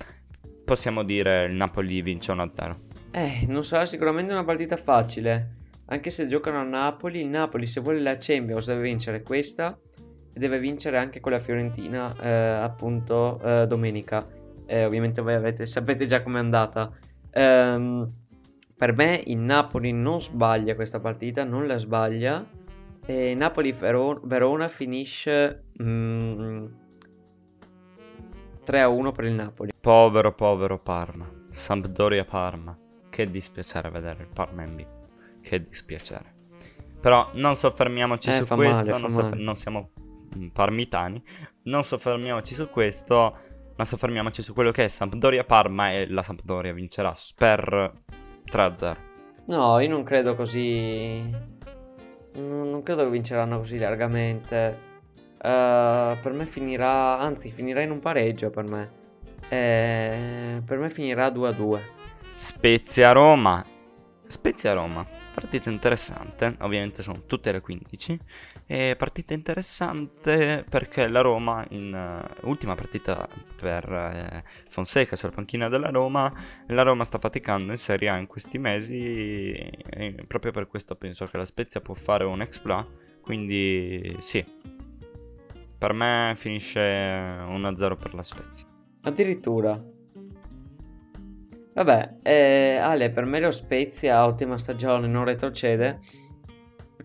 possiamo 0.64 1.04
dire 1.04 1.46
il 1.46 1.54
Napoli 1.56 2.02
vince 2.04 2.32
1-0. 2.34 2.76
Eh, 3.12 3.46
non 3.48 3.64
sarà 3.64 3.86
sicuramente 3.88 4.32
una 4.32 4.44
partita 4.44 4.78
facile. 4.78 5.56
Anche 5.88 6.12
se 6.12 6.28
giocano 6.28 6.60
a 6.60 6.64
Napoli, 6.64 7.22
il 7.22 7.28
Napoli 7.30 7.66
se 7.66 7.80
vuole 7.80 8.00
la 8.00 8.18
Champions 8.20 8.68
deve 8.68 8.82
vincere 8.82 9.24
questa 9.24 9.76
e 10.34 10.40
deve 10.40 10.60
vincere 10.60 10.98
anche 11.00 11.20
con 11.20 11.32
la 11.32 11.40
Fiorentina, 11.40 12.14
eh, 12.22 12.30
appunto, 12.30 13.40
eh, 13.42 13.66
domenica. 13.66 14.28
Eh, 14.68 14.86
ovviamente 14.86 15.22
voi 15.22 15.34
avete- 15.34 15.66
sapete 15.66 16.06
già 16.06 16.22
com'è 16.22 16.38
andata. 16.38 16.92
Ehm, 17.32 18.12
per 18.78 18.94
me 18.94 19.22
il 19.26 19.40
Napoli 19.40 19.92
non 19.92 20.22
sbaglia 20.22 20.76
questa 20.76 21.00
partita, 21.00 21.44
non 21.44 21.66
la 21.66 21.78
sbaglia. 21.78 22.48
E 23.10 23.34
Napoli-Verona 23.36 24.68
finisce 24.68 25.64
mm, 25.82 26.66
3-1 28.66 29.12
per 29.14 29.26
il 29.26 29.34
Napoli. 29.34 29.72
Povero, 29.80 30.34
povero 30.36 30.78
Parma. 30.78 31.28
Sampdoria-Parma. 31.50 32.78
Che 33.10 33.32
dispiacere 33.32 33.90
vedere 33.90 34.24
il 34.24 34.30
Parma 34.32 34.64
in 34.64 34.76
B. 34.76 34.86
Che 35.42 35.60
dispiacere. 35.62 36.36
Però 37.00 37.32
non 37.34 37.56
soffermiamoci 37.56 38.30
Eh, 38.30 38.34
su 38.34 38.46
questo. 38.46 38.86
male, 38.86 39.00
non, 39.00 39.10
soffer- 39.10 39.40
non 39.42 39.56
siamo 39.56 39.90
mm, 40.38 40.48
parmitani. 40.50 41.24
Non 41.64 41.84
soffermiamoci 41.84 42.54
su 42.54 42.70
questo. 42.70 43.38
Ma 43.76 43.86
soffermiamoci 43.86 44.44
su 44.44 44.54
quello 44.54 44.70
che 44.72 44.84
è 44.84 44.88
Sampdoria-Parma. 44.88 45.94
E 45.94 46.08
la 46.10 46.22
Sampdoria 46.22 46.74
vincerà 46.74 47.14
per 47.36 47.94
3-0. 48.50 48.96
No, 49.46 49.80
io 49.80 49.90
non 49.90 50.04
credo 50.04 50.36
così. 50.36 51.30
Non 52.36 52.70
non 52.70 52.84
credo 52.84 53.04
che 53.04 53.10
vinceranno 53.10 53.58
così 53.58 53.80
largamente. 53.80 54.86
Eh, 55.42 56.18
per 56.22 56.32
me 56.32 56.46
finirà. 56.46 57.20
Anzi, 57.20 57.52
finirà 57.52 57.82
in 57.82 57.92
un 57.92 58.00
pareggio 58.00 58.50
per 58.50 58.64
me. 58.66 58.92
Eh, 59.50 60.62
per 60.64 60.78
me 60.78 60.90
finirà 60.90 61.30
2-2. 61.30 61.80
Spezia-Roma. 62.36 63.66
Spezia-Roma. 64.26 65.06
Partita 65.34 65.70
interessante. 65.70 66.56
Ovviamente 66.60 67.02
sono 67.02 67.24
tutte 67.26 67.52
le 67.52 67.62
15. 67.62 68.20
E 68.70 68.96
partita 68.98 69.34
interessante 69.34 70.66
perché 70.70 71.08
la 71.08 71.22
Roma, 71.22 71.66
in 71.70 71.94
eh, 71.94 72.46
ultima 72.46 72.76
partita 72.76 73.26
per 73.56 73.90
eh, 73.90 74.44
Fonseca 74.68 75.16
sulla 75.16 75.32
panchina 75.32 75.70
della 75.70 75.90
Roma, 75.90 76.34
la 76.68 76.82
Roma 76.82 77.06
sta 77.06 77.18
faticando 77.18 77.72
in 77.72 77.78
Serie 77.78 78.10
A 78.10 78.18
in 78.18 78.28
questi 78.28 78.58
mesi. 78.58 79.54
E 79.54 80.16
proprio 80.28 80.52
per 80.52 80.68
questo 80.68 80.96
penso 80.96 81.26
che 81.26 81.38
la 81.38 81.46
Spezia 81.46 81.80
può 81.80 81.94
fare 81.94 82.26
un 82.26 82.42
exploit. 82.42 82.86
Quindi 83.22 84.18
sì. 84.20 84.46
Per 85.78 85.94
me 85.94 86.34
finisce 86.36 86.80
1-0 86.82 87.98
per 87.98 88.14
la 88.14 88.24
Spezia. 88.24 88.68
Addirittura. 89.04 89.82
Vabbè, 91.74 92.16
eh, 92.24 92.78
Ale, 92.78 93.10
per 93.10 93.26
me 93.26 93.40
lo 93.40 93.52
Spezia, 93.52 94.26
ottima 94.26 94.58
stagione, 94.58 95.08
non 95.08 95.24
retrocede. 95.24 96.00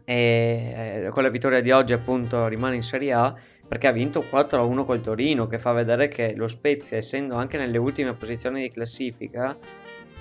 E 0.04 1.04
eh, 1.04 1.08
con 1.10 1.22
la 1.22 1.28
vittoria 1.28 1.60
di 1.60 1.70
oggi, 1.70 1.92
appunto, 1.92 2.46
rimane 2.48 2.76
in 2.76 2.82
Serie 2.82 3.12
A 3.12 3.34
perché 3.66 3.86
ha 3.86 3.92
vinto 3.92 4.20
4-1 4.20 4.84
col 4.84 5.00
Torino, 5.00 5.46
che 5.46 5.58
fa 5.58 5.72
vedere 5.72 6.08
che 6.08 6.34
lo 6.36 6.46
Spezia, 6.46 6.98
essendo 6.98 7.36
anche 7.36 7.56
nelle 7.56 7.78
ultime 7.78 8.12
posizioni 8.12 8.60
di 8.60 8.70
classifica, 8.70 9.56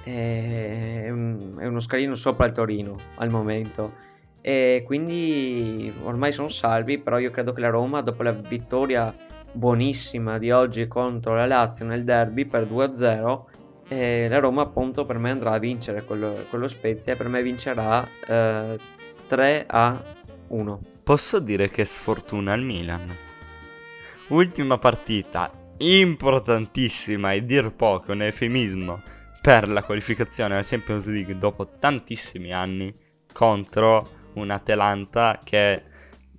è, 0.03 1.09
un- 1.09 1.57
è 1.59 1.65
uno 1.65 1.79
scalino 1.81 2.15
sopra 2.15 2.45
il 2.45 2.53
Torino 2.53 2.97
al 3.15 3.29
momento. 3.29 4.09
E 4.41 4.83
quindi 4.85 5.93
ormai 6.03 6.31
sono 6.31 6.47
salvi, 6.47 6.97
però 6.97 7.19
io 7.19 7.29
credo 7.29 7.51
che 7.51 7.61
la 7.61 7.69
Roma, 7.69 8.01
dopo 8.01 8.23
la 8.23 8.31
vittoria 8.31 9.13
buonissima 9.51 10.37
di 10.37 10.49
oggi 10.51 10.87
contro 10.87 11.35
la 11.35 11.45
Lazio 11.45 11.85
nel 11.85 12.03
derby 12.03 12.45
per 12.45 12.65
2-0, 12.65 13.45
eh, 13.89 14.27
la 14.29 14.39
Roma 14.39 14.61
appunto 14.61 15.05
per 15.05 15.17
me 15.17 15.31
andrà 15.31 15.51
a 15.51 15.59
vincere 15.59 16.03
quello, 16.05 16.45
quello 16.49 16.67
Spezia 16.67 17.13
e 17.13 17.15
per 17.17 17.27
me 17.27 17.43
vincerà 17.43 18.07
eh, 18.25 18.79
3-1. 19.35 20.79
Posso 21.03 21.39
dire 21.39 21.69
che 21.69 21.85
sfortuna 21.85 22.53
il 22.53 22.63
Milan. 22.63 23.15
Ultima 24.27 24.77
partita 24.77 25.51
importantissima 25.77 27.31
e 27.31 27.45
dir 27.45 27.71
poco, 27.73 28.11
un 28.11 28.21
eufemismo 28.21 29.01
per 29.41 29.69
la 29.69 29.83
qualificazione 29.83 30.53
alla 30.53 30.63
Champions 30.63 31.07
League 31.07 31.37
dopo 31.37 31.67
tantissimi 31.79 32.53
anni 32.53 32.93
contro 33.33 34.19
un 34.33 34.51
Atalanta 34.51 35.39
che 35.43 35.83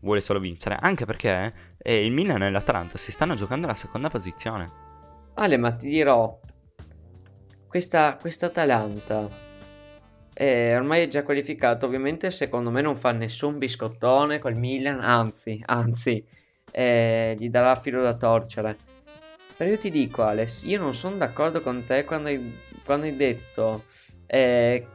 vuole 0.01 0.20
solo 0.20 0.39
vincere. 0.39 0.77
Anche 0.78 1.06
perché 1.06 1.52
eh, 1.78 2.05
il 2.05 2.12
Milan 2.12 2.43
e 2.43 2.51
l'Atalanta 2.51 2.98
si 2.98 3.10
stanno 3.10 3.35
giocando 3.35 3.66
la 3.66 3.74
seconda 3.74 4.09
posizione. 4.10 4.70
Ale, 5.35 5.56
ma 5.56 5.73
ti 5.73 5.89
dirò, 5.89 6.39
questa, 7.66 8.16
questa 8.20 8.47
Atalanta 8.47 9.51
è 10.32 10.74
ormai 10.76 11.02
è 11.02 11.09
già 11.09 11.22
qualificato, 11.22 11.86
ovviamente 11.86 12.30
secondo 12.30 12.70
me 12.70 12.80
non 12.80 12.96
fa 12.96 13.12
nessun 13.12 13.59
biscottone 13.59 14.38
col 14.38 14.56
Milan, 14.56 15.00
anzi, 15.00 15.60
anzi, 15.66 16.24
eh, 16.70 17.36
gli 17.38 17.48
darà 17.50 17.74
filo 17.74 18.02
da 18.02 18.14
torcere. 18.14 18.76
Però 19.56 19.68
io 19.68 19.78
ti 19.78 19.90
dico, 19.90 20.22
Alex, 20.22 20.64
io 20.64 20.80
non 20.80 20.94
sono 20.94 21.16
d'accordo 21.16 21.60
con 21.60 21.84
te 21.84 22.04
quando 22.04 22.28
hai, 22.28 22.59
quando 22.84 23.06
hai 23.06 23.16
detto 23.16 23.84
eh, 24.26 24.86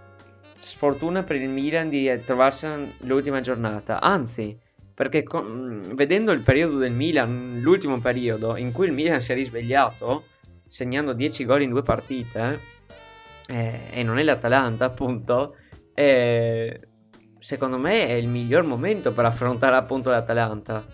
sfortuna 0.58 1.24
per 1.24 1.36
il 1.38 1.50
Milan 1.50 1.90
di 1.90 2.10
eh, 2.10 2.24
trovarsi 2.24 2.68
l'ultima 3.02 3.40
giornata. 3.40 4.02
Anzi, 4.02 4.58
perché 4.94 5.24
con- 5.24 5.92
vedendo 5.94 6.32
il 6.32 6.42
periodo 6.42 6.78
del 6.78 6.92
Milan, 6.92 7.60
l'ultimo 7.62 8.00
periodo 8.00 8.58
in 8.58 8.72
cui 8.72 8.88
il 8.88 8.94
Milan 8.94 9.22
si 9.22 9.32
è 9.32 9.36
risvegliato, 9.36 10.26
segnando 10.68 11.14
10 11.14 11.46
gol 11.46 11.62
in 11.62 11.70
due 11.70 11.84
partite, 11.84 12.60
eh, 13.48 13.90
e 13.92 14.04
non 14.04 14.20
è 14.20 14.24
l'Atalanta, 14.24 14.86
appunto, 14.86 15.56
eh, 15.94 16.80
secondo 17.40 17.78
me 17.78 18.08
è 18.08 18.14
il 18.14 18.28
miglior 18.28 18.64
momento 18.64 19.14
per 19.14 19.26
affrontare 19.26 19.76
appunto 19.76 20.10
l'Atalanta. 20.10 20.86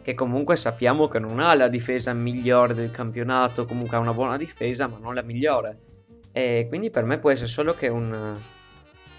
Che 0.00 0.14
comunque 0.14 0.56
sappiamo 0.56 1.06
che 1.06 1.18
non 1.18 1.38
ha 1.38 1.52
la 1.54 1.68
difesa 1.68 2.14
migliore 2.14 2.72
del 2.72 2.90
campionato, 2.90 3.66
comunque 3.66 3.96
ha 3.98 4.00
una 4.00 4.14
buona 4.14 4.38
difesa, 4.38 4.86
ma 4.86 4.96
non 4.98 5.14
la 5.14 5.22
migliore. 5.22 5.80
E 6.32 6.66
quindi 6.68 6.88
per 6.90 7.04
me 7.04 7.18
può 7.18 7.30
essere 7.30 7.48
solo 7.48 7.74
che 7.74 7.88
un, 7.88 8.10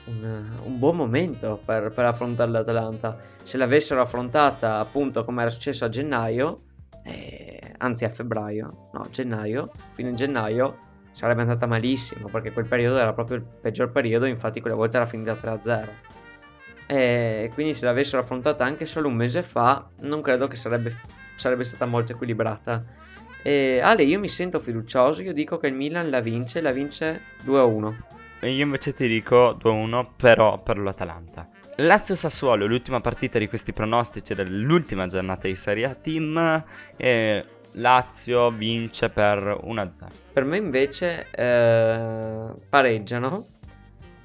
un, 0.05 0.49
un 0.63 0.79
buon 0.79 0.95
momento 0.95 1.61
per, 1.63 1.91
per 1.91 2.05
affrontare 2.05 2.49
l'Atalanta. 2.49 3.17
Se 3.43 3.57
l'avessero 3.57 4.01
affrontata 4.01 4.79
appunto 4.79 5.23
come 5.25 5.41
era 5.41 5.51
successo 5.51 5.85
a 5.85 5.89
gennaio, 5.89 6.61
eh, 7.03 7.73
anzi 7.77 8.05
a 8.05 8.09
febbraio, 8.09 8.89
no, 8.93 9.05
gennaio, 9.11 9.71
fino 9.93 10.09
a 10.09 10.13
gennaio, 10.13 10.77
sarebbe 11.11 11.41
andata 11.41 11.65
malissimo 11.65 12.27
perché 12.29 12.51
quel 12.51 12.65
periodo 12.65 12.97
era 12.97 13.13
proprio 13.13 13.37
il 13.37 13.43
peggior 13.43 13.91
periodo, 13.91 14.25
infatti 14.25 14.61
quella 14.61 14.75
volta 14.75 14.97
era 14.97 15.05
finita 15.05 15.33
3-0. 15.33 15.87
E 16.87 17.51
quindi 17.53 17.73
se 17.73 17.85
l'avessero 17.85 18.21
affrontata 18.21 18.63
anche 18.63 18.85
solo 18.85 19.07
un 19.07 19.15
mese 19.15 19.43
fa, 19.43 19.87
non 19.99 20.21
credo 20.21 20.47
che 20.47 20.55
sarebbe, 20.55 20.91
sarebbe 21.35 21.63
stata 21.63 21.85
molto 21.85 22.13
equilibrata. 22.13 22.83
E 23.43 23.79
Ale, 23.81 24.03
io 24.03 24.19
mi 24.19 24.27
sento 24.27 24.59
fiducioso, 24.59 25.21
io 25.21 25.33
dico 25.33 25.57
che 25.57 25.67
il 25.67 25.73
Milan 25.73 26.09
la 26.09 26.19
vince, 26.19 26.61
la 26.61 26.71
vince 26.71 27.21
2-1. 27.45 27.93
E 28.41 28.51
io 28.51 28.63
invece 28.63 28.93
ti 28.93 29.07
dico 29.07 29.57
2-1 29.61 30.07
però 30.15 30.61
per 30.61 30.77
l'Atalanta. 30.79 31.47
Lazio-Sassuolo, 31.75 32.65
l'ultima 32.65 32.99
partita 32.99 33.39
di 33.39 33.47
questi 33.47 33.71
pronostici 33.71 34.33
dell'ultima 34.33 35.07
giornata 35.07 35.47
di 35.47 35.55
Serie 35.55 35.85
A 35.85 35.93
Team. 35.93 36.65
E 36.97 37.45
Lazio 37.73 38.51
vince 38.51 39.09
per 39.09 39.61
1-0. 39.63 40.07
Per 40.33 40.43
me 40.43 40.57
invece 40.57 41.27
eh, 41.31 42.51
pareggiano, 42.69 43.45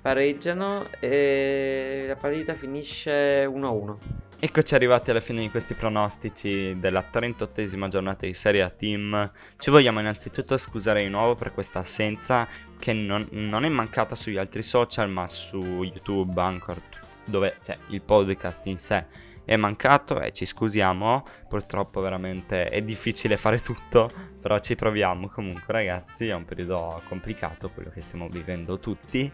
pareggiano 0.00 0.84
e 1.00 2.04
la 2.08 2.16
partita 2.16 2.54
finisce 2.54 3.46
1-1. 3.46 3.96
Eccoci 4.40 4.74
arrivati 4.74 5.10
alla 5.10 5.20
fine 5.20 5.40
di 5.40 5.48
questi 5.48 5.72
pronostici 5.72 6.76
della 6.78 7.02
38esima 7.10 7.88
giornata 7.88 8.26
di 8.26 8.34
Serie 8.34 8.62
A 8.62 8.68
Team. 8.68 9.32
Ci 9.56 9.70
vogliamo 9.70 10.00
innanzitutto 10.00 10.58
scusare 10.58 11.02
di 11.02 11.08
nuovo 11.08 11.34
per 11.34 11.52
questa 11.52 11.78
assenza 11.78 12.46
che 12.78 12.92
non, 12.92 13.26
non 13.30 13.64
è 13.64 13.68
mancata 13.70 14.14
sugli 14.14 14.36
altri 14.36 14.62
social 14.62 15.08
ma 15.08 15.26
su 15.26 15.82
YouTube, 15.82 16.38
Anchor, 16.38 16.78
dove 17.24 17.56
cioè, 17.62 17.78
il 17.88 18.02
podcast 18.02 18.66
in 18.66 18.78
sé 18.78 19.32
è 19.44 19.56
mancato 19.56 20.20
e 20.20 20.32
ci 20.32 20.44
scusiamo. 20.44 21.24
Purtroppo 21.48 22.00
veramente 22.00 22.68
è 22.68 22.82
difficile 22.82 23.36
fare 23.36 23.60
tutto, 23.60 24.10
però 24.40 24.58
ci 24.58 24.74
proviamo 24.74 25.28
comunque 25.28 25.72
ragazzi, 25.72 26.28
è 26.28 26.34
un 26.34 26.44
periodo 26.44 27.02
complicato 27.08 27.70
quello 27.70 27.90
che 27.90 28.00
stiamo 28.00 28.28
vivendo 28.28 28.78
tutti. 28.78 29.30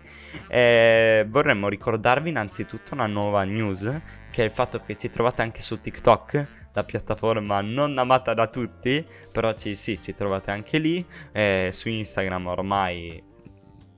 E 0.48 1.26
vorremmo 1.28 1.68
ricordarvi 1.68 2.28
innanzitutto 2.28 2.94
una 2.94 3.06
nuova 3.06 3.44
news, 3.44 4.00
che 4.30 4.42
è 4.42 4.44
il 4.44 4.50
fatto 4.50 4.78
che 4.78 4.96
ci 4.96 5.08
trovate 5.10 5.42
anche 5.42 5.62
su 5.62 5.80
TikTok, 5.80 6.58
la 6.72 6.84
piattaforma 6.84 7.60
non 7.60 7.98
amata 7.98 8.32
da 8.32 8.46
tutti, 8.46 9.04
però 9.32 9.54
ci, 9.54 9.74
sì, 9.74 10.00
ci 10.00 10.14
trovate 10.14 10.52
anche 10.52 10.78
lì, 10.78 11.04
e 11.32 11.70
su 11.72 11.88
Instagram 11.88 12.46
ormai 12.46 13.28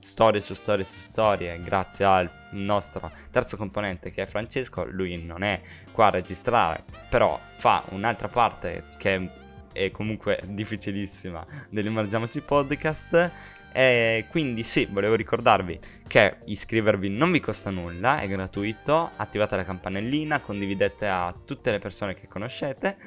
storie 0.02 0.40
su 0.40 0.54
storie 0.54 0.84
su 0.84 0.98
storie, 0.98 1.60
grazie 1.62 2.04
al 2.04 2.30
nostro 2.50 3.10
terzo 3.30 3.56
componente 3.56 4.10
che 4.10 4.22
è 4.22 4.26
Francesco, 4.26 4.84
lui 4.84 5.24
non 5.24 5.42
è 5.42 5.60
qua 5.92 6.06
a 6.06 6.10
registrare, 6.10 6.84
però 7.08 7.38
fa 7.54 7.84
un'altra 7.90 8.28
parte 8.28 8.84
che 8.98 9.30
è 9.72 9.90
comunque 9.90 10.40
difficilissima 10.44 11.46
dell'Immergiamoci 11.70 12.40
Podcast. 12.40 13.30
E 13.74 14.26
quindi 14.28 14.64
sì, 14.64 14.86
volevo 14.90 15.14
ricordarvi 15.14 15.78
che 16.06 16.40
iscrivervi 16.44 17.08
non 17.08 17.32
vi 17.32 17.40
costa 17.40 17.70
nulla, 17.70 18.18
è 18.18 18.28
gratuito, 18.28 19.10
attivate 19.16 19.56
la 19.56 19.64
campanellina, 19.64 20.40
condividete 20.40 21.06
a 21.06 21.34
tutte 21.46 21.70
le 21.70 21.78
persone 21.78 22.14
che 22.14 22.28
conoscete. 22.28 22.98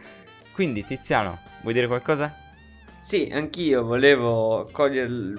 Quindi 0.54 0.84
Tiziano, 0.84 1.40
vuoi 1.62 1.74
dire 1.74 1.86
qualcosa? 1.86 2.36
Sì, 2.98 3.30
anch'io 3.32 3.84
volevo 3.84 4.68
cogliere, 4.72 5.34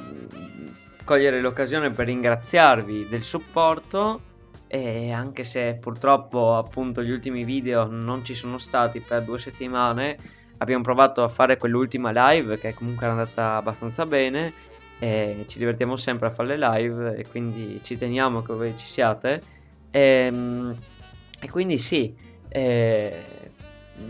cogliere 1.06 1.40
l'occasione 1.40 1.90
per 1.92 2.06
ringraziarvi 2.06 3.06
del 3.08 3.22
supporto 3.22 4.20
e 4.66 5.12
anche 5.12 5.44
se 5.44 5.78
purtroppo 5.80 6.56
appunto 6.56 7.00
gli 7.04 7.10
ultimi 7.10 7.44
video 7.44 7.86
non 7.86 8.24
ci 8.24 8.34
sono 8.34 8.58
stati 8.58 8.98
per 8.98 9.22
due 9.22 9.38
settimane, 9.38 10.16
abbiamo 10.58 10.82
provato 10.82 11.22
a 11.22 11.28
fare 11.28 11.58
quell'ultima 11.58 12.10
live 12.12 12.58
che 12.58 12.74
comunque 12.74 13.06
è 13.06 13.10
andata 13.10 13.54
abbastanza 13.54 14.04
bene 14.04 14.52
e 14.98 15.44
ci 15.46 15.58
divertiamo 15.58 15.96
sempre 15.96 16.26
a 16.26 16.30
fare 16.30 16.56
le 16.56 16.68
live 16.72 17.16
e 17.16 17.26
quindi 17.28 17.78
ci 17.84 17.96
teniamo 17.96 18.42
che 18.42 18.52
voi 18.52 18.76
ci 18.76 18.88
siate 18.88 19.40
e, 19.92 20.74
e 21.38 21.50
quindi 21.50 21.78
sì, 21.78 22.12
eh, 22.48 23.22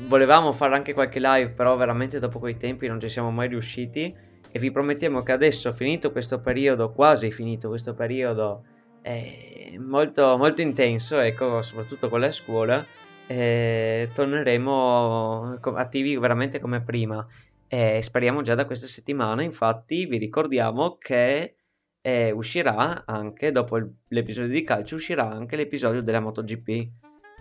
volevamo 0.07 0.53
fare 0.53 0.75
anche 0.75 0.95
qualche 0.95 1.21
live, 1.21 1.51
però 1.51 1.77
veramente 1.77 2.19
dopo 2.19 2.39
quei 2.39 2.57
tempi 2.57 2.87
non 2.87 2.99
ci 2.99 3.11
siamo 3.11 3.31
mai 3.31 3.49
riusciti. 3.49 4.25
E 4.57 4.59
vi 4.59 4.71
promettiamo 4.71 5.23
che 5.23 5.33
adesso, 5.33 5.71
finito 5.71 6.11
questo 6.11 6.41
periodo, 6.41 6.91
quasi 6.91 7.31
finito 7.31 7.69
questo 7.69 7.93
periodo 7.93 8.65
eh, 9.03 9.77
molto, 9.79 10.39
molto 10.39 10.63
intenso, 10.63 11.19
ecco, 11.19 11.61
soprattutto 11.61 12.09
con 12.09 12.21
la 12.21 12.31
scuola, 12.31 12.83
eh, 13.27 14.09
torneremo 14.15 15.59
attivi 15.75 16.17
veramente 16.17 16.59
come 16.59 16.81
prima. 16.81 17.27
E 17.69 18.01
speriamo 18.01 18.41
già 18.41 18.55
da 18.55 18.65
questa 18.65 18.87
settimana. 18.87 19.43
Infatti, 19.43 20.07
vi 20.07 20.17
ricordiamo 20.17 20.97
che 20.97 21.57
eh, 22.01 22.31
uscirà 22.31 23.05
anche 23.05 23.51
dopo 23.51 23.79
l'episodio 24.09 24.55
di 24.55 24.65
calcio, 24.65 24.95
uscirà 24.95 25.31
anche 25.31 25.57
l'episodio 25.57 26.01
della 26.01 26.21
MotoGP 26.21 26.89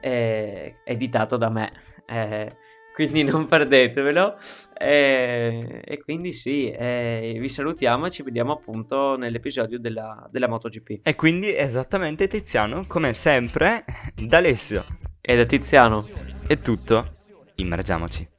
eh, 0.01 0.75
editato 0.83 1.37
da 1.37 1.49
me. 1.49 1.71
Eh, 2.07 2.51
quindi 2.95 3.23
non 3.23 3.45
perdetevelo. 3.45 4.37
Eh, 4.77 5.81
e 5.83 6.01
quindi 6.01 6.31
sì, 6.31 6.71
eh, 6.71 7.35
vi 7.37 7.49
salutiamo 7.49 8.05
e 8.05 8.09
ci 8.09 8.23
vediamo 8.23 8.53
appunto 8.53 9.17
nell'episodio 9.17 9.79
della, 9.79 10.27
della 10.31 10.47
MotoGP. 10.47 11.01
E 11.03 11.15
quindi 11.15 11.55
esattamente 11.55 12.27
Tiziano, 12.27 12.85
come 12.87 13.13
sempre, 13.13 13.83
da 14.15 14.37
Alessio 14.37 14.85
e 15.19 15.35
da 15.35 15.43
Tiziano. 15.43 16.05
È 16.47 16.57
tutto, 16.59 17.17
immergiamoci. 17.55 18.34